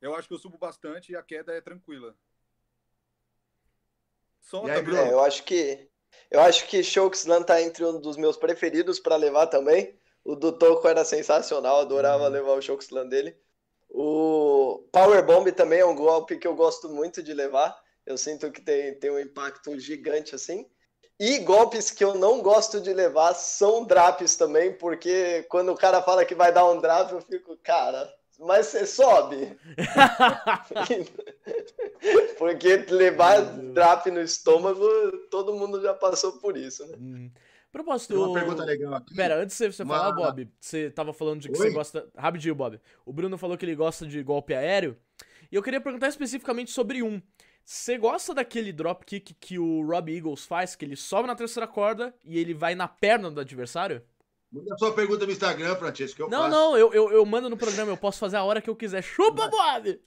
Eu 0.00 0.14
acho 0.14 0.26
que 0.26 0.34
eu 0.34 0.38
subo 0.38 0.58
bastante 0.58 1.12
e 1.12 1.16
a 1.16 1.22
queda 1.22 1.52
é 1.52 1.60
tranquila. 1.60 2.14
Solta, 4.40 4.72
aí, 4.72 4.82
Bruno? 4.82 4.98
É, 4.98 5.12
eu 5.12 5.20
acho 5.20 5.44
que 5.44 5.88
eu 6.30 6.40
acho 6.40 6.66
que 6.66 6.78
slam 6.78 7.42
tá 7.42 7.62
entre 7.62 7.84
um 7.84 8.00
dos 8.00 8.16
meus 8.16 8.36
preferidos 8.36 8.98
para 8.98 9.16
levar 9.16 9.46
também. 9.46 9.98
O 10.24 10.34
do 10.34 10.52
Toco 10.52 10.86
era 10.88 11.04
sensacional, 11.04 11.80
adorava 11.80 12.24
uhum. 12.24 12.30
levar 12.30 12.52
o 12.52 12.62
choke 12.62 12.82
slam 12.82 13.08
dele. 13.08 13.36
O 13.88 14.88
Power 14.90 15.24
Bomb 15.24 15.50
também 15.52 15.80
é 15.80 15.86
um 15.86 15.94
golpe 15.94 16.36
que 16.36 16.46
eu 16.46 16.54
gosto 16.54 16.88
muito 16.88 17.22
de 17.22 17.32
levar. 17.32 17.80
Eu 18.04 18.18
sinto 18.18 18.50
que 18.50 18.60
tem, 18.60 18.98
tem 18.98 19.10
um 19.10 19.18
impacto 19.18 19.78
gigante 19.78 20.34
assim. 20.34 20.68
E 21.18 21.38
golpes 21.38 21.90
que 21.90 22.02
eu 22.02 22.14
não 22.14 22.42
gosto 22.42 22.80
de 22.80 22.92
levar 22.92 23.34
são 23.34 23.84
drops 23.84 24.36
também, 24.36 24.72
porque 24.72 25.44
quando 25.48 25.70
o 25.70 25.76
cara 25.76 26.02
fala 26.02 26.24
que 26.24 26.34
vai 26.34 26.52
dar 26.52 26.68
um 26.68 26.80
drop, 26.80 27.12
eu 27.12 27.20
fico, 27.20 27.56
cara, 27.62 28.12
mas 28.38 28.66
você 28.66 28.86
sobe. 28.86 29.56
porque 32.36 32.76
levar 32.88 33.42
drop 33.72 34.10
no 34.10 34.20
estômago, 34.20 34.86
todo 35.30 35.54
mundo 35.54 35.80
já 35.80 35.94
passou 35.94 36.32
por 36.32 36.56
isso, 36.56 36.84
né? 36.86 36.96
Hum. 36.98 37.30
Propósito. 37.74 38.16
Uma 38.16 38.32
pergunta 38.32 38.64
legal 38.64 38.94
aqui. 38.94 39.16
Pera, 39.16 39.42
antes 39.42 39.58
de 39.58 39.72
você 39.72 39.82
uma... 39.82 39.98
falar, 39.98 40.12
Bob, 40.12 40.48
você 40.60 40.90
tava 40.90 41.12
falando 41.12 41.40
de 41.40 41.48
que 41.48 41.58
Oi? 41.58 41.70
você 41.70 41.74
gosta. 41.74 42.08
Rapidinho, 42.16 42.54
Bob. 42.54 42.80
O 43.04 43.12
Bruno 43.12 43.36
falou 43.36 43.58
que 43.58 43.64
ele 43.64 43.74
gosta 43.74 44.06
de 44.06 44.22
golpe 44.22 44.54
aéreo. 44.54 44.96
E 45.50 45.56
eu 45.56 45.62
queria 45.62 45.80
perguntar 45.80 46.06
especificamente 46.06 46.70
sobre 46.70 47.02
um. 47.02 47.20
Você 47.64 47.96
gosta 47.96 48.34
daquele 48.34 48.72
dropkick 48.72 49.34
que 49.34 49.58
o 49.58 49.80
Rob 49.86 50.14
Eagles 50.14 50.44
faz, 50.44 50.76
que 50.76 50.84
ele 50.84 50.96
sobe 50.96 51.26
na 51.26 51.34
terceira 51.34 51.66
corda 51.66 52.14
e 52.22 52.38
ele 52.38 52.52
vai 52.52 52.74
na 52.74 52.86
perna 52.86 53.30
do 53.30 53.40
adversário? 53.40 54.02
Manda 54.52 54.76
sua 54.76 54.94
pergunta 54.94 55.24
no 55.24 55.32
Instagram, 55.32 55.74
Francesco, 55.76 56.16
que 56.16 56.22
eu 56.22 56.28
Não, 56.28 56.42
faço. 56.42 56.50
não, 56.50 56.76
eu, 56.76 56.92
eu, 56.92 57.10
eu 57.10 57.24
mando 57.24 57.48
no 57.48 57.56
programa, 57.56 57.90
eu 57.90 57.96
posso 57.96 58.18
fazer 58.18 58.36
a 58.36 58.44
hora 58.44 58.60
que 58.60 58.68
eu 58.68 58.76
quiser. 58.76 59.02
Chupa, 59.02 59.48
Bob! 59.48 60.00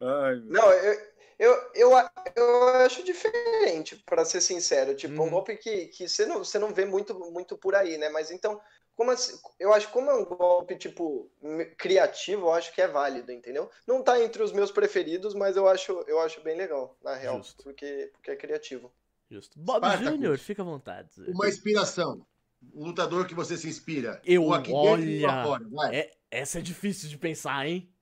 Não, 0.00 0.72
eu, 0.72 1.00
eu, 1.38 1.70
eu, 1.74 1.90
eu 2.36 2.68
acho 2.76 3.02
diferente, 3.02 3.96
para 4.06 4.24
ser 4.24 4.40
sincero. 4.40 4.94
Tipo, 4.94 5.20
uhum. 5.20 5.26
um 5.26 5.30
golpe 5.30 5.56
que, 5.56 5.88
que 5.88 6.08
você, 6.08 6.24
não, 6.24 6.38
você 6.38 6.58
não 6.58 6.72
vê 6.72 6.84
muito, 6.84 7.12
muito 7.32 7.58
por 7.58 7.74
aí, 7.74 7.98
né? 7.98 8.08
Mas 8.08 8.30
então, 8.30 8.60
como 8.96 9.10
assim, 9.10 9.38
eu 9.58 9.72
acho 9.72 9.86
que 9.86 9.92
como 9.92 10.10
é 10.10 10.14
um 10.14 10.24
golpe, 10.24 10.76
tipo, 10.76 11.30
criativo, 11.78 12.46
eu 12.46 12.52
acho 12.52 12.74
que 12.74 12.80
é 12.80 12.86
válido, 12.86 13.32
entendeu? 13.32 13.70
Não 13.86 14.02
tá 14.02 14.22
entre 14.22 14.42
os 14.42 14.52
meus 14.52 14.70
preferidos, 14.70 15.34
mas 15.34 15.56
eu 15.56 15.66
acho, 15.66 15.92
eu 16.06 16.20
acho 16.20 16.42
bem 16.42 16.56
legal, 16.56 16.96
na 17.02 17.14
real, 17.14 17.40
porque, 17.62 18.10
porque 18.12 18.30
é 18.30 18.36
criativo. 18.36 18.92
Justo. 19.30 19.58
Bob 19.58 19.84
Júnior, 19.96 20.38
fica 20.38 20.62
à 20.62 20.64
vontade. 20.64 21.10
Uma 21.28 21.48
inspiração. 21.48 22.26
Um 22.74 22.86
lutador 22.86 23.26
que 23.26 23.34
você 23.34 23.56
se 23.56 23.66
inspira. 23.66 24.20
Eu, 24.24 24.48
olha, 24.48 25.42
fora, 25.42 25.62
é, 25.96 26.12
essa 26.30 26.58
é 26.58 26.62
difícil 26.62 27.08
de 27.08 27.18
pensar, 27.18 27.66
hein? 27.66 27.92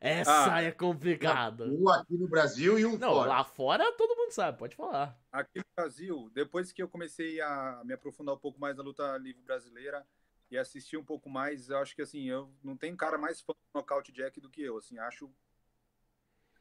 Essa 0.00 0.56
ah, 0.56 0.62
é 0.62 0.72
complicada. 0.72 1.64
Um 1.64 1.88
aqui 1.88 2.18
no 2.18 2.28
Brasil 2.28 2.76
e 2.76 2.84
um 2.84 2.98
não, 2.98 3.14
fora. 3.14 3.28
Lá 3.28 3.44
fora 3.44 3.92
todo 3.92 4.16
mundo 4.16 4.32
sabe, 4.32 4.58
pode 4.58 4.74
falar. 4.74 5.16
Aqui 5.30 5.60
no 5.60 5.64
Brasil, 5.76 6.28
depois 6.34 6.72
que 6.72 6.82
eu 6.82 6.88
comecei 6.88 7.40
a 7.40 7.80
me 7.84 7.94
aprofundar 7.94 8.34
um 8.34 8.38
pouco 8.38 8.60
mais 8.60 8.76
na 8.76 8.82
luta 8.82 9.16
livre 9.18 9.40
brasileira 9.42 10.04
e 10.52 10.58
assistir 10.58 10.98
um 10.98 11.04
pouco 11.04 11.30
mais, 11.30 11.70
eu 11.70 11.78
acho 11.78 11.96
que 11.96 12.02
assim, 12.02 12.28
eu 12.28 12.54
não 12.62 12.76
tem 12.76 12.94
cara 12.94 13.16
mais 13.16 13.40
fã 13.40 13.54
do 13.54 13.80
Knockout 13.80 14.12
Jack 14.12 14.38
do 14.38 14.50
que 14.50 14.60
eu, 14.60 14.76
assim, 14.76 14.98
acho 14.98 15.34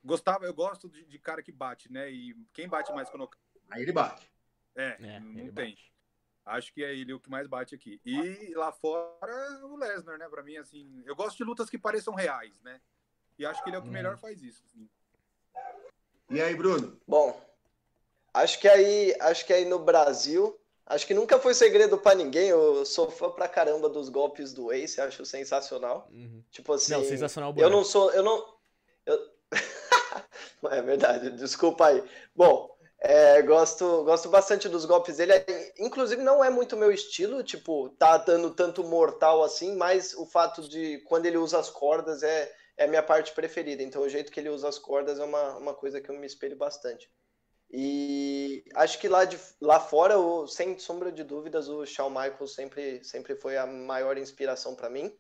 gostava, 0.02 0.46
eu 0.46 0.54
gosto 0.54 0.90
de, 0.90 1.04
de 1.04 1.20
cara 1.20 1.44
que 1.44 1.52
bate, 1.52 1.92
né? 1.92 2.10
E 2.10 2.34
quem 2.54 2.70
bate 2.70 2.90
mais 2.94 3.10
com 3.10 3.18
o 3.18 3.20
knockout? 3.20 3.44
Aí 3.70 3.82
ele 3.82 3.92
bate. 3.92 4.32
É, 4.76 4.96
é 4.98 5.20
não 5.20 5.52
tem. 5.52 5.72
Bate. 5.72 5.94
Acho 6.46 6.74
que 6.74 6.86
é 6.86 6.96
ele 6.96 7.14
o 7.14 7.20
que 7.20 7.30
mais 7.30 7.48
bate 7.48 7.76
aqui. 7.76 8.00
E 8.06 8.54
lá 8.56 8.72
fora, 8.72 9.66
o 9.66 9.76
Lesnar, 9.76 10.18
né? 10.18 10.28
Pra 10.30 10.42
mim, 10.42 10.56
assim, 10.56 11.04
eu 11.06 11.14
gosto 11.14 11.36
de 11.36 11.44
lutas 11.44 11.70
que 11.70 11.78
pareçam 11.78 12.16
reais, 12.16 12.62
né? 12.62 12.80
E 13.38 13.46
acho 13.46 13.62
que 13.62 13.70
ele 13.70 13.76
é 13.76 13.80
o 13.80 13.84
que 13.84 13.90
hum. 13.90 13.92
melhor 13.92 14.18
faz 14.18 14.42
isso. 14.42 14.64
Assim. 14.66 14.90
E 16.30 16.42
aí, 16.42 16.56
Bruno? 16.56 16.98
Bom, 17.06 17.40
acho 18.34 18.58
que 18.58 18.70
aí, 18.70 19.14
acho 19.20 19.46
que 19.46 19.52
aí 19.52 19.66
no 19.66 19.80
Brasil, 19.80 20.58
acho 20.92 21.08
que 21.08 21.14
nunca 21.14 21.40
foi 21.40 21.54
segredo 21.54 21.98
para 21.98 22.16
ninguém. 22.16 22.50
Eu 22.50 22.86
sou 22.86 23.10
fã 23.10 23.30
pra 23.30 23.48
caramba 23.48 23.90
dos 23.90 24.10
golpes 24.10 24.54
do 24.54 24.72
Ace, 24.72 25.02
acho 25.02 25.26
sensacional. 25.26 26.08
Uhum. 26.12 26.44
Tipo 26.52 26.74
assim, 26.74 26.94
não, 26.94 27.04
sensacional. 27.04 27.54
Eu 27.58 27.70
não 27.70 27.84
sou, 27.84 28.12
eu 28.12 28.24
não, 28.24 28.46
eu... 29.06 29.20
é 30.72 30.82
verdade. 30.82 31.32
Desculpa 31.32 31.88
aí. 31.88 32.04
Bom, 32.36 32.70
é, 33.00 33.42
gosto, 33.42 34.04
gosto 34.04 34.30
bastante 34.30 34.70
dos 34.70 34.86
golpes 34.86 35.18
dele. 35.18 35.34
Inclusive, 35.80 36.22
não 36.22 36.44
é 36.44 36.50
muito 36.50 36.78
meu 36.78 36.92
estilo, 36.92 37.42
tipo, 37.44 37.90
tá 37.98 38.18
dando 38.18 38.52
tanto 38.52 38.84
mortal 38.84 39.44
assim, 39.44 39.76
mas 39.76 40.14
o 40.14 40.26
fato 40.26 40.62
de 40.68 41.00
quando 41.08 41.26
ele 41.26 41.38
usa 41.38 41.58
as 41.58 41.70
cordas 41.70 42.22
é, 42.22 42.52
é 42.78 42.84
a 42.84 42.88
minha 42.88 43.02
parte 43.02 43.32
preferida. 43.32 43.82
Então, 43.82 44.04
o 44.04 44.10
jeito 44.10 44.32
que 44.32 44.40
ele 44.40 44.50
usa 44.50 44.70
as 44.70 44.78
cordas 44.78 45.20
é 45.20 45.24
uma, 45.24 45.58
uma 45.58 45.74
coisa 45.74 46.00
que 46.00 46.10
eu 46.10 46.16
me 46.16 46.28
espelho 46.28 46.56
bastante. 46.56 47.10
E 47.74 48.66
acho 48.76 49.00
que 49.00 49.08
lá, 49.08 49.24
de, 49.24 49.40
lá 49.62 49.80
fora, 49.80 50.20
o, 50.20 50.46
sem 50.46 50.78
sombra 50.78 51.10
de 51.10 51.24
dúvidas, 51.24 51.70
o 51.70 51.86
Shawn 51.86 52.10
Michaels 52.10 52.54
sempre, 52.54 53.02
sempre 53.04 53.34
foi 53.34 53.56
a 53.56 53.66
maior 53.66 54.18
inspiração 54.18 54.76
para 54.76 54.90
mim. 54.90 55.16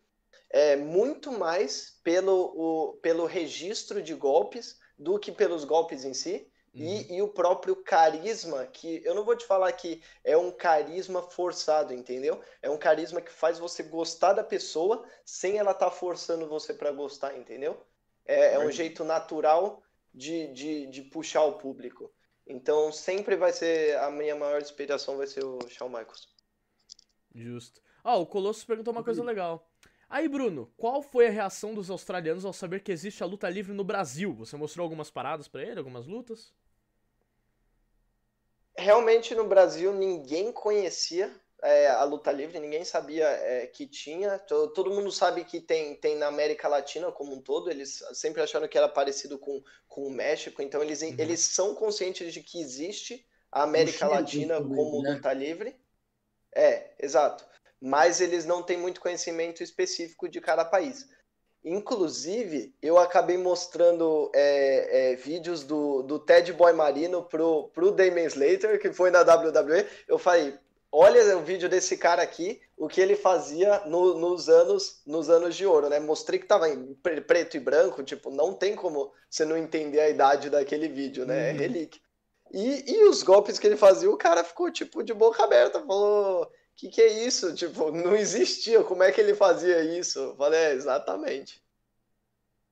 É 0.49 0.75
muito 0.75 1.31
mais 1.31 1.97
pelo, 2.03 2.53
o, 2.53 2.93
pelo 3.01 3.25
registro 3.25 4.01
de 4.01 4.13
golpes 4.13 4.77
do 4.99 5.17
que 5.17 5.31
pelos 5.31 5.63
golpes 5.63 6.03
em 6.03 6.13
si. 6.13 6.45
Uhum. 6.73 6.81
E, 6.81 7.15
e, 7.15 7.21
o 7.21 7.27
próprio 7.27 7.75
carisma, 7.75 8.65
que 8.65 9.01
eu 9.03 9.13
não 9.13 9.25
vou 9.25 9.35
te 9.35 9.45
falar 9.45 9.71
que 9.73 10.01
é 10.23 10.37
um 10.37 10.51
carisma 10.51 11.21
forçado, 11.21 11.93
entendeu? 11.93 12.41
É 12.61 12.69
um 12.69 12.77
carisma 12.77 13.21
que 13.21 13.31
faz 13.31 13.59
você 13.59 13.83
gostar 13.83 14.33
da 14.33 14.43
pessoa 14.43 15.05
sem 15.25 15.57
ela 15.57 15.71
estar 15.71 15.89
tá 15.89 15.91
forçando 15.91 16.47
você 16.47 16.73
para 16.73 16.91
gostar, 16.91 17.37
entendeu? 17.37 17.77
É, 18.25 18.53
é 18.53 18.59
um 18.59 18.71
jeito 18.71 19.03
natural 19.03 19.83
de, 20.13 20.47
de, 20.53 20.87
de 20.87 21.01
puxar 21.01 21.43
o 21.43 21.57
público. 21.57 22.11
Então 22.51 22.91
sempre 22.91 23.35
vai 23.35 23.53
ser, 23.53 23.97
a 23.97 24.11
minha 24.11 24.35
maior 24.35 24.61
inspiração 24.61 25.17
vai 25.17 25.27
ser 25.27 25.43
o 25.43 25.59
Shawn 25.69 25.89
Michaels. 25.89 26.27
Justo. 27.33 27.81
Ó, 28.03 28.17
oh, 28.17 28.21
o 28.21 28.25
Colossus 28.25 28.63
perguntou 28.63 28.91
uma 28.91 29.03
coisa 29.03 29.23
legal. 29.23 29.69
Aí, 30.09 30.27
Bruno, 30.27 30.71
qual 30.75 31.01
foi 31.01 31.27
a 31.27 31.31
reação 31.31 31.73
dos 31.73 31.89
australianos 31.89 32.43
ao 32.43 32.51
saber 32.51 32.81
que 32.81 32.91
existe 32.91 33.23
a 33.23 33.25
luta 33.25 33.49
livre 33.49 33.73
no 33.73 33.83
Brasil? 33.83 34.33
Você 34.35 34.57
mostrou 34.57 34.83
algumas 34.83 35.09
paradas 35.09 35.47
para 35.47 35.63
ele, 35.63 35.79
algumas 35.79 36.05
lutas? 36.05 36.53
realmente 38.81 39.35
no 39.35 39.45
Brasil 39.45 39.93
ninguém 39.93 40.51
conhecia 40.51 41.33
é, 41.63 41.89
a 41.89 42.03
luta 42.03 42.31
livre, 42.31 42.59
ninguém 42.59 42.83
sabia 42.83 43.27
é, 43.27 43.67
que 43.67 43.85
tinha. 43.85 44.39
Todo, 44.39 44.73
todo, 44.73 44.91
mundo 44.91 45.11
sabe 45.11 45.43
que 45.43 45.59
tem, 45.59 45.95
tem 45.95 46.15
na 46.15 46.27
América 46.27 46.67
Latina 46.67 47.11
como 47.11 47.35
um 47.35 47.41
todo, 47.41 47.69
eles 47.69 48.03
sempre 48.13 48.41
acharam 48.41 48.67
que 48.67 48.77
era 48.77 48.89
parecido 48.89 49.37
com, 49.37 49.63
com 49.87 50.07
o 50.07 50.11
México, 50.11 50.61
então 50.61 50.81
eles, 50.81 51.01
uhum. 51.01 51.15
eles 51.17 51.39
são 51.41 51.75
conscientes 51.75 52.33
de 52.33 52.41
que 52.41 52.59
existe 52.59 53.25
a 53.51 53.63
América 53.63 54.07
Latina 54.07 54.55
como 54.55 55.03
né? 55.03 55.11
luta 55.11 55.31
livre. 55.33 55.75
É, 56.53 56.91
exato. 56.99 57.45
Mas 57.79 58.21
eles 58.21 58.45
não 58.45 58.63
têm 58.63 58.77
muito 58.77 59.01
conhecimento 59.01 59.61
específico 59.61 60.27
de 60.27 60.41
cada 60.41 60.65
país. 60.65 61.07
Inclusive, 61.63 62.75
eu 62.81 62.97
acabei 62.97 63.37
mostrando 63.37 64.31
é, 64.33 65.11
é, 65.11 65.15
vídeos 65.15 65.63
do, 65.63 66.01
do 66.01 66.17
Ted 66.17 66.51
Boy 66.53 66.73
Marino 66.73 67.23
pro, 67.23 67.69
pro 67.69 67.91
Damon 67.91 68.25
Slater, 68.25 68.79
que 68.79 68.91
foi 68.91 69.11
na 69.11 69.21
WWE. 69.21 69.85
Eu 70.07 70.17
falei, 70.17 70.57
olha 70.91 71.37
o 71.37 71.43
vídeo 71.43 71.69
desse 71.69 71.97
cara 71.97 72.21
aqui, 72.21 72.61
o 72.75 72.87
que 72.87 72.99
ele 72.99 73.15
fazia 73.15 73.79
no, 73.85 74.17
nos 74.19 74.49
anos 74.49 75.01
nos 75.05 75.29
anos 75.29 75.55
de 75.55 75.65
ouro, 75.65 75.89
né? 75.89 75.99
Mostrei 75.99 76.39
que 76.39 76.45
tava 76.45 76.69
em 76.69 76.93
preto 76.93 77.57
e 77.57 77.59
branco, 77.59 78.03
tipo, 78.03 78.29
não 78.29 78.53
tem 78.53 78.75
como 78.75 79.11
você 79.29 79.45
não 79.45 79.57
entender 79.57 79.99
a 79.99 80.09
idade 80.09 80.49
daquele 80.49 80.87
vídeo, 80.87 81.25
né? 81.25 81.49
É 81.49 81.53
uhum. 81.53 81.59
relíquia. 81.59 82.01
E, 82.53 82.91
e 82.91 83.03
os 83.05 83.23
golpes 83.23 83.57
que 83.57 83.65
ele 83.65 83.77
fazia, 83.77 84.09
o 84.11 84.17
cara 84.17 84.43
ficou, 84.43 84.69
tipo, 84.69 85.01
de 85.01 85.13
boca 85.13 85.43
aberta, 85.43 85.79
falou 85.79 86.51
que 86.81 86.89
que 86.89 87.01
é 87.01 87.25
isso? 87.25 87.53
Tipo, 87.53 87.91
não 87.91 88.15
existia, 88.15 88.83
como 88.83 89.03
é 89.03 89.11
que 89.11 89.21
ele 89.21 89.35
fazia 89.35 89.83
isso? 89.83 90.17
Eu 90.17 90.35
falei, 90.35 90.59
é, 90.59 90.73
exatamente. 90.73 91.61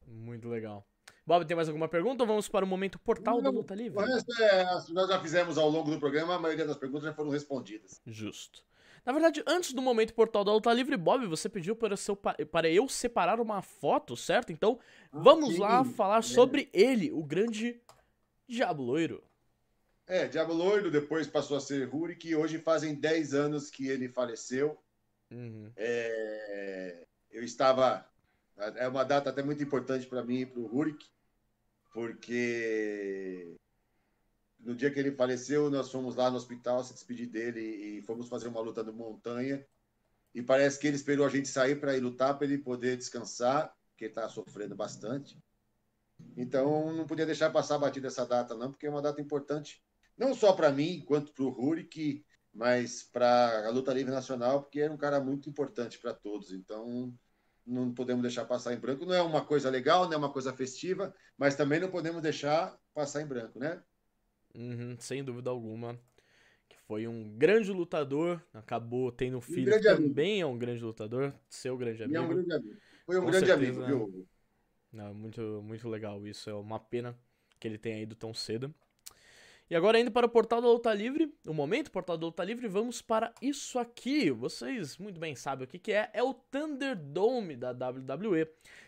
Muito 0.07 0.49
legal. 0.49 0.88
Bob, 1.29 1.45
tem 1.45 1.55
mais 1.55 1.67
alguma 1.67 1.87
pergunta 1.87 2.23
ou 2.23 2.27
vamos 2.27 2.49
para 2.49 2.65
o 2.65 2.67
momento 2.67 2.97
portal 2.97 3.35
não, 3.35 3.43
da 3.43 3.49
luta 3.51 3.75
livre? 3.75 4.03
É, 4.41 4.65
nós 4.89 5.07
já 5.07 5.21
fizemos 5.21 5.59
ao 5.59 5.69
longo 5.69 5.91
do 5.91 5.99
programa, 5.99 6.33
a 6.33 6.39
maioria 6.39 6.65
das 6.65 6.75
perguntas 6.75 7.03
já 7.03 7.13
foram 7.13 7.29
respondidas. 7.29 8.01
Justo. 8.03 8.65
Na 9.05 9.13
verdade, 9.13 9.43
antes 9.45 9.71
do 9.71 9.79
momento 9.79 10.15
portal 10.15 10.43
da 10.43 10.51
luta 10.51 10.73
livre, 10.73 10.97
Bob, 10.97 11.27
você 11.27 11.47
pediu 11.47 11.75
para, 11.75 11.95
seu, 11.95 12.15
para 12.15 12.67
eu 12.67 12.89
separar 12.89 13.39
uma 13.39 13.61
foto, 13.61 14.17
certo? 14.17 14.51
Então, 14.51 14.79
ah, 15.11 15.19
vamos 15.21 15.53
sim. 15.53 15.59
lá 15.59 15.85
falar 15.85 16.17
é. 16.17 16.23
sobre 16.23 16.67
ele, 16.73 17.11
o 17.11 17.23
grande 17.23 17.79
Diabo 18.47 18.81
Loiro. 18.81 19.23
É, 20.07 20.27
Diabo 20.27 20.51
Loiro, 20.51 20.89
depois 20.89 21.27
passou 21.27 21.55
a 21.55 21.61
ser 21.61 21.87
Rurik, 21.87 22.27
e 22.27 22.35
hoje 22.35 22.57
fazem 22.57 22.95
10 22.95 23.35
anos 23.35 23.69
que 23.69 23.87
ele 23.87 24.09
faleceu. 24.09 24.75
Uhum. 25.29 25.71
É, 25.77 27.05
eu 27.29 27.43
estava. 27.43 28.03
É 28.77 28.87
uma 28.87 29.05
data 29.05 29.29
até 29.29 29.43
muito 29.43 29.61
importante 29.61 30.07
para 30.07 30.23
mim 30.23 30.39
e 30.39 30.45
para 30.47 30.59
o 30.59 30.65
Rurik, 30.65 31.05
porque 31.91 33.55
no 34.59 34.75
dia 34.75 34.91
que 34.91 34.99
ele 34.99 35.11
faleceu, 35.11 35.69
nós 35.69 35.91
fomos 35.91 36.15
lá 36.15 36.29
no 36.29 36.37
hospital 36.37 36.83
se 36.83 36.93
despedir 36.93 37.27
dele 37.27 37.61
e 37.61 38.01
fomos 38.01 38.27
fazer 38.27 38.47
uma 38.47 38.61
luta 38.61 38.83
no 38.83 38.93
montanha. 38.93 39.65
E 40.33 40.41
parece 40.41 40.79
que 40.79 40.87
ele 40.87 40.95
esperou 40.95 41.25
a 41.25 41.29
gente 41.29 41.47
sair 41.47 41.79
para 41.79 41.95
ir 41.95 42.01
lutar, 42.01 42.37
para 42.37 42.45
ele 42.45 42.57
poder 42.57 42.97
descansar, 42.97 43.73
porque 43.89 44.05
está 44.05 44.29
sofrendo 44.29 44.75
bastante. 44.75 45.37
Então, 46.35 46.93
não 46.93 47.07
podia 47.07 47.25
deixar 47.25 47.49
passar 47.49 47.77
batida 47.77 48.07
essa 48.07 48.25
data, 48.25 48.55
não, 48.55 48.69
porque 48.69 48.85
é 48.85 48.89
uma 48.89 49.01
data 49.01 49.21
importante 49.21 49.81
não 50.19 50.35
só 50.35 50.51
para 50.51 50.69
mim, 50.69 51.01
quanto 51.07 51.31
para 51.31 51.45
o 51.45 51.49
Rurik, 51.49 52.25
mas 52.53 53.03
para 53.03 53.65
a 53.65 53.69
luta 53.69 53.93
livre 53.93 54.11
nacional, 54.11 54.61
porque 54.61 54.81
era 54.81 54.91
um 54.91 54.97
cara 54.97 55.21
muito 55.21 55.49
importante 55.49 55.97
para 55.97 56.13
todos. 56.13 56.51
Então, 56.51 57.17
não 57.69 57.93
podemos 57.93 58.21
deixar 58.21 58.45
passar 58.45 58.73
em 58.73 58.79
branco. 58.79 59.05
Não 59.05 59.13
é 59.13 59.21
uma 59.21 59.45
coisa 59.45 59.69
legal, 59.69 60.05
não 60.05 60.13
é 60.13 60.17
uma 60.17 60.31
coisa 60.33 60.53
festiva, 60.53 61.13
mas 61.37 61.55
também 61.55 61.79
não 61.79 61.91
podemos 61.91 62.21
deixar 62.21 62.77
passar 62.93 63.21
em 63.21 63.27
branco, 63.27 63.59
né? 63.59 63.81
Uhum, 64.55 64.97
sem 64.99 65.23
dúvida 65.23 65.49
alguma. 65.49 65.99
Que 66.67 66.77
foi 66.87 67.07
um 67.07 67.37
grande 67.37 67.71
lutador, 67.71 68.41
acabou 68.53 69.11
tendo 69.11 69.37
um 69.37 69.41
filho 69.41 69.73
um 69.77 69.81
também 69.81 70.41
é 70.41 70.45
um 70.45 70.57
grande 70.57 70.83
lutador, 70.83 71.33
seu 71.49 71.77
grande 71.77 72.03
amigo. 72.03 72.17
É 72.17 72.21
um 72.21 72.29
grande 72.29 72.53
amigo. 72.53 72.77
Foi 73.05 73.17
um 73.17 73.21
Com 73.21 73.27
grande 73.27 73.47
certeza, 73.47 73.81
amigo, 73.81 74.07
viu? 74.07 74.27
Não, 74.91 75.13
muito, 75.13 75.41
muito 75.63 75.87
legal 75.87 76.25
isso. 76.27 76.49
É 76.49 76.53
uma 76.53 76.79
pena 76.79 77.17
que 77.59 77.67
ele 77.67 77.77
tenha 77.77 78.01
ido 78.01 78.15
tão 78.15 78.33
cedo. 78.33 78.73
E 79.69 79.75
agora 79.75 79.99
indo 79.99 80.09
para 80.09 80.25
o 80.25 80.29
portal 80.29 80.59
da 80.59 80.67
Luta 80.67 80.91
Livre, 80.91 81.31
o 81.45 81.53
momento 81.53 81.91
portal 81.91 82.17
da 82.17 82.25
Luta 82.25 82.43
Livre, 82.43 82.67
vamos 82.67 83.03
para 83.03 83.31
isso 83.39 83.77
aqui. 83.77 84.31
Vocês 84.31 84.97
muito 84.97 85.19
bem 85.19 85.35
sabem 85.35 85.65
o 85.65 85.67
que, 85.67 85.77
que 85.77 85.91
é. 85.91 86.09
É 86.11 86.23
o 86.23 86.33
Thunderdome 86.33 87.55
da 87.55 87.69
WWE, 87.69 88.47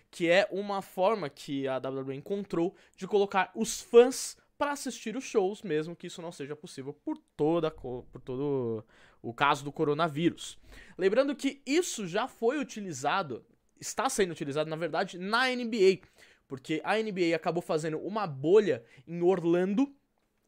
que 0.10 0.28
é 0.28 0.48
uma 0.50 0.82
forma 0.82 1.30
que 1.30 1.68
a 1.68 1.78
WWE 1.78 2.16
encontrou 2.16 2.76
de 2.98 3.08
colocar 3.08 3.52
os 3.54 3.80
fãs 3.80 4.36
para 4.58 4.72
assistir 4.72 5.16
os 5.16 5.24
shows, 5.24 5.62
mesmo 5.62 5.96
que 5.96 6.08
isso 6.08 6.20
não 6.20 6.32
seja 6.32 6.56
possível 6.56 6.94
por 6.94 7.16
toda 7.38 7.70
por 7.70 8.22
todo 8.26 8.84
o 9.22 9.34
caso 9.36 9.64
do 9.64 9.72
coronavírus. 9.72 10.58
Lembrando 10.98 11.36
que 11.36 11.62
isso 11.64 12.08
já 12.08 12.28
foi 12.28 12.58
utilizado, 12.58 13.46
está 13.80 14.10
sendo 14.10 14.32
utilizado 14.32 14.68
na 14.68 14.76
verdade 14.76 15.20
na 15.20 15.48
NBA, 15.48 16.00
porque 16.48 16.82
a 16.84 16.98
NBA 16.98 17.36
acabou 17.36 17.62
fazendo 17.62 18.00
uma 18.00 18.26
bolha 18.26 18.84
em 19.08 19.22
Orlando 19.22 19.96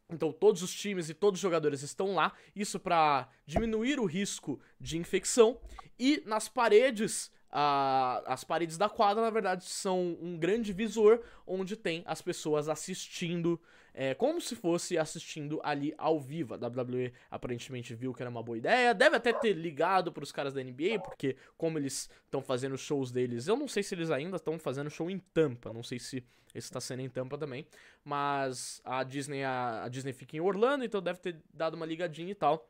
então 0.09 0.31
todos 0.31 0.61
os 0.61 0.73
times 0.73 1.09
e 1.09 1.13
todos 1.13 1.38
os 1.38 1.41
jogadores 1.41 1.81
estão 1.81 2.13
lá, 2.13 2.34
isso 2.55 2.80
para 2.80 3.27
diminuir 3.45 3.99
o 3.99 4.05
risco 4.05 4.59
de 4.80 4.97
infecção. 4.97 5.59
E 5.97 6.21
nas 6.25 6.47
paredes, 6.47 7.31
as 7.49 8.43
paredes 8.43 8.77
da 8.77 8.89
quadra, 8.89 9.21
na 9.21 9.30
verdade, 9.30 9.65
são 9.65 10.17
um 10.21 10.38
grande 10.38 10.73
visor 10.73 11.21
onde 11.45 11.75
tem 11.75 12.03
as 12.05 12.21
pessoas 12.21 12.67
assistindo 12.67 13.59
é, 13.93 14.13
como 14.13 14.41
se 14.41 14.55
fosse 14.55 14.97
assistindo 14.97 15.59
ali 15.63 15.93
ao 15.97 16.19
vivo. 16.19 16.53
A 16.53 16.57
WWE 16.57 17.13
aparentemente 17.29 17.93
viu 17.93 18.13
que 18.13 18.23
era 18.23 18.29
uma 18.29 18.41
boa 18.41 18.57
ideia. 18.57 18.93
Deve 18.93 19.15
até 19.15 19.31
ter 19.31 19.53
ligado 19.53 20.11
para 20.11 20.23
os 20.23 20.31
caras 20.31 20.53
da 20.53 20.63
NBA, 20.63 20.99
porque 21.03 21.35
como 21.57 21.77
eles 21.77 22.09
estão 22.25 22.41
fazendo 22.41 22.77
shows 22.77 23.11
deles, 23.11 23.47
eu 23.47 23.55
não 23.55 23.67
sei 23.67 23.83
se 23.83 23.93
eles 23.93 24.09
ainda 24.09 24.37
estão 24.37 24.57
fazendo 24.57 24.89
show 24.89 25.09
em 25.09 25.19
Tampa. 25.19 25.71
Não 25.71 25.83
sei 25.83 25.99
se 25.99 26.17
esse 26.53 26.67
está 26.67 26.79
sendo 26.79 27.01
em 27.01 27.09
Tampa 27.09 27.37
também. 27.37 27.67
Mas 28.03 28.81
a 28.83 29.03
Disney, 29.03 29.43
a, 29.43 29.83
a 29.83 29.89
Disney 29.89 30.13
fica 30.13 30.35
em 30.37 30.41
Orlando, 30.41 30.83
então 30.83 31.01
deve 31.01 31.19
ter 31.19 31.41
dado 31.53 31.75
uma 31.75 31.85
ligadinha 31.85 32.31
e 32.31 32.35
tal 32.35 32.69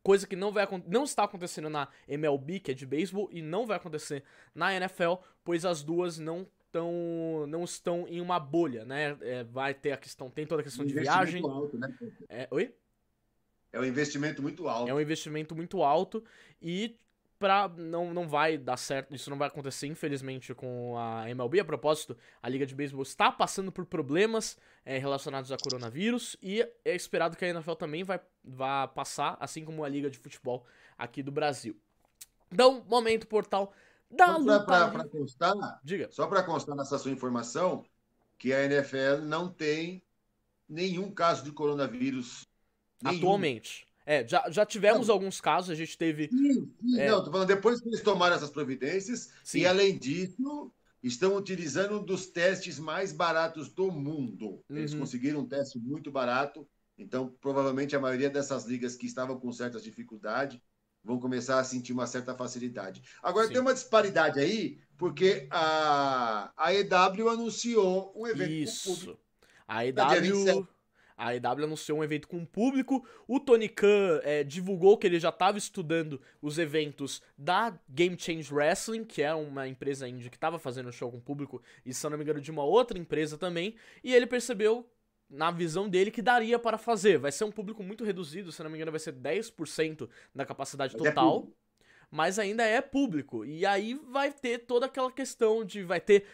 coisa 0.00 0.26
que 0.26 0.36
não 0.36 0.50
vai 0.50 0.66
não 0.86 1.04
está 1.04 1.24
acontecendo 1.24 1.68
na 1.68 1.86
MLB, 2.06 2.60
que 2.60 2.70
é 2.70 2.74
de 2.74 2.86
beisebol, 2.86 3.28
e 3.30 3.42
não 3.42 3.66
vai 3.66 3.76
acontecer 3.76 4.24
na 4.54 4.74
NFL, 4.74 5.14
pois 5.44 5.66
as 5.66 5.82
duas 5.82 6.18
não 6.18 6.46
tão, 6.70 7.46
não 7.48 7.64
estão 7.64 8.06
em 8.08 8.20
uma 8.20 8.38
bolha, 8.38 8.84
né? 8.84 9.16
É, 9.20 9.44
vai 9.44 9.74
ter 9.74 9.92
a 9.92 9.96
questão, 9.96 10.30
tem 10.30 10.46
toda 10.46 10.60
a 10.60 10.64
questão 10.64 10.84
um 10.84 10.88
de 10.88 10.94
viagem. 10.94 11.42
Alto, 11.42 11.78
né? 11.78 11.94
é, 12.28 12.48
oi? 12.50 12.74
É 13.72 13.78
um 13.78 13.84
investimento 13.84 14.42
muito 14.42 14.68
alto. 14.68 14.90
É 14.90 14.94
um 14.94 15.00
investimento 15.00 15.54
muito 15.54 15.82
alto 15.82 16.24
e 16.60 16.96
pra, 17.38 17.68
não, 17.68 18.12
não 18.12 18.26
vai 18.26 18.58
dar 18.58 18.76
certo, 18.76 19.14
isso 19.14 19.30
não 19.30 19.38
vai 19.38 19.48
acontecer, 19.48 19.86
infelizmente, 19.86 20.54
com 20.54 20.96
a 20.98 21.28
MLB. 21.30 21.60
A 21.60 21.64
propósito, 21.64 22.16
a 22.42 22.48
Liga 22.48 22.66
de 22.66 22.74
Beisebol 22.74 23.02
está 23.02 23.30
passando 23.30 23.70
por 23.70 23.86
problemas 23.86 24.56
é, 24.84 24.98
relacionados 24.98 25.52
a 25.52 25.56
coronavírus 25.56 26.36
e 26.42 26.62
é 26.84 26.94
esperado 26.94 27.36
que 27.36 27.44
a 27.44 27.48
NFL 27.48 27.74
também 27.74 28.02
vai, 28.02 28.20
vai 28.42 28.88
passar, 28.88 29.36
assim 29.40 29.64
como 29.64 29.84
a 29.84 29.88
Liga 29.88 30.10
de 30.10 30.18
Futebol 30.18 30.66
aqui 30.96 31.22
do 31.22 31.30
Brasil. 31.30 31.76
Então, 32.50 32.84
momento 32.88 33.26
portal 33.26 33.72
da 34.10 34.26
só 34.26 34.38
luta. 34.38 34.60
Para 34.64 35.08
constar, 35.08 35.80
Diga. 35.84 36.08
Só 36.10 36.26
para 36.26 36.42
constar 36.42 36.76
nessa 36.76 36.98
sua 36.98 37.10
informação, 37.10 37.84
que 38.38 38.52
a 38.52 38.64
NFL 38.64 39.24
não 39.24 39.48
tem 39.48 40.02
nenhum 40.68 41.10
caso 41.10 41.44
de 41.44 41.52
coronavírus. 41.52 42.46
Nenhum. 43.02 43.18
Atualmente. 43.18 43.86
É, 44.06 44.26
já, 44.26 44.48
já 44.48 44.64
tivemos 44.64 45.08
não. 45.08 45.14
alguns 45.14 45.40
casos, 45.40 45.70
a 45.70 45.74
gente 45.74 45.98
teve. 45.98 46.28
Sim, 46.30 46.72
sim, 46.80 46.98
é... 46.98 47.10
Não, 47.10 47.22
tô 47.22 47.30
falando 47.30 47.48
depois 47.48 47.80
que 47.80 47.88
eles 47.88 48.02
tomaram 48.02 48.36
essas 48.36 48.50
providências, 48.50 49.30
sim. 49.44 49.60
e 49.60 49.66
além 49.66 49.98
disso, 49.98 50.72
estão 51.02 51.36
utilizando 51.36 51.98
um 51.98 52.02
dos 52.02 52.26
testes 52.26 52.78
mais 52.78 53.12
baratos 53.12 53.68
do 53.68 53.92
mundo. 53.92 54.64
Eles 54.70 54.94
uhum. 54.94 55.00
conseguiram 55.00 55.40
um 55.40 55.46
teste 55.46 55.78
muito 55.78 56.10
barato, 56.10 56.66
então 56.96 57.34
provavelmente 57.40 57.94
a 57.94 58.00
maioria 58.00 58.30
dessas 58.30 58.64
ligas 58.64 58.96
que 58.96 59.06
estavam 59.06 59.38
com 59.38 59.52
certas 59.52 59.82
dificuldades 59.82 60.58
vão 61.08 61.18
começar 61.18 61.58
a 61.58 61.64
sentir 61.64 61.94
uma 61.94 62.06
certa 62.06 62.34
facilidade. 62.34 63.02
Agora 63.22 63.46
Sim. 63.46 63.54
tem 63.54 63.62
uma 63.62 63.72
disparidade 63.72 64.38
aí, 64.38 64.78
porque 64.98 65.46
a, 65.50 66.52
a 66.54 66.74
EW 66.74 67.30
anunciou 67.30 68.12
um 68.14 68.26
evento 68.26 68.52
Isso. 68.52 68.90
público. 68.90 69.18
A 69.66 69.86
EW, 69.86 70.68
a 71.16 71.34
EW 71.34 71.64
anunciou 71.64 71.98
um 71.98 72.04
evento 72.04 72.28
com 72.28 72.44
público. 72.44 73.06
O 73.26 73.40
Tony 73.40 73.70
Khan 73.70 74.20
é, 74.22 74.44
divulgou 74.44 74.98
que 74.98 75.06
ele 75.06 75.18
já 75.18 75.30
estava 75.30 75.56
estudando 75.56 76.20
os 76.42 76.58
eventos 76.58 77.22
da 77.38 77.74
Game 77.88 78.14
Change 78.18 78.52
Wrestling, 78.52 79.04
que 79.04 79.22
é 79.22 79.34
uma 79.34 79.66
empresa 79.66 80.06
indie 80.06 80.28
que 80.28 80.36
estava 80.36 80.58
fazendo 80.58 80.92
show 80.92 81.10
com 81.10 81.18
público, 81.18 81.62
e 81.86 81.94
se 81.94 82.04
eu 82.04 82.10
não 82.10 82.18
me 82.18 82.24
engano, 82.24 82.40
de 82.40 82.50
uma 82.50 82.64
outra 82.64 82.98
empresa 82.98 83.38
também. 83.38 83.74
E 84.04 84.14
ele 84.14 84.26
percebeu 84.26 84.86
na 85.28 85.50
visão 85.50 85.88
dele, 85.88 86.10
que 86.10 86.22
daria 86.22 86.58
para 86.58 86.78
fazer. 86.78 87.18
Vai 87.18 87.32
ser 87.32 87.44
um 87.44 87.52
público 87.52 87.82
muito 87.82 88.04
reduzido, 88.04 88.50
se 88.50 88.62
não 88.62 88.70
me 88.70 88.76
engano, 88.76 88.92
vai 88.92 89.00
ser 89.00 89.12
10% 89.12 90.08
da 90.34 90.46
capacidade 90.46 90.94
mas 90.94 91.06
é 91.06 91.08
total. 91.10 91.48
É 91.48 91.68
mas 92.10 92.38
ainda 92.38 92.64
é 92.64 92.80
público. 92.80 93.44
E 93.44 93.66
aí 93.66 93.94
vai 93.94 94.32
ter 94.32 94.60
toda 94.60 94.86
aquela 94.86 95.12
questão 95.12 95.64
de 95.64 95.82
vai 95.82 96.00
ter 96.00 96.24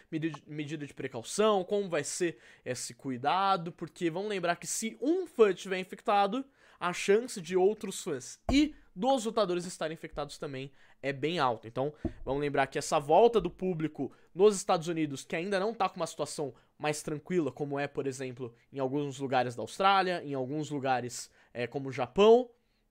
medida 0.47 0.85
de 0.85 0.93
precaução, 0.93 1.63
como 1.63 1.89
vai 1.89 2.03
ser 2.03 2.37
esse 2.63 2.93
cuidado, 2.93 3.71
porque 3.71 4.09
vamos 4.09 4.29
lembrar 4.29 4.55
que 4.55 4.67
se 4.67 4.97
um 5.01 5.27
fã 5.27 5.51
estiver 5.51 5.79
infectado, 5.79 6.45
a 6.79 6.93
chance 6.93 7.41
de 7.41 7.55
outros 7.55 8.01
fãs 8.01 8.39
e 8.51 8.73
dos 8.95 9.25
lutadores 9.25 9.65
estarem 9.65 9.93
infectados 9.93 10.37
também 10.37 10.71
é 11.05 11.13
bem 11.13 11.37
alta. 11.37 11.67
Então, 11.67 11.93
vamos 12.25 12.41
lembrar 12.41 12.65
que 12.65 12.79
essa 12.79 12.99
volta 12.99 13.39
do 13.39 13.49
público 13.49 14.11
nos 14.33 14.55
Estados 14.55 14.87
Unidos, 14.87 15.23
que 15.23 15.35
ainda 15.35 15.59
não 15.59 15.69
está 15.69 15.87
com 15.87 15.97
uma 15.97 16.07
situação 16.07 16.51
mais 16.79 17.03
tranquila, 17.03 17.51
como 17.51 17.77
é, 17.77 17.87
por 17.87 18.07
exemplo, 18.07 18.51
em 18.73 18.79
alguns 18.79 19.19
lugares 19.19 19.55
da 19.55 19.61
Austrália, 19.61 20.23
em 20.25 20.33
alguns 20.33 20.71
lugares 20.71 21.29
é, 21.53 21.67
como 21.67 21.89
o 21.89 21.91
Japão. 21.91 22.49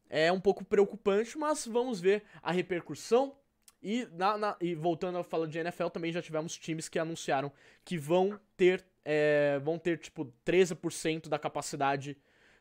É 0.09 0.31
um 0.31 0.39
pouco 0.39 0.65
preocupante, 0.65 1.37
mas 1.37 1.67
vamos 1.67 2.01
ver 2.01 2.23
a 2.41 2.53
repercussão. 2.53 3.35
E, 3.83 4.07
na, 4.13 4.39
na, 4.39 4.57
e 4.61 4.77
voltando 4.77 5.19
a 5.19 5.25
falar 5.25 5.49
de 5.49 5.59
NFL, 5.59 5.89
também 5.89 6.13
já 6.13 6.23
tivemos 6.23 6.57
times 6.57 6.89
que 6.89 7.01
anunciaram 7.01 7.51
que 7.85 7.99
vão 7.99 8.39
ter, 8.57 8.87
é, 9.05 9.59
vão 9.59 9.77
ter 9.77 9.99
tipo 9.99 10.33
13% 10.47 11.29
da 11.29 11.39
capacidade 11.39 12.17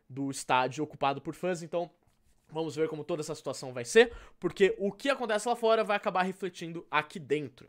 do 0.09 0.31
estádio 0.31 0.83
ocupado 0.83 1.21
por 1.21 1.35
fãs. 1.35 1.61
Então, 1.61 1.91
vamos 2.53 2.75
ver 2.75 2.87
como 2.87 3.03
toda 3.03 3.21
essa 3.21 3.35
situação 3.35 3.73
vai 3.73 3.83
ser, 3.83 4.13
porque 4.39 4.75
o 4.77 4.91
que 4.91 5.09
acontece 5.09 5.47
lá 5.47 5.55
fora 5.55 5.83
vai 5.83 5.97
acabar 5.97 6.23
refletindo 6.23 6.85
aqui 6.89 7.19
dentro. 7.19 7.67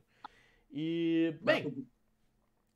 E, 0.70 1.34
bem, 1.40 1.86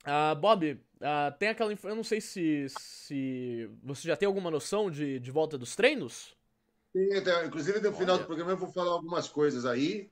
Uh, 0.08 0.34
Bob, 0.36 0.72
uh, 0.72 1.38
tem 1.38 1.48
aquela. 1.48 1.70
Eu 1.70 1.94
não 1.94 2.04
sei 2.04 2.20
se, 2.20 2.66
se 2.68 3.70
você 3.82 4.08
já 4.08 4.16
tem 4.16 4.26
alguma 4.26 4.50
noção 4.50 4.90
de, 4.90 5.18
de 5.18 5.30
volta 5.30 5.58
dos 5.58 5.76
treinos? 5.76 6.36
Sim, 6.96 7.14
até, 7.14 7.44
inclusive 7.44 7.80
no 7.80 7.92
final 7.92 8.14
Olha. 8.14 8.24
do 8.24 8.26
programa 8.26 8.52
eu 8.52 8.56
vou 8.56 8.72
falar 8.72 8.92
algumas 8.92 9.28
coisas 9.28 9.66
aí. 9.66 10.10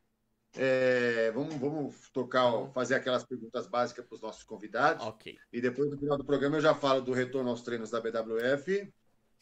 É, 0.59 1.31
vamos, 1.33 1.55
vamos 1.57 2.11
tocar, 2.11 2.47
ó, 2.47 2.69
fazer 2.69 2.95
aquelas 2.95 3.25
perguntas 3.25 3.67
básicas 3.67 4.05
para 4.05 4.15
os 4.15 4.21
nossos 4.21 4.43
convidados. 4.43 5.05
Ok. 5.07 5.39
E 5.53 5.61
depois 5.61 5.91
no 5.91 5.99
final 5.99 6.17
do 6.17 6.25
programa 6.25 6.57
eu 6.57 6.63
já 6.63 6.75
falo 6.75 7.01
do 7.01 7.13
retorno 7.13 7.51
aos 7.51 7.63
treinos 7.63 7.91
da 7.91 8.01
BWF 8.01 8.93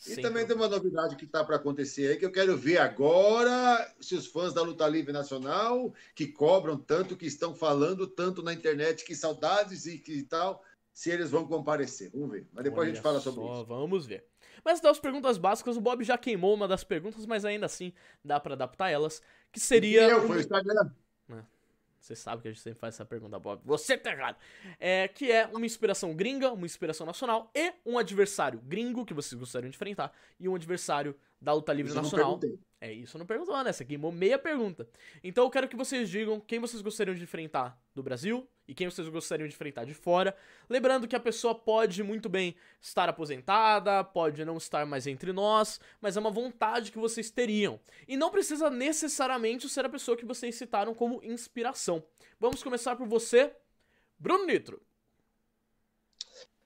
e 0.06 0.20
também 0.20 0.46
tem 0.46 0.54
uma 0.54 0.68
novidade 0.68 1.16
que 1.16 1.24
está 1.24 1.42
para 1.44 1.56
acontecer 1.56 2.10
aí, 2.10 2.16
que 2.16 2.26
eu 2.26 2.32
quero 2.32 2.56
ver 2.56 2.78
agora 2.78 3.90
se 4.00 4.14
os 4.14 4.26
fãs 4.26 4.52
da 4.52 4.62
Luta 4.62 4.86
Livre 4.86 5.12
Nacional, 5.12 5.94
que 6.14 6.26
cobram 6.26 6.76
tanto, 6.76 7.16
que 7.16 7.26
estão 7.26 7.54
falando 7.54 8.06
tanto 8.06 8.42
na 8.42 8.52
internet, 8.52 9.04
que 9.04 9.14
saudades 9.14 9.86
e 9.86 9.98
que 9.98 10.22
tal, 10.22 10.62
se 10.92 11.10
eles 11.10 11.30
vão 11.30 11.46
comparecer. 11.46 12.10
Vamos 12.12 12.30
ver. 12.30 12.46
Mas 12.52 12.64
depois 12.64 12.80
Olha 12.80 12.90
a 12.90 12.94
gente 12.94 13.02
fala 13.02 13.20
sobre 13.20 13.40
só, 13.40 13.54
isso. 13.54 13.64
Vamos 13.64 14.06
ver. 14.06 14.26
Mas 14.64 14.80
das 14.80 14.98
perguntas 14.98 15.38
básicas, 15.38 15.76
o 15.76 15.80
Bob 15.80 16.04
já 16.04 16.16
queimou 16.16 16.54
uma 16.54 16.68
das 16.68 16.84
perguntas, 16.84 17.26
mas 17.26 17.44
ainda 17.44 17.66
assim 17.66 17.92
dá 18.24 18.38
para 18.38 18.54
adaptar 18.54 18.90
elas, 18.90 19.22
que 19.52 19.60
seria... 19.60 20.06
E 20.06 20.10
eu, 20.10 20.26
foi 20.26 20.36
o 20.36 20.40
Instagram. 20.40 20.90
Você 22.04 22.14
sabe 22.14 22.42
que 22.42 22.48
a 22.48 22.50
gente 22.50 22.60
sempre 22.60 22.78
faz 22.78 22.94
essa 22.94 23.04
pergunta, 23.04 23.38
Bob. 23.38 23.62
Você 23.64 23.96
tá 23.96 24.12
errado. 24.12 24.36
É, 24.78 25.08
que 25.08 25.32
é 25.32 25.46
uma 25.46 25.64
inspiração 25.64 26.14
gringa, 26.14 26.52
uma 26.52 26.66
inspiração 26.66 27.06
nacional 27.06 27.50
e 27.54 27.72
um 27.86 27.96
adversário 27.96 28.60
gringo 28.60 29.06
que 29.06 29.14
vocês 29.14 29.38
gostariam 29.38 29.70
de 29.70 29.76
enfrentar 29.76 30.12
e 30.38 30.46
um 30.46 30.54
adversário 30.54 31.16
da 31.40 31.52
luta 31.52 31.72
livre 31.72 31.92
isso 31.92 32.00
nacional. 32.00 32.40
É 32.80 32.92
isso, 32.92 33.16
não 33.16 33.24
perguntou, 33.24 33.62
né? 33.64 33.72
Você 33.72 33.82
queimou 33.82 34.12
meia 34.12 34.38
pergunta. 34.38 34.86
Então 35.22 35.44
eu 35.44 35.50
quero 35.50 35.66
que 35.66 35.74
vocês 35.74 36.08
digam 36.10 36.38
quem 36.38 36.58
vocês 36.58 36.82
gostariam 36.82 37.14
de 37.14 37.22
enfrentar 37.22 37.78
do 37.94 38.02
Brasil 38.02 38.46
e 38.68 38.74
quem 38.74 38.90
vocês 38.90 39.08
gostariam 39.08 39.48
de 39.48 39.54
enfrentar 39.54 39.84
de 39.84 39.94
fora. 39.94 40.36
Lembrando 40.68 41.08
que 41.08 41.16
a 41.16 41.20
pessoa 41.20 41.54
pode 41.54 42.02
muito 42.02 42.28
bem 42.28 42.54
estar 42.82 43.08
aposentada, 43.08 44.04
pode 44.04 44.44
não 44.44 44.58
estar 44.58 44.84
mais 44.84 45.06
entre 45.06 45.32
nós, 45.32 45.80
mas 45.98 46.16
é 46.16 46.20
uma 46.20 46.30
vontade 46.30 46.92
que 46.92 46.98
vocês 46.98 47.30
teriam. 47.30 47.80
E 48.06 48.18
não 48.18 48.30
precisa 48.30 48.68
necessariamente 48.68 49.66
ser 49.66 49.86
a 49.86 49.88
pessoa 49.88 50.14
que 50.14 50.26
vocês 50.26 50.54
citaram 50.54 50.94
como 50.94 51.22
inspiração. 51.24 52.04
Vamos 52.38 52.62
começar 52.62 52.96
por 52.96 53.06
você, 53.06 53.50
Bruno 54.18 54.44
Nitro. 54.44 54.82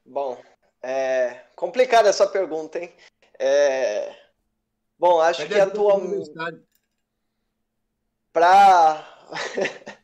Bom, 0.05 0.43
é 0.83 1.45
complicada 1.55 2.09
essa 2.09 2.27
pergunta, 2.27 2.79
hein? 2.81 2.93
É... 3.39 4.28
Bom, 4.99 5.21
acho 5.21 5.43
Cadê 5.43 5.55
que 5.55 5.61
atualmente. 5.61 6.31
Pra. 8.33 9.07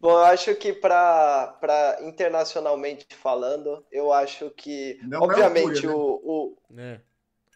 Bom, 0.00 0.10
eu 0.10 0.24
acho 0.24 0.54
que 0.56 0.72
para 0.72 1.98
internacionalmente 2.02 3.06
falando, 3.14 3.84
eu 3.90 4.12
acho 4.12 4.50
que. 4.50 4.98
Não 5.04 5.22
obviamente, 5.22 5.86
é 5.86 5.88
o. 5.88 5.96
o, 5.96 6.56
o... 6.70 6.78
É. 6.78 7.00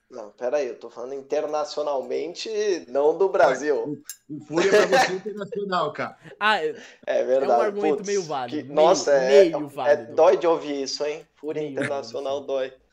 Não, 0.08 0.30
peraí, 0.30 0.68
eu 0.68 0.78
tô 0.78 0.88
falando 0.88 1.14
internacionalmente, 1.14 2.48
não 2.88 3.18
do 3.18 3.28
Brasil. 3.28 4.00
O, 4.28 4.44
Fúria 4.46 4.68
é 4.68 4.86
pra 4.86 5.04
você 5.04 5.12
internacional, 5.14 5.92
cara. 5.92 6.16
Ah, 6.38 6.64
é, 6.64 6.76
é 7.06 7.24
verdade. 7.24 7.50
É 7.50 7.56
um 7.56 7.60
argumento 7.60 7.96
Puts, 7.96 8.06
meio 8.06 8.22
válido. 8.22 8.56
Que, 8.56 8.62
meio, 8.62 8.74
nossa, 8.74 9.12
é, 9.12 9.28
meio 9.28 9.56
é, 9.56 9.68
válido. 9.68 10.12
É, 10.12 10.14
dói 10.14 10.36
de 10.36 10.46
ouvir 10.46 10.82
isso, 10.82 11.04
hein? 11.04 11.26
Fúria 11.34 11.60
meio 11.62 11.72
internacional 11.72 12.34
válido. 12.34 12.46
dói. 12.46 12.85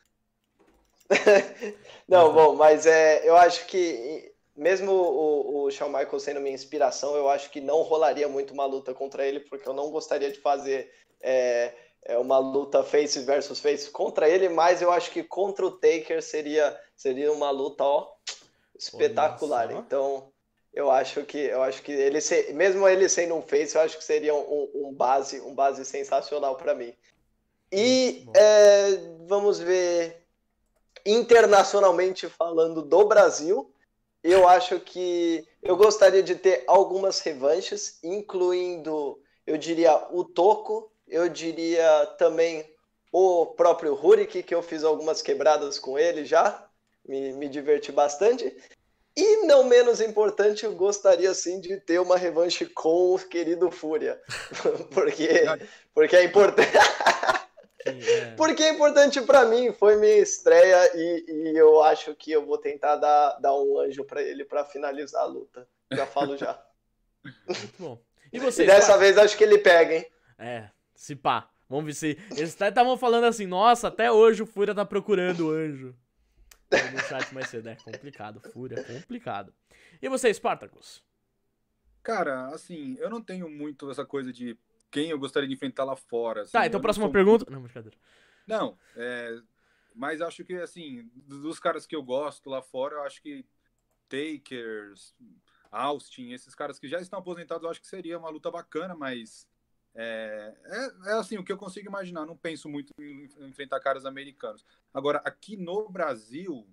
não, 2.07 2.33
bom, 2.33 2.55
mas 2.55 2.85
é, 2.85 3.27
eu 3.27 3.35
acho 3.35 3.65
que 3.67 4.31
mesmo 4.55 4.91
o, 4.91 5.63
o 5.63 5.71
Shawn 5.71 5.89
Michaels 5.89 6.23
sendo 6.23 6.39
minha 6.39 6.53
inspiração, 6.55 7.15
eu 7.15 7.29
acho 7.29 7.49
que 7.49 7.59
não 7.59 7.81
rolaria 7.81 8.27
muito 8.27 8.53
uma 8.53 8.65
luta 8.65 8.93
contra 8.93 9.25
ele, 9.25 9.39
porque 9.39 9.67
eu 9.67 9.73
não 9.73 9.89
gostaria 9.89 10.31
de 10.31 10.39
fazer 10.39 10.91
é, 11.21 11.73
é 12.05 12.17
uma 12.17 12.37
luta 12.37 12.83
face 12.83 13.19
versus 13.21 13.59
face 13.59 13.89
contra 13.89 14.29
ele, 14.29 14.49
mas 14.49 14.81
eu 14.81 14.91
acho 14.91 15.11
que 15.11 15.23
contra 15.23 15.65
o 15.65 15.71
Taker 15.71 16.21
seria, 16.21 16.77
seria 16.95 17.31
uma 17.31 17.49
luta 17.49 17.83
ó, 17.83 18.13
espetacular. 18.77 19.71
Então, 19.71 20.31
eu 20.73 20.91
acho 20.91 21.23
que 21.23 21.37
eu 21.37 21.63
acho 21.63 21.81
que 21.81 21.91
ele 21.91 22.19
mesmo 22.53 22.87
ele 22.87 23.07
sendo 23.07 23.35
um 23.35 23.41
face, 23.41 23.75
eu 23.75 23.81
acho 23.81 23.97
que 23.97 24.03
seria 24.03 24.33
um, 24.35 24.69
um 24.73 24.93
base, 24.93 25.39
um 25.41 25.53
base 25.53 25.85
sensacional 25.85 26.55
para 26.55 26.75
mim. 26.75 26.93
E 27.71 28.27
é, 28.35 28.97
vamos 29.25 29.59
ver 29.59 30.22
internacionalmente 31.05 32.27
falando 32.29 32.81
do 32.81 33.05
Brasil, 33.05 33.71
eu 34.23 34.47
acho 34.47 34.79
que 34.79 35.45
eu 35.61 35.75
gostaria 35.75 36.23
de 36.23 36.35
ter 36.35 36.63
algumas 36.65 37.19
revanches, 37.19 37.99
incluindo, 38.03 39.19
eu 39.45 39.57
diria, 39.57 40.07
o 40.11 40.23
Toco, 40.23 40.91
eu 41.07 41.27
diria 41.27 42.05
também 42.17 42.65
o 43.11 43.45
próprio 43.45 43.93
Rurik, 43.93 44.41
que 44.41 44.55
eu 44.55 44.63
fiz 44.63 44.83
algumas 44.83 45.21
quebradas 45.21 45.77
com 45.77 45.99
ele 45.99 46.25
já, 46.25 46.67
me, 47.05 47.33
me 47.33 47.49
diverti 47.49 47.91
bastante. 47.91 48.55
E 49.15 49.45
não 49.45 49.65
menos 49.65 50.01
importante, 50.01 50.65
eu 50.65 50.73
gostaria 50.73 51.31
sim 51.35 51.59
de 51.59 51.77
ter 51.77 51.99
uma 51.99 52.17
revanche 52.17 52.65
com 52.65 53.13
o 53.13 53.19
querido 53.19 53.69
Fúria. 53.69 54.19
porque, 54.91 55.43
porque 55.93 56.15
é 56.15 56.23
importante. 56.23 56.71
É. 57.85 58.35
Porque 58.35 58.63
é 58.63 58.69
importante 58.69 59.21
para 59.21 59.45
mim, 59.45 59.71
foi 59.73 59.95
minha 59.97 60.17
estreia 60.17 60.91
e, 60.95 61.25
e, 61.27 61.57
eu 61.57 61.83
acho 61.83 62.15
que 62.15 62.31
eu 62.31 62.45
vou 62.45 62.57
tentar 62.57 62.95
dar, 62.95 63.37
dar 63.39 63.53
um 63.55 63.79
anjo 63.79 64.03
para 64.05 64.21
ele 64.21 64.45
para 64.45 64.65
finalizar 64.65 65.21
a 65.21 65.25
luta. 65.25 65.67
Já 65.91 66.05
falo 66.05 66.37
já. 66.37 66.61
Muito 67.47 67.73
bom. 67.77 68.01
E, 68.31 68.39
você, 68.39 68.63
e 68.63 68.67
dessa 68.67 68.97
vez 68.97 69.17
acho 69.17 69.37
que 69.37 69.43
ele 69.43 69.57
pega, 69.57 69.95
hein? 69.95 70.07
É, 70.37 70.69
se 70.95 71.15
pá. 71.15 71.49
Vamos 71.69 71.85
ver 71.85 71.93
se. 71.93 72.17
Eles 72.37 72.49
estavam 72.59 72.97
falando 72.97 73.25
assim, 73.25 73.47
nossa, 73.47 73.87
até 73.87 74.11
hoje 74.11 74.43
o 74.43 74.45
Fúria 74.45 74.75
tá 74.75 74.85
procurando 74.85 75.47
o 75.47 75.51
anjo. 75.51 75.95
No 76.71 76.99
chat 77.07 77.33
mais 77.33 77.49
cedo, 77.49 77.69
é 77.69 77.75
complicado. 77.75 78.41
Fúria, 78.51 78.79
é 78.79 78.83
complicado. 78.83 79.53
E 80.01 80.09
você, 80.09 80.33
Spartacus? 80.33 81.03
Cara, 82.01 82.47
assim, 82.47 82.97
eu 82.99 83.09
não 83.09 83.21
tenho 83.21 83.49
muito 83.49 83.89
essa 83.89 84.05
coisa 84.05 84.33
de 84.33 84.57
quem 84.93 85.09
eu 85.09 85.17
gostaria 85.17 85.49
de 85.49 85.55
enfrentar 85.55 85.83
lá 85.83 85.95
fora. 85.95 86.43
Assim, 86.43 86.51
tá, 86.51 86.67
então 86.67 86.79
próxima 86.79 87.09
pergunta. 87.09 87.45
Não, 87.49 87.61
brincadeira. 87.61 87.97
Não, 88.45 88.77
é, 88.95 89.41
mas 89.95 90.21
acho 90.21 90.45
que, 90.45 90.53
assim, 90.53 91.09
dos 91.15 91.59
caras 91.59 91.87
que 91.87 91.95
eu 91.95 92.03
gosto 92.03 92.49
lá 92.49 92.61
fora, 92.61 92.95
eu 92.95 93.03
acho 93.03 93.21
que 93.21 93.43
Takers, 94.07 95.15
Austin, 95.71 96.31
esses 96.31 96.53
caras 96.53 96.77
que 96.77 96.87
já 96.87 97.01
estão 97.01 97.17
aposentados, 97.17 97.63
eu 97.63 97.69
acho 97.71 97.81
que 97.81 97.87
seria 97.87 98.19
uma 98.19 98.29
luta 98.29 98.51
bacana, 98.51 98.93
mas 98.95 99.47
é, 99.95 100.53
é, 100.65 101.09
é, 101.09 101.13
assim, 101.13 101.37
o 101.37 101.43
que 101.43 101.51
eu 101.51 101.57
consigo 101.57 101.87
imaginar. 101.87 102.25
Não 102.25 102.37
penso 102.37 102.69
muito 102.69 102.93
em 102.99 103.29
enfrentar 103.47 103.79
caras 103.79 104.05
americanos. 104.05 104.63
Agora, 104.93 105.19
aqui 105.25 105.57
no 105.57 105.89
Brasil, 105.89 106.67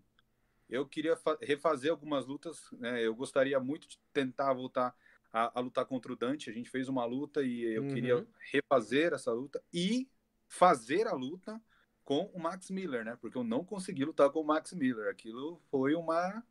eu 0.68 0.86
queria 0.86 1.18
refazer 1.40 1.90
algumas 1.90 2.26
lutas. 2.26 2.70
Né? 2.72 3.02
Eu 3.02 3.14
gostaria 3.14 3.59
muito 3.59 3.88
de 3.88 3.98
tentar 4.12 4.52
voltar 4.52 4.94
a, 5.32 5.59
a, 5.59 5.61
lutar 5.61 5.85
contra 5.86 6.12
o 6.12 6.16
Dante. 6.16 6.51
A 6.51 6.52
gente 6.52 6.70
fez 6.70 6.89
uma 6.89 7.05
luta 7.05 7.43
e 7.43 7.62
eu 7.62 7.82
uhum. 7.82 7.94
queria 7.94 8.27
refazer 8.52 9.12
essa 9.12 9.32
luta 9.32 9.62
e 9.73 10.09
fazer 10.47 11.07
a 11.07 11.12
luta 11.12 11.61
com 12.05 12.24
o 12.35 12.40
Max 12.40 12.70
Miller, 12.70 13.05
né? 13.05 13.16
Porque 13.20 13.39
eu 13.39 13.44
não 13.44 13.65
consegui 13.65 14.05
lutar 14.05 14.31
com 14.31 14.40
o 14.40 14.44
Max 14.44 14.73
Miller. 14.73 15.09
Aquilo 15.09 15.61
foi 15.70 15.94
uma. 15.94 16.44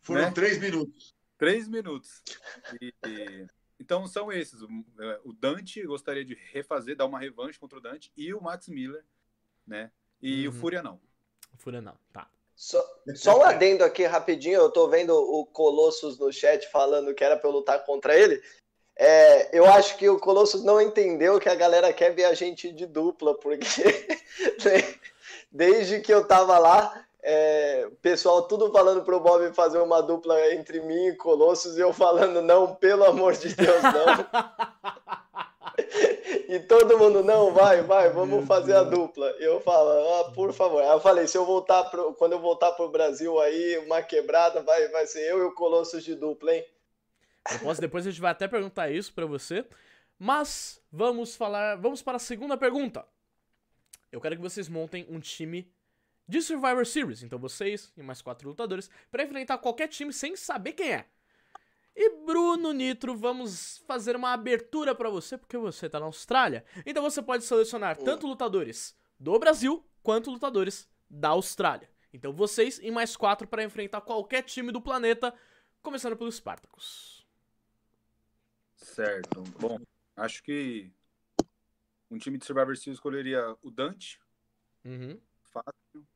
Foram 0.00 0.22
né? 0.22 0.30
três 0.32 0.58
minutos. 0.58 1.14
Três 1.38 1.68
minutos. 1.68 2.22
E, 2.80 2.94
e... 3.06 3.46
Então 3.78 4.06
são 4.06 4.32
esses. 4.32 4.60
É, 4.62 5.20
o 5.24 5.32
Dante 5.32 5.82
gostaria 5.84 6.24
de 6.24 6.34
refazer, 6.52 6.96
dar 6.96 7.06
uma 7.06 7.18
revanche 7.18 7.58
contra 7.58 7.78
o 7.78 7.80
Dante 7.80 8.12
e 8.16 8.32
o 8.34 8.40
Max 8.40 8.68
Miller, 8.68 9.04
né? 9.66 9.92
E 10.20 10.48
uhum. 10.48 10.54
o 10.54 10.56
Fúria 10.56 10.82
não. 10.82 11.00
O 11.52 11.56
Fúria 11.56 11.80
não, 11.80 11.96
tá. 12.12 12.28
Só, 12.56 12.84
só, 13.16 13.38
um 13.38 13.42
adendo 13.42 13.84
aqui 13.84 14.04
rapidinho, 14.04 14.60
eu 14.60 14.70
tô 14.70 14.88
vendo 14.88 15.12
o 15.12 15.44
Colossus 15.46 16.18
no 16.18 16.32
chat 16.32 16.70
falando 16.70 17.14
que 17.14 17.24
era 17.24 17.36
pra 17.36 17.48
eu 17.48 17.52
lutar 17.52 17.84
contra 17.84 18.16
ele. 18.16 18.40
É, 18.96 19.56
eu 19.56 19.66
acho 19.66 19.96
que 19.96 20.08
o 20.08 20.20
Colossus 20.20 20.62
não 20.62 20.80
entendeu 20.80 21.40
que 21.40 21.48
a 21.48 21.54
galera 21.54 21.92
quer 21.92 22.14
ver 22.14 22.24
a 22.24 22.34
gente 22.34 22.72
de 22.72 22.86
dupla, 22.86 23.34
porque 23.34 23.66
desde 25.50 26.00
que 26.00 26.14
eu 26.14 26.26
tava 26.26 26.56
lá, 26.58 27.04
é, 27.20 27.88
pessoal 28.00 28.42
tudo 28.42 28.70
falando 28.70 29.02
pro 29.02 29.18
Bob 29.18 29.52
fazer 29.52 29.78
uma 29.78 30.00
dupla 30.00 30.54
entre 30.54 30.80
mim 30.80 31.08
e 31.08 31.16
Colossus, 31.16 31.76
e 31.76 31.80
eu 31.80 31.92
falando, 31.92 32.40
não, 32.40 32.76
pelo 32.76 33.04
amor 33.04 33.34
de 33.34 33.54
Deus, 33.54 33.82
não. 33.82 34.94
e 36.48 36.58
todo 36.60 36.98
mundo, 36.98 37.22
não, 37.22 37.52
vai, 37.52 37.82
vai, 37.82 38.10
vamos 38.10 38.46
fazer 38.46 38.74
a 38.74 38.82
dupla. 38.82 39.26
Eu 39.38 39.60
falo, 39.60 39.90
ah, 40.20 40.32
por 40.32 40.52
favor. 40.52 40.82
Aí 40.82 40.88
eu 40.88 41.00
falei, 41.00 41.26
se 41.26 41.36
eu 41.36 41.44
voltar 41.44 41.84
pro, 41.84 42.14
quando 42.14 42.32
eu 42.32 42.40
voltar 42.40 42.72
pro 42.72 42.90
Brasil 42.90 43.40
aí, 43.40 43.78
uma 43.78 44.02
quebrada, 44.02 44.62
vai, 44.62 44.88
vai 44.88 45.06
ser 45.06 45.30
eu 45.30 45.38
e 45.38 45.42
o 45.42 45.52
Colossus 45.52 46.04
de 46.04 46.14
dupla, 46.14 46.54
hein? 46.54 46.64
Eu 47.52 47.58
posso, 47.58 47.80
depois 47.80 48.06
a 48.06 48.10
gente 48.10 48.20
vai 48.20 48.30
até 48.30 48.48
perguntar 48.48 48.90
isso 48.90 49.12
para 49.12 49.26
você. 49.26 49.64
Mas 50.18 50.80
vamos 50.90 51.34
falar, 51.34 51.76
vamos 51.76 52.02
para 52.02 52.16
a 52.16 52.20
segunda 52.20 52.56
pergunta. 52.56 53.04
Eu 54.10 54.20
quero 54.20 54.36
que 54.36 54.42
vocês 54.42 54.68
montem 54.68 55.06
um 55.10 55.18
time 55.18 55.70
de 56.26 56.40
Survivor 56.40 56.86
Series. 56.86 57.22
Então 57.22 57.38
vocês 57.38 57.92
e 57.96 58.02
mais 58.02 58.22
quatro 58.22 58.48
lutadores 58.48 58.88
para 59.10 59.24
enfrentar 59.24 59.58
qualquer 59.58 59.88
time 59.88 60.12
sem 60.12 60.36
saber 60.36 60.72
quem 60.72 60.92
é. 60.92 61.06
E 61.96 62.24
Bruno 62.24 62.72
Nitro, 62.72 63.16
vamos 63.16 63.78
fazer 63.86 64.16
uma 64.16 64.32
abertura 64.32 64.94
para 64.94 65.08
você, 65.08 65.38
porque 65.38 65.56
você 65.56 65.88
tá 65.88 66.00
na 66.00 66.06
Austrália. 66.06 66.64
Então 66.84 67.02
você 67.02 67.22
pode 67.22 67.44
selecionar 67.44 67.96
tanto 67.96 68.26
lutadores 68.26 68.96
do 69.18 69.38
Brasil 69.38 69.84
quanto 70.02 70.30
lutadores 70.30 70.88
da 71.08 71.28
Austrália. 71.30 71.88
Então 72.12 72.32
vocês 72.32 72.78
e 72.78 72.90
mais 72.90 73.16
quatro 73.16 73.46
para 73.46 73.62
enfrentar 73.62 74.00
qualquer 74.00 74.42
time 74.42 74.72
do 74.72 74.80
planeta, 74.80 75.32
começando 75.82 76.16
pelo 76.16 76.30
Spartacus. 76.30 77.24
Certo. 78.76 79.42
Bom, 79.58 79.78
acho 80.16 80.42
que 80.42 80.92
um 82.10 82.18
time 82.18 82.38
de 82.38 82.44
Survivor 82.44 82.76
Series 82.76 82.96
escolheria 82.96 83.56
o 83.62 83.70
Dante. 83.70 84.20
Uhum. 84.84 85.20
Fácil. 85.44 86.06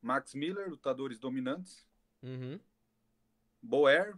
Max 0.00 0.34
Miller, 0.34 0.68
lutadores 0.68 1.18
dominantes. 1.18 1.86
Uhum. 2.22 2.60
Boer, 3.60 4.16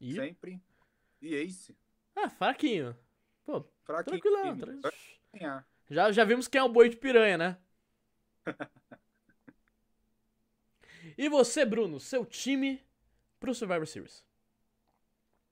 e? 0.00 0.14
Sempre. 0.14 0.60
E 1.20 1.34
Ace. 1.34 1.76
Ah, 2.16 2.30
fraquinho. 2.30 2.96
Pô, 3.44 3.64
fraquinho. 3.84 4.20
tranquilão. 4.20 4.80
Tra... 4.80 5.64
Já, 5.90 6.12
já 6.12 6.24
vimos 6.24 6.48
quem 6.48 6.60
é 6.60 6.64
o 6.64 6.68
boi 6.68 6.88
de 6.88 6.96
piranha, 6.96 7.36
né? 7.36 7.58
e 11.18 11.28
você, 11.28 11.64
Bruno, 11.64 12.00
seu 12.00 12.24
time 12.24 12.82
pro 13.38 13.54
Survivor 13.54 13.86
Series? 13.86 14.24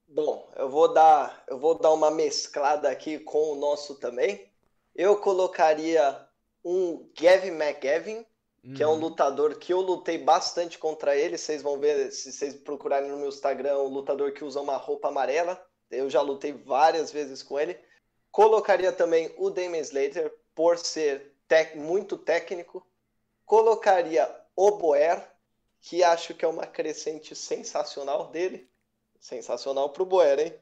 Bom, 0.07 0.51
eu 0.55 0.69
vou 0.69 0.91
dar, 0.91 1.43
eu 1.47 1.59
vou 1.59 1.77
dar 1.77 1.91
uma 1.91 2.09
mesclada 2.09 2.89
aqui 2.89 3.19
com 3.19 3.51
o 3.51 3.55
nosso 3.55 3.99
também. 3.99 4.49
Eu 4.95 5.17
colocaria 5.17 6.27
um 6.65 7.07
Gavin 7.19 7.51
McGavin, 7.51 8.25
que 8.75 8.83
é 8.83 8.87
um 8.87 8.91
uhum. 8.91 8.99
lutador 8.99 9.57
que 9.57 9.71
eu 9.71 9.79
lutei 9.79 10.17
bastante 10.17 10.77
contra 10.77 11.15
ele. 11.15 11.37
Vocês 11.37 11.61
vão 11.61 11.79
ver, 11.79 12.11
se 12.11 12.31
vocês 12.31 12.53
procurarem 12.55 13.09
no 13.09 13.17
meu 13.17 13.29
Instagram, 13.29 13.77
um 13.79 13.87
lutador 13.87 14.33
que 14.33 14.43
usa 14.43 14.59
uma 14.59 14.75
roupa 14.75 15.07
amarela. 15.07 15.63
Eu 15.89 16.09
já 16.09 16.21
lutei 16.21 16.51
várias 16.51 17.11
vezes 17.11 17.41
com 17.41 17.59
ele. 17.59 17.79
Colocaria 18.31 18.91
também 18.91 19.33
o 19.37 19.49
Damon 19.49 19.77
Slater, 19.77 20.31
por 20.53 20.77
ser 20.77 21.33
muito 21.75 22.17
técnico. 22.17 22.85
Colocaria 23.45 24.29
o 24.55 24.71
Boer, 24.71 25.25
que 25.81 26.03
acho 26.03 26.33
que 26.33 26.45
é 26.45 26.47
uma 26.47 26.67
crescente 26.67 27.35
sensacional 27.35 28.29
dele. 28.29 28.69
Sensacional 29.19 29.89
pro 29.89 30.05
Boer, 30.05 30.39
hein? 30.39 30.53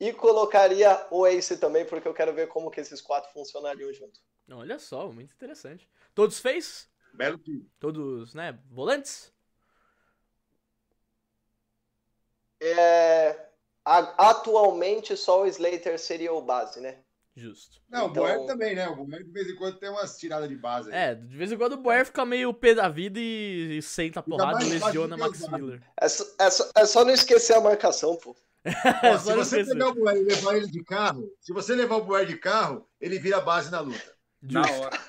E 0.00 0.12
colocaria 0.12 1.06
o 1.10 1.26
Ace 1.26 1.58
também, 1.58 1.84
porque 1.84 2.08
eu 2.08 2.14
quero 2.14 2.32
ver 2.32 2.48
como 2.48 2.70
que 2.70 2.80
esses 2.80 3.00
quatro 3.00 3.30
funcionariam 3.32 3.92
junto. 3.92 4.20
Olha 4.50 4.78
só, 4.78 5.10
muito 5.12 5.34
interessante. 5.34 5.88
Todos 6.14 6.40
fez? 6.40 6.90
Belo 7.12 7.38
time. 7.38 7.68
Todos, 7.78 8.34
né, 8.34 8.58
volantes? 8.70 9.32
É, 12.60 13.48
atualmente 13.84 15.16
só 15.16 15.42
o 15.42 15.46
Slater 15.46 15.98
seria 15.98 16.32
o 16.32 16.40
base, 16.40 16.80
né? 16.80 16.98
Justo. 17.34 17.80
Não, 17.88 18.08
então... 18.08 18.22
o 18.22 18.26
Boer 18.26 18.46
também, 18.46 18.74
né? 18.74 18.86
O 18.88 19.04
Boer 19.04 19.24
de 19.24 19.30
vez 19.30 19.48
em 19.48 19.56
quando 19.56 19.78
tem 19.78 19.88
umas 19.88 20.18
tiradas 20.18 20.48
de 20.48 20.56
base. 20.56 20.92
Aí. 20.92 20.96
É, 20.96 21.14
de 21.14 21.36
vez 21.36 21.50
em 21.50 21.56
quando 21.56 21.72
o 21.72 21.78
Boer 21.78 22.04
fica 22.04 22.24
meio 22.26 22.52
pé 22.52 22.74
da 22.74 22.88
vida 22.88 23.18
e, 23.18 23.78
e 23.78 23.82
senta 23.82 24.20
a 24.20 24.22
porrada 24.22 24.62
e 24.62 24.68
lesiona 24.68 25.16
Max 25.16 25.48
Miller. 25.48 25.82
É 25.98 26.08
só, 26.08 26.24
é, 26.38 26.50
só, 26.50 26.70
é 26.76 26.86
só 26.86 27.04
não 27.04 27.12
esquecer 27.12 27.54
a 27.54 27.60
marcação, 27.60 28.16
pô. 28.16 28.36
Ó, 29.04 29.18
se 29.18 29.34
você 29.34 29.64
pegar 29.64 29.88
o 29.88 29.94
Boer 29.94 30.16
e 30.18 30.24
levar 30.24 30.56
ele 30.56 30.68
de 30.68 30.84
carro, 30.84 31.28
se 31.40 31.52
você 31.52 31.74
levar 31.74 31.96
o 31.96 32.04
Boer 32.04 32.26
de 32.26 32.36
carro, 32.36 32.86
ele 33.00 33.18
vira 33.18 33.40
base 33.40 33.70
na 33.70 33.80
luta. 33.80 34.12
Justo. 34.42 34.52
Na 34.52 34.76
hora. 34.78 35.00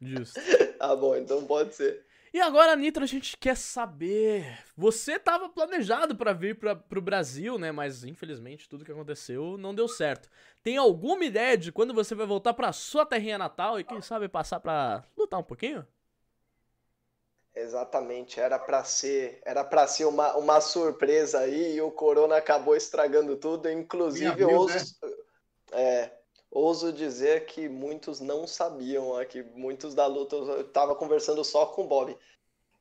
Justo. 0.00 0.40
Ah, 0.80 0.94
bom, 0.96 1.16
então 1.16 1.44
pode 1.46 1.74
ser. 1.74 2.04
E 2.32 2.40
agora, 2.40 2.74
Nitro, 2.74 3.04
a 3.04 3.06
gente 3.06 3.36
quer 3.36 3.56
saber. 3.56 4.58
Você 4.76 5.12
estava 5.12 5.48
planejado 5.48 6.16
para 6.16 6.32
vir 6.32 6.58
para 6.58 6.98
o 6.98 7.00
Brasil, 7.00 7.58
né? 7.58 7.70
Mas 7.70 8.02
infelizmente 8.02 8.68
tudo 8.68 8.84
que 8.84 8.90
aconteceu 8.90 9.56
não 9.56 9.72
deu 9.74 9.86
certo. 9.86 10.28
Tem 10.62 10.76
alguma 10.76 11.24
ideia 11.24 11.56
de 11.56 11.70
quando 11.70 11.94
você 11.94 12.12
vai 12.14 12.26
voltar 12.26 12.52
para 12.54 12.72
sua 12.72 13.06
terrinha 13.06 13.38
natal 13.38 13.78
e 13.78 13.84
quem 13.84 14.02
sabe 14.02 14.28
passar 14.28 14.58
para 14.58 15.04
lutar 15.16 15.38
um 15.38 15.44
pouquinho? 15.44 15.86
Exatamente, 17.54 18.40
era 18.40 18.58
para 18.58 18.82
ser, 18.82 19.40
era 19.44 19.62
para 19.62 19.86
ser 19.86 20.06
uma, 20.06 20.36
uma 20.36 20.60
surpresa 20.60 21.38
aí 21.38 21.76
e 21.76 21.80
o 21.80 21.90
corona 21.92 22.36
acabou 22.36 22.74
estragando 22.74 23.36
tudo, 23.36 23.70
inclusive 23.70 24.42
abril, 24.42 24.50
ouso, 24.50 24.76
né? 24.76 24.84
é, 25.72 26.10
ouso 26.54 26.92
dizer 26.92 27.46
que 27.46 27.68
muitos 27.68 28.20
não 28.20 28.46
sabiam 28.46 29.16
aqui, 29.16 29.44
muitos 29.54 29.94
da 29.94 30.06
luta 30.06 30.36
estava 30.60 30.94
conversando 30.94 31.44
só 31.44 31.66
com 31.66 31.82
o 31.82 31.86
Bob. 31.86 32.16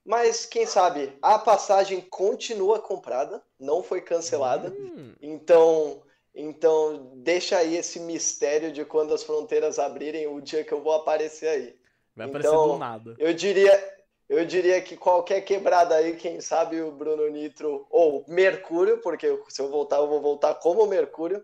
Mas 0.06 0.46
quem 0.46 0.66
sabe 0.66 1.18
a 1.22 1.40
passagem 1.40 2.02
continua 2.02 2.80
comprada, 2.80 3.42
não 3.60 3.82
foi 3.82 4.02
cancelada. 4.02 4.70
Hum. 4.70 5.14
Então, 5.22 6.04
então 6.36 7.12
deixa 7.16 7.58
aí 7.58 7.76
esse 7.76 8.00
mistério 8.00 8.72
de 8.72 8.86
quando 8.86 9.14
as 9.14 9.24
fronteiras 9.24 9.80
abrirem, 9.80 10.28
o 10.28 10.40
dia 10.40 10.64
que 10.64 10.74
eu 10.74 10.82
vou 10.82 10.94
aparecer 10.94 11.48
aí. 11.48 11.76
Vai 12.16 12.28
aparecer 12.28 12.50
então, 12.50 12.68
do 12.68 12.78
nada. 12.78 13.16
Eu 13.18 13.34
diria, 13.34 13.96
eu 14.30 14.46
diria 14.46 14.82
que 14.82 14.98
qualquer 14.98 15.42
quebrada 15.42 15.96
aí, 15.96 16.16
quem 16.16 16.42
sabe 16.42 16.82
o 16.82 16.92
Bruno 16.92 17.28
Nitro, 17.30 17.88
ou 17.90 18.26
Mercúrio, 18.28 19.00
porque 19.00 19.40
se 19.50 19.62
eu 19.62 19.70
voltar, 19.70 19.98
eu 19.98 20.08
vou 20.08 20.22
voltar 20.22 20.56
como 20.56 20.86
Mercúrio. 20.86 21.44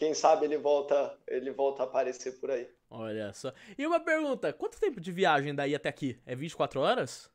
Quem 0.00 0.14
sabe 0.14 0.46
ele 0.46 0.56
volta, 0.56 1.14
ele 1.28 1.50
volta 1.50 1.82
a 1.82 1.84
aparecer 1.84 2.40
por 2.40 2.50
aí. 2.50 2.66
Olha 2.88 3.34
só. 3.34 3.52
E 3.76 3.86
uma 3.86 4.00
pergunta: 4.00 4.50
quanto 4.50 4.80
tempo 4.80 4.98
de 4.98 5.12
viagem 5.12 5.54
daí 5.54 5.74
até 5.74 5.90
aqui? 5.90 6.18
É 6.24 6.34
24 6.34 6.80
horas? 6.80 7.28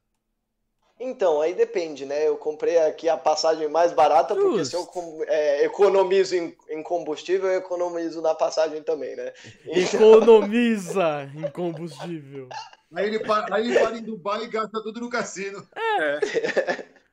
Então, 1.00 1.42
aí 1.42 1.54
depende, 1.54 2.08
né? 2.08 2.28
Eu 2.28 2.38
comprei 2.38 2.80
aqui 2.80 3.08
a 3.08 3.18
passagem 3.18 3.68
mais 3.68 3.94
barata, 3.94 4.34
Just. 4.34 4.48
porque 4.48 4.66
se 4.66 4.76
eu 4.76 5.26
é, 5.28 5.64
economizo 5.64 6.36
em, 6.36 6.58
em, 6.68 6.82
combustível, 6.82 7.50
eu 7.50 7.60
economizo 7.60 8.20
na 8.20 8.34
passagem 8.34 8.82
também, 8.82 9.16
né? 9.16 9.32
Então... 9.64 10.02
Economiza 10.18 11.30
em 11.36 11.48
combustível. 11.52 12.50
Aí 12.96 13.06
ele, 13.06 13.20
para, 13.20 13.56
aí 13.56 13.70
ele 13.70 13.80
para 13.80 13.96
em 13.96 14.02
Dubai 14.02 14.46
e 14.46 14.48
gasta 14.48 14.82
tudo 14.82 15.02
no 15.02 15.10
cassino. 15.12 15.68
É. 15.76 16.86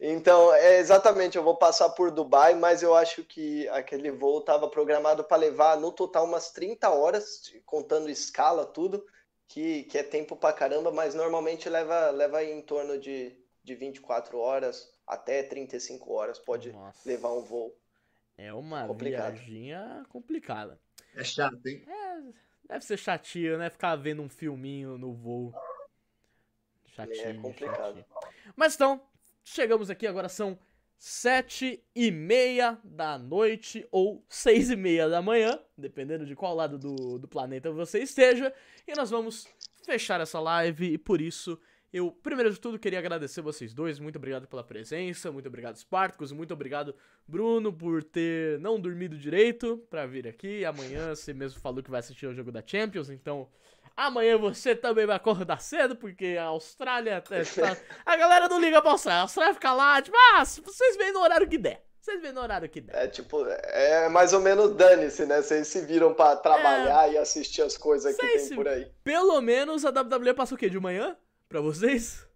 então, 0.00 0.52
é, 0.54 0.78
exatamente, 0.78 1.36
eu 1.36 1.44
vou 1.44 1.56
passar 1.56 1.90
por 1.90 2.10
Dubai, 2.10 2.54
mas 2.54 2.82
eu 2.82 2.94
acho 2.94 3.22
que 3.22 3.68
aquele 3.68 4.10
voo 4.10 4.40
estava 4.40 4.66
programado 4.68 5.22
para 5.22 5.36
levar 5.36 5.78
no 5.78 5.92
total 5.92 6.24
umas 6.24 6.50
30 6.50 6.88
horas, 6.88 7.52
contando 7.66 8.08
escala, 8.08 8.64
tudo 8.64 9.04
que, 9.46 9.82
que 9.84 9.98
é 9.98 10.02
tempo 10.02 10.36
pra 10.36 10.52
caramba, 10.52 10.90
mas 10.90 11.14
normalmente 11.14 11.68
leva, 11.68 12.10
leva 12.10 12.42
em 12.42 12.62
torno 12.62 12.98
de, 12.98 13.36
de 13.62 13.74
24 13.74 14.38
horas 14.38 14.88
até 15.06 15.42
35 15.42 16.12
horas, 16.12 16.38
pode 16.38 16.72
Nossa. 16.72 17.06
levar 17.06 17.32
um 17.32 17.42
voo. 17.42 17.76
É 18.38 18.54
uma 18.54 18.86
complicado. 18.86 19.34
viaginha 19.34 20.06
complicada. 20.08 20.80
É 21.14 21.24
chato, 21.24 21.60
hein? 21.66 21.84
É, 21.86 22.22
deve 22.68 22.84
ser 22.84 22.96
chatinho, 22.96 23.58
né? 23.58 23.68
Ficar 23.68 23.96
vendo 23.96 24.22
um 24.22 24.28
filminho 24.28 24.96
no 24.96 25.12
voo. 25.12 25.52
Chatinho. 26.86 27.26
É 27.26 27.34
complicado. 27.34 27.96
Chatinho. 27.96 28.06
Mas 28.54 28.76
então, 28.76 29.02
chegamos 29.50 29.90
aqui, 29.90 30.06
agora 30.06 30.28
são 30.28 30.58
sete 30.96 31.82
e 31.94 32.10
meia 32.10 32.78
da 32.84 33.18
noite 33.18 33.86
ou 33.90 34.24
seis 34.28 34.70
e 34.70 34.76
meia 34.76 35.08
da 35.08 35.20
manhã, 35.20 35.58
dependendo 35.76 36.26
de 36.26 36.36
qual 36.36 36.54
lado 36.54 36.78
do, 36.78 37.18
do 37.18 37.26
planeta 37.26 37.70
você 37.72 38.00
esteja, 38.00 38.52
e 38.86 38.94
nós 38.94 39.10
vamos 39.10 39.48
fechar 39.84 40.20
essa 40.20 40.38
live 40.38 40.92
e 40.92 40.98
por 40.98 41.20
isso 41.20 41.58
eu, 41.92 42.12
primeiro 42.12 42.52
de 42.52 42.60
tudo, 42.60 42.78
queria 42.78 43.00
agradecer 43.00 43.40
vocês 43.40 43.74
dois, 43.74 43.98
muito 43.98 44.16
obrigado 44.16 44.46
pela 44.46 44.62
presença, 44.62 45.32
muito 45.32 45.48
obrigado 45.48 45.76
Spartacus, 45.76 46.30
muito 46.30 46.54
obrigado 46.54 46.94
Bruno 47.26 47.72
por 47.72 48.04
ter 48.04 48.60
não 48.60 48.78
dormido 48.78 49.18
direito 49.18 49.78
para 49.90 50.06
vir 50.06 50.28
aqui, 50.28 50.64
amanhã 50.64 51.14
você 51.14 51.34
mesmo 51.34 51.58
falou 51.60 51.82
que 51.82 51.90
vai 51.90 51.98
assistir 51.98 52.26
o 52.26 52.34
jogo 52.34 52.52
da 52.52 52.62
Champions, 52.64 53.10
então 53.10 53.48
Amanhã 53.96 54.38
você 54.38 54.74
também 54.74 55.06
vai 55.06 55.16
acordar 55.16 55.60
cedo, 55.60 55.94
porque 55.94 56.36
a 56.38 56.44
Austrália. 56.44 57.22
É, 57.30 57.44
tá... 57.44 57.76
A 58.06 58.16
galera 58.16 58.48
não 58.48 58.60
liga 58.60 58.80
pra 58.80 58.92
Austrália. 58.92 59.20
A 59.20 59.22
Austrália 59.22 59.54
fica 59.54 59.72
lá, 59.72 60.00
tipo, 60.00 60.16
ah, 60.34 60.44
vocês 60.44 60.96
vêm 60.96 61.12
no 61.12 61.20
horário 61.20 61.48
que 61.48 61.58
der. 61.58 61.82
Vocês 62.00 62.22
vêm 62.22 62.32
no 62.32 62.40
horário 62.40 62.68
que 62.68 62.80
der. 62.80 62.96
É 62.96 63.06
tipo, 63.06 63.44
é 63.46 64.08
mais 64.08 64.32
ou 64.32 64.40
menos 64.40 64.74
dane-se, 64.74 65.26
né? 65.26 65.42
Vocês 65.42 65.68
se 65.68 65.82
viram 65.82 66.14
pra 66.14 66.34
trabalhar 66.34 67.08
é... 67.08 67.12
e 67.12 67.18
assistir 67.18 67.60
as 67.60 67.76
coisas 67.76 68.16
que 68.16 68.26
tem 68.26 68.56
por 68.56 68.66
aí. 68.66 68.90
Pelo 69.04 69.38
menos 69.42 69.84
a 69.84 69.90
WWE 69.90 70.32
passa 70.34 70.54
o 70.54 70.58
quê? 70.58 70.70
De 70.70 70.80
manhã? 70.80 71.16
Pra 71.46 71.60
vocês? 71.60 72.26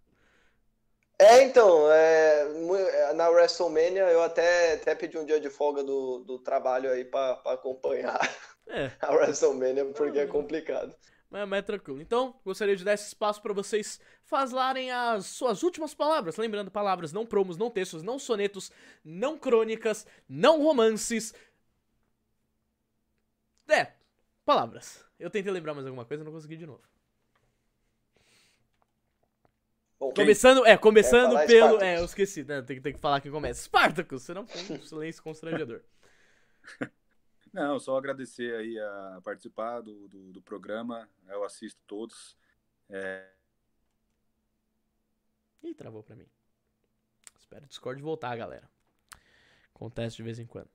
É, 1.17 1.43
então, 1.43 1.89
é, 1.89 3.13
na 3.15 3.29
WrestleMania 3.29 4.03
eu 4.03 4.21
até, 4.21 4.73
até 4.73 4.93
pedi 4.93 5.17
um 5.17 5.25
dia 5.25 5.39
de 5.39 5.49
folga 5.49 5.81
do, 5.81 6.19
do 6.19 6.37
trabalho 6.37 6.91
aí 6.91 7.05
pra, 7.05 7.37
pra 7.37 7.53
acompanhar 7.53 8.19
é. 8.67 8.91
a 9.01 9.13
WrestleMania, 9.13 9.85
porque 9.85 10.19
é 10.19 10.27
complicado 10.27 10.93
mas, 11.29 11.47
mas 11.47 11.59
é 11.59 11.61
tranquilo. 11.61 12.01
Então, 12.01 12.35
gostaria 12.43 12.75
de 12.75 12.83
dar 12.83 12.93
esse 12.93 13.07
espaço 13.07 13.41
para 13.41 13.53
vocês 13.53 13.99
falarem 14.23 14.91
as 14.91 15.25
suas 15.25 15.63
últimas 15.63 15.93
palavras. 15.93 16.37
Lembrando, 16.37 16.71
palavras 16.71 17.11
não 17.11 17.25
promos, 17.25 17.57
não 17.57 17.69
textos, 17.69 18.03
não 18.03 18.19
sonetos, 18.19 18.71
não 19.03 19.37
crônicas, 19.37 20.05
não 20.27 20.61
romances. 20.61 21.33
É, 23.67 23.91
palavras. 24.45 25.03
Eu 25.19 25.29
tentei 25.29 25.51
lembrar 25.51 25.73
mais 25.73 25.85
alguma 25.85 26.05
coisa, 26.05 26.23
não 26.23 26.31
consegui 26.31 26.57
de 26.57 26.65
novo. 26.65 26.81
Bom, 29.99 30.13
começando, 30.13 30.65
é, 30.65 30.77
começando 30.77 31.45
pelo. 31.47 31.81
É, 31.81 31.99
eu 31.99 32.05
esqueci, 32.05 32.43
né? 32.43 32.61
Tem, 32.61 32.81
tem 32.81 32.93
que 32.93 32.99
falar 32.99 33.21
quem 33.21 33.31
começa. 33.31 33.61
Spartacus, 33.61 34.23
senão 34.23 34.45
foi 34.45 34.77
um 34.77 34.81
silêncio 34.81 35.23
constrangedor. 35.23 35.81
Não, 37.55 37.79
só 37.79 37.97
agradecer 37.97 38.53
aí 38.53 38.77
a 38.77 39.21
participar 39.23 39.79
do, 39.79 40.09
do, 40.09 40.33
do 40.33 40.41
programa. 40.41 41.09
Eu 41.29 41.41
assisto 41.45 41.79
todos. 41.87 42.35
É... 42.89 43.29
Ih, 45.63 45.73
travou 45.73 46.03
pra 46.03 46.17
mim. 46.17 46.27
Espero 47.39 47.63
o 47.63 47.67
Discord 47.69 48.01
voltar, 48.01 48.35
galera. 48.35 48.69
Acontece 49.73 50.17
de 50.17 50.23
vez 50.23 50.37
em 50.37 50.45
quando. 50.45 50.67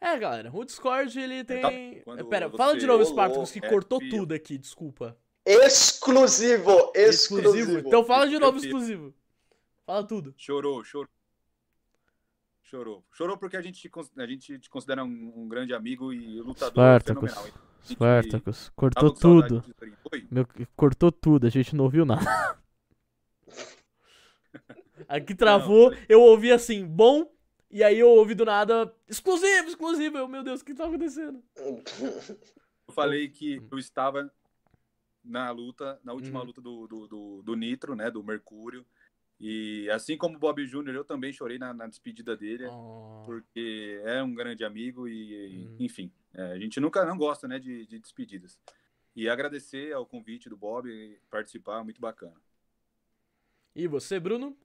É, 0.00 0.18
galera, 0.18 0.50
o 0.50 0.64
Discord 0.64 1.20
ele 1.20 1.44
tem. 1.44 2.00
Quando 2.00 2.26
Pera, 2.26 2.48
fala 2.48 2.78
de 2.78 2.86
novo, 2.86 3.04
Spartacus, 3.04 3.50
que 3.50 3.60
cortou 3.60 4.00
tudo 4.00 4.32
aqui, 4.32 4.56
desculpa. 4.56 5.14
Exclusivo, 5.44 6.90
exclusivo! 6.94 7.54
Exclusivo? 7.54 7.78
Então 7.86 8.02
fala 8.02 8.26
de 8.26 8.38
novo, 8.38 8.56
exclusivo. 8.56 9.14
Fala 9.84 10.06
tudo. 10.06 10.32
Chorou, 10.38 10.82
chorou. 10.82 11.10
Chorou. 12.66 13.04
Chorou 13.12 13.38
porque 13.38 13.56
a 13.56 13.62
gente, 13.62 13.88
a 14.16 14.26
gente 14.26 14.58
te 14.58 14.68
considera 14.68 15.04
um, 15.04 15.32
um 15.36 15.48
grande 15.48 15.72
amigo 15.72 16.12
e 16.12 16.40
lutador 16.40 16.72
Spartacus. 16.72 17.32
fenomenal. 17.32 17.60
Spartacus, 17.84 18.72
cortou 18.74 19.12
tudo. 19.12 19.64
Meu, 20.28 20.44
cortou 20.74 21.12
tudo, 21.12 21.46
a 21.46 21.50
gente 21.50 21.76
não 21.76 21.84
ouviu 21.84 22.04
nada. 22.04 22.24
Aqui 25.08 25.32
travou, 25.32 25.92
não, 25.92 25.98
eu 26.08 26.20
ouvi 26.20 26.50
assim, 26.50 26.84
bom, 26.84 27.32
e 27.70 27.84
aí 27.84 28.00
eu 28.00 28.08
ouvi 28.08 28.34
do 28.34 28.44
nada, 28.44 28.92
exclusivo, 29.06 29.68
exclusivo. 29.68 30.18
Eu, 30.18 30.26
meu 30.26 30.42
Deus, 30.42 30.60
o 30.60 30.64
que 30.64 30.74
tá 30.74 30.86
acontecendo? 30.86 31.40
Eu 31.56 31.84
falei 32.92 33.28
que 33.28 33.62
eu 33.70 33.78
estava 33.78 34.28
na 35.24 35.52
luta, 35.52 36.00
na 36.02 36.12
última 36.12 36.40
uhum. 36.40 36.46
luta 36.46 36.60
do, 36.60 36.88
do, 36.88 37.06
do, 37.06 37.42
do 37.42 37.54
Nitro, 37.54 37.94
né, 37.94 38.10
do 38.10 38.24
Mercúrio. 38.24 38.84
E 39.38 39.88
assim 39.90 40.16
como 40.16 40.36
o 40.36 40.38
Bob 40.38 40.64
Júnior, 40.66 40.96
eu 40.96 41.04
também 41.04 41.32
chorei 41.32 41.58
na, 41.58 41.74
na 41.74 41.86
despedida 41.86 42.36
dele, 42.36 42.66
oh. 42.66 43.22
porque 43.26 44.00
é 44.04 44.22
um 44.22 44.34
grande 44.34 44.64
amigo 44.64 45.06
e, 45.06 45.66
hum. 45.66 45.76
enfim, 45.78 46.10
é, 46.32 46.52
a 46.52 46.58
gente 46.58 46.80
nunca 46.80 47.04
não 47.04 47.18
gosta, 47.18 47.46
né, 47.46 47.58
de, 47.58 47.86
de, 47.86 47.98
despedidas. 47.98 48.58
E 49.14 49.28
agradecer 49.28 49.92
ao 49.92 50.06
convite 50.06 50.48
do 50.48 50.56
Bob 50.56 50.88
participar, 51.30 51.84
muito 51.84 52.00
bacana. 52.00 52.34
E 53.74 53.86
você, 53.86 54.18
Bruno? 54.18 54.56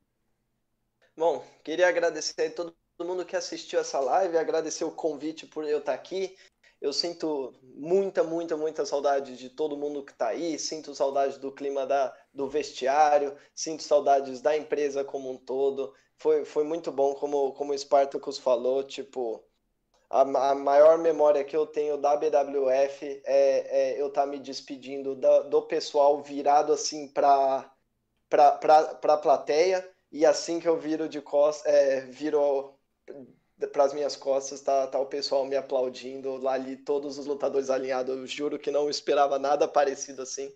Bom, 1.18 1.46
queria 1.64 1.88
agradecer 1.88 2.48
a 2.48 2.52
todo 2.52 2.76
mundo 3.00 3.26
que 3.26 3.36
assistiu 3.36 3.80
essa 3.80 4.00
live, 4.00 4.38
agradecer 4.38 4.86
o 4.86 4.92
convite 4.92 5.46
por 5.46 5.66
eu 5.66 5.80
estar 5.80 5.94
aqui. 5.94 6.38
Eu 6.82 6.92
sinto 6.92 7.54
muita, 7.76 8.24
muita, 8.24 8.58
muita 8.58 8.86
saudade 8.86 9.38
de 9.38 9.50
todo 9.50 9.78
mundo 9.78 10.04
que 10.04 10.12
está 10.12 10.30
aí, 10.30 10.58
sinto 10.58 10.96
saudade 10.96 11.38
do 11.40 11.52
clima 11.52 11.86
da, 11.86 12.12
do 12.34 12.50
vestiário, 12.50 13.38
sinto 13.54 13.84
saudades 13.84 14.42
da 14.42 14.58
empresa 14.58 15.04
como 15.04 15.30
um 15.30 15.38
todo. 15.38 15.94
Foi, 16.18 16.44
foi 16.44 16.64
muito 16.64 16.92
bom, 16.92 17.14
como, 17.14 17.54
como 17.54 17.72
o 17.72 17.78
Spartacus 17.78 18.40
falou, 18.40 18.84
tipo, 18.84 19.44
a, 20.10 20.22
a 20.22 20.56
maior 20.56 20.98
memória 20.98 21.44
que 21.44 21.56
eu 21.56 21.68
tenho 21.68 21.98
da 21.98 22.18
BWF 22.18 23.22
é, 23.26 23.94
é 23.96 24.02
eu 24.02 24.08
estar 24.08 24.22
tá 24.22 24.28
me 24.28 24.40
despedindo 24.40 25.16
da, 25.16 25.42
do 25.44 25.62
pessoal 25.62 26.22
virado 26.22 26.74
assim 26.74 27.08
para 27.08 27.72
a 28.32 29.18
plateia, 29.18 29.88
e 30.12 30.26
assim 30.26 30.60
que 30.60 30.68
eu 30.68 30.78
viro 30.78 31.08
de 31.08 31.22
costas, 31.22 31.72
é, 31.72 32.02
viro 32.02 32.76
para 33.68 33.84
as 33.84 33.94
minhas 33.94 34.16
costas 34.16 34.62
tá, 34.62 34.88
tá 34.88 35.00
o 35.00 35.06
pessoal 35.06 35.46
me 35.46 35.56
aplaudindo 35.56 36.38
lá 36.38 36.54
ali, 36.54 36.78
todos 36.78 37.18
os 37.18 37.26
lutadores 37.26 37.70
alinhados. 37.70 38.16
Eu 38.16 38.28
juro 38.28 38.60
que 38.60 38.72
não 38.72 38.90
esperava 38.90 39.38
nada 39.38 39.68
parecido 39.68 40.22
assim. 40.22 40.54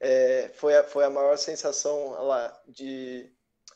É, 0.00 0.50
foi, 0.54 0.76
a, 0.76 0.84
foi 0.84 1.04
a 1.04 1.10
maior 1.10 1.36
sensação 1.36 2.10
lá 2.22 2.60
de, 2.66 3.30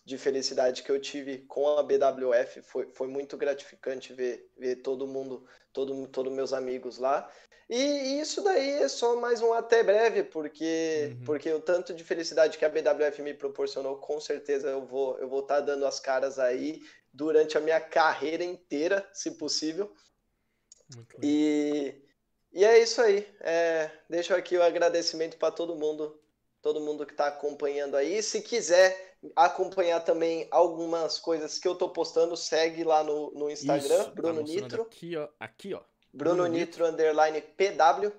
de 0.04 0.18
felicidade 0.18 0.82
que 0.82 0.90
eu 0.90 1.00
tive 1.00 1.38
com 1.46 1.78
a 1.78 1.82
BWF. 1.82 2.62
Foi, 2.62 2.88
foi 2.90 3.08
muito 3.08 3.36
gratificante 3.36 4.12
ver, 4.12 4.50
ver 4.56 4.76
todo 4.76 5.06
mundo, 5.06 5.44
todo, 5.72 6.06
todos 6.08 6.32
meus 6.32 6.52
amigos 6.52 6.98
lá. 6.98 7.30
E 7.68 8.18
isso 8.18 8.42
daí 8.42 8.82
é 8.82 8.88
só 8.88 9.16
mais 9.16 9.42
um 9.42 9.52
até 9.52 9.82
breve, 9.82 10.22
porque, 10.22 11.10
uhum. 11.12 11.24
porque 11.26 11.52
o 11.52 11.60
tanto 11.60 11.92
de 11.92 12.02
felicidade 12.02 12.56
que 12.56 12.64
a 12.64 12.68
BWF 12.68 13.20
me 13.20 13.34
proporcionou, 13.34 13.96
com 13.96 14.18
certeza 14.18 14.70
eu 14.70 14.86
vou 14.86 15.18
eu 15.18 15.28
vou 15.28 15.40
estar 15.40 15.56
tá 15.56 15.60
dando 15.60 15.84
as 15.84 16.00
caras 16.00 16.38
aí 16.38 16.80
durante 17.18 17.58
a 17.58 17.60
minha 17.60 17.80
carreira 17.80 18.44
inteira, 18.44 19.04
se 19.12 19.32
possível. 19.32 19.92
E, 21.20 21.92
e 22.52 22.64
é 22.64 22.80
isso 22.80 23.02
aí. 23.02 23.26
É, 23.40 23.90
deixo 24.08 24.32
aqui 24.32 24.56
o 24.56 24.62
agradecimento 24.62 25.36
para 25.36 25.50
todo 25.50 25.74
mundo, 25.74 26.16
todo 26.62 26.80
mundo 26.80 27.04
que 27.04 27.12
está 27.12 27.26
acompanhando 27.26 27.96
aí. 27.96 28.22
Se 28.22 28.40
quiser 28.40 29.16
acompanhar 29.34 29.98
também 30.04 30.46
algumas 30.48 31.18
coisas 31.18 31.58
que 31.58 31.66
eu 31.66 31.72
estou 31.72 31.90
postando, 31.90 32.36
segue 32.36 32.84
lá 32.84 33.02
no, 33.02 33.32
no 33.32 33.50
Instagram, 33.50 34.02
isso, 34.02 34.10
Bruno 34.12 34.44
tá 34.44 34.52
Nitro. 34.52 34.82
Aqui, 34.82 35.16
ó. 35.16 35.28
Aqui, 35.40 35.74
ó. 35.74 35.82
Bruno, 36.14 36.46
Nitro, 36.46 36.86
underline 36.86 37.40
PW. 37.40 38.12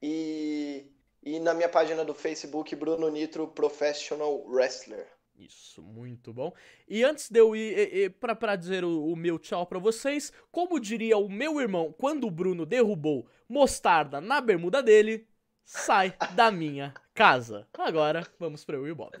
E, 0.00 0.92
e 1.24 1.40
na 1.40 1.54
minha 1.54 1.68
página 1.68 2.04
do 2.04 2.14
Facebook, 2.14 2.74
Bruno 2.76 3.08
Nitro 3.08 3.48
Professional 3.48 4.44
Wrestler. 4.46 5.17
Isso, 5.38 5.80
muito 5.80 6.32
bom. 6.32 6.52
E 6.88 7.04
antes 7.04 7.30
de 7.30 7.38
eu 7.38 7.54
ir 7.54 8.10
para 8.18 8.56
dizer 8.56 8.84
o, 8.84 9.04
o, 9.12 9.14
meu 9.14 9.38
tchau 9.38 9.64
para 9.66 9.78
vocês, 9.78 10.32
como 10.50 10.80
diria 10.80 11.16
o 11.16 11.28
meu 11.28 11.60
irmão 11.60 11.94
quando 11.96 12.26
o 12.26 12.30
Bruno 12.30 12.66
derrubou 12.66 13.28
mostarda 13.48 14.20
na 14.20 14.40
bermuda 14.40 14.82
dele, 14.82 15.28
sai 15.64 16.12
da 16.34 16.50
minha 16.50 16.92
casa. 17.14 17.68
Agora, 17.78 18.26
vamos 18.36 18.64
para 18.64 18.76
eu 18.76 18.88
e 18.88 18.90
o 18.90 18.96
Bob. 18.96 19.16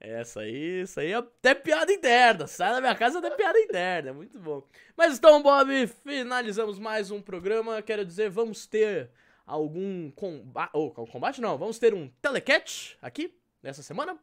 Essa 0.00 0.40
aí, 0.40 0.82
isso 0.82 0.98
aí 0.98 1.12
é 1.12 1.14
até 1.14 1.54
piada 1.54 1.92
interna. 1.92 2.48
Sai 2.48 2.72
da 2.72 2.80
minha 2.80 2.94
casa 2.96 3.20
até 3.20 3.30
piada 3.30 3.58
interna. 3.60 4.12
Muito 4.12 4.38
bom. 4.40 4.66
Mas 4.96 5.16
então, 5.16 5.40
Bob, 5.42 5.86
finalizamos 6.04 6.78
mais 6.78 7.12
um 7.12 7.22
programa. 7.22 7.80
Quero 7.82 8.04
dizer, 8.04 8.30
vamos 8.30 8.66
ter 8.66 9.10
algum 9.46 10.10
combate. 10.10 10.70
Oh, 10.74 10.90
combate 10.90 11.40
não, 11.40 11.56
vamos 11.56 11.78
ter 11.78 11.94
um 11.94 12.08
telecatch 12.20 12.96
aqui 13.00 13.32
nessa 13.62 13.82
semana? 13.82 14.18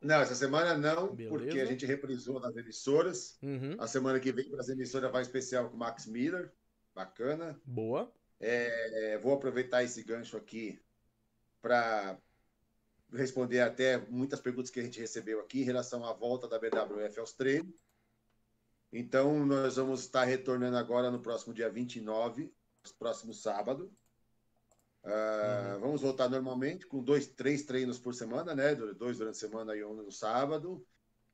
Não, 0.00 0.20
essa 0.20 0.34
semana 0.34 0.76
não, 0.76 1.14
Beleza. 1.14 1.36
porque 1.36 1.60
a 1.60 1.64
gente 1.64 1.84
reprisou 1.84 2.38
nas 2.38 2.56
emissoras. 2.56 3.36
Uhum. 3.42 3.76
A 3.78 3.86
semana 3.86 4.20
que 4.20 4.30
vem, 4.30 4.48
para 4.48 4.60
as 4.60 4.68
emissoras, 4.68 5.10
vai 5.10 5.22
especial 5.22 5.68
com 5.68 5.76
o 5.76 5.78
Max 5.78 6.06
Miller. 6.06 6.52
Bacana. 6.94 7.60
Boa. 7.64 8.12
É, 8.40 9.18
vou 9.18 9.32
aproveitar 9.32 9.82
esse 9.82 10.02
gancho 10.02 10.36
aqui 10.36 10.80
para 11.60 12.16
responder 13.12 13.60
até 13.60 13.98
muitas 13.98 14.40
perguntas 14.40 14.70
que 14.70 14.78
a 14.78 14.82
gente 14.82 15.00
recebeu 15.00 15.40
aqui 15.40 15.60
em 15.60 15.64
relação 15.64 16.04
à 16.04 16.12
volta 16.12 16.46
da 16.46 16.58
BWF 16.58 17.18
aos 17.18 17.32
treinos. 17.32 17.84
Então, 18.92 19.44
nós 19.44 19.76
vamos 19.76 20.00
estar 20.00 20.24
retornando 20.24 20.76
agora 20.76 21.10
no 21.10 21.20
próximo 21.20 21.52
dia 21.52 21.68
29, 21.68 22.52
próximo 22.98 23.34
sábado. 23.34 23.92
Uh, 25.04 25.74
uhum. 25.74 25.80
Vamos 25.80 26.02
voltar 26.02 26.28
normalmente 26.28 26.86
com 26.86 27.02
dois, 27.02 27.26
três 27.28 27.62
treinos 27.64 27.98
por 27.98 28.14
semana, 28.14 28.54
né? 28.54 28.74
Dois 28.74 29.18
durante 29.18 29.36
a 29.36 29.38
semana 29.38 29.76
e 29.76 29.84
um 29.84 29.94
no 29.94 30.12
sábado. 30.12 30.84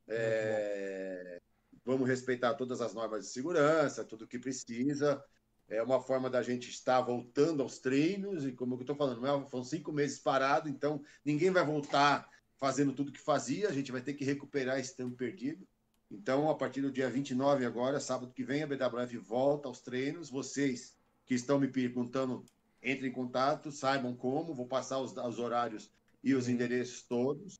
É... 0.07 1.39
Vamos 1.83 2.07
respeitar 2.07 2.53
todas 2.55 2.81
as 2.81 2.93
normas 2.93 3.25
de 3.25 3.31
segurança, 3.31 4.03
tudo 4.03 4.27
que 4.27 4.39
precisa 4.39 5.23
é 5.67 5.81
uma 5.81 5.99
forma 5.99 6.29
da 6.29 6.41
gente 6.41 6.69
estar 6.69 7.01
voltando 7.01 7.63
aos 7.63 7.79
treinos, 7.79 8.45
e 8.45 8.51
como 8.51 8.75
eu 8.75 8.81
estou 8.81 8.95
falando, 8.95 9.25
é, 9.25 9.49
foram 9.49 9.63
cinco 9.63 9.91
meses 9.91 10.19
parado, 10.19 10.69
então 10.69 11.01
ninguém 11.23 11.49
vai 11.49 11.65
voltar 11.65 12.29
fazendo 12.57 12.93
tudo 12.93 13.11
que 13.11 13.19
fazia, 13.19 13.67
a 13.67 13.73
gente 13.73 13.91
vai 13.91 14.01
ter 14.01 14.13
que 14.13 14.23
recuperar 14.23 14.79
esse 14.79 14.95
tempo 14.95 15.15
perdido. 15.15 15.67
Então, 16.09 16.49
a 16.49 16.55
partir 16.55 16.81
do 16.81 16.91
dia 16.91 17.09
29 17.09 17.65
agora, 17.65 17.99
sábado 17.99 18.31
que 18.31 18.43
vem, 18.43 18.63
a 18.63 18.67
BWF 18.67 19.17
volta 19.17 19.67
aos 19.67 19.81
treinos. 19.81 20.29
Vocês 20.29 20.95
que 21.25 21.33
estão 21.33 21.59
me 21.59 21.67
perguntando, 21.67 22.45
entrem 22.85 23.09
em 23.09 23.13
contato, 23.13 23.71
saibam 23.71 24.15
como, 24.15 24.53
vou 24.53 24.67
passar 24.67 24.99
os, 24.99 25.11
os 25.17 25.39
horários 25.39 25.91
e 26.23 26.35
os 26.35 26.47
endereços 26.47 27.01
todos 27.01 27.59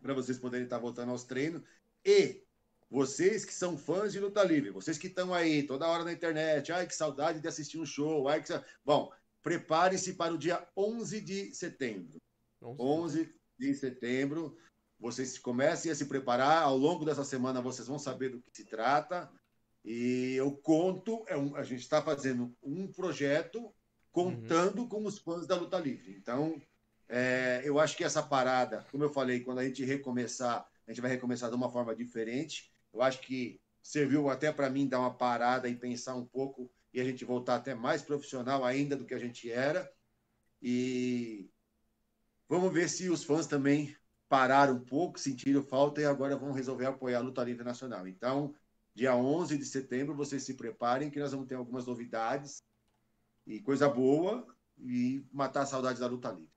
para 0.00 0.14
vocês 0.14 0.38
poderem 0.38 0.64
estar 0.64 0.78
voltando 0.78 1.10
aos 1.10 1.24
treinos. 1.24 1.62
E 2.04 2.44
vocês 2.90 3.44
que 3.44 3.52
são 3.52 3.76
fãs 3.76 4.12
de 4.12 4.20
luta 4.20 4.42
livre, 4.44 4.70
vocês 4.70 4.98
que 4.98 5.08
estão 5.08 5.34
aí 5.34 5.62
toda 5.62 5.88
hora 5.88 6.04
na 6.04 6.12
internet, 6.12 6.70
ai 6.70 6.86
que 6.86 6.94
saudade 6.94 7.40
de 7.40 7.48
assistir 7.48 7.78
um 7.78 7.86
show, 7.86 8.28
ai 8.28 8.42
que. 8.42 8.52
Bom, 8.84 9.10
prepare-se 9.42 10.14
para 10.14 10.34
o 10.34 10.38
dia 10.38 10.66
11 10.76 11.20
de 11.20 11.54
setembro. 11.54 12.20
11 12.62 13.34
de 13.58 13.74
setembro. 13.74 14.56
Vocês 14.98 15.38
comecem 15.38 15.90
a 15.90 15.94
se 15.94 16.06
preparar. 16.06 16.62
Ao 16.62 16.76
longo 16.76 17.04
dessa 17.04 17.24
semana 17.24 17.60
vocês 17.60 17.88
vão 17.88 17.98
saber 17.98 18.30
do 18.30 18.40
que 18.40 18.50
se 18.52 18.64
trata. 18.64 19.30
E 19.84 20.34
eu 20.34 20.52
conto, 20.52 21.24
é 21.28 21.36
um, 21.36 21.54
a 21.56 21.62
gente 21.62 21.80
está 21.80 22.02
fazendo 22.02 22.54
um 22.62 22.90
projeto 22.90 23.72
contando 24.18 24.80
uhum. 24.80 24.88
com 24.88 25.04
os 25.04 25.18
fãs 25.18 25.46
da 25.46 25.54
luta 25.54 25.78
livre. 25.78 26.16
Então, 26.16 26.60
é, 27.08 27.62
eu 27.64 27.78
acho 27.78 27.96
que 27.96 28.02
essa 28.02 28.20
parada, 28.20 28.84
como 28.90 29.04
eu 29.04 29.10
falei, 29.10 29.40
quando 29.40 29.60
a 29.60 29.64
gente 29.64 29.84
recomeçar, 29.84 30.68
a 30.86 30.90
gente 30.90 31.00
vai 31.00 31.10
recomeçar 31.10 31.48
de 31.48 31.54
uma 31.54 31.70
forma 31.70 31.94
diferente. 31.94 32.72
Eu 32.92 33.00
acho 33.00 33.20
que 33.20 33.60
serviu 33.80 34.28
até 34.28 34.50
para 34.50 34.68
mim 34.68 34.88
dar 34.88 34.98
uma 34.98 35.14
parada 35.14 35.68
e 35.68 35.76
pensar 35.76 36.16
um 36.16 36.24
pouco 36.24 36.68
e 36.92 37.00
a 37.00 37.04
gente 37.04 37.24
voltar 37.24 37.56
até 37.56 37.74
mais 37.74 38.02
profissional 38.02 38.64
ainda 38.64 38.96
do 38.96 39.04
que 39.04 39.14
a 39.14 39.18
gente 39.18 39.50
era. 39.50 39.88
E 40.60 41.48
vamos 42.48 42.72
ver 42.72 42.88
se 42.88 43.08
os 43.08 43.22
fãs 43.22 43.46
também 43.46 43.96
pararam 44.28 44.74
um 44.74 44.84
pouco, 44.84 45.18
sentiram 45.18 45.62
falta 45.62 46.00
e 46.00 46.04
agora 46.04 46.36
vão 46.36 46.50
resolver 46.50 46.86
apoiar 46.86 47.18
a 47.18 47.22
luta 47.22 47.44
livre 47.44 47.64
nacional. 47.64 48.08
Então, 48.08 48.52
dia 48.94 49.14
11 49.14 49.56
de 49.56 49.64
setembro, 49.64 50.14
vocês 50.14 50.42
se 50.42 50.54
preparem 50.54 51.08
que 51.08 51.20
nós 51.20 51.30
vamos 51.30 51.46
ter 51.46 51.54
algumas 51.54 51.86
novidades 51.86 52.64
e 53.48 53.60
coisa 53.60 53.88
boa 53.88 54.46
e 54.78 55.24
matar 55.32 55.62
a 55.62 55.66
saudade 55.66 55.98
da 55.98 56.06
luta 56.06 56.30
livre. 56.30 56.52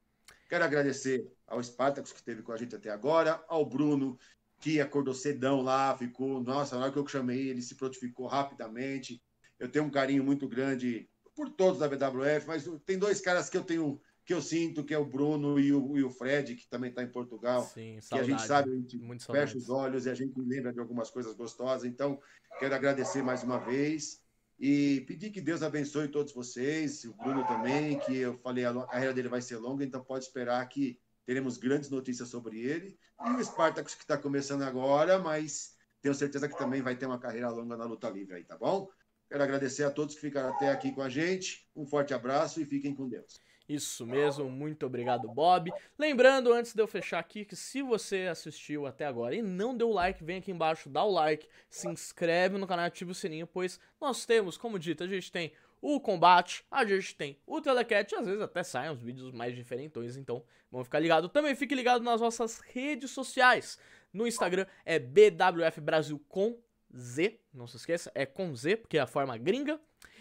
Quero 0.50 0.66
agradecer 0.66 1.26
ao 1.48 1.64
Spartacus 1.64 2.12
que 2.12 2.20
esteve 2.20 2.44
com 2.44 2.52
a 2.52 2.58
gente 2.58 2.76
até 2.76 2.90
agora, 2.90 3.44
ao 3.48 3.66
Bruno 3.66 4.20
que 4.60 4.80
acordou 4.80 5.14
cedão 5.14 5.62
lá, 5.62 5.98
ficou. 5.98 6.44
Nossa, 6.44 6.76
na 6.76 6.84
hora 6.84 6.92
que 6.92 7.00
eu 7.00 7.08
chamei, 7.08 7.50
ele 7.50 7.62
se 7.62 7.74
prontificou 7.76 8.28
rapidamente. 8.28 9.22
Eu 9.58 9.72
tenho 9.72 9.86
um 9.86 9.90
carinho 9.90 10.24
muito 10.24 10.48
grande 10.48 11.10
por 11.36 11.50
todos 11.50 11.80
da 11.80 11.88
BWF, 11.88 12.46
mas 12.46 12.70
tem 12.86 13.00
dois 13.00 13.20
caras 13.22 13.50
que 13.50 13.58
eu 13.58 13.64
tenho 13.64 14.00
que 14.24 14.34
eu 14.34 14.42
sinto, 14.42 14.84
que 14.84 14.94
é 14.94 14.98
o 15.00 15.06
Bruno 15.06 15.60
e 15.60 15.74
o, 15.74 15.98
e 15.98 16.04
o 16.04 16.10
Fred, 16.12 16.56
que 16.56 16.70
também 16.70 16.92
está 16.92 17.02
em 17.02 17.12
Portugal. 17.12 17.64
Sim, 17.64 18.00
saudade, 18.02 18.30
que 18.30 18.34
a 18.34 18.38
gente 18.38 18.48
sabe, 18.48 18.72
a 18.72 18.76
gente 18.76 19.26
fecha 19.26 19.58
os 19.58 19.68
olhos 19.68 20.06
e 20.06 20.12
a 20.12 20.14
gente 20.14 20.40
lembra 20.40 20.72
de 20.72 20.80
algumas 20.80 21.10
coisas 21.10 21.34
gostosas. 21.34 21.86
Então, 21.86 22.20
quero 22.60 22.76
agradecer 22.76 23.24
mais 23.24 23.42
uma 23.42 23.58
vez 23.58 24.22
e 24.64 25.02
pedir 25.08 25.32
que 25.32 25.42
Deus 25.42 25.64
abençoe 25.64 26.08
todos 26.08 26.34
vocês, 26.34 27.04
o 27.04 27.14
Bruno 27.16 27.44
também, 27.48 27.98
que 27.98 28.16
eu 28.16 28.38
falei, 28.38 28.64
a 28.64 28.86
carreira 28.86 29.12
dele 29.12 29.28
vai 29.28 29.42
ser 29.42 29.58
longa, 29.58 29.84
então 29.84 30.04
pode 30.04 30.24
esperar 30.24 30.64
que 30.70 31.00
teremos 31.26 31.58
grandes 31.58 31.90
notícias 31.90 32.30
sobre 32.30 32.60
ele. 32.60 32.96
E 33.26 33.30
o 33.32 33.44
Spartacus, 33.44 33.96
que 33.96 34.04
está 34.04 34.20
começando 34.20 34.62
agora, 34.62 35.18
mas 35.18 35.76
tenho 36.00 36.14
certeza 36.14 36.48
que 36.48 36.56
também 36.56 36.80
vai 36.80 36.96
ter 36.96 37.08
uma 37.08 37.18
carreira 37.18 37.50
longa 37.50 37.76
na 37.76 37.86
luta 37.86 38.08
livre 38.08 38.36
aí, 38.36 38.44
tá 38.44 38.56
bom? 38.56 38.88
Quero 39.28 39.44
agradecer 39.44 39.84
a 39.84 39.90
todos 39.90 40.14
que 40.14 40.22
ficaram 40.22 40.54
até 40.54 40.70
aqui 40.70 40.92
com 40.92 41.02
a 41.02 41.10
gente. 41.10 41.68
Um 41.76 41.88
forte 41.88 42.14
abraço 42.14 42.62
e 42.62 42.66
fiquem 42.66 42.94
com 42.94 43.10
Deus. 43.10 43.42
Isso 43.68 44.06
mesmo, 44.06 44.50
muito 44.50 44.86
obrigado, 44.86 45.28
Bob. 45.30 45.72
Lembrando, 45.98 46.52
antes 46.52 46.74
de 46.74 46.82
eu 46.82 46.88
fechar 46.88 47.20
aqui, 47.20 47.46
que 47.46 47.56
se 47.56 47.82
você 47.82 48.28
assistiu 48.30 48.86
até 48.86 49.06
agora 49.06 49.36
e 49.36 49.42
não 49.42 49.76
deu 49.76 49.90
like, 49.90 50.24
vem 50.24 50.38
aqui 50.38 50.52
embaixo, 50.52 50.90
dá 50.90 51.04
o 51.04 51.12
like, 51.12 51.48
se 51.70 51.88
inscreve 51.88 52.58
no 52.58 52.68
canal, 52.68 52.86
ativa 52.86 53.12
o 53.12 53.16
sininho, 53.16 53.48
pois 53.48 53.80
nós 54.00 54.26
temos, 54.26 54.58
como 54.58 54.78
dito, 54.78 55.04
a 55.04 55.08
gente 55.08 55.32
tem 55.32 55.54
o 55.82 56.00
combate, 56.00 56.64
a 56.70 56.86
gente 56.86 57.16
tem 57.16 57.40
o 57.46 57.60
telecat, 57.60 58.14
às 58.14 58.26
vezes 58.26 58.42
até 58.42 58.62
saem 58.62 58.92
uns 58.92 59.02
vídeos 59.02 59.32
mais 59.32 59.56
diferentões, 59.56 60.16
então 60.16 60.44
vamos 60.72 60.86
ficar 60.86 61.00
ligado. 61.00 61.28
Também 61.28 61.56
fique 61.56 61.74
ligado 61.74 62.04
nas 62.04 62.22
nossas 62.22 62.60
redes 62.60 63.12
sociais. 63.12 63.80
No 64.14 64.28
Instagram 64.28 64.66
é 64.86 65.00
BWF 65.00 65.82
Brasil 65.82 66.24
com 66.28 66.60
Z, 66.96 67.40
não 67.54 67.68
se 67.68 67.78
esqueça, 67.78 68.12
é 68.14 68.26
com 68.26 68.54
Z, 68.54 68.76
porque 68.78 68.98
é 68.98 69.02
a 69.02 69.08
forma 69.08 69.38
gringa. 69.38 69.80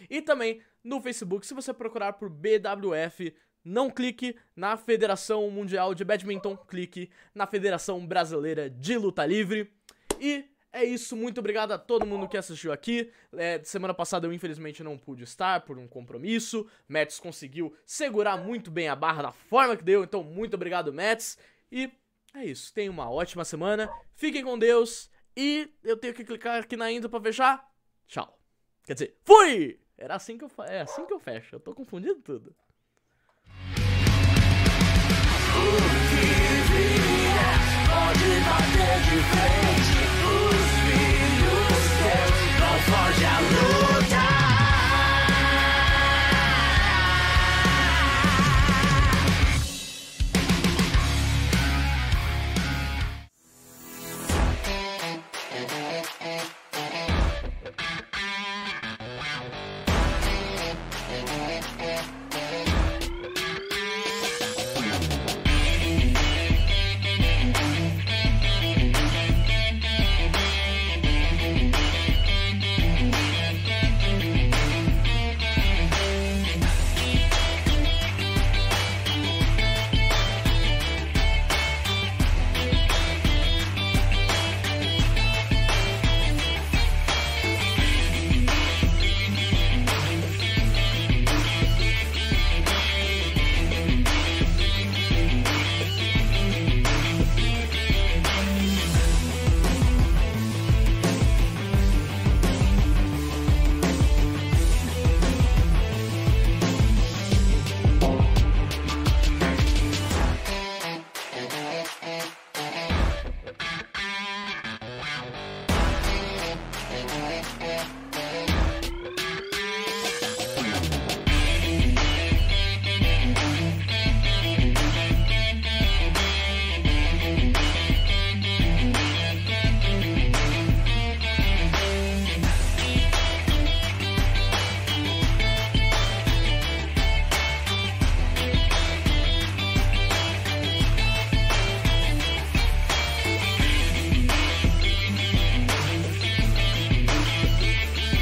E 0.09 0.23
também 0.23 0.63
no 0.83 1.01
Facebook, 1.01 1.47
se 1.47 1.55
você 1.55 1.73
procurar 1.73 2.15
por 2.15 2.29
BWF, 2.29 3.35
não 3.65 3.91
clique 3.91 4.37
na 4.57 4.77
Federação 4.77 5.51
Mundial 5.51 5.95
de 5.95 6.05
Badminton, 6.05 6.57
clique 6.57 7.11
na 7.35 7.47
Federação 7.47 8.07
Brasileira 8.07 8.71
de 8.71 8.97
Luta 8.97 9.25
Livre. 9.27 9.71
E 10.19 10.45
é 10.73 10.85
isso, 10.85 11.17
muito 11.17 11.39
obrigado 11.39 11.73
a 11.73 11.79
todo 11.79 12.07
mundo 12.07 12.29
que 12.29 12.37
assistiu 12.37 12.73
aqui. 12.73 13.11
É, 13.33 13.61
semana 13.65 13.93
passada 13.93 14.27
eu 14.27 14.33
infelizmente 14.33 14.83
não 14.83 14.97
pude 14.97 15.25
estar 15.25 15.63
por 15.63 15.79
um 15.79 15.89
compromisso. 15.89 16.67
Mets 16.89 17.19
conseguiu 17.19 17.75
segurar 17.85 18.37
muito 18.37 18.71
bem 18.71 18.89
a 18.89 18.97
barra 18.97 19.23
da 19.23 19.33
forma 19.33 19.77
que 19.77 19.85
deu, 19.85 20.05
então 20.05 20.23
muito 20.23 20.55
obrigado, 20.55 20.93
Mets. 20.93 21.37
E 21.71 21.91
é 22.35 22.45
isso, 22.45 22.73
tenham 22.73 22.95
uma 22.95 23.11
ótima 23.11 23.45
semana, 23.45 23.91
fiquem 24.15 24.45
com 24.45 24.59
Deus 24.59 25.11
e 25.37 25.69
eu 25.83 25.97
tenho 25.97 26.15
que 26.15 26.25
clicar 26.25 26.63
aqui 26.63 26.77
na 26.77 26.91
intro 26.91 27.11
pra 27.11 27.21
fechar. 27.21 27.69
Tchau. 28.07 28.39
Quer 28.85 28.95
dizer, 28.95 29.19
fui! 29.25 29.81
Era 30.01 30.15
assim 30.15 30.39
que 30.39 30.45
eu 30.45 30.49
fa... 30.49 30.65
É 30.65 30.81
assim 30.81 31.05
que 31.05 31.13
eu 31.13 31.21
fecho. 31.21 31.57
Eu 31.57 31.61
tô 31.61 31.75
confundindo 31.75 32.23
tudo. 32.23 32.57
O 35.53 35.67
que 36.09 36.25
vier 36.73 37.61
pode 37.87 38.31
bater 38.49 38.97
de 39.05 39.19
frente. 39.29 40.01
Os 40.25 40.71
filhos 40.89 41.85
teus 42.01 42.39
não 42.59 42.77
foge 42.81 43.25
a 43.27 43.41
luz. 43.41 43.70